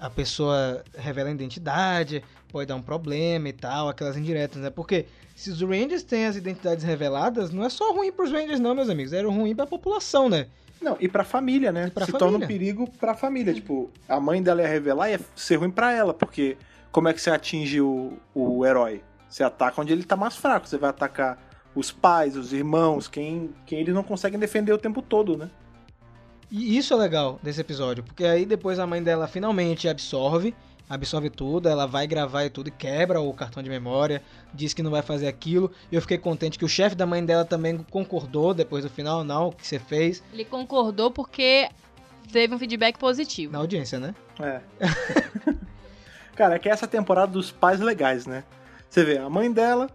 a 0.00 0.08
pessoa 0.08 0.84
revela 0.96 1.28
a 1.28 1.32
identidade, 1.32 2.22
pode 2.48 2.68
dar 2.68 2.76
um 2.76 2.82
problema 2.82 3.48
e 3.48 3.52
tal, 3.52 3.88
aquelas 3.88 4.16
indiretas, 4.16 4.62
né? 4.62 4.70
Porque 4.70 5.06
se 5.34 5.50
os 5.50 5.60
Rangers 5.60 6.02
têm 6.02 6.26
as 6.26 6.36
identidades 6.36 6.84
reveladas, 6.84 7.50
não 7.50 7.64
é 7.64 7.68
só 7.68 7.92
ruim 7.92 8.12
pros 8.12 8.30
Rangers 8.30 8.60
não, 8.60 8.74
meus 8.74 8.88
amigos, 8.88 9.12
é 9.12 9.22
ruim 9.22 9.54
pra 9.54 9.66
população, 9.66 10.28
né? 10.28 10.46
Não, 10.80 10.96
e 11.00 11.08
pra 11.08 11.24
família, 11.24 11.72
né? 11.72 11.90
Pra 11.90 12.04
Se 12.04 12.12
família. 12.12 12.30
torna 12.30 12.44
um 12.44 12.48
perigo 12.48 12.88
pra 12.98 13.14
família. 13.14 13.52
Tipo, 13.52 13.90
a 14.08 14.20
mãe 14.20 14.42
dela 14.42 14.62
ia 14.62 14.68
revelar 14.68 15.08
e 15.08 15.12
ia 15.12 15.20
ser 15.34 15.56
ruim 15.56 15.70
pra 15.70 15.92
ela, 15.92 16.14
porque 16.14 16.56
como 16.92 17.08
é 17.08 17.12
que 17.14 17.20
você 17.20 17.30
atinge 17.30 17.80
o, 17.80 18.12
o 18.34 18.64
herói? 18.64 19.02
Você 19.28 19.42
ataca 19.42 19.80
onde 19.80 19.92
ele 19.92 20.04
tá 20.04 20.14
mais 20.16 20.36
fraco. 20.36 20.68
Você 20.68 20.76
vai 20.78 20.90
atacar 20.90 21.38
os 21.76 21.92
pais, 21.92 22.36
os 22.36 22.54
irmãos, 22.54 23.06
quem, 23.06 23.50
quem 23.66 23.80
eles 23.80 23.94
não 23.94 24.02
conseguem 24.02 24.40
defender 24.40 24.72
o 24.72 24.78
tempo 24.78 25.02
todo, 25.02 25.36
né? 25.36 25.50
E 26.50 26.76
isso 26.78 26.94
é 26.94 26.96
legal 26.96 27.38
desse 27.42 27.60
episódio, 27.60 28.02
porque 28.02 28.24
aí 28.24 28.46
depois 28.46 28.78
a 28.78 28.86
mãe 28.86 29.02
dela 29.02 29.28
finalmente 29.28 29.88
absorve, 29.88 30.54
absorve 30.88 31.28
tudo, 31.28 31.68
ela 31.68 31.86
vai 31.86 32.06
gravar 32.06 32.44
e 32.44 32.50
tudo 32.50 32.68
e 32.68 32.70
quebra 32.70 33.20
o 33.20 33.32
cartão 33.34 33.62
de 33.62 33.68
memória, 33.68 34.22
diz 34.54 34.72
que 34.72 34.82
não 34.82 34.90
vai 34.90 35.02
fazer 35.02 35.26
aquilo. 35.26 35.70
E 35.92 35.96
eu 35.96 36.00
fiquei 36.00 36.16
contente 36.16 36.58
que 36.58 36.64
o 36.64 36.68
chefe 36.68 36.96
da 36.96 37.04
mãe 37.04 37.22
dela 37.22 37.44
também 37.44 37.76
concordou 37.90 38.54
depois 38.54 38.84
do 38.84 38.90
final, 38.90 39.22
não, 39.22 39.48
o 39.48 39.52
que 39.52 39.66
você 39.66 39.78
fez 39.78 40.22
Ele 40.32 40.44
concordou 40.44 41.10
porque 41.10 41.68
teve 42.32 42.54
um 42.54 42.58
feedback 42.58 42.98
positivo. 42.98 43.52
na 43.52 43.58
audiência, 43.58 43.98
né? 43.98 44.14
É. 44.40 44.60
Cara, 46.34 46.54
é 46.54 46.58
que 46.58 46.68
é 46.68 46.72
essa 46.72 46.86
temporada 46.86 47.32
dos 47.32 47.50
pais 47.50 47.80
legais, 47.80 48.24
né? 48.24 48.44
Você 48.88 49.04
vê, 49.04 49.18
a 49.18 49.28
mãe 49.28 49.50
dela 49.52 49.90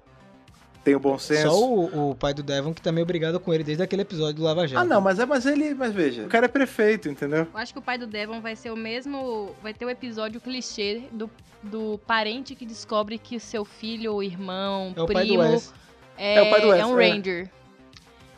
tem 0.83 0.95
o 0.95 0.99
bom 0.99 1.17
senso. 1.17 1.49
Só 1.49 1.63
o, 1.63 2.11
o 2.11 2.15
pai 2.15 2.33
do 2.33 2.41
Devon 2.41 2.73
que 2.73 2.81
tá 2.81 2.91
meio 2.91 3.05
brigado 3.05 3.39
com 3.39 3.53
ele 3.53 3.63
desde 3.63 3.83
aquele 3.83 4.01
episódio 4.01 4.35
do 4.35 4.43
Lava 4.43 4.67
Jato. 4.67 4.81
Ah, 4.81 4.85
não, 4.85 4.99
mas 4.99 5.19
é, 5.19 5.25
mas 5.25 5.45
ele, 5.45 5.73
mas 5.75 5.93
veja, 5.93 6.23
o 6.23 6.27
cara 6.27 6.45
é 6.45 6.49
prefeito, 6.49 7.07
entendeu? 7.07 7.47
Eu 7.53 7.59
acho 7.59 7.71
que 7.71 7.79
o 7.79 7.81
pai 7.81 7.97
do 7.97 8.07
Devon 8.07 8.41
vai 8.41 8.55
ser 8.55 8.71
o 8.71 8.75
mesmo. 8.75 9.55
Vai 9.61 9.73
ter 9.73 9.85
o 9.85 9.89
episódio 9.89 10.41
clichê 10.41 11.03
do, 11.11 11.29
do 11.61 11.99
parente 12.07 12.55
que 12.55 12.65
descobre 12.65 13.17
que 13.17 13.39
seu 13.39 13.63
filho, 13.63 14.13
ou 14.13 14.23
irmão, 14.23 14.93
É 14.95 15.01
o 15.01 15.07
pai 15.07 15.25
do 15.25 15.37
primo 15.37 15.63
é, 16.17 16.35
É 16.35 16.41
o 16.41 16.49
pai 16.49 16.61
do 16.61 16.69
Wes, 16.69 16.81
é 16.81 16.85
um 16.85 16.99
é. 16.99 17.09
Ranger. 17.09 17.49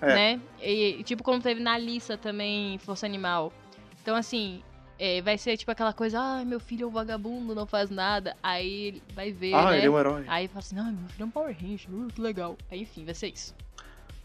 É. 0.02 0.15
Né? 0.15 0.41
E, 0.61 0.99
e 0.99 1.03
tipo 1.03 1.24
como 1.24 1.41
teve 1.41 1.61
na 1.61 1.74
Alissa 1.76 2.18
também, 2.18 2.78
Força 2.80 3.06
Animal. 3.06 3.53
Então, 4.02 4.18
assim, 4.18 4.61
é, 5.03 5.21
vai 5.21 5.38
ser 5.38 5.57
tipo 5.57 5.69
aquela 5.69 5.91
coisa, 5.91 6.17
ah, 6.17 6.45
meu 6.45 6.61
filho 6.61 6.85
é 6.85 6.88
um 6.88 6.89
vagabundo, 6.89 7.53
não 7.53 7.65
faz 7.65 7.89
nada. 7.89 8.38
Aí 8.41 8.84
ele 8.85 9.03
vai 9.13 9.34
ver, 9.34 9.53
ah, 9.53 9.71
né? 9.71 9.80
ele 9.80 9.88
é 9.88 9.89
um 9.89 9.99
herói. 9.99 10.23
Aí 10.30 10.47
fala 10.47 10.59
assim, 10.59 10.75
não, 10.75 10.85
meu 10.85 11.09
filho 11.09 11.23
é 11.23 11.25
um 11.25 11.30
Power 11.30 11.53
Ranger, 11.53 11.93
uh, 11.93 12.07
que 12.07 12.21
legal. 12.21 12.57
Aí, 12.71 12.84
enfim, 12.84 13.03
vai 13.03 13.13
ser 13.13 13.27
isso. 13.27 13.53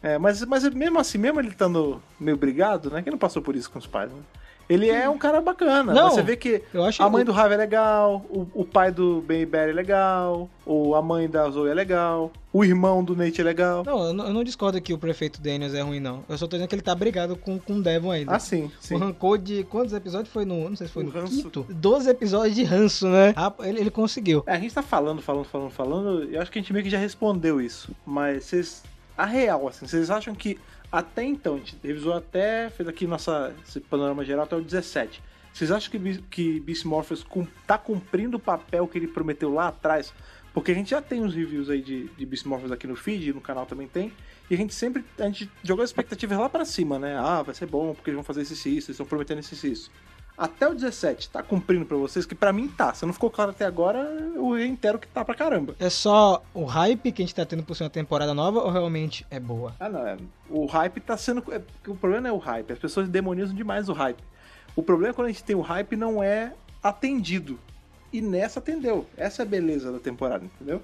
É, 0.00 0.16
mas, 0.18 0.40
mas 0.44 0.62
mesmo 0.70 1.00
assim, 1.00 1.18
mesmo 1.18 1.40
ele 1.40 1.48
estando 1.48 2.00
meio 2.20 2.36
brigado, 2.36 2.92
né? 2.92 3.02
Que 3.02 3.10
não 3.10 3.18
passou 3.18 3.42
por 3.42 3.56
isso 3.56 3.68
com 3.68 3.80
os 3.80 3.88
pais, 3.88 4.12
né? 4.12 4.22
Ele 4.69 4.90
é 4.90 5.09
um 5.09 5.16
cara 5.16 5.40
bacana. 5.40 5.95
Não, 5.95 6.11
Você 6.11 6.23
vê 6.23 6.36
que 6.36 6.62
a 6.99 7.09
mãe 7.09 7.23
o- 7.23 7.24
do 7.24 7.32
Harvey 7.32 7.55
é 7.55 7.57
legal, 7.57 8.24
o, 8.28 8.47
o 8.55 8.65
pai 8.65 8.93
do 8.93 9.23
Ben 9.27 9.47
Barry 9.47 9.70
é 9.70 9.74
legal, 9.74 10.49
ou 10.66 10.95
a 10.95 11.01
mãe 11.01 11.27
da 11.28 11.49
Zoe 11.49 11.70
é 11.70 11.74
legal, 11.74 12.31
o 12.53 12.65
irmão 12.65 13.03
do 13.03 13.16
Nate 13.16 13.40
é 13.40 13.45
legal. 13.45 13.82
Não, 13.85 14.09
eu 14.09 14.12
não, 14.12 14.27
eu 14.27 14.35
não 14.35 14.45
discordo 14.45 14.81
que 14.81 14.93
o 14.93 14.99
prefeito 14.99 15.40
Daniels 15.40 15.73
é 15.73 15.81
ruim, 15.81 16.01
não. 16.01 16.23
Eu 16.28 16.36
só 16.36 16.47
tô 16.47 16.57
dizendo 16.57 16.69
que 16.69 16.74
ele 16.74 16.82
tá 16.82 16.95
brigado 16.95 17.35
com, 17.36 17.59
com 17.59 17.74
o 17.77 17.82
Devon 17.82 18.11
ainda. 18.11 18.36
Ah, 18.36 18.39
sim, 18.39 18.70
sim. 18.81 18.95
O 18.95 18.99
rancor 18.99 19.39
de. 19.39 19.65
Quantos 19.65 19.95
episódios 19.95 20.28
foi 20.32 20.45
no. 20.45 20.69
Não 20.69 20.77
sei 20.77 20.86
se 20.86 20.93
foi 20.93 21.03
O 21.03 21.07
no 21.07 21.12
ranço. 21.12 21.43
quinto? 21.43 21.66
12 21.70 22.11
episódios 22.11 22.55
de 22.55 22.65
ranço, 22.65 23.09
né? 23.09 23.32
Ah, 23.36 23.53
ele, 23.61 23.81
ele 23.81 23.90
conseguiu. 23.90 24.43
É, 24.47 24.53
a 24.53 24.59
gente 24.59 24.74
tá 24.74 24.82
falando, 24.82 25.23
falando, 25.23 25.45
falando, 25.45 25.70
falando, 25.70 26.24
e 26.31 26.35
eu 26.35 26.43
acho 26.43 26.51
que 26.51 26.59
a 26.59 26.62
gente 26.62 26.73
meio 26.74 26.85
que 26.85 26.90
já 26.90 26.99
respondeu 26.99 27.59
isso. 27.61 27.90
Mas 28.07 28.45
vocês. 28.45 28.82
A 29.16 29.24
real, 29.24 29.66
assim, 29.66 29.86
vocês 29.86 30.11
acham 30.11 30.32
que 30.35 30.59
até 30.90 31.24
então, 31.24 31.56
a 31.56 31.59
gente 31.59 31.77
revisou 31.82 32.15
até, 32.15 32.70
fez 32.70 32.89
aqui 32.89 33.06
nossa, 33.06 33.55
esse 33.66 33.81
panorama 33.81 34.24
geral 34.24 34.44
até 34.44 34.56
o 34.56 34.62
17. 34.62 35.23
Vocês 35.52 35.70
acham 35.70 35.90
que, 35.90 36.19
que 36.31 36.60
Beast 36.60 36.85
Morphers 36.85 37.27
tá 37.66 37.77
cumprindo 37.77 38.36
o 38.36 38.40
papel 38.40 38.86
que 38.86 38.97
ele 38.97 39.09
prometeu 39.09 39.52
lá 39.52 39.69
atrás? 39.69 40.12
Porque 40.52 40.73
a 40.73 40.74
gente 40.74 40.90
já 40.90 41.02
tem 41.02 41.23
uns 41.23 41.35
reviews 41.35 41.69
aí 41.69 41.82
de, 41.82 42.09
de 42.09 42.27
Beast 42.27 42.47
Morphers 42.47 42.73
aqui 42.73 42.86
no 42.86 42.97
feed, 42.97 43.32
no 43.32 43.40
canal 43.40 43.66
também 43.66 43.86
tem. 43.86 44.12
E 44.51 44.55
a 44.55 44.56
gente 44.56 44.74
sempre, 44.74 45.05
a 45.19 45.24
gente 45.24 45.51
jogou 45.62 45.82
as 45.82 45.90
expectativas 45.90 46.39
lá 46.39 46.48
pra 46.48 46.65
cima, 46.65 46.98
né? 46.98 47.16
Ah, 47.19 47.43
vai 47.43 47.55
ser 47.55 47.66
bom, 47.66 47.94
porque 47.94 48.10
eles 48.10 48.16
vão 48.16 48.24
fazer 48.24 48.43
isso 48.43 48.55
e 48.55 48.77
isso, 48.77 48.90
eles 48.90 48.90
estão 48.90 49.06
prometendo 49.06 49.40
isso 49.40 49.66
e 49.66 49.73
isso. 49.73 49.90
Até 50.39 50.69
o 50.69 50.74
17, 50.74 51.31
tá 51.31 51.43
cumprindo 51.43 51.85
pra 51.85 51.97
vocês? 51.97 52.24
Que 52.24 52.35
pra 52.35 52.52
mim 52.52 52.69
tá. 52.69 52.94
Se 52.94 53.05
não 53.05 53.12
ficou 53.12 53.28
claro 53.28 53.51
até 53.51 53.65
agora, 53.65 53.98
eu 54.36 54.52
reitero 54.52 54.97
que 54.97 55.09
tá 55.09 55.24
pra 55.24 55.35
caramba. 55.35 55.74
É 55.81 55.90
só 55.90 56.44
o 56.55 56.65
hype 56.65 57.10
que 57.10 57.20
a 57.20 57.27
gente 57.27 57.35
tá 57.35 57.44
tendo 57.44 57.65
por 57.65 57.74
ser 57.74 57.82
uma 57.82 57.90
temporada 57.90 58.32
nova 58.32 58.60
ou 58.60 58.70
realmente 58.70 59.27
é 59.32 59.40
boa? 59.40 59.74
Ah, 59.81 59.89
não. 59.89 60.06
É, 60.06 60.16
o 60.48 60.65
hype 60.66 61.01
tá 61.01 61.16
sendo. 61.16 61.43
é, 61.52 61.60
o 61.90 61.97
problema 61.97 62.23
não 62.23 62.31
é 62.31 62.32
o 62.32 62.39
hype. 62.39 62.73
As 62.73 62.78
pessoas 62.78 63.09
demonizam 63.09 63.52
demais 63.52 63.89
o 63.89 63.93
hype. 63.93 64.23
O 64.77 64.82
problema 64.82 65.10
é 65.10 65.15
quando 65.15 65.27
a 65.27 65.31
gente 65.32 65.43
tem 65.43 65.56
o 65.56 65.60
hype 65.60 65.97
não 65.97 66.23
é 66.23 66.52
atendido. 66.81 67.59
E 68.12 68.20
nessa 68.20 68.60
atendeu. 68.60 69.06
Essa 69.16 69.43
é 69.43 69.44
a 69.44 69.47
beleza 69.47 69.90
da 69.90 69.98
temporada, 69.98 70.44
entendeu? 70.44 70.81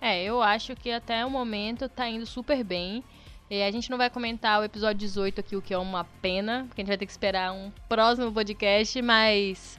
É, 0.00 0.24
eu 0.24 0.40
acho 0.40 0.74
que 0.74 0.90
até 0.90 1.24
o 1.24 1.30
momento 1.30 1.86
tá 1.86 2.08
indo 2.08 2.24
super 2.24 2.64
bem. 2.64 3.04
E 3.48 3.62
a 3.62 3.70
gente 3.70 3.90
não 3.90 3.96
vai 3.96 4.10
comentar 4.10 4.60
o 4.60 4.64
episódio 4.64 4.98
18 4.98 5.40
aqui, 5.40 5.56
o 5.56 5.62
que 5.62 5.72
é 5.72 5.78
uma 5.78 6.04
pena, 6.20 6.64
porque 6.66 6.80
a 6.80 6.82
gente 6.82 6.88
vai 6.88 6.98
ter 6.98 7.06
que 7.06 7.12
esperar 7.12 7.52
um 7.52 7.70
próximo 7.88 8.32
podcast, 8.32 9.00
mas 9.02 9.78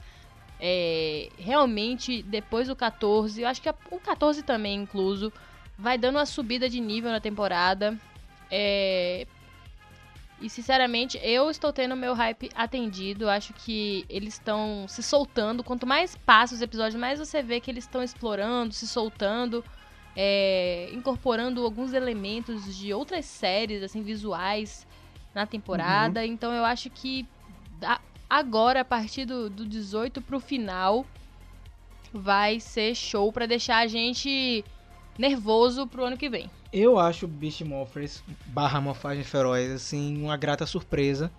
é, 0.58 1.28
realmente 1.38 2.22
depois 2.22 2.68
do 2.68 2.74
14, 2.74 3.42
eu 3.42 3.48
acho 3.48 3.60
que 3.60 3.68
o 3.90 4.00
14 4.00 4.42
também 4.42 4.82
incluso, 4.82 5.32
vai 5.78 5.98
dando 5.98 6.16
uma 6.16 6.26
subida 6.26 6.68
de 6.68 6.80
nível 6.80 7.10
na 7.10 7.20
temporada. 7.20 7.96
É, 8.50 9.26
e 10.40 10.48
sinceramente, 10.48 11.18
eu 11.22 11.50
estou 11.50 11.72
tendo 11.72 11.96
meu 11.96 12.14
hype 12.14 12.50
atendido. 12.54 13.28
Acho 13.28 13.52
que 13.52 14.04
eles 14.08 14.34
estão 14.34 14.86
se 14.88 15.02
soltando. 15.02 15.64
Quanto 15.64 15.86
mais 15.86 16.16
passa 16.16 16.54
os 16.54 16.62
episódios, 16.62 17.00
mais 17.00 17.18
você 17.18 17.42
vê 17.42 17.60
que 17.60 17.70
eles 17.70 17.84
estão 17.84 18.02
explorando, 18.02 18.72
se 18.72 18.86
soltando, 18.86 19.64
é, 20.16 20.90
incorporando 20.92 21.64
alguns 21.64 21.92
elementos 21.92 22.76
de 22.76 22.92
outras 22.92 23.24
séries, 23.24 23.82
assim, 23.82 24.02
visuais 24.02 24.86
na 25.34 25.46
temporada. 25.46 26.24
Então 26.26 26.52
eu 26.52 26.64
acho 26.64 26.90
que 26.90 27.26
agora, 28.28 28.80
a 28.80 28.84
partir 28.84 29.24
do, 29.24 29.48
do 29.48 29.64
18 29.66 30.20
pro 30.20 30.40
final, 30.40 31.06
vai 32.12 32.60
ser 32.60 32.94
show 32.94 33.32
pra 33.32 33.46
deixar 33.46 33.78
a 33.78 33.86
gente 33.86 34.64
nervoso 35.18 35.86
pro 35.86 36.04
ano 36.04 36.16
que 36.16 36.28
vem. 36.28 36.50
Eu 36.72 36.98
acho 36.98 37.26
Beast 37.26 37.62
Morphers 37.62 38.22
barra 38.46 38.80
Morfagem 38.80 39.24
Feroz, 39.24 39.70
assim, 39.70 40.22
uma 40.22 40.36
grata 40.36 40.66
surpresa. 40.66 41.30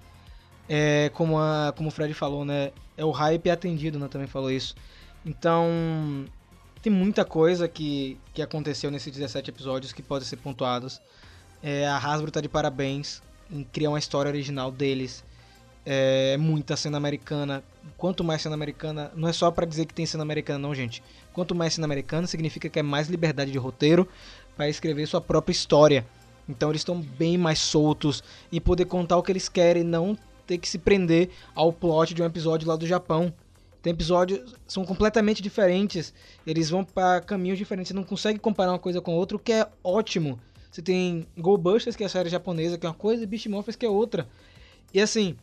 É, 0.68 1.10
como, 1.14 1.38
a, 1.40 1.74
como 1.76 1.90
o 1.90 1.92
Fred 1.92 2.14
falou, 2.14 2.46
né? 2.46 2.72
É 2.96 3.04
o 3.04 3.12
hype 3.12 3.50
atendido, 3.50 3.98
né? 3.98 4.08
Também 4.08 4.28
falou 4.28 4.52
isso. 4.52 4.76
Então, 5.26 6.26
tem 6.82 6.92
muita 6.92 7.26
coisa 7.26 7.68
que, 7.68 8.18
que 8.34 8.42
aconteceu 8.42 8.90
nesses 8.90 9.12
17 9.12 9.50
episódios 9.50 9.92
que 9.92 10.02
podem 10.02 10.28
ser 10.28 10.38
pontuados. 10.38 11.02
É, 11.62 11.88
a 11.88 11.98
Hasbro 11.98 12.32
tá 12.32 12.40
de 12.40 12.48
parabéns 12.48 13.22
em 13.52 13.64
criar 13.64 13.90
uma 13.90 14.00
história 14.00 14.30
original 14.30 14.72
deles. 14.72 15.24
É, 15.86 16.38
muita 16.38 16.76
cena 16.78 16.98
americana. 16.98 17.64
Quanto 17.98 18.24
mais 18.24 18.42
cena 18.42 18.56
americana, 18.56 19.12
não 19.16 19.28
é 19.28 19.34
só 19.34 19.50
pra 19.52 19.66
dizer 19.66 19.86
que 19.86 19.94
tem 19.94 20.06
cena 20.06 20.24
americana, 20.24 20.60
não, 20.60 20.74
gente. 20.74 21.04
Quanto 21.34 21.54
mais 21.56 21.74
cena 21.74 21.86
americana, 21.86 22.28
significa 22.28 22.70
que 22.70 22.80
é 22.80 22.84
mais 22.84 23.08
liberdade 23.08 23.52
de 23.52 23.58
roteiro 23.58 24.08
para 24.56 24.70
escrever 24.70 25.08
sua 25.08 25.22
própria 25.22 25.52
história. 25.52 26.06
Então 26.48 26.70
eles 26.70 26.82
estão 26.82 27.00
bem 27.00 27.38
mais 27.38 27.60
soltos 27.60 28.24
e 28.52 28.60
poder 28.60 28.86
contar 28.86 29.18
o 29.18 29.24
que 29.24 29.32
eles 29.32 29.48
querem, 29.48 29.84
não 29.84 30.18
ter 30.48 30.58
que 30.58 30.68
se 30.68 30.80
prender 30.80 31.30
ao 31.54 31.72
plot 31.72 32.14
de 32.14 32.24
um 32.24 32.26
episódio 32.26 32.68
lá 32.68 32.76
do 32.76 32.88
Japão. 32.88 33.34
Tem 33.82 33.92
episódios 33.92 34.56
são 34.68 34.84
completamente 34.84 35.42
diferentes, 35.42 36.14
eles 36.46 36.70
vão 36.70 36.84
para 36.84 37.22
caminhos 37.22 37.58
diferentes, 37.58 37.90
você 37.90 37.94
não 37.94 38.04
consegue 38.04 38.38
comparar 38.38 38.72
uma 38.72 38.80
coisa 38.80 39.00
com 39.00 39.14
outra, 39.14 39.38
o 39.38 39.40
que 39.40 39.54
é 39.54 39.68
ótimo. 39.84 40.40
Você 40.70 40.82
tem 40.82 41.26
Go 41.38 41.58
Busters, 41.58 41.96
que 41.96 42.04
é 42.04 42.06
a 42.06 42.10
série 42.10 42.30
japonesa, 42.30 42.78
que 42.78 42.86
é 42.86 42.90
uma 42.90 42.96
coisa, 42.96 43.24
e 43.24 43.26
Beast 43.26 43.48
Morphers, 43.48 43.76
que 43.76 43.86
é 43.86 43.90
outra. 43.90 44.28
E 44.94 45.02
assim, 45.02 45.36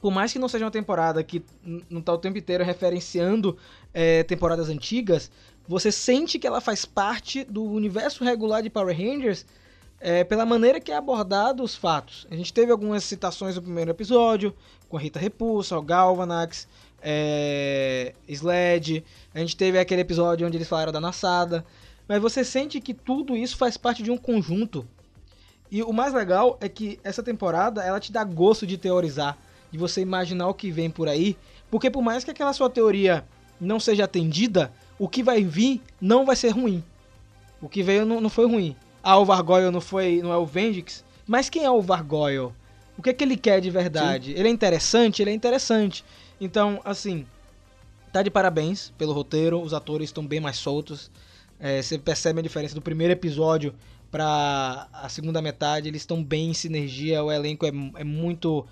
por 0.00 0.12
mais 0.12 0.32
que 0.32 0.38
não 0.38 0.48
seja 0.48 0.64
uma 0.64 0.70
temporada 0.70 1.22
que 1.22 1.44
não 1.88 2.02
tá 2.02 2.12
o 2.12 2.18
tempo 2.18 2.36
inteiro 2.36 2.64
referenciando 2.64 3.56
é, 3.94 4.22
temporadas 4.24 4.68
antigas, 4.68 5.30
você 5.66 5.90
sente 5.92 6.38
que 6.38 6.46
ela 6.46 6.60
faz 6.60 6.84
parte 6.84 7.44
do 7.44 7.62
universo 7.62 8.24
regular 8.24 8.62
de 8.62 8.68
Power 8.68 8.96
Rangers 8.96 9.46
é, 10.00 10.24
pela 10.24 10.44
maneira 10.44 10.80
que 10.80 10.90
é 10.90 10.96
abordado 10.96 11.62
os 11.62 11.76
fatos. 11.76 12.26
A 12.30 12.34
gente 12.34 12.52
teve 12.52 12.72
algumas 12.72 13.04
citações 13.04 13.54
no 13.54 13.62
primeiro 13.62 13.92
episódio, 13.92 14.52
com 14.88 14.96
a 14.96 15.00
Rita 15.00 15.20
Repulsa, 15.20 15.78
o 15.78 15.82
Galvanax, 15.82 16.66
é, 17.02 18.14
Sled, 18.28 19.04
a 19.34 19.38
gente 19.38 19.56
teve 19.56 19.78
aquele 19.78 20.02
episódio 20.02 20.46
onde 20.46 20.56
eles 20.56 20.68
falaram 20.68 20.92
da 20.92 21.00
Nassada, 21.00 21.64
mas 22.08 22.20
você 22.20 22.44
sente 22.44 22.80
que 22.80 22.94
tudo 22.94 23.36
isso 23.36 23.56
faz 23.56 23.76
parte 23.76 24.02
de 24.02 24.10
um 24.10 24.16
conjunto. 24.16 24.86
E 25.70 25.82
o 25.82 25.92
mais 25.92 26.12
legal 26.12 26.58
é 26.60 26.68
que 26.68 27.00
essa 27.02 27.22
temporada 27.22 27.82
ela 27.82 27.98
te 27.98 28.12
dá 28.12 28.22
gosto 28.24 28.66
de 28.66 28.76
teorizar, 28.76 29.38
de 29.70 29.78
você 29.78 30.00
imaginar 30.00 30.48
o 30.48 30.54
que 30.54 30.70
vem 30.70 30.90
por 30.90 31.08
aí, 31.08 31.36
porque 31.70 31.90
por 31.90 32.02
mais 32.02 32.22
que 32.22 32.30
aquela 32.30 32.52
sua 32.52 32.68
teoria 32.68 33.24
não 33.60 33.80
seja 33.80 34.04
atendida, 34.04 34.72
o 34.98 35.08
que 35.08 35.22
vai 35.22 35.42
vir 35.42 35.80
não 36.00 36.26
vai 36.26 36.36
ser 36.36 36.50
ruim. 36.50 36.84
O 37.60 37.68
que 37.68 37.82
veio 37.82 38.04
não, 38.04 38.20
não 38.20 38.28
foi 38.28 38.46
ruim. 38.46 38.76
Ah, 39.02 39.18
o 39.18 39.24
Vargoyle 39.24 39.70
não 39.70 39.80
foi, 39.80 40.20
não 40.22 40.32
é 40.32 40.36
o 40.36 40.44
Vendix, 40.44 41.04
mas 41.26 41.48
quem 41.48 41.64
é 41.64 41.70
o 41.70 41.80
Vargoyle? 41.80 42.52
O 42.96 43.02
que 43.02 43.10
é 43.10 43.12
que 43.12 43.24
ele 43.24 43.36
quer 43.36 43.60
de 43.60 43.70
verdade? 43.70 44.32
Ele 44.32 44.48
é 44.48 44.50
interessante? 44.50 45.22
Ele 45.22 45.30
é 45.30 45.34
interessante. 45.34 46.04
Então, 46.42 46.80
assim, 46.84 47.24
tá 48.12 48.20
de 48.20 48.28
parabéns 48.28 48.92
pelo 48.98 49.12
roteiro, 49.12 49.62
os 49.62 49.72
atores 49.72 50.08
estão 50.08 50.26
bem 50.26 50.40
mais 50.40 50.56
soltos. 50.56 51.08
É, 51.60 51.80
você 51.80 51.96
percebe 51.96 52.40
a 52.40 52.42
diferença 52.42 52.74
do 52.74 52.82
primeiro 52.82 53.12
episódio 53.12 53.72
para 54.10 54.88
a 54.92 55.08
segunda 55.08 55.40
metade, 55.40 55.86
eles 55.86 56.02
estão 56.02 56.20
bem 56.20 56.50
em 56.50 56.52
sinergia, 56.52 57.22
o 57.22 57.30
elenco 57.30 57.64
é, 57.64 57.70
é 57.94 58.02
muito 58.02 58.66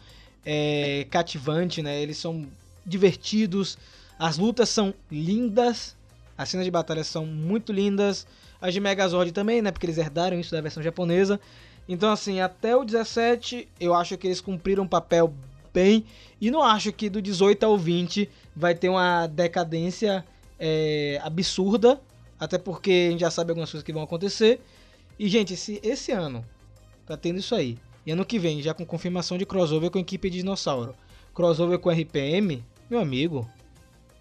é, 0.44 1.06
cativante, 1.12 1.80
né? 1.80 2.02
Eles 2.02 2.18
são 2.18 2.44
divertidos, 2.84 3.78
as 4.18 4.36
lutas 4.36 4.68
são 4.68 4.92
lindas, 5.08 5.96
as 6.36 6.48
cenas 6.48 6.64
de 6.64 6.72
batalha 6.72 7.04
são 7.04 7.24
muito 7.24 7.72
lindas, 7.72 8.26
as 8.60 8.74
de 8.74 8.80
Megazord 8.80 9.30
também, 9.30 9.62
né? 9.62 9.70
Porque 9.70 9.86
eles 9.86 9.96
herdaram 9.96 10.40
isso 10.40 10.50
da 10.50 10.60
versão 10.60 10.82
japonesa. 10.82 11.38
Então, 11.88 12.10
assim, 12.10 12.40
até 12.40 12.74
o 12.74 12.84
17, 12.84 13.68
eu 13.78 13.94
acho 13.94 14.18
que 14.18 14.26
eles 14.26 14.40
cumpriram 14.40 14.82
um 14.82 14.88
papel 14.88 15.32
bem. 15.72 16.04
E 16.40 16.50
não 16.50 16.62
acho 16.62 16.92
que 16.92 17.08
do 17.10 17.20
18 17.20 17.64
ao 17.64 17.76
20 17.76 18.28
vai 18.54 18.74
ter 18.74 18.88
uma 18.88 19.26
decadência 19.26 20.24
é, 20.58 21.20
absurda. 21.22 22.00
Até 22.38 22.58
porque 22.58 23.06
a 23.08 23.10
gente 23.10 23.20
já 23.20 23.30
sabe 23.30 23.50
algumas 23.50 23.70
coisas 23.70 23.84
que 23.84 23.92
vão 23.92 24.02
acontecer. 24.02 24.60
E, 25.18 25.28
gente, 25.28 25.56
se 25.56 25.78
esse 25.82 26.12
ano 26.12 26.44
tá 27.04 27.16
tendo 27.16 27.38
isso 27.38 27.54
aí, 27.54 27.76
e 28.06 28.10
ano 28.10 28.24
que 28.24 28.38
vem 28.38 28.62
já 28.62 28.72
com 28.72 28.86
confirmação 28.86 29.36
de 29.36 29.44
crossover 29.44 29.90
com 29.90 29.98
a 29.98 30.00
equipe 30.00 30.30
de 30.30 30.38
dinossauro, 30.38 30.94
crossover 31.34 31.78
com 31.78 31.90
RPM, 31.90 32.64
meu 32.88 33.00
amigo, 33.00 33.46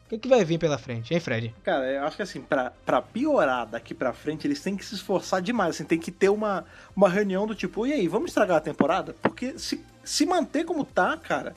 o 0.05 0.09
que, 0.09 0.17
que 0.17 0.27
vai 0.27 0.43
vir 0.43 0.57
pela 0.57 0.77
frente, 0.77 1.13
hein, 1.13 1.19
Fred? 1.19 1.53
Cara, 1.63 1.85
eu 1.89 2.03
acho 2.03 2.15
que 2.15 2.23
assim, 2.23 2.41
pra, 2.41 2.71
pra 2.85 3.01
piorar 3.01 3.67
daqui 3.67 3.93
pra 3.93 4.11
frente, 4.11 4.45
eles 4.47 4.61
têm 4.61 4.75
que 4.75 4.83
se 4.83 4.95
esforçar 4.95 5.41
demais, 5.41 5.75
assim, 5.75 5.85
tem 5.85 5.99
que 5.99 6.11
ter 6.11 6.29
uma, 6.29 6.65
uma 6.95 7.07
reunião 7.07 7.45
do 7.45 7.53
tipo, 7.55 7.85
e 7.85 7.93
aí, 7.93 8.07
vamos 8.07 8.31
estragar 8.31 8.57
a 8.57 8.61
temporada? 8.61 9.15
Porque 9.21 9.57
se, 9.57 9.85
se 10.09 10.25
manter 10.25 10.65
como 10.65 10.83
tá, 10.83 11.15
cara, 11.15 11.55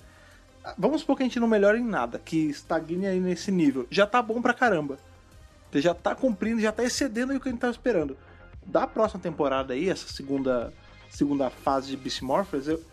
vamos 0.77 1.01
supor 1.01 1.16
que 1.16 1.23
a 1.23 1.27
gente 1.27 1.41
não 1.41 1.49
melhora 1.49 1.79
em 1.79 1.85
nada, 1.85 2.19
que 2.19 2.37
estagne 2.37 3.07
aí 3.07 3.19
nesse 3.19 3.51
nível, 3.51 3.87
já 3.91 4.07
tá 4.07 4.20
bom 4.20 4.43
pra 4.43 4.53
caramba. 4.53 4.99
Você 5.70 5.81
já 5.81 5.95
tá 5.95 6.15
cumprindo, 6.15 6.61
já 6.61 6.70
tá 6.70 6.85
excedendo 6.85 7.35
o 7.35 7.41
que 7.41 7.49
a 7.49 7.51
gente 7.51 7.62
tava 7.62 7.70
esperando. 7.70 8.15
Da 8.66 8.87
próxima 8.87 9.23
temporada 9.23 9.73
aí, 9.73 9.89
essa 9.89 10.07
segunda, 10.07 10.70
segunda 11.09 11.49
fase 11.49 11.89
de 11.89 11.97
Beast 11.97 12.20
Morphers, 12.20 12.69
eu, 12.69 12.85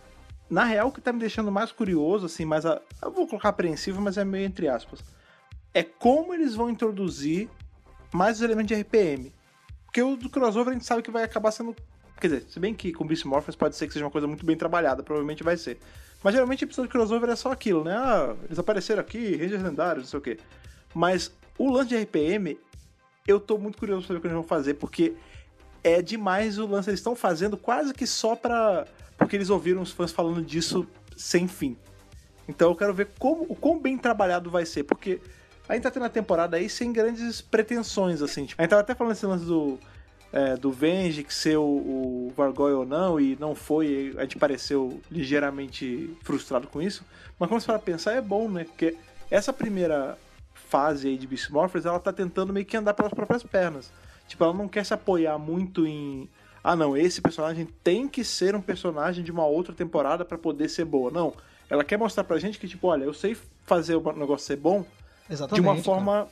na 0.50 0.64
real, 0.64 0.88
o 0.88 0.92
que 0.94 1.02
tá 1.02 1.12
me 1.12 1.20
deixando 1.20 1.52
mais 1.52 1.74
curioso, 1.74 2.28
assim, 2.28 2.46
mais 2.46 2.66
a, 2.66 2.82
eu 3.04 3.12
vou 3.12 3.28
colocar 3.28 3.50
apreensivo, 3.50 4.00
mas 4.00 4.18
é 4.18 4.24
meio 4.24 4.46
entre 4.46 4.70
aspas, 4.70 5.04
é 5.74 5.84
como 5.84 6.34
eles 6.34 6.56
vão 6.56 6.70
introduzir 6.70 7.50
mais 8.14 8.38
os 8.38 8.44
elementos 8.44 8.70
de 8.70 8.82
RPM. 8.82 9.34
Porque 9.84 10.02
o 10.02 10.16
do 10.16 10.30
crossover 10.30 10.70
a 10.70 10.74
gente 10.74 10.86
sabe 10.86 11.02
que 11.02 11.12
vai 11.12 11.24
acabar 11.24 11.52
sendo. 11.52 11.76
Quer 12.20 12.28
dizer, 12.28 12.46
se 12.50 12.60
bem 12.60 12.74
que 12.74 12.92
com 12.92 13.06
Beast 13.06 13.26
Morphers 13.26 13.56
pode 13.56 13.76
ser 13.76 13.88
que 13.88 13.94
seja 13.94 14.06
uma 14.06 14.12
coisa 14.12 14.28
muito 14.28 14.46
bem 14.46 14.58
trabalhada, 14.58 15.02
provavelmente 15.02 15.44
vai 15.44 15.56
ser. 15.56 15.80
Mas 16.24 16.34
geralmente 16.34 16.66
episódio 16.66 16.90
de 16.90 16.92
crossover 16.92 17.30
é 17.30 17.36
só 17.36 17.52
aquilo, 17.52 17.84
né? 17.84 17.96
Ah, 17.96 18.36
eles 18.46 18.60
apareceram 18.60 19.02
aqui, 19.02 19.36
Rangers 19.36 19.64
lendários, 19.64 20.04
não 20.04 20.10
sei 20.10 20.20
o 20.20 20.22
quê. 20.22 20.38
Mas 20.94 21.32
o 21.58 21.72
lance 21.72 21.90
de 21.90 21.98
RPM, 21.98 22.60
eu 23.28 23.40
tô 23.40 23.58
muito 23.58 23.78
curioso 23.78 24.06
pra 24.06 24.14
ver 24.14 24.18
o 24.18 24.22
que 24.22 24.28
eles 24.28 24.36
vão 24.36 24.44
fazer, 24.44 24.74
porque 24.74 25.16
é 25.84 26.02
demais 26.02 26.58
o 26.58 26.68
lance. 26.68 26.90
Eles 26.90 27.00
estão 27.00 27.16
fazendo 27.16 27.58
quase 27.58 27.94
que 27.94 28.06
só 28.06 28.36
pra. 28.36 28.86
Porque 29.18 29.36
eles 29.36 29.50
ouviram 29.50 29.82
os 29.82 29.92
fãs 29.92 30.12
falando 30.12 30.42
disso 30.42 30.86
sem 31.16 31.48
fim. 31.48 31.78
Então 32.48 32.70
eu 32.70 32.76
quero 32.76 32.94
ver 32.94 33.10
como, 33.20 33.46
o 33.48 33.56
quão 33.56 33.80
bem 33.80 33.98
trabalhado 33.98 34.50
vai 34.50 34.66
ser, 34.66 34.84
porque 34.84 35.22
a 35.68 35.76
gente 35.76 35.84
tá 35.84 35.92
tendo 35.92 36.06
a 36.06 36.10
temporada 36.10 36.58
aí 36.58 36.68
sem 36.68 36.92
grandes 36.92 37.42
pretensões, 37.42 38.22
assim. 38.22 38.46
Tipo, 38.46 38.62
a 38.62 38.64
gente 38.64 38.70
tava 38.72 38.82
até 38.82 38.96
falando 38.96 39.14
esse 39.14 39.26
lance 39.26 39.46
do, 39.46 39.78
é, 40.32 40.56
do 40.56 40.72
Venge, 40.72 41.24
que 41.24 41.34
ser 41.34 41.58
o, 41.58 41.64
o 41.64 42.34
Vargoyle 42.36 42.78
ou 42.78 42.86
não, 42.86 43.20
e 43.20 43.36
não 43.40 43.56
foi, 43.56 44.14
a 44.18 44.22
gente 44.22 44.38
pareceu 44.38 45.02
ligeiramente 45.10 46.16
frustrado 46.24 46.68
com 46.68 46.82
isso. 46.82 47.04
Mas 47.40 47.50
quando 47.50 47.62
você 47.62 47.68
para 47.68 47.80
pensar, 47.80 48.14
é 48.14 48.22
bom, 48.22 48.50
né? 48.50 48.64
Porque 48.64 48.96
essa 49.32 49.52
primeira 49.52 50.18
fase 50.54 51.08
aí 51.08 51.18
de 51.18 51.26
Beast 51.26 51.50
Morphers, 51.50 51.86
ela 51.86 52.00
tá 52.00 52.14
tentando 52.14 52.54
meio 52.54 52.66
que 52.66 52.78
andar 52.78 52.94
pelas 52.94 53.14
próprias 53.14 53.44
pernas. 53.44 53.92
Tipo, 54.28 54.44
ela 54.44 54.54
não 54.54 54.68
quer 54.68 54.86
se 54.86 54.94
apoiar 54.94 55.38
muito 55.40 55.88
em. 55.88 56.30
Ah, 56.64 56.76
não, 56.76 56.96
esse 56.96 57.22
personagem 57.22 57.68
tem 57.84 58.08
que 58.08 58.24
ser 58.24 58.56
um 58.56 58.62
personagem 58.62 59.24
de 59.24 59.32
uma 59.32 59.46
outra 59.46 59.74
temporada 59.74 60.24
para 60.24 60.38
poder 60.38 60.70
ser 60.70 60.86
boa. 60.86 61.10
Não. 61.10 61.34
Ela 61.70 61.84
quer 61.84 61.98
mostrar 61.98 62.24
pra 62.24 62.38
gente 62.38 62.60
que, 62.60 62.68
tipo, 62.68 62.88
olha, 62.88 63.06
eu 63.06 63.14
sei 63.14 63.36
fazer 63.66 63.96
o 63.96 64.14
negócio 64.14 64.46
ser 64.46 64.58
bom 64.58 64.86
Exatamente. 65.30 65.56
de 65.56 65.62
uma 65.62 65.74
cara. 65.74 65.84
forma 65.84 66.28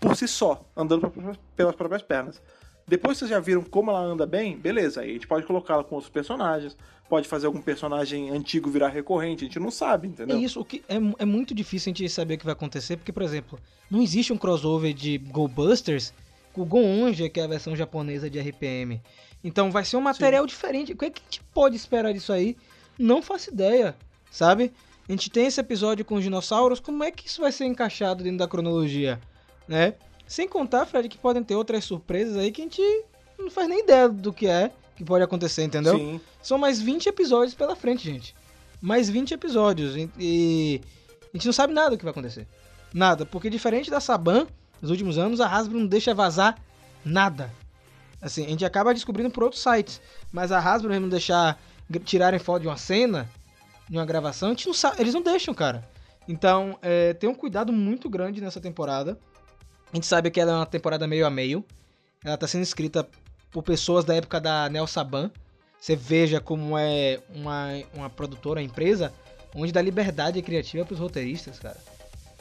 por 0.00 0.16
si 0.16 0.26
só, 0.26 0.64
andando 0.76 1.12
pelas 1.54 1.74
próprias 1.74 2.02
pernas. 2.02 2.40
Depois 2.86 3.14
que 3.14 3.20
vocês 3.20 3.30
já 3.30 3.40
viram 3.40 3.62
como 3.62 3.90
ela 3.90 4.00
anda 4.00 4.26
bem, 4.26 4.56
beleza, 4.56 5.00
aí 5.00 5.10
a 5.10 5.12
gente 5.14 5.26
pode 5.26 5.46
colocá-la 5.46 5.84
com 5.84 5.94
outros 5.94 6.12
personagens, 6.12 6.76
pode 7.08 7.28
fazer 7.28 7.46
algum 7.46 7.60
personagem 7.60 8.30
antigo 8.30 8.70
virar 8.70 8.88
recorrente, 8.88 9.44
a 9.44 9.46
gente 9.46 9.58
não 9.60 9.70
sabe, 9.70 10.08
É 10.08 10.10
entendeu? 10.10 10.38
isso, 10.38 10.60
o 10.60 10.64
que 10.64 10.82
é, 10.88 10.96
é 11.18 11.24
muito 11.24 11.54
difícil 11.54 11.90
a 11.90 11.94
gente 11.94 12.08
saber 12.08 12.34
o 12.34 12.38
que 12.38 12.44
vai 12.44 12.54
acontecer, 12.54 12.96
porque, 12.96 13.12
por 13.12 13.22
exemplo, 13.22 13.58
não 13.90 14.02
existe 14.02 14.32
um 14.32 14.38
crossover 14.38 14.92
de 14.92 15.18
Go 15.18 15.46
Busters 15.46 16.12
com 16.52 16.62
o 16.62 16.64
Gonja, 16.64 17.28
que 17.28 17.40
é 17.40 17.44
a 17.44 17.48
versão 17.48 17.74
japonesa 17.76 18.28
de 18.28 18.38
RPM. 18.38 19.00
Então 19.44 19.70
vai 19.70 19.84
ser 19.84 19.96
um 19.96 20.00
material 20.00 20.46
diferente. 20.46 20.92
O 20.92 20.96
que, 20.96 21.04
é 21.06 21.10
que 21.10 21.20
a 21.20 21.24
gente 21.24 21.42
pode 21.52 21.76
esperar 21.76 22.12
disso 22.12 22.32
aí? 22.32 22.56
Não 22.98 23.22
faço 23.22 23.50
ideia, 23.50 23.96
sabe? 24.30 24.72
A 25.08 25.12
gente 25.12 25.30
tem 25.30 25.46
esse 25.46 25.60
episódio 25.60 26.04
com 26.04 26.14
os 26.14 26.22
dinossauros, 26.22 26.78
como 26.78 27.02
é 27.02 27.10
que 27.10 27.26
isso 27.26 27.40
vai 27.40 27.50
ser 27.50 27.64
encaixado 27.64 28.22
dentro 28.22 28.38
da 28.38 28.46
cronologia, 28.48 29.20
né? 29.66 29.94
Sem 30.32 30.48
contar, 30.48 30.86
Fred, 30.86 31.10
que 31.10 31.18
podem 31.18 31.44
ter 31.44 31.54
outras 31.54 31.84
surpresas 31.84 32.38
aí 32.38 32.50
que 32.50 32.62
a 32.62 32.64
gente 32.64 32.80
não 33.38 33.50
faz 33.50 33.68
nem 33.68 33.80
ideia 33.80 34.08
do 34.08 34.32
que 34.32 34.46
é, 34.46 34.72
que 34.96 35.04
pode 35.04 35.22
acontecer, 35.22 35.62
entendeu? 35.62 35.98
Sim. 35.98 36.18
São 36.42 36.56
mais 36.56 36.80
20 36.80 37.06
episódios 37.06 37.54
pela 37.54 37.76
frente, 37.76 38.02
gente. 38.02 38.34
Mais 38.80 39.10
20 39.10 39.34
episódios. 39.34 39.94
E, 40.18 40.80
a 41.20 41.36
gente 41.36 41.44
não 41.44 41.52
sabe 41.52 41.74
nada 41.74 41.90
do 41.90 41.98
que 41.98 42.04
vai 42.04 42.12
acontecer. 42.12 42.48
Nada. 42.94 43.26
Porque 43.26 43.50
diferente 43.50 43.90
da 43.90 44.00
Saban, 44.00 44.46
nos 44.80 44.90
últimos 44.90 45.18
anos, 45.18 45.38
a 45.38 45.46
Hasbro 45.46 45.78
não 45.78 45.86
deixa 45.86 46.14
vazar 46.14 46.58
nada. 47.04 47.52
Assim, 48.18 48.46
a 48.46 48.48
gente 48.48 48.64
acaba 48.64 48.94
descobrindo 48.94 49.28
por 49.28 49.42
outros 49.42 49.62
sites. 49.62 50.00
Mas 50.32 50.50
a 50.50 50.58
Hasbro 50.58 50.88
mesmo 50.88 51.10
deixar 51.10 51.60
tirarem 52.06 52.40
foto 52.40 52.62
de 52.62 52.68
uma 52.68 52.78
cena, 52.78 53.28
de 53.86 53.98
uma 53.98 54.06
gravação, 54.06 54.48
a 54.48 54.52
gente 54.52 54.66
não 54.66 54.72
sabe. 54.72 54.98
Eles 54.98 55.12
não 55.12 55.20
deixam, 55.20 55.52
cara. 55.52 55.86
Então, 56.26 56.78
é, 56.80 57.12
tem 57.12 57.28
um 57.28 57.34
cuidado 57.34 57.70
muito 57.70 58.08
grande 58.08 58.40
nessa 58.40 58.62
temporada. 58.62 59.18
A 59.92 59.96
gente 59.96 60.06
sabe 60.06 60.30
que 60.30 60.40
ela 60.40 60.52
é 60.52 60.56
uma 60.56 60.66
temporada 60.66 61.06
meio 61.06 61.26
a 61.26 61.30
meio. 61.30 61.64
Ela 62.24 62.36
tá 62.36 62.46
sendo 62.46 62.62
escrita 62.62 63.06
por 63.50 63.62
pessoas 63.62 64.04
da 64.04 64.14
época 64.14 64.40
da 64.40 64.68
Nel 64.70 64.86
Saban. 64.86 65.30
Você 65.78 65.94
veja 65.94 66.40
como 66.40 66.78
é 66.78 67.20
uma, 67.34 67.68
uma 67.92 68.08
produtora, 68.08 68.60
uma 68.60 68.64
empresa, 68.64 69.12
onde 69.54 69.72
dá 69.72 69.82
liberdade 69.82 70.40
criativa 70.40 70.84
pros 70.84 70.98
roteiristas, 70.98 71.58
cara. 71.58 71.76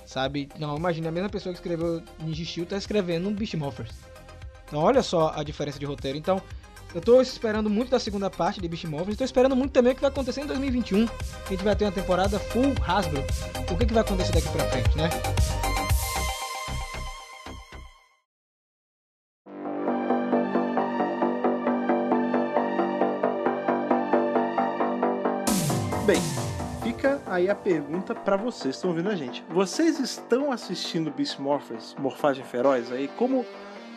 Sabe? 0.06 0.48
Não, 0.58 0.78
imagina, 0.78 1.10
a 1.10 1.12
mesma 1.12 1.30
pessoa 1.30 1.52
que 1.52 1.60
escreveu 1.60 2.02
Ninja 2.20 2.46
Steel 2.46 2.66
tá 2.66 2.78
escrevendo 2.78 3.28
um 3.28 3.34
Beast 3.34 3.56
Morphers. 3.56 3.92
Então 4.68 4.80
olha 4.80 5.04
só 5.04 5.34
a 5.36 5.44
diferença 5.44 5.78
de 5.78 5.86
roteiro. 5.86 6.18
Então, 6.18 6.42
eu 6.96 7.02
tô 7.02 7.20
esperando 7.22 7.70
muito 7.70 7.90
da 7.90 8.00
segunda 8.00 8.30
parte 8.30 8.62
de 8.62 8.68
Beast 8.68 8.86
Morphers. 8.86 9.18
Tô 9.18 9.26
esperando 9.26 9.56
muito 9.56 9.72
também 9.72 9.92
o 9.92 9.96
que 9.96 10.02
vai 10.02 10.12
acontecer 10.12 10.42
em 10.42 10.46
2021. 10.46 11.08
Que 11.08 11.14
a 11.48 11.50
gente 11.50 11.64
vai 11.64 11.76
ter 11.76 11.84
uma 11.86 11.92
temporada 11.92 12.40
full 12.40 12.74
Hasbro. 12.86 13.24
O 13.70 13.78
que, 13.78 13.86
que 13.86 13.94
vai 13.94 14.04
acontecer 14.04 14.32
daqui 14.32 14.50
pra 14.50 14.66
frente, 14.66 14.96
né? 14.96 15.10
Bem, 26.12 26.20
fica 26.84 27.22
aí 27.26 27.50
a 27.50 27.56
pergunta 27.56 28.14
pra 28.14 28.36
vocês 28.36 28.64
que 28.64 28.70
estão 28.72 28.90
ouvindo 28.90 29.08
a 29.08 29.16
gente. 29.16 29.46
Vocês 29.50 29.98
estão 29.98 30.52
assistindo 30.52 31.10
Beast 31.10 31.40
Morphers, 31.40 31.96
Morfagem 31.98 32.44
Feroz 32.44 32.92
aí? 32.92 33.08
Como, 33.16 33.46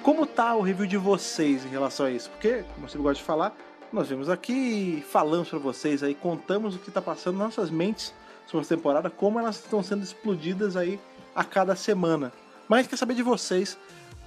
como 0.00 0.24
tá 0.24 0.54
o 0.54 0.60
review 0.60 0.86
de 0.86 0.96
vocês 0.96 1.64
em 1.64 1.68
relação 1.68 2.06
a 2.06 2.12
isso? 2.12 2.30
Porque, 2.30 2.64
como 2.72 2.88
você 2.88 2.96
gosta 2.98 3.14
de 3.14 3.24
falar, 3.24 3.56
nós 3.92 4.10
vimos 4.10 4.30
aqui, 4.30 5.04
falamos 5.10 5.48
pra 5.48 5.58
vocês 5.58 6.04
aí, 6.04 6.14
contamos 6.14 6.76
o 6.76 6.78
que 6.78 6.88
tá 6.88 7.02
passando 7.02 7.36
nas 7.38 7.48
nossas 7.48 7.68
mentes 7.68 8.14
sobre 8.46 8.64
essa 8.64 8.76
temporada, 8.76 9.10
como 9.10 9.40
elas 9.40 9.56
estão 9.56 9.82
sendo 9.82 10.04
explodidas 10.04 10.76
aí 10.76 11.00
a 11.34 11.42
cada 11.42 11.74
semana. 11.74 12.32
Mas 12.68 12.86
a 12.86 12.90
quer 12.90 12.96
saber 12.96 13.14
de 13.14 13.24
vocês, 13.24 13.76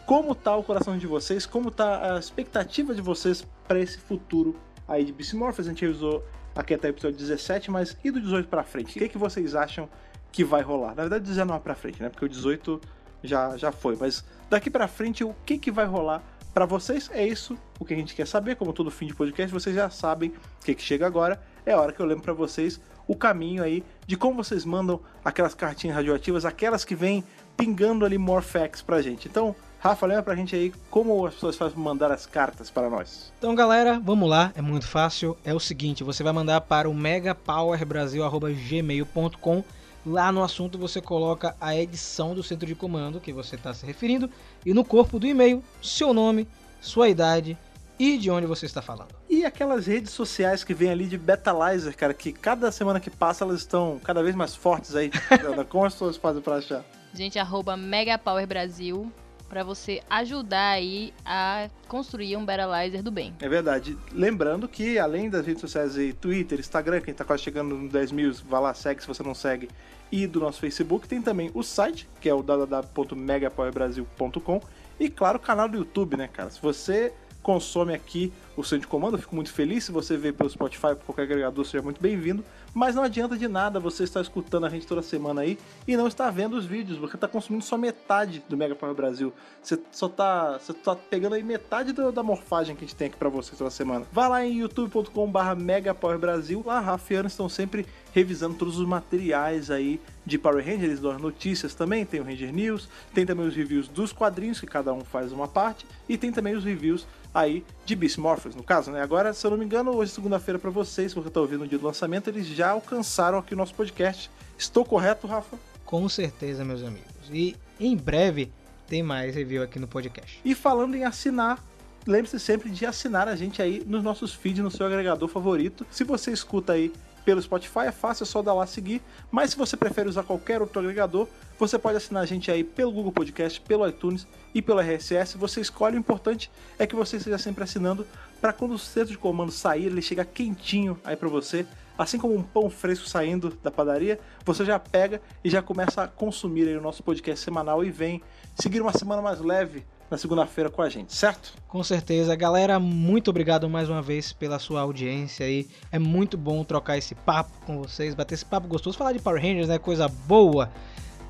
como 0.06 0.36
tá 0.36 0.54
o 0.58 0.62
coração 0.62 0.98
de 0.98 1.08
vocês, 1.08 1.46
como 1.46 1.72
tá 1.72 2.18
a 2.18 2.20
expectativa 2.20 2.94
de 2.94 3.02
vocês 3.02 3.48
pra 3.66 3.80
esse 3.80 3.98
futuro 3.98 4.58
aí 4.86 5.06
de 5.06 5.14
Beast 5.14 5.36
Morphers. 5.36 5.70
A 5.70 5.72
gente 5.72 5.86
revisou 5.86 6.22
aqui 6.58 6.74
até 6.74 6.88
o 6.88 6.92
episódio 6.92 7.18
17, 7.18 7.72
mas 7.72 7.98
e 8.04 8.12
do 8.12 8.20
18 8.20 8.48
pra 8.50 8.64
frente? 8.64 8.98
O 8.98 9.00
que, 9.00 9.10
que 9.10 9.18
vocês 9.18 9.56
acham 9.56 9.90
que 10.32 10.44
vai 10.44 10.62
rolar? 10.62 10.90
Na 10.90 11.04
verdade, 11.04 11.24
19 11.26 11.64
pra 11.64 11.76
frente, 11.76 12.02
né? 12.02 12.10
Porque 12.10 12.26
o 12.26 12.30
18 12.30 12.82
já, 13.24 13.56
já 13.58 13.72
foi, 13.72 13.96
mas 14.00 14.24
daqui 14.50 14.70
pra 14.70 14.88
frente, 14.88 15.24
o 15.24 15.36
que, 15.46 15.58
que 15.58 15.72
vai 15.72 15.86
rolar 15.86 16.24
Pra 16.58 16.66
vocês 16.66 17.08
é 17.14 17.24
isso 17.24 17.56
o 17.80 17.86
que 17.86 17.94
a 17.94 17.98
gente 17.98 18.16
quer 18.16 18.26
saber, 18.26 18.56
como 18.56 18.74
todo 18.74 18.90
fim 18.90 19.06
de 19.06 19.14
podcast, 19.14 19.54
vocês 19.54 19.76
já 19.76 19.92
sabem 19.92 20.34
o 20.60 20.66
que, 20.66 20.74
que 20.74 20.82
chega 20.82 21.06
agora. 21.06 21.40
É 21.64 21.76
hora 21.76 21.92
que 21.92 22.00
eu 22.00 22.06
lembro 22.08 22.24
pra 22.24 22.34
vocês 22.34 22.82
o 23.08 23.16
caminho 23.16 23.62
aí 23.62 23.84
de 24.08 24.18
como 24.18 24.44
vocês 24.44 24.66
mandam 24.66 25.00
aquelas 25.24 25.54
cartinhas 25.54 25.96
radioativas, 25.96 26.46
aquelas 26.46 26.84
que 26.84 26.96
vêm 26.96 27.24
pingando 27.56 28.04
ali 28.04 28.18
more 28.18 28.44
facts 28.44 28.82
pra 28.82 29.04
gente. 29.04 29.28
Então, 29.28 29.56
Rafa, 29.88 30.06
lembra 30.06 30.24
pra 30.24 30.36
gente 30.36 30.54
aí 30.54 30.74
como 30.90 31.26
as 31.26 31.36
pessoas 31.36 31.56
fazem 31.56 31.80
mandar 31.80 32.12
as 32.12 32.26
cartas 32.26 32.70
para 32.70 32.90
nós. 32.90 33.32
Então, 33.38 33.56
galera, 33.56 34.02
vamos 34.04 34.30
lá, 34.30 34.52
é 34.54 34.62
muito 34.62 34.86
fácil. 34.86 35.38
É 35.46 35.54
o 35.54 35.62
seguinte, 35.62 36.04
você 36.04 36.22
vai 36.24 36.34
mandar 36.34 36.60
para 36.60 36.90
o 36.90 36.94
megapowerbrasil@gmail.com. 36.94 39.64
Lá 40.06 40.30
no 40.32 40.44
assunto 40.44 40.78
você 40.78 41.00
coloca 41.00 41.56
a 41.60 41.74
edição 41.74 42.36
do 42.36 42.44
centro 42.44 42.68
de 42.68 42.76
comando 42.76 43.22
que 43.22 43.32
você 43.32 43.56
está 43.56 43.74
se 43.74 43.86
referindo 43.86 44.30
e 44.66 44.74
no 44.74 44.84
corpo 44.84 45.18
do 45.20 45.26
e-mail 45.26 45.64
seu 45.82 46.14
nome, 46.14 46.46
sua 46.82 47.08
idade 47.08 47.58
e 47.98 48.18
de 48.18 48.30
onde 48.30 48.46
você 48.46 48.66
está 48.66 48.82
falando. 48.82 49.16
E 49.30 49.46
aquelas 49.46 49.88
redes 49.88 50.12
sociais 50.12 50.66
que 50.66 50.74
vem 50.74 50.90
ali 50.90 51.08
de 51.08 51.18
Betalizer, 51.18 51.96
cara, 51.96 52.14
que 52.14 52.34
cada 52.34 52.74
semana 52.74 53.00
que 53.00 53.10
passa 53.10 53.46
elas 53.46 53.60
estão 53.60 54.02
cada 54.04 54.22
vez 54.22 54.36
mais 54.36 54.54
fortes 54.54 54.96
aí. 54.96 55.10
Como 55.70 55.86
as 55.86 55.94
pessoas 55.94 56.18
fazem 56.18 56.42
pra 56.42 56.56
achar? 56.56 56.84
Gente, 57.14 57.40
arroba 57.40 57.78
Megapower 57.78 58.46
Brasil 58.46 59.10
pra 59.48 59.64
você 59.64 60.02
ajudar 60.10 60.72
aí 60.72 61.14
a 61.26 61.70
construir 61.88 62.36
um 62.36 62.46
Battleizer 62.46 63.02
do 63.02 63.10
bem. 63.12 63.34
É 63.40 63.48
verdade. 63.48 63.98
Lembrando 64.12 64.68
que 64.68 65.00
além 65.00 65.30
das 65.30 65.46
redes 65.46 65.62
sociais 65.62 65.98
aí, 65.98 66.12
Twitter, 66.14 66.60
Instagram, 66.60 67.00
quem 67.02 67.14
tá 67.14 67.24
quase 67.24 67.44
chegando 67.44 67.76
no 67.76 67.88
10 67.90 68.12
mil, 68.12 68.34
vá 68.48 68.60
lá, 68.60 68.74
segue 68.74 69.02
se 69.02 69.08
você 69.08 69.24
não 69.24 69.34
segue. 69.34 69.70
E 70.12 70.28
do 70.28 70.40
nosso 70.40 70.60
Facebook 70.60 71.08
tem 71.08 71.22
também 71.22 71.52
o 71.54 71.64
site, 71.64 72.10
que 72.20 72.28
é 72.30 72.34
o 72.34 72.42
www.megapowerbrasil.com. 72.42 74.62
E 75.00 75.10
claro, 75.10 75.38
o 75.38 75.42
canal 75.42 75.70
do 75.70 75.78
YouTube, 75.78 76.18
né, 76.18 76.28
cara? 76.28 76.50
Se 76.50 76.60
você 76.62 77.14
consome 77.44 77.94
aqui 77.94 78.34
o 78.58 78.64
centro 78.64 78.82
de 78.82 78.88
comando, 78.88 79.16
eu 79.16 79.22
fico 79.22 79.34
muito 79.34 79.54
feliz. 79.54 79.86
Se 79.86 79.92
você 79.92 80.18
vê 80.18 80.34
pelo 80.34 80.50
Spotify, 80.50 80.96
por 80.96 81.06
qualquer 81.06 81.24
agregador, 81.24 81.66
seja 81.66 81.82
muito 81.82 82.02
bem-vindo. 82.02 82.44
Mas 82.74 82.94
não 82.96 83.04
adianta 83.04 83.36
de 83.36 83.48
nada 83.48 83.80
você 83.80 84.04
estar 84.04 84.22
escutando 84.22 84.66
a 84.66 84.70
gente 84.70 84.86
toda 84.86 85.02
semana 85.02 85.42
aí 85.42 85.58
e 85.88 85.98
não 85.98 86.08
estar 86.08 86.30
vendo 86.30 86.56
os 86.56 86.66
vídeos, 86.66 87.00
porque 87.00 87.18
tá 87.18 87.28
consumindo 87.28 87.64
só 87.64 87.78
metade 87.78 88.44
do 88.48 88.56
Mega 88.56 88.76
Power 88.76 88.94
Brasil. 88.96 89.34
Você 89.64 89.80
só 89.92 90.08
tá, 90.08 90.60
você 90.60 90.74
tá 90.74 90.96
pegando 90.96 91.34
aí 91.34 91.42
metade 91.44 91.92
do- 91.92 92.12
da 92.12 92.22
morfagem 92.22 92.76
que 92.76 92.84
a 92.84 92.88
gente 92.88 92.96
tem 92.96 93.08
aqui 93.08 93.18
pra 93.18 93.30
você 93.30 93.56
toda 93.56 93.70
semana. 93.72 94.06
Vá 94.12 94.28
lá 94.28 94.46
em 94.46 94.60
youtube.com/barra 94.60 95.56
Mega 95.56 95.94
Power 95.96 96.20
Brasil. 96.20 96.62
Lá, 96.66 96.80
Rafa 96.80 97.14
e 97.14 97.16
Ana 97.18 97.28
estão 97.28 97.50
sempre 97.50 97.86
revisando 98.14 98.56
todos 98.56 98.78
os 98.80 98.88
materiais 98.88 99.70
aí 99.72 100.00
de 100.26 100.38
Power 100.38 100.64
Ranger, 100.64 100.84
eles 100.86 101.00
dão 101.00 101.12
as 101.12 101.22
notícias 101.22 101.74
também, 101.74 102.06
tem 102.06 102.20
o 102.20 102.24
Ranger 102.24 102.54
News, 102.54 102.90
tem 103.14 103.26
também 103.26 103.48
os 103.48 103.56
reviews 103.56 103.88
dos 103.88 104.12
quadrinhos, 104.12 104.60
que 104.60 104.66
cada 104.68 104.92
um 104.94 105.02
faz 105.02 105.32
uma 105.32 105.48
parte, 105.48 105.86
e 106.10 106.18
tem 106.18 106.32
também 106.32 106.56
os 106.56 106.64
reviews 106.66 107.08
aí 107.38 107.64
de 107.86 107.96
Beast 107.96 108.18
Morphers, 108.18 108.56
no 108.56 108.64
caso, 108.64 108.92
né? 108.92 109.02
Agora, 109.02 109.32
se 109.32 109.46
eu 109.46 109.52
não 109.52 109.58
me 109.58 109.66
engano, 109.66 109.96
hoje, 109.96 110.12
segunda-feira, 110.12 110.58
pra 110.58 110.72
vocês, 110.72 111.14
porque 111.14 111.28
eu 111.28 111.32
tô 111.32 111.42
ouvindo 111.42 111.60
no 111.60 111.68
dia 111.68 111.78
do 111.78 111.86
lançamento, 111.86 112.30
eles 112.30 112.48
já 112.48 112.72
alcançaram 112.72 113.38
aqui 113.38 113.54
o 113.54 113.58
nosso 113.58 113.76
podcast. 113.76 114.32
Estou 114.58 114.84
correto, 114.84 115.28
Rafa? 115.28 115.58
Com 115.86 116.10
certeza, 116.10 116.66
meus 116.66 116.82
amigos. 116.84 117.08
E 117.32 117.56
em 117.80 117.96
breve 117.96 118.52
tem 118.88 119.04
mais 119.04 119.36
review 119.36 119.62
aqui 119.62 119.78
no 119.78 119.88
podcast. 119.88 120.42
E 120.44 120.56
falando 120.56 120.96
em 120.96 121.04
assinar, 121.04 121.64
lembre-se 122.08 122.40
sempre 122.40 122.70
de 122.70 122.86
assinar 122.86 123.28
a 123.28 123.36
gente 123.36 123.62
aí 123.62 123.84
nos 123.86 124.04
nossos 124.04 124.34
feeds, 124.34 124.64
no 124.64 124.72
seu 124.72 124.86
agregador 124.86 125.28
favorito. 125.28 125.86
Se 125.92 126.04
você 126.04 126.32
escuta 126.32 126.74
aí 126.74 126.92
pelo 127.24 127.42
Spotify, 127.42 127.88
é 127.88 127.92
fácil, 127.92 128.24
é 128.24 128.26
só 128.26 128.42
dar 128.42 128.54
lá 128.54 128.66
seguir. 128.66 129.02
Mas 129.30 129.52
se 129.52 129.58
você 129.58 129.78
prefere 129.78 130.10
usar 130.10 130.24
qualquer 130.24 130.62
outro 130.62 130.80
agregador, 130.80 131.28
você 131.58 131.80
pode 131.80 131.98
assinar 131.98 132.24
a 132.24 132.26
gente 132.26 132.52
aí 132.52 132.64
pelo 132.64 132.92
Google 132.92 133.12
Podcast, 133.12 133.60
pelo 133.62 133.88
iTunes 133.88 134.28
e 134.54 134.62
pelo 134.62 134.80
RSS. 134.80 135.38
Você 135.38 135.62
escolhe, 135.62 135.98
o 135.98 136.00
importante 136.00 136.52
é 136.78 136.86
que 136.86 136.96
você 136.96 137.18
esteja 137.18 137.38
sempre 137.38 137.64
assinando 137.64 138.06
para 138.40 138.54
quando 138.54 138.74
o 138.74 138.80
centro 138.80 139.12
de 139.12 139.18
comando 139.18 139.52
sair, 139.52 139.86
ele 139.86 140.02
chega 140.02 140.24
quentinho 140.24 141.00
aí 141.04 141.16
para 141.16 141.28
você. 141.28 141.66
Assim 141.98 142.20
como 142.20 142.36
um 142.36 142.44
pão 142.44 142.70
fresco 142.70 143.10
saindo 143.10 143.58
da 143.64 143.72
padaria, 143.72 144.20
você 144.46 144.64
já 144.64 144.78
pega 144.78 145.20
e 145.44 145.50
já 145.50 145.64
começa 145.64 146.04
a 146.04 146.08
consumir 146.08 146.68
aí 146.68 146.78
o 146.78 146.82
nosso 146.82 147.02
podcast 147.02 147.44
semanal 147.44 147.84
e 147.84 147.90
vem 147.90 148.22
seguir 148.56 148.82
uma 148.82 148.94
semana 148.94 149.22
mais 149.22 149.40
leve 149.40 149.84
na 150.10 150.18
segunda-feira 150.18 150.70
com 150.70 150.82
a 150.82 150.90
gente, 150.90 151.14
certo? 151.14 151.54
Com 151.68 151.84
certeza, 151.84 152.36
galera, 152.36 152.80
muito 152.80 153.30
obrigado 153.30 153.68
mais 153.68 153.90
uma 153.90 154.02
vez 154.02 154.32
pela 154.32 154.60
sua 154.60 154.82
audiência 154.82 155.46
aí. 155.46 155.68
É 155.92 156.00
muito 156.00 156.38
bom 156.38 156.64
trocar 156.64 156.98
esse 156.98 157.14
papo 157.14 157.52
com 157.66 157.80
vocês, 157.80 158.14
bater 158.14 158.36
esse 158.36 158.46
papo 158.46 158.68
gostoso, 158.68 158.98
falar 158.98 159.12
de 159.12 159.20
Power 159.20 159.42
Rangers, 159.42 159.68
né? 159.68 159.78
Coisa 159.78 160.08
boa. 160.08 160.72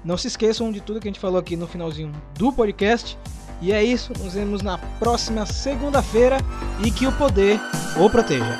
Não 0.03 0.17
se 0.17 0.27
esqueçam 0.27 0.71
de 0.71 0.81
tudo 0.81 0.99
que 0.99 1.07
a 1.07 1.11
gente 1.11 1.19
falou 1.19 1.39
aqui 1.39 1.55
no 1.55 1.67
finalzinho 1.67 2.11
do 2.37 2.51
podcast. 2.51 3.17
E 3.61 3.71
é 3.71 3.83
isso, 3.83 4.13
nos 4.19 4.33
vemos 4.33 4.61
na 4.61 4.77
próxima 4.99 5.45
segunda-feira 5.45 6.37
e 6.85 6.91
que 6.91 7.07
o 7.07 7.11
poder 7.13 7.59
o 7.99 8.09
proteja. 8.09 8.59